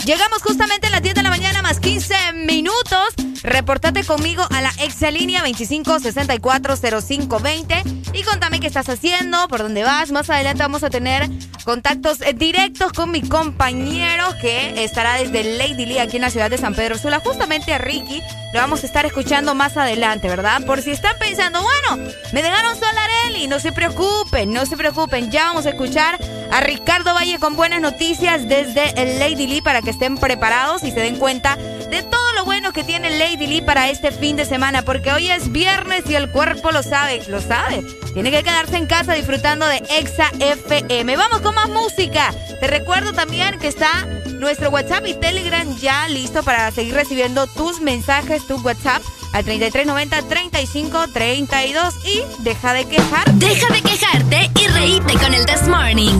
Llegamos 0.03 0.41
justamente 0.41 0.87
a 0.87 0.89
las 0.89 1.01
10 1.01 1.15
de 1.15 1.23
la 1.23 1.29
mañana 1.29 1.61
más 1.61 1.79
15 1.79 2.33
minutos. 2.45 3.13
Reportate 3.43 4.03
conmigo 4.03 4.43
a 4.49 4.61
la 4.61 4.71
exalínea 4.79 5.45
25640520 5.45 8.13
y 8.13 8.23
contame 8.23 8.59
qué 8.59 8.67
estás 8.67 8.89
haciendo, 8.89 9.47
por 9.47 9.59
dónde 9.59 9.83
vas. 9.83 10.11
Más 10.11 10.29
adelante 10.29 10.61
vamos 10.61 10.83
a 10.83 10.89
tener 10.89 11.29
contactos 11.63 12.19
directos 12.35 12.91
con 12.93 13.11
mi 13.11 13.21
compañero 13.21 14.25
que 14.41 14.83
estará 14.83 15.13
desde 15.15 15.57
Lady 15.57 15.85
Lee 15.85 15.99
aquí 15.99 16.17
en 16.17 16.23
la 16.23 16.31
ciudad 16.31 16.49
de 16.49 16.57
San 16.57 16.75
Pedro 16.75 16.97
Sula. 16.97 17.19
Justamente 17.19 17.73
a 17.73 17.77
Ricky 17.77 18.21
lo 18.53 18.59
vamos 18.59 18.83
a 18.83 18.87
estar 18.87 19.05
escuchando 19.05 19.53
más 19.53 19.77
adelante, 19.77 20.27
¿verdad? 20.27 20.65
Por 20.65 20.81
si 20.81 20.89
están 20.91 21.15
pensando, 21.19 21.61
bueno, 21.61 22.11
me 22.33 22.41
dejaron 22.41 22.75
sola 22.75 23.03
Areli, 23.03 23.47
no 23.47 23.59
se 23.59 23.71
preocupen, 23.71 24.51
no 24.51 24.65
se 24.65 24.75
preocupen. 24.75 25.29
Ya 25.29 25.45
vamos 25.45 25.67
a 25.67 25.69
escuchar 25.69 26.17
a 26.51 26.59
Ricardo 26.61 27.13
Valle 27.13 27.37
con 27.37 27.55
buenas 27.55 27.81
noticias 27.81 28.47
desde 28.47 29.19
Lady 29.19 29.45
Lee 29.45 29.61
para 29.61 29.83
que 29.83 29.91
estén 29.91 30.17
preparados 30.17 30.83
y 30.83 30.89
se 30.91 30.99
den 30.99 31.17
cuenta 31.17 31.55
de 31.55 32.01
todo 32.01 32.33
lo 32.33 32.45
bueno 32.45 32.73
que 32.73 32.83
tiene 32.83 33.11
Lady 33.11 33.28
Lee 33.37 33.61
para 33.61 33.89
este 33.89 34.11
fin 34.11 34.35
de 34.35 34.43
semana, 34.45 34.83
porque 34.83 35.11
hoy 35.11 35.29
es 35.29 35.51
viernes 35.51 36.09
y 36.09 36.15
el 36.15 36.31
cuerpo 36.31 36.71
lo 36.71 36.81
sabe, 36.83 37.21
lo 37.27 37.41
sabe. 37.41 37.83
Tiene 38.13 38.31
que 38.31 38.43
quedarse 38.43 38.77
en 38.77 38.87
casa 38.87 39.13
disfrutando 39.13 39.67
de 39.67 39.77
Exa 39.97 40.31
FM. 40.39 41.15
Vamos 41.15 41.41
con 41.41 41.53
más 41.55 41.69
música. 41.69 42.33
Te 42.59 42.67
recuerdo 42.67 43.13
también 43.13 43.57
que 43.59 43.67
está 43.67 44.07
nuestro 44.39 44.71
WhatsApp 44.71 45.05
y 45.07 45.13
Telegram 45.13 45.77
ya 45.77 46.07
listo 46.07 46.41
para 46.43 46.71
seguir 46.71 46.95
recibiendo 46.95 47.45
tus 47.47 47.81
mensajes, 47.81 48.47
tu 48.47 48.55
WhatsApp 48.61 49.01
al 49.33 49.45
3390-3532 49.45 51.93
y 52.05 52.21
deja 52.43 52.73
de 52.73 52.85
quejar. 52.85 53.31
Deja 53.33 53.73
de 53.73 53.81
quejarte 53.81 54.49
y 54.59 54.67
reíte 54.67 55.13
con 55.13 55.33
el 55.33 55.45
This 55.45 55.67
Morning. 55.67 56.19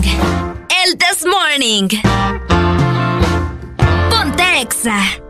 El 0.84 0.96
This 0.96 1.26
Morning. 1.26 1.88
Ponte 4.10 4.60
Exa. 4.60 5.29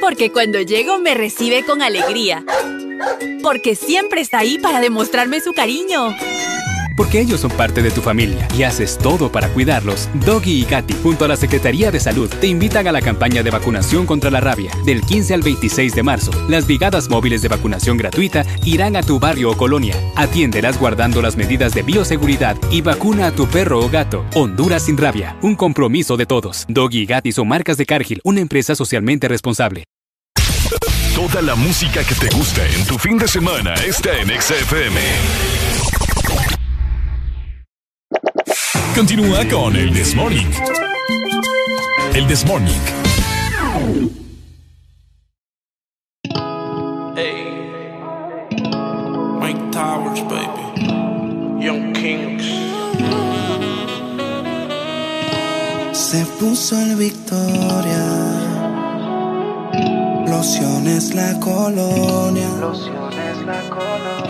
Porque 0.00 0.30
cuando 0.30 0.60
llego 0.60 0.98
me 0.98 1.14
recibe 1.14 1.64
con 1.64 1.82
alegría. 1.82 2.44
Porque 3.42 3.74
siempre 3.74 4.20
está 4.20 4.38
ahí 4.38 4.58
para 4.58 4.80
demostrarme 4.80 5.40
su 5.40 5.52
cariño. 5.52 6.14
Porque 6.96 7.20
ellos 7.20 7.40
son 7.40 7.50
parte 7.50 7.82
de 7.82 7.90
tu 7.90 8.00
familia 8.00 8.46
y 8.56 8.62
haces 8.62 8.98
todo 8.98 9.30
para 9.30 9.48
cuidarlos. 9.48 10.08
Doggy 10.24 10.62
y 10.62 10.64
Katy, 10.64 10.94
junto 11.02 11.24
a 11.24 11.28
la 11.28 11.36
Secretaría 11.36 11.90
de 11.90 12.00
Salud, 12.00 12.28
te 12.40 12.46
invitan 12.46 12.86
a 12.86 12.92
la 12.92 13.00
campaña 13.00 13.42
de 13.42 13.50
vacunación 13.50 14.06
contra 14.06 14.30
la 14.30 14.40
rabia. 14.40 14.70
Del 14.84 15.00
15 15.02 15.34
al 15.34 15.42
26 15.42 15.94
de 15.94 16.02
marzo, 16.02 16.30
las 16.48 16.66
brigadas 16.66 17.08
móviles 17.08 17.42
de 17.42 17.48
vacunación 17.48 17.96
gratuita 17.96 18.44
irán 18.64 18.96
a 18.96 19.02
tu 19.02 19.18
barrio 19.18 19.50
o 19.50 19.56
colonia. 19.56 19.94
Atiéndelas 20.16 20.78
guardando 20.78 21.20
las 21.22 21.36
medidas 21.36 21.74
de 21.74 21.82
bioseguridad 21.82 22.56
y 22.70 22.80
vacuna 22.80 23.26
a 23.26 23.32
tu 23.32 23.46
perro 23.46 23.80
o 23.80 23.88
gato. 23.88 24.24
Honduras 24.34 24.84
sin 24.84 24.96
rabia, 24.96 25.36
un 25.42 25.56
compromiso 25.56 26.16
de 26.16 26.26
todos. 26.26 26.64
Doggy 26.68 27.02
y 27.02 27.06
Katy 27.06 27.32
son 27.32 27.48
marcas 27.48 27.76
de 27.76 27.86
Cargill, 27.86 28.20
una 28.24 28.40
empresa 28.40 28.74
socialmente 28.74 29.28
responsable. 29.28 29.84
Toda 31.14 31.42
la 31.42 31.54
música 31.54 32.02
que 32.02 32.14
te 32.16 32.28
gusta 32.34 32.66
en 32.66 32.84
tu 32.86 32.98
fin 32.98 33.16
de 33.18 33.28
semana 33.28 33.74
está 33.74 34.18
en 34.18 34.30
Exa 34.30 34.54
Continúa 38.94 39.44
con 39.50 39.74
el 39.74 39.92
This 39.92 40.14
Morning. 40.14 40.46
El 42.14 42.26
This 42.28 42.46
Morning. 42.46 42.78
Mike 49.40 49.60
Towers, 49.72 50.20
baby. 50.28 51.64
Young 51.64 51.92
Kings. 51.92 52.44
Se 55.92 56.24
puso 56.38 56.78
el 56.78 56.94
Victoria. 56.94 58.06
Lociones 60.28 61.14
la 61.16 61.40
colonia. 61.40 62.48
Lociones 62.60 63.38
la 63.44 63.60
colonia. 63.70 64.23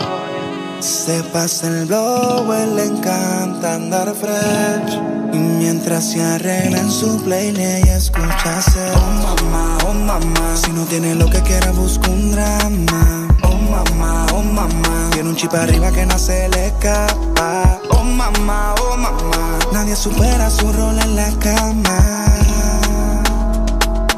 Se 0.85 1.23
pasa 1.23 1.67
el 1.67 1.87
blow, 1.87 2.53
él 2.53 2.75
le 2.75 2.85
encanta 2.85 3.73
andar 3.73 4.13
fresh. 4.13 4.99
Y 5.33 5.37
mientras 5.37 6.11
se 6.11 6.21
arregla 6.21 6.77
en 6.77 6.91
su 6.91 7.23
playlist, 7.23 7.59
ella 7.59 7.97
escucha 7.97 8.57
hacer 8.59 8.93
Oh 8.93 9.35
mamá, 9.41 9.77
oh 9.87 9.93
mamá. 9.93 10.55
Si 10.55 10.71
no 10.71 10.83
tiene 10.83 11.15
lo 11.15 11.27
que 11.27 11.41
quiera, 11.41 11.71
busca 11.71 12.07
un 12.11 12.29
drama. 12.31 13.27
Oh 13.41 13.57
mamá, 13.57 14.27
oh 14.31 14.43
mamá. 14.43 15.09
Tiene 15.11 15.29
un 15.29 15.35
chip 15.35 15.55
arriba 15.55 15.91
que 15.91 16.05
no 16.05 16.19
se 16.19 16.49
le 16.49 16.67
escapa. 16.67 17.81
Oh 17.89 18.03
mamá, 18.03 18.75
oh 18.79 18.95
mamá. 18.95 19.57
Nadie 19.73 19.95
supera 19.95 20.51
su 20.51 20.71
rol 20.71 20.99
en 20.99 21.15
la 21.15 21.31
cama. 21.39 22.27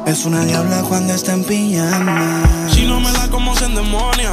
Es 0.04 0.26
una 0.26 0.44
diabla 0.44 0.82
cuando 0.82 1.14
está 1.14 1.32
en 1.32 1.44
pijama. 1.44 2.42
Si 2.70 2.86
no 2.86 3.00
me 3.00 3.10
da 3.12 3.26
como 3.30 3.56
se 3.56 3.64
endemonia. 3.64 4.32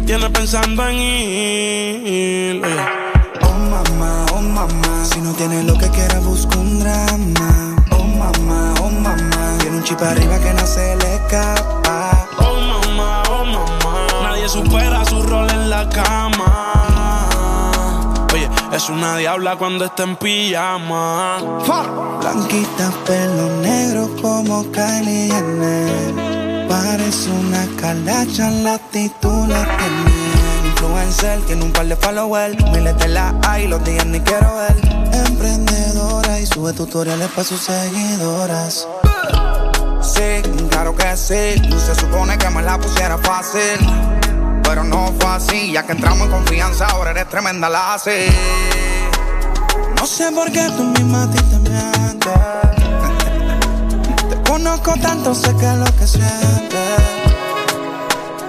Me 0.00 0.06
tienes 0.06 0.30
pensando 0.30 0.88
en 0.88 0.96
ir. 0.96 2.64
Oye. 2.64 2.86
Oh 3.42 3.52
mamá, 3.52 4.24
oh 4.32 4.40
mamá, 4.40 5.04
si 5.04 5.20
no 5.20 5.34
tienes 5.34 5.66
lo 5.66 5.76
que 5.76 5.90
quieras 5.90 6.24
busca 6.24 6.56
un 6.56 6.80
drama. 6.80 7.76
Oh 7.90 8.04
mamá, 8.04 8.74
oh 8.80 8.88
mamá, 8.88 9.58
tiene 9.60 9.76
un 9.76 9.84
chip 9.84 10.00
arriba 10.00 10.38
que 10.38 10.54
no 10.54 10.66
se 10.66 10.96
le 10.96 11.16
escapa. 11.16 12.26
Oh 12.38 12.56
mamá, 12.56 13.22
oh 13.28 13.44
mamá. 13.44 14.06
Nadie 14.22 14.48
supera 14.48 15.04
su 15.04 15.22
rol 15.22 15.50
en 15.50 15.68
la 15.68 15.86
cama. 15.90 17.28
Oye, 18.32 18.48
es 18.72 18.88
una 18.88 19.18
diabla 19.18 19.56
cuando 19.56 19.84
está 19.84 20.04
en 20.04 20.16
pijama. 20.16 21.40
Blanquita, 22.22 22.90
pelo 23.04 23.50
negro 23.60 24.08
como 24.22 24.62
Kylie 24.72 25.28
Jenner. 25.28 26.39
Parece 26.70 27.30
una 27.30 27.66
calacha, 27.80 28.48
la 28.48 28.74
actitud 28.74 29.48
la 29.48 29.64
tiene. 29.64 30.68
Influencer, 30.68 31.40
tiene 31.40 31.64
un 31.64 31.72
par 31.72 31.86
de 31.86 31.96
followers. 31.96 32.56
Miles 32.70 32.96
de 32.96 33.08
la 33.08 33.34
hay, 33.42 33.66
los 33.66 33.82
días 33.82 34.06
ni 34.06 34.20
quiero 34.20 34.54
ver. 34.56 34.76
Emprendedora 35.26 36.38
y 36.38 36.46
sube 36.46 36.72
tutoriales 36.72 37.28
para 37.30 37.42
sus 37.42 37.60
seguidoras. 37.60 38.86
Sí, 40.00 40.42
claro 40.70 40.94
que 40.94 41.16
sí. 41.16 41.60
Se 41.86 41.94
supone 41.96 42.38
que 42.38 42.48
me 42.50 42.62
la 42.62 42.78
pusiera 42.78 43.18
fácil. 43.18 43.80
Pero 44.62 44.84
no 44.84 45.12
fue 45.18 45.28
así, 45.28 45.72
ya 45.72 45.84
que 45.84 45.90
entramos 45.90 46.28
en 46.28 46.30
confianza, 46.30 46.86
ahora 46.86 47.10
eres 47.10 47.28
tremenda 47.28 47.68
la 47.68 47.94
así. 47.94 48.28
No 49.96 50.06
sé 50.06 50.30
por 50.30 50.52
qué 50.52 50.68
tú 50.76 50.84
misma 50.84 51.24
a 51.24 51.30
ti 51.30 51.42
te 51.42 51.58
mientes. 51.58 52.69
Conozco 54.62 54.92
tanto, 55.00 55.34
sé 55.34 55.56
que 55.56 55.64
es 55.64 55.76
lo 55.78 55.86
que 55.96 56.06
sientes. 56.06 57.00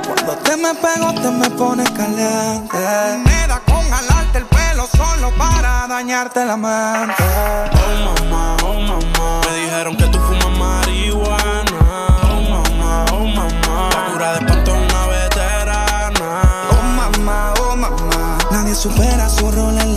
Cuando 0.05 0.33
te 0.43 0.57
me 0.57 0.75
pego, 0.75 1.13
te 1.13 1.31
me 1.31 1.49
pones 1.51 1.89
caliente. 1.91 2.77
Me 3.25 3.47
da 3.47 3.61
con 3.65 3.89
jalarte 3.89 4.39
el 4.39 4.45
pelo 4.45 4.87
solo 4.87 5.31
para 5.37 5.87
dañarte 5.87 6.43
la 6.43 6.57
mente. 6.57 7.23
Oh 7.71 7.95
mamá, 8.03 8.57
oh 8.61 8.73
mamá. 8.73 9.41
Me 9.47 9.61
dijeron 9.61 9.95
que 9.95 10.03
tú 10.07 10.19
fumas 10.19 10.57
marihuana. 10.59 11.79
Oh 12.23 12.41
mamá, 12.41 13.05
oh 13.13 13.25
mamá. 13.25 13.89
La 13.93 14.11
cura 14.11 14.33
de 14.33 14.39
espanto 14.39 14.75
es 14.75 14.91
una 14.91 15.07
veterana. 15.07 16.41
Oh 16.71 16.83
mamá, 16.83 17.53
oh 17.61 17.75
mamá. 17.77 18.37
Nadie 18.51 18.75
supera 18.75 19.29
su 19.29 19.49
rol 19.49 19.79
en 19.79 19.90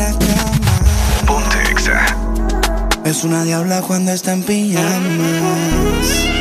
Es 3.05 3.23
una 3.23 3.44
diabla 3.44 3.83
cuando 3.83 4.12
está 4.12 4.33
en 4.33 4.42
pijamas. 4.42 6.34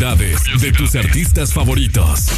Curiosidades 0.00 0.60
de 0.60 0.72
tus 0.72 0.94
artistas 0.94 1.52
favoritos. 1.52 2.28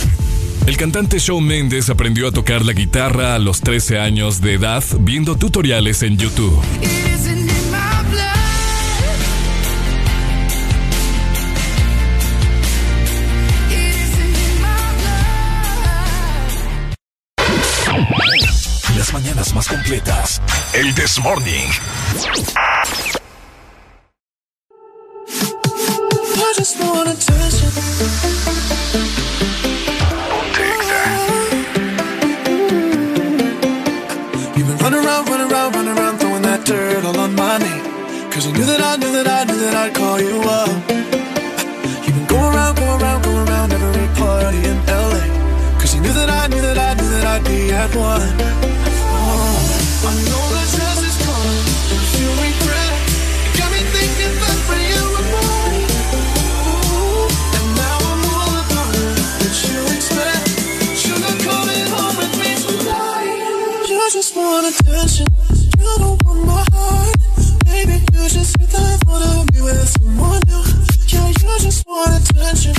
El 0.66 0.76
cantante 0.76 1.18
Shawn 1.18 1.44
Mendes 1.44 1.90
aprendió 1.90 2.28
a 2.28 2.32
tocar 2.32 2.64
la 2.64 2.72
guitarra 2.72 3.34
a 3.34 3.38
los 3.38 3.60
13 3.60 3.98
años 4.00 4.40
de 4.40 4.54
edad 4.54 4.82
viendo 5.00 5.36
tutoriales 5.36 6.02
en 6.02 6.18
YouTube. 6.18 6.60
Las 18.96 19.12
mañanas 19.12 19.54
más 19.54 19.68
completas. 19.68 20.42
El 20.74 20.94
This 20.94 21.20
Morning. 21.20 21.68
Just 26.62 26.78
wanna 26.78 27.14
touch 27.14 27.58
it. 27.66 27.74
Mm-hmm. 29.74 31.02
You've 34.56 34.68
been 34.68 34.78
running 34.78 35.04
around, 35.04 35.28
running 35.28 35.50
around, 35.50 35.74
running 35.74 35.98
around, 35.98 36.18
throwing 36.20 36.42
that 36.42 36.64
dirt 36.64 37.04
all 37.04 37.18
on 37.18 37.34
my 37.34 37.58
name. 37.58 37.82
Cause 38.30 38.46
you 38.46 38.52
knew 38.52 38.64
that 38.64 38.80
I 38.80 38.94
knew 38.94 39.10
that 39.10 39.26
I 39.26 39.42
knew 39.42 39.58
that 39.58 39.74
I'd 39.74 39.92
call 39.92 40.20
you 40.20 40.40
up. 40.60 40.68
You've 42.06 42.14
been 42.14 42.26
going 42.26 42.54
around, 42.54 42.76
going 42.76 43.02
around, 43.02 43.22
going 43.24 43.48
around 43.48 43.72
every 43.72 44.06
party 44.14 44.58
in 44.58 44.78
LA. 44.86 45.18
Cause 45.80 45.96
you 45.96 46.00
knew 46.00 46.12
that 46.12 46.30
I 46.30 46.46
knew 46.46 46.60
that 46.60 46.78
I 46.78 46.94
knew 46.94 47.10
that 47.10 47.24
I'd 47.26 47.44
be 47.44 47.72
at 47.72 47.92
one. 47.96 48.91
just 64.22 64.36
want 64.36 64.66
attention. 64.70 65.26
You 65.78 65.90
don't 65.98 66.22
want 66.22 66.46
my 66.46 66.62
heart. 66.70 67.16
Maybe 67.66 67.98
you 68.14 68.22
just 68.30 68.54
hit 68.54 68.70
that 68.70 69.02
wanna 69.04 69.50
be 69.50 69.60
with 69.60 69.82
someone 69.98 70.38
new. 70.46 70.62
Yeah, 71.10 71.26
you 71.26 71.54
just 71.58 71.82
want 71.88 72.22
attention. 72.22 72.70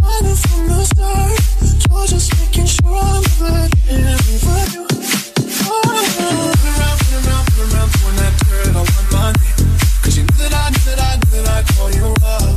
I 0.00 0.14
knew 0.24 0.36
from 0.40 0.62
the 0.72 0.80
start. 0.88 1.36
You're 1.84 2.06
just 2.08 2.32
making 2.40 2.64
sure 2.64 2.96
I'm 2.96 3.20
good 3.36 3.68
here 3.84 4.16
with 4.24 4.72
you. 4.72 4.86
Oh, 5.68 5.84
around, 5.84 6.64
around, 6.64 7.44
around, 7.60 7.92
when 8.00 8.16
that 8.16 8.34
girl 8.48 8.80
on 8.80 8.88
my 8.96 9.04
mind. 9.12 9.36
You 10.16 10.24
knew 10.24 10.48
that 10.48 10.56
I 10.56 10.72
knew 10.72 10.84
that 10.88 11.00
I 11.04 11.12
knew 11.20 11.44
that 11.44 11.48
I 11.52 11.62
call 11.76 11.90
you 11.92 12.08
up. 12.24 12.56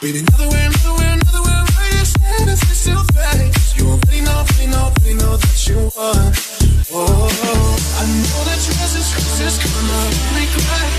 Wait 0.00 0.16
another 0.24 0.48
way, 0.48 0.62
another 0.72 0.94
way, 0.96 1.10
another 1.20 1.42
way. 1.44 1.58
Where 1.68 1.90
you 2.00 2.04
stand 2.16 2.48
is 2.48 2.64
still 2.80 3.04
fake. 3.12 3.52
You 3.76 3.92
already 3.92 4.24
know, 4.24 4.40
already 4.40 4.66
know, 4.72 4.88
already 4.88 5.14
know 5.20 5.36
that 5.36 5.68
you 5.68 5.92
want. 5.92 6.59
Oh, 6.92 6.98
I 6.98 8.02
know 8.02 8.42
that 8.50 8.58
yours 8.66 8.94
is 8.98 9.58
gonna 9.62 10.10
make 10.34 10.50
me 10.50 10.62
cry. 10.66 10.90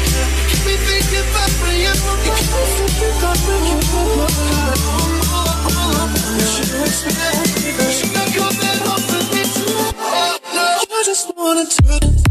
Keep 0.47 0.63
me 0.63 0.75
thinking 0.87 1.27
about 1.27 1.51
when 1.59 1.75
you 1.83 1.91
You 1.91 2.31
keep 2.31 2.47
me 2.47 2.63
thinking 2.79 3.11
about 3.19 3.39
when 3.43 3.59
you 3.67 3.75
were 3.75 4.15
gone. 4.15 4.79
I'm 4.87 5.19
all 5.35 5.51
up, 5.51 5.67
all 5.67 5.91
up 5.99 6.15
on 6.15 6.39
you. 6.39 6.47
Should 6.47 6.71
I 6.71 6.87
expect? 6.87 7.91
Should 7.91 8.15
I 8.15 8.23
come 8.31 8.55
back 8.55 8.79
home 8.87 9.03
with 9.03 9.35
me 9.35 9.43
tonight? 9.51 9.95
Oh, 9.99 10.39
no, 10.55 10.95
I 10.95 11.03
just 11.03 11.35
wanna 11.35 11.65
do 11.67 12.07
it. 12.07 12.30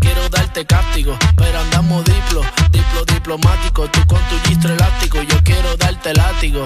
Darte 0.31 0.65
cáptico, 0.65 1.17
pero 1.35 1.59
andamos 1.59 2.03
diplo, 2.05 2.41
diplo 2.71 3.05
diplomático. 3.05 3.87
Tú 3.89 4.05
con 4.05 4.19
tu 4.29 4.39
gistro 4.47 4.73
elástico, 4.73 5.21
yo 5.21 5.43
quiero 5.43 5.75
darte 5.77 6.13
látigo. 6.13 6.63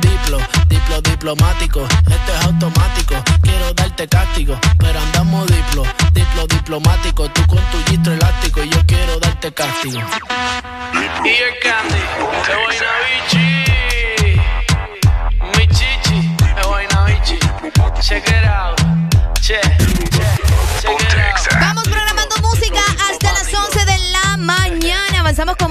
Diplo, 0.00 0.38
diplo 0.68 1.00
diplomático, 1.02 1.82
este 1.82 2.32
es 2.32 2.44
automático. 2.44 3.14
Quiero 3.42 3.72
darte 3.74 4.08
cáptico, 4.08 4.58
pero 4.78 5.00
andamos 5.00 5.46
diplo, 5.46 5.84
diplo 6.12 6.46
diplomático. 6.48 7.28
Tú 7.30 7.46
con 7.46 7.58
tu 7.70 7.90
gistro 7.90 8.12
elástico, 8.14 8.62
yo 8.64 8.84
quiero 8.86 9.18
darte 9.20 9.52
cáptigo. 9.52 10.00
Y 11.24 11.28
el 11.28 11.58
candy, 11.62 12.02
de 12.48 12.54
Guaynabichi, 12.64 13.46
mi 15.56 15.66
chichi, 15.68 16.36
de 16.54 16.62
Guaynabichi. 16.62 17.38
Check 18.02 18.26
it 18.26 18.44
out, 18.44 18.81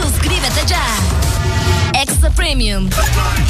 Suscríbete 0.00 0.66
ya. 0.66 0.84
Extra 1.94 2.30
Premium. 2.30 2.88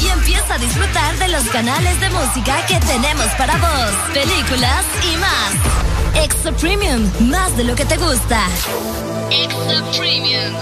Y 0.01 0.07
empieza 0.07 0.55
a 0.55 0.57
disfrutar 0.57 1.17
de 1.17 1.27
los 1.29 1.43
canales 1.45 1.99
de 1.99 2.09
música 2.09 2.65
que 2.67 2.79
tenemos 2.79 3.27
para 3.37 3.57
vos, 3.57 3.91
películas 4.13 4.85
y 5.03 5.17
más. 5.17 6.23
Extra 6.23 6.51
Premium, 6.53 7.09
más 7.21 7.55
de 7.57 7.63
lo 7.63 7.75
que 7.75 7.85
te 7.85 7.97
gusta. 7.97 8.41
Extra 9.31 9.83
Premium. 9.97 10.53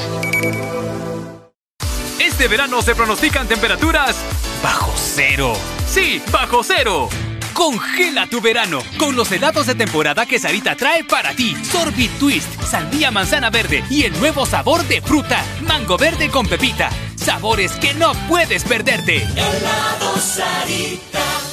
Este 2.19 2.47
verano 2.47 2.81
se 2.81 2.95
pronostican 2.95 3.47
temperaturas 3.47 4.15
bajo 4.63 4.93
cero. 4.95 5.53
Sí, 5.87 6.21
bajo 6.31 6.63
cero. 6.63 7.09
Congela 7.53 8.27
tu 8.27 8.41
verano 8.41 8.81
con 8.97 9.15
los 9.15 9.31
helados 9.31 9.67
de 9.67 9.75
temporada 9.75 10.25
que 10.25 10.39
Sarita 10.39 10.75
trae 10.75 11.03
para 11.03 11.33
ti. 11.35 11.55
Sorbit 11.63 12.11
Twist, 12.19 12.61
sandía 12.63 13.11
manzana 13.11 13.49
verde 13.49 13.83
y 13.89 14.03
el 14.03 14.19
nuevo 14.19 14.45
sabor 14.45 14.83
de 14.87 15.01
fruta, 15.01 15.43
mango 15.61 15.97
verde 15.97 16.29
con 16.29 16.47
pepita. 16.47 16.89
Sabores 17.15 17.71
que 17.73 17.93
no 17.93 18.13
puedes 18.27 18.63
perderte. 18.63 19.23
Helado 19.23 20.17
Sarita. 20.17 21.52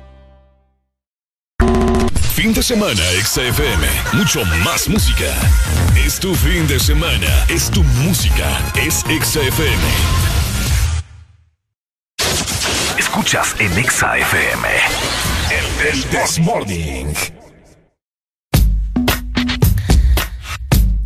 Fin 2.33 2.53
de 2.53 2.63
semana, 2.63 3.03
XFM. 3.23 3.85
Mucho 4.13 4.43
más 4.63 4.87
música. 4.87 5.25
Es 5.95 6.19
tu 6.19 6.33
fin 6.33 6.65
de 6.65 6.79
semana. 6.79 7.27
Es 7.49 7.69
tu 7.69 7.83
música. 7.83 8.57
Es 8.75 9.01
XFM. 9.01 9.83
Escuchas 12.97 13.55
en 13.59 13.71
XFM. 13.71 14.67
El, 15.51 15.87
el 15.87 16.03
This 16.05 16.39
Morning. 16.39 17.13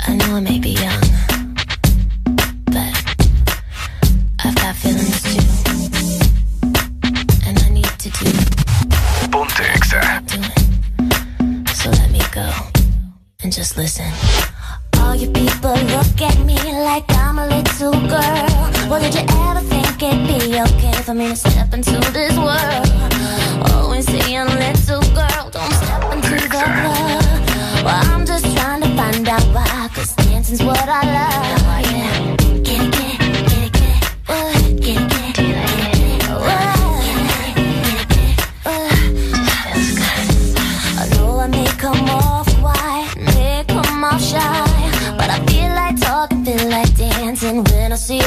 I 0.07 0.15
know 0.15 0.37
I 0.37 0.39
may 0.41 0.59
be 0.59 0.69
young, 0.69 1.01
and 13.45 13.53
just 13.53 13.77
listen. 13.77 14.11
All 14.97 15.13
you 15.13 15.29
people 15.29 15.77
look 15.93 16.19
at 16.19 16.37
me 16.39 16.57
like 16.89 17.05
I'm 17.09 17.37
a 17.37 17.45
little 17.45 17.91
girl. 17.91 18.47
Well, 18.89 18.99
did 18.99 19.13
you 19.13 19.21
ever 19.21 19.61
think 19.61 20.01
it'd 20.01 20.27
be 20.27 20.59
okay 20.65 20.97
for 21.03 21.13
me 21.13 21.27
to 21.29 21.35
step 21.35 21.71
into 21.71 21.99
this 22.11 22.35
world? 22.35 22.87
Always 23.71 24.07
saying, 24.07 24.47
little 24.63 25.05
girl, 25.13 25.43
don't 25.51 25.73
step 25.81 26.03
into 26.11 26.35
the 26.41 26.49
club. 26.49 27.23
Well, 27.85 28.01
I'm 28.11 28.25
just 28.25 28.45
trying 28.57 28.81
to 28.81 28.89
find 28.97 29.29
out 29.29 29.45
why, 29.53 29.89
cause 29.93 30.15
dancing's 30.15 30.63
what 30.63 30.89
I 30.89 31.03
love. 31.13 31.54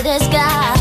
The 0.08 0.77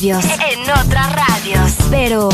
radios. 0.00 0.24
En 0.24 0.62
otras 0.62 1.12
radios. 1.12 1.72
Pero, 1.90 2.28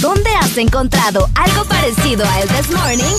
¿dónde 0.00 0.30
has 0.34 0.58
encontrado 0.58 1.28
algo 1.34 1.64
parecido 1.64 2.24
a 2.26 2.40
El 2.40 2.48
This 2.48 2.70
Morning? 2.70 3.16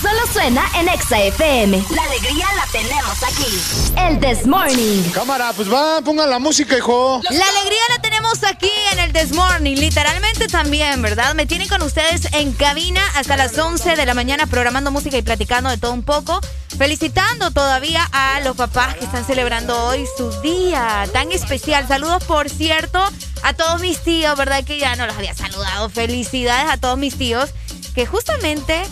Solo 0.00 0.18
suena 0.32 0.64
en 0.78 0.88
Exa 0.88 1.20
FM. 1.20 1.84
La 1.94 2.02
alegría 2.02 2.46
la 2.56 2.66
tenemos 2.72 3.22
aquí. 3.22 3.94
El 3.98 4.18
This 4.18 4.46
Morning. 4.46 5.02
Cámara, 5.12 5.52
pues 5.54 5.70
va, 5.70 6.00
pongan 6.00 6.30
la 6.30 6.38
música, 6.38 6.76
hijo. 6.78 7.20
La 7.22 7.44
alegría 7.44 7.82
la 7.90 8.00
tenemos 8.00 8.42
aquí 8.44 8.70
en 8.92 8.98
el 8.98 9.12
This 9.12 9.32
Morning, 9.32 9.76
literalmente 9.76 10.48
también, 10.48 11.02
¿verdad? 11.02 11.34
Me 11.34 11.44
tienen 11.44 11.68
con 11.68 11.82
ustedes 11.82 12.32
en 12.32 12.52
cabina 12.52 13.02
hasta 13.14 13.36
las 13.36 13.56
11 13.56 13.94
de 13.94 14.06
la 14.06 14.14
mañana 14.14 14.46
programando 14.46 14.90
música 14.90 15.18
y 15.18 15.22
platicando 15.22 15.68
de 15.68 15.76
todo 15.76 15.92
un 15.92 16.02
poco. 16.02 16.40
Felicitando 16.82 17.52
todavía 17.52 18.02
a 18.10 18.40
los 18.40 18.56
papás 18.56 18.96
que 18.96 19.04
están 19.04 19.24
celebrando 19.24 19.84
hoy 19.84 20.04
su 20.16 20.32
día 20.40 21.04
tan 21.12 21.30
especial. 21.30 21.86
Saludos, 21.86 22.24
por 22.24 22.50
cierto, 22.50 23.00
a 23.44 23.52
todos 23.52 23.80
mis 23.80 24.02
tíos, 24.02 24.36
¿verdad? 24.36 24.64
Que 24.64 24.80
ya 24.80 24.96
no 24.96 25.06
los 25.06 25.16
había 25.16 25.32
saludado. 25.32 25.88
Felicidades 25.90 26.68
a 26.68 26.78
todos 26.78 26.98
mis 26.98 27.16
tíos 27.16 27.50
que 27.94 28.04
justamente 28.04 28.82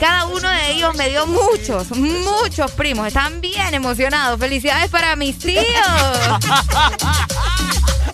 cada 0.00 0.26
uno 0.26 0.48
de 0.48 0.72
ellos 0.72 0.96
me 0.96 1.08
dio 1.08 1.24
muchos, 1.28 1.92
muchos 1.92 2.72
primos. 2.72 3.06
Están 3.06 3.40
bien 3.40 3.74
emocionados. 3.74 4.40
Felicidades 4.40 4.90
para 4.90 5.14
mis 5.14 5.38
tíos. 5.38 5.62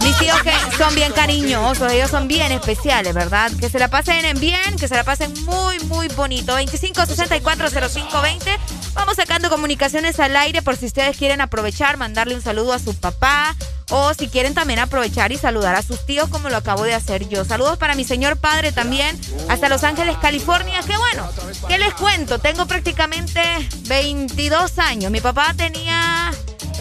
Mis 0.01 0.19
tíos 0.19 0.43
que 0.43 0.53
son 0.77 0.95
bien 0.95 1.13
cariñosos, 1.13 1.91
ellos 1.91 2.11
son 2.11 2.29
bien 2.29 2.53
especiales, 2.53 3.15
¿verdad? 3.15 3.51
Que 3.59 3.71
se 3.71 3.79
la 3.79 3.89
pasen 3.89 4.25
en 4.25 4.41
bien, 4.41 4.77
que 4.79 4.89
se 4.89 4.97
la 4.97 5.05
pasen 5.05 5.33
muy, 5.45 5.79
muy 5.81 6.09
bonito. 6.09 6.53
25640520. 6.53 8.59
Sacando 9.15 9.51
comunicaciones 9.51 10.19
al 10.21 10.37
aire 10.37 10.63
por 10.63 10.77
si 10.77 10.87
ustedes 10.87 11.17
quieren 11.17 11.41
aprovechar, 11.41 11.97
mandarle 11.97 12.35
un 12.35 12.43
saludo 12.43 12.73
a 12.73 12.79
su 12.79 12.95
papá. 12.95 13.55
O 13.91 14.15
si 14.15 14.29
quieren 14.29 14.55
también 14.55 14.79
aprovechar 14.79 15.33
y 15.33 15.39
saludar 15.39 15.75
a 15.75 15.83
sus 15.83 16.07
tíos 16.07 16.31
como 16.31 16.49
lo 16.49 16.57
acabo 16.57 16.85
de 16.85 16.95
hacer 16.95 17.29
yo. 17.29 17.45
Saludos 17.45 17.77
para 17.77 17.95
mi 17.95 18.05
señor 18.05 18.39
padre 18.39 18.73
también, 18.73 19.21
hasta 19.51 19.69
Los 19.69 19.85
Ángeles, 19.85 20.17
California. 20.23 20.81
Que 20.87 20.97
bueno, 20.97 21.29
¿qué 21.69 21.79
les 21.79 21.93
cuento? 21.95 22.39
Tengo 22.39 22.67
prácticamente 22.67 23.43
22 23.89 24.79
años. 24.79 25.11
Mi 25.11 25.21
papá 25.21 25.53
tenía 25.55 26.33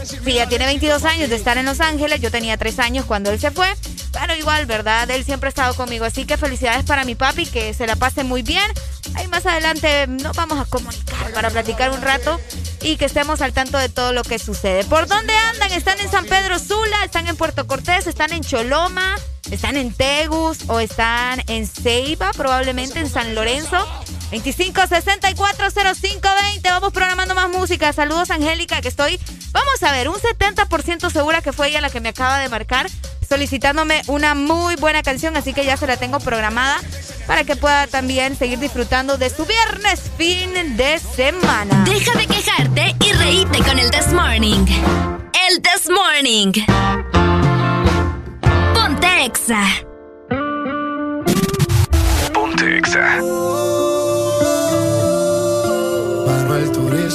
Sí, 0.03 0.33
ya 0.33 0.47
tiene 0.47 0.65
22 0.65 1.03
años 1.05 1.29
de 1.29 1.35
estar 1.35 1.57
en 1.57 1.65
Los 1.65 1.79
Ángeles. 1.79 2.21
Yo 2.21 2.31
tenía 2.31 2.57
3 2.57 2.79
años 2.79 3.05
cuando 3.05 3.29
él 3.31 3.39
se 3.39 3.51
fue. 3.51 3.67
Pero 4.11 4.35
igual, 4.35 4.65
¿verdad? 4.65 5.09
Él 5.11 5.23
siempre 5.23 5.47
ha 5.47 5.49
estado 5.49 5.73
conmigo. 5.75 6.05
Así 6.05 6.25
que 6.25 6.37
felicidades 6.37 6.83
para 6.85 7.03
mi 7.03 7.15
papi, 7.15 7.45
que 7.45 7.73
se 7.73 7.87
la 7.87 7.95
pase 7.95 8.23
muy 8.23 8.41
bien. 8.41 8.69
Ahí 9.15 9.27
más 9.27 9.45
adelante 9.45 10.07
nos 10.07 10.35
vamos 10.35 10.59
a 10.59 10.65
comunicar 10.65 11.31
para 11.33 11.49
platicar 11.49 11.91
un 11.91 12.01
rato 12.01 12.39
y 12.81 12.97
que 12.97 13.05
estemos 13.05 13.41
al 13.41 13.53
tanto 13.53 13.77
de 13.77 13.89
todo 13.89 14.13
lo 14.13 14.23
que 14.23 14.39
sucede. 14.39 14.83
¿Por 14.83 15.07
dónde 15.07 15.33
andan? 15.33 15.71
¿Están 15.71 15.99
en 15.99 16.09
San 16.09 16.25
Pedro 16.25 16.59
Sula? 16.59 17.03
¿Están 17.03 17.27
en 17.27 17.35
Puerto 17.35 17.67
Cortés? 17.67 18.07
¿Están 18.07 18.33
en 18.33 18.41
Choloma? 18.41 19.15
¿Están 19.49 19.77
en 19.77 19.93
Tegus? 19.93 20.59
¿O 20.67 20.79
están 20.79 21.43
en 21.47 21.67
Ceiba? 21.67 22.31
Probablemente 22.33 22.99
en 22.99 23.09
San 23.09 23.35
Lorenzo. 23.35 23.85
25640520. 24.31 26.63
Vamos 26.63 26.93
programando 26.93 27.35
más 27.35 27.49
música. 27.49 27.93
Saludos, 27.93 28.31
Angélica, 28.31 28.81
que 28.81 28.87
estoy. 28.87 29.19
Vamos 29.51 29.83
a 29.83 29.91
ver, 29.91 30.09
un 30.09 30.15
70% 30.15 31.11
segura 31.11 31.41
que 31.41 31.51
fue 31.51 31.67
ella 31.67 31.81
la 31.81 31.89
que 31.89 31.99
me 31.99 32.07
acaba 32.09 32.39
de 32.39 32.49
marcar 32.49 32.87
solicitándome 33.31 34.01
una 34.07 34.35
muy 34.35 34.75
buena 34.75 35.03
canción, 35.03 35.37
así 35.37 35.53
que 35.53 35.63
ya 35.63 35.77
se 35.77 35.87
la 35.87 35.95
tengo 35.95 36.19
programada 36.19 36.81
para 37.27 37.45
que 37.45 37.55
pueda 37.55 37.87
también 37.87 38.35
seguir 38.35 38.59
disfrutando 38.59 39.17
de 39.17 39.29
su 39.29 39.45
viernes 39.45 40.11
fin 40.17 40.75
de 40.75 40.99
semana. 40.99 41.85
Deja 41.85 42.11
de 42.17 42.27
quejarte 42.27 42.93
y 42.99 43.13
reíte 43.13 43.59
con 43.59 43.79
el 43.79 43.89
This 43.89 44.11
Morning. 44.11 44.65
El 45.49 45.61
This 45.61 45.89
Morning. 45.89 46.51
Ponte 48.73 49.23
Exa. 49.23 49.63
Ponte 52.33 52.77
Exa. 52.79 53.70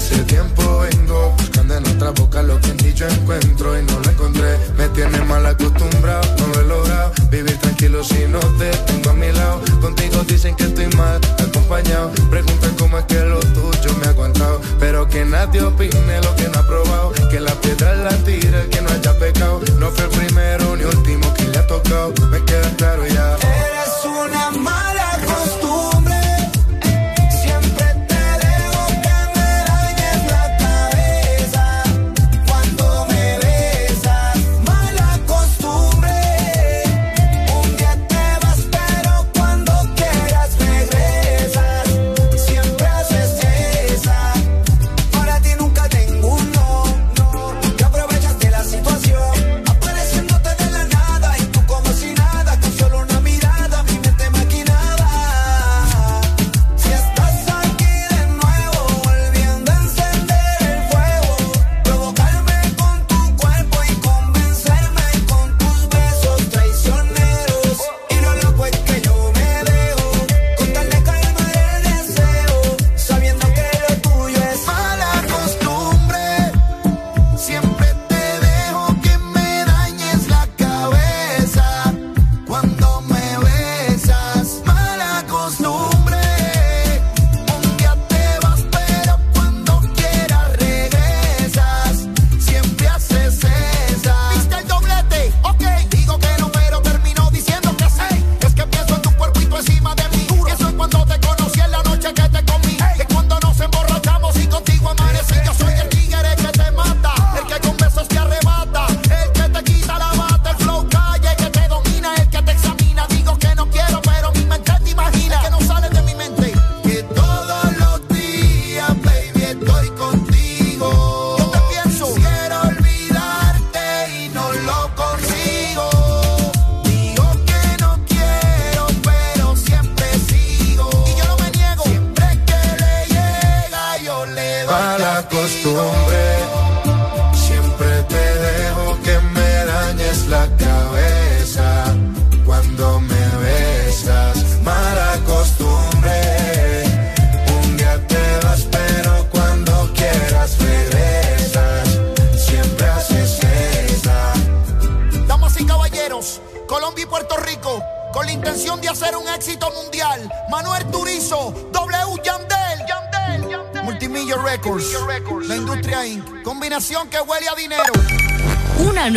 Hace 0.00 0.24
tiempo 0.24 0.78
vengo 0.78 1.34
buscando 1.36 1.76
en 1.76 1.86
otra 1.86 2.10
boca 2.12 2.42
lo 2.42 2.58
que 2.58 2.70
en 2.70 2.78
ti 2.78 2.94
yo 2.94 3.06
encuentro 3.06 3.78
y 3.78 3.82
no 3.82 4.00
lo 4.00 4.10
encontré. 4.10 4.56
Me 4.78 4.88
tienes 4.88 5.26
mal 5.26 5.44
acostumbrado, 5.44 6.22
no 6.38 6.46
lo 6.46 6.60
he 6.60 6.64
logrado. 6.64 7.12
Vivir 7.30 7.58
tranquilo 7.58 8.02
si 8.02 8.26
no 8.26 8.38
te 8.56 8.70
tengo 8.86 9.10
a 9.10 9.12
mi 9.12 9.30
lado. 9.30 9.60
Contigo 9.82 10.24
dicen 10.26 10.56
que 10.56 10.64
estoy 10.64 10.86
mal 10.96 11.20
acompañado. 11.38 12.12
Preguntan 12.30 12.74
cómo 12.78 12.98
es 12.98 13.04
que 13.04 13.20
lo 13.20 13.40
tuyo 13.40 13.94
me 14.00 14.06
ha 14.06 14.08
aguantado. 14.08 14.62
Pero 14.78 15.06
que 15.06 15.22
nadie 15.26 15.60
opine 15.60 16.22
lo 16.22 16.34
que 16.34 16.48
no 16.48 16.60
ha 16.60 16.66
probado. 16.66 17.12
Que 17.30 17.38
la 17.38 17.52
piedra 17.60 17.94
la 17.94 18.16
tira 18.24 18.62
que 18.70 18.80
no 18.80 18.88
haya 18.88 19.18
pecado. 19.18 19.60
No 19.78 19.90
fue 19.90 20.04
el 20.04 20.10
primero 20.12 20.76
ni 20.76 20.84
último 20.84 21.34
que 21.34 21.44
le 21.44 21.58
ha 21.58 21.66
tocado. 21.66 22.14
Me 22.30 22.42
queda 22.46 22.74
claro 22.78 23.06
ya. 23.06 23.36
eres 23.36 24.02
una 24.06 24.50
mala 24.50 25.09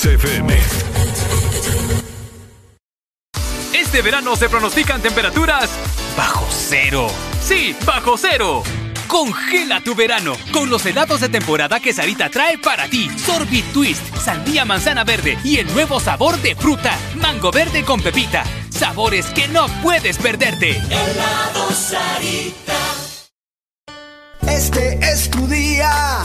XFM. 0.00 0.56
Este 3.74 4.00
verano 4.00 4.34
se 4.34 4.48
pronostican 4.48 5.02
temperaturas 5.02 5.68
bajo 6.16 6.46
cero. 6.50 7.08
Sí, 7.42 7.76
bajo 7.84 8.16
cero. 8.16 8.62
Congela 9.06 9.82
tu 9.82 9.94
verano 9.94 10.36
con 10.52 10.70
los 10.70 10.86
helados 10.86 11.20
de 11.20 11.28
temporada 11.28 11.80
que 11.80 11.92
Sarita 11.92 12.30
trae 12.30 12.56
para 12.56 12.88
ti. 12.88 13.10
Sorbit 13.18 13.72
Twist, 13.74 14.02
sandía 14.16 14.64
manzana 14.64 15.04
verde 15.04 15.38
y 15.44 15.58
el 15.58 15.70
nuevo 15.74 16.00
sabor 16.00 16.38
de 16.38 16.54
fruta, 16.54 16.96
mango 17.16 17.50
verde 17.50 17.84
con 17.84 18.00
pepita. 18.00 18.44
Sabores 18.70 19.26
que 19.26 19.48
no 19.48 19.66
puedes 19.82 20.16
perderte. 20.16 20.78
Helado 20.78 21.70
Sarita. 21.72 22.78
Este 24.46 24.98
es 25.02 25.28
tu 25.28 25.46
día 25.46 26.24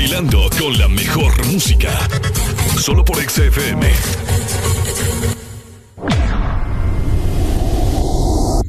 Bailando 0.00 0.48
con 0.58 0.78
la 0.78 0.88
mejor 0.88 1.46
música. 1.48 1.90
Solo 2.78 3.04
por 3.04 3.18
XFM. 3.18 3.92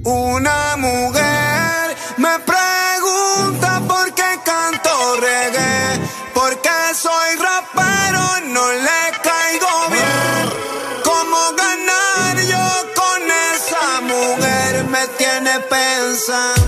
Una 0.03 0.75
mujer 0.75 1.95
me 2.17 2.35
pregunta 2.51 3.81
por 3.87 4.13
qué 4.13 4.31
canto 4.43 4.91
reggae, 5.21 6.01
por 6.33 6.61
qué 6.61 6.79
soy 6.93 7.37
rapero, 7.37 8.23
no 8.47 8.69
le 8.73 9.01
caigo 9.23 9.73
bien. 9.89 10.49
¿Cómo 11.01 11.39
ganar 11.55 12.41
yo 12.41 12.67
con 12.93 13.21
esa 13.55 14.01
mujer? 14.01 14.83
Me 14.83 15.07
tiene 15.17 15.61
pensando 15.69 16.60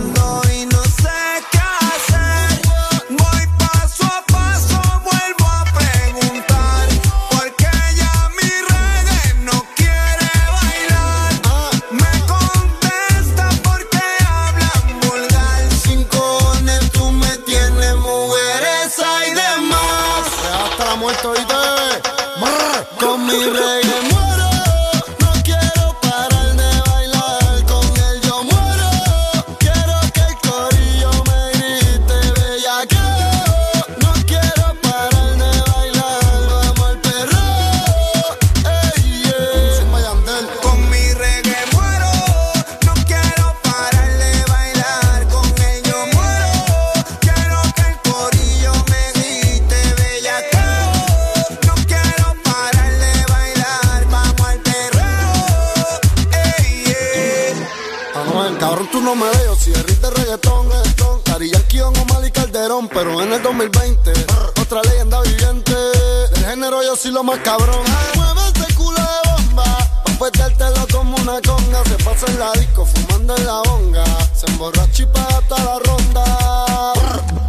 Pero 62.94 63.22
en 63.24 63.34
el 63.34 63.42
2020, 63.42 64.14
otra 64.62 64.82
leyenda 64.84 65.20
viviente. 65.22 65.74
Del 65.74 66.46
género 66.46 66.84
yo 66.84 66.96
soy 66.96 67.12
lo 67.12 67.24
más 67.24 67.40
cabrón. 67.40 67.84
Mueve 68.16 68.42
ese 68.54 68.74
culo 68.76 69.00
de 69.00 69.32
bomba. 69.32 69.64
Pa' 70.06 70.26
petértelo 70.26 70.88
como 70.92 71.16
una 71.18 71.42
conga. 71.42 71.84
Se 71.86 72.04
pasa 72.04 72.28
en 72.28 72.40
la 72.40 72.52
disco 72.54 72.86
fumando 72.86 73.36
en 73.36 73.48
la 73.48 73.62
bonga. 73.62 74.04
Se 74.36 74.46
emborracha 74.46 75.04
y 75.04 75.06
paga 75.08 75.42
la 75.50 75.80
ronda. 75.80 76.94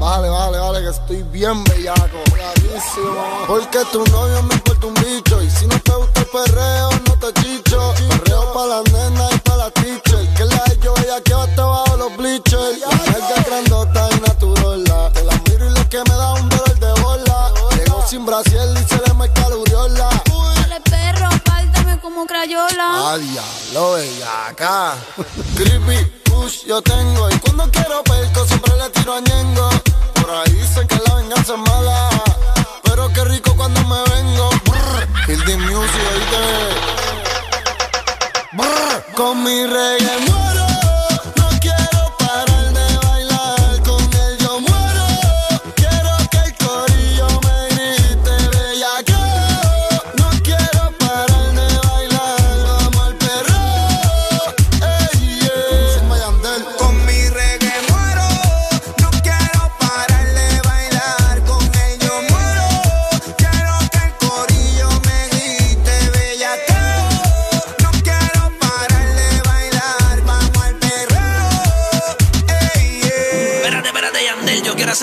Vale, 0.00 0.30
vale, 0.30 0.58
vale, 0.58 0.80
que 0.80 0.88
estoy 0.88 1.22
bien 1.24 1.62
bellaco. 1.64 2.22
Clarísimo. 2.32 3.44
Porque 3.46 3.84
tu 3.92 4.02
novio 4.06 4.42
me 4.44 4.54
importa 4.54 4.86
un 4.86 4.94
bicho. 4.94 5.42
Y 5.42 5.50
si 5.50 5.66
no 5.66 5.78
te 5.80 5.92
gusta 5.92 6.20
el 6.20 6.26
perreo, 6.26 6.90
no 7.06 7.18
te 7.18 7.42
chicho. 7.42 7.94
Perreo 8.08 8.52
pa' 8.54 8.66
las 8.66 8.92
nenas 8.92 9.30
y 9.34 9.38
pa' 9.40 9.56
las 9.56 9.74
teachers. 9.74 10.28
Que 10.36 10.44
la 10.46 10.62
de 10.68 10.78
yo 10.82 10.94
ella 11.04 11.20
que 11.22 11.34
va 11.34 11.46
bajo 11.46 11.63
Brasiel 18.34 18.76
y 18.76 18.88
se 18.88 19.00
le 19.06 19.14
marca 19.14 19.48
la 19.48 19.56
uriola. 19.56 20.08
Dale 20.56 20.80
perro, 20.80 21.26
apártame 21.26 22.00
como 22.00 22.26
crayola. 22.26 23.12
Ah, 23.12 23.16
diablo, 23.16 23.92
bellaca. 23.92 24.96
Creepy, 25.54 26.04
push, 26.24 26.64
yo 26.66 26.82
tengo. 26.82 27.30
Y 27.30 27.38
cuando 27.38 27.70
quiero 27.70 28.02
perco, 28.02 28.44
siempre 28.44 28.72
le 28.76 28.90
tiro 28.90 29.14
a 29.14 29.20
Ñengo. 29.20 29.70
Por 30.14 30.30
ahí 30.30 30.52
dicen 30.52 30.88
que 30.88 30.98
la 31.06 31.14
venganza 31.14 31.54
es 31.54 31.60
mala. 31.60 32.10
Pero 32.82 33.12
qué 33.12 33.22
rico 33.22 33.54
cuando 33.54 33.80
me 33.84 34.02
vengo. 34.16 34.50
Brr, 34.64 35.44
the 35.44 35.56
music, 35.56 36.02
oíste. 36.12 36.44
Brr, 38.54 39.14
Con 39.14 39.44
mi 39.44 39.64
reggae 39.64 40.53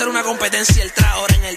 hacer 0.02 0.10
una 0.10 0.24
competencia 0.24 0.82
el 0.82 0.92
tra 0.92 1.12
ahora 1.12 1.36
en 1.36 1.44
el 1.44 1.56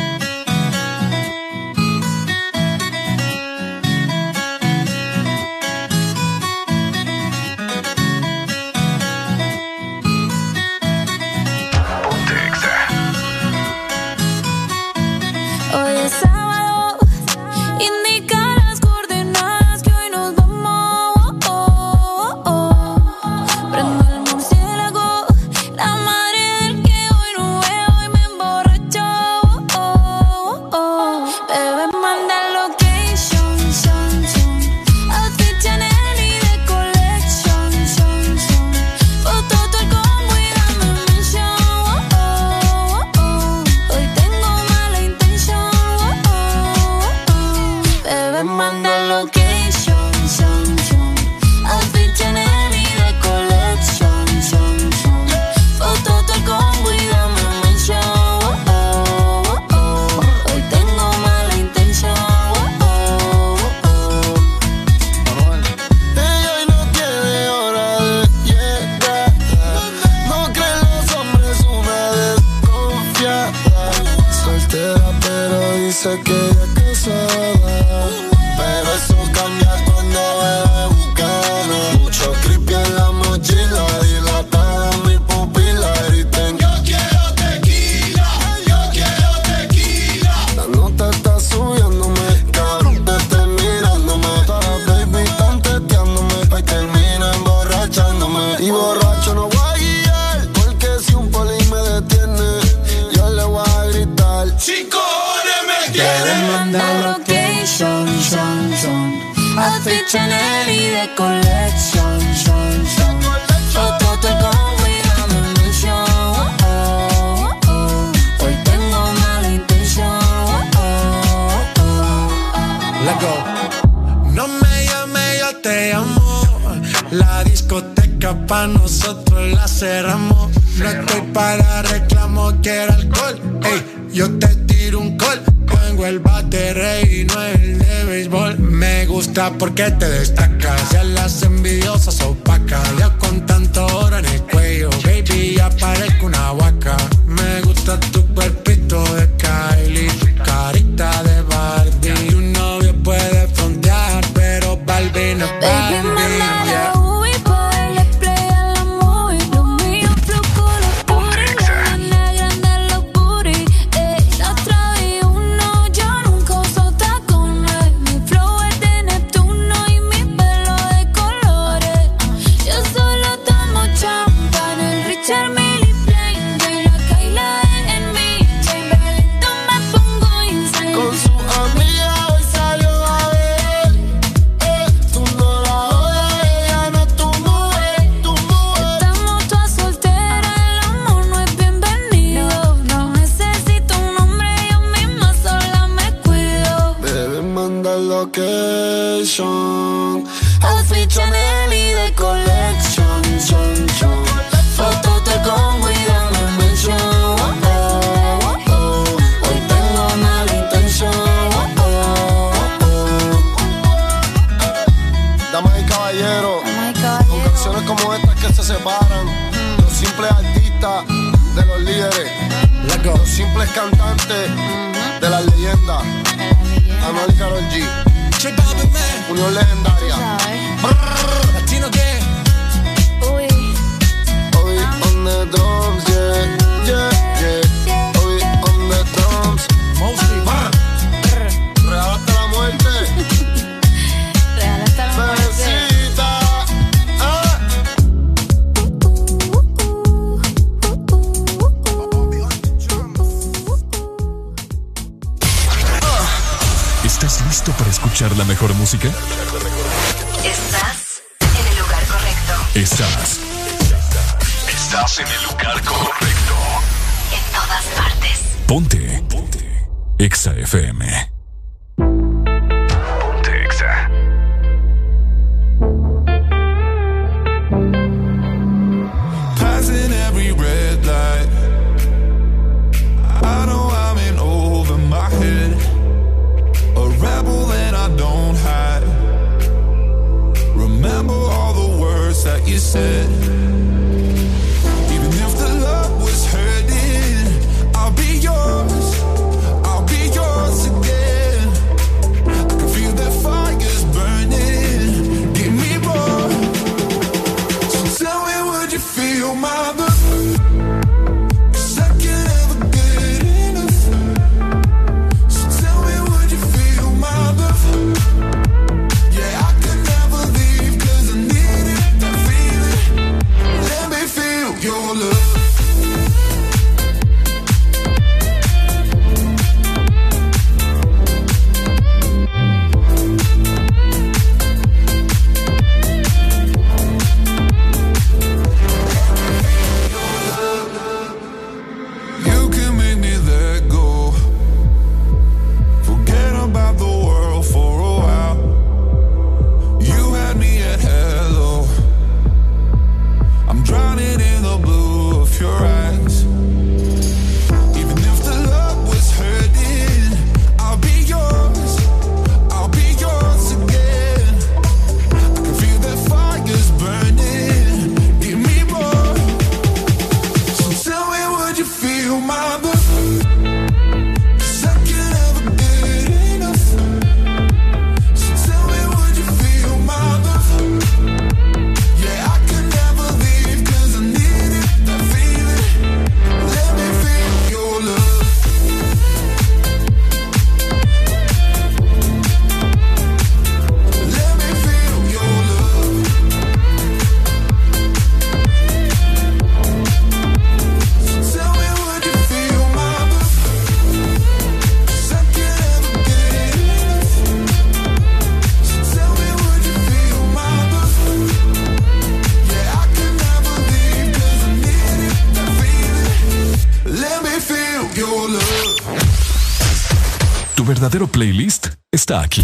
Playlist 422.21 422.60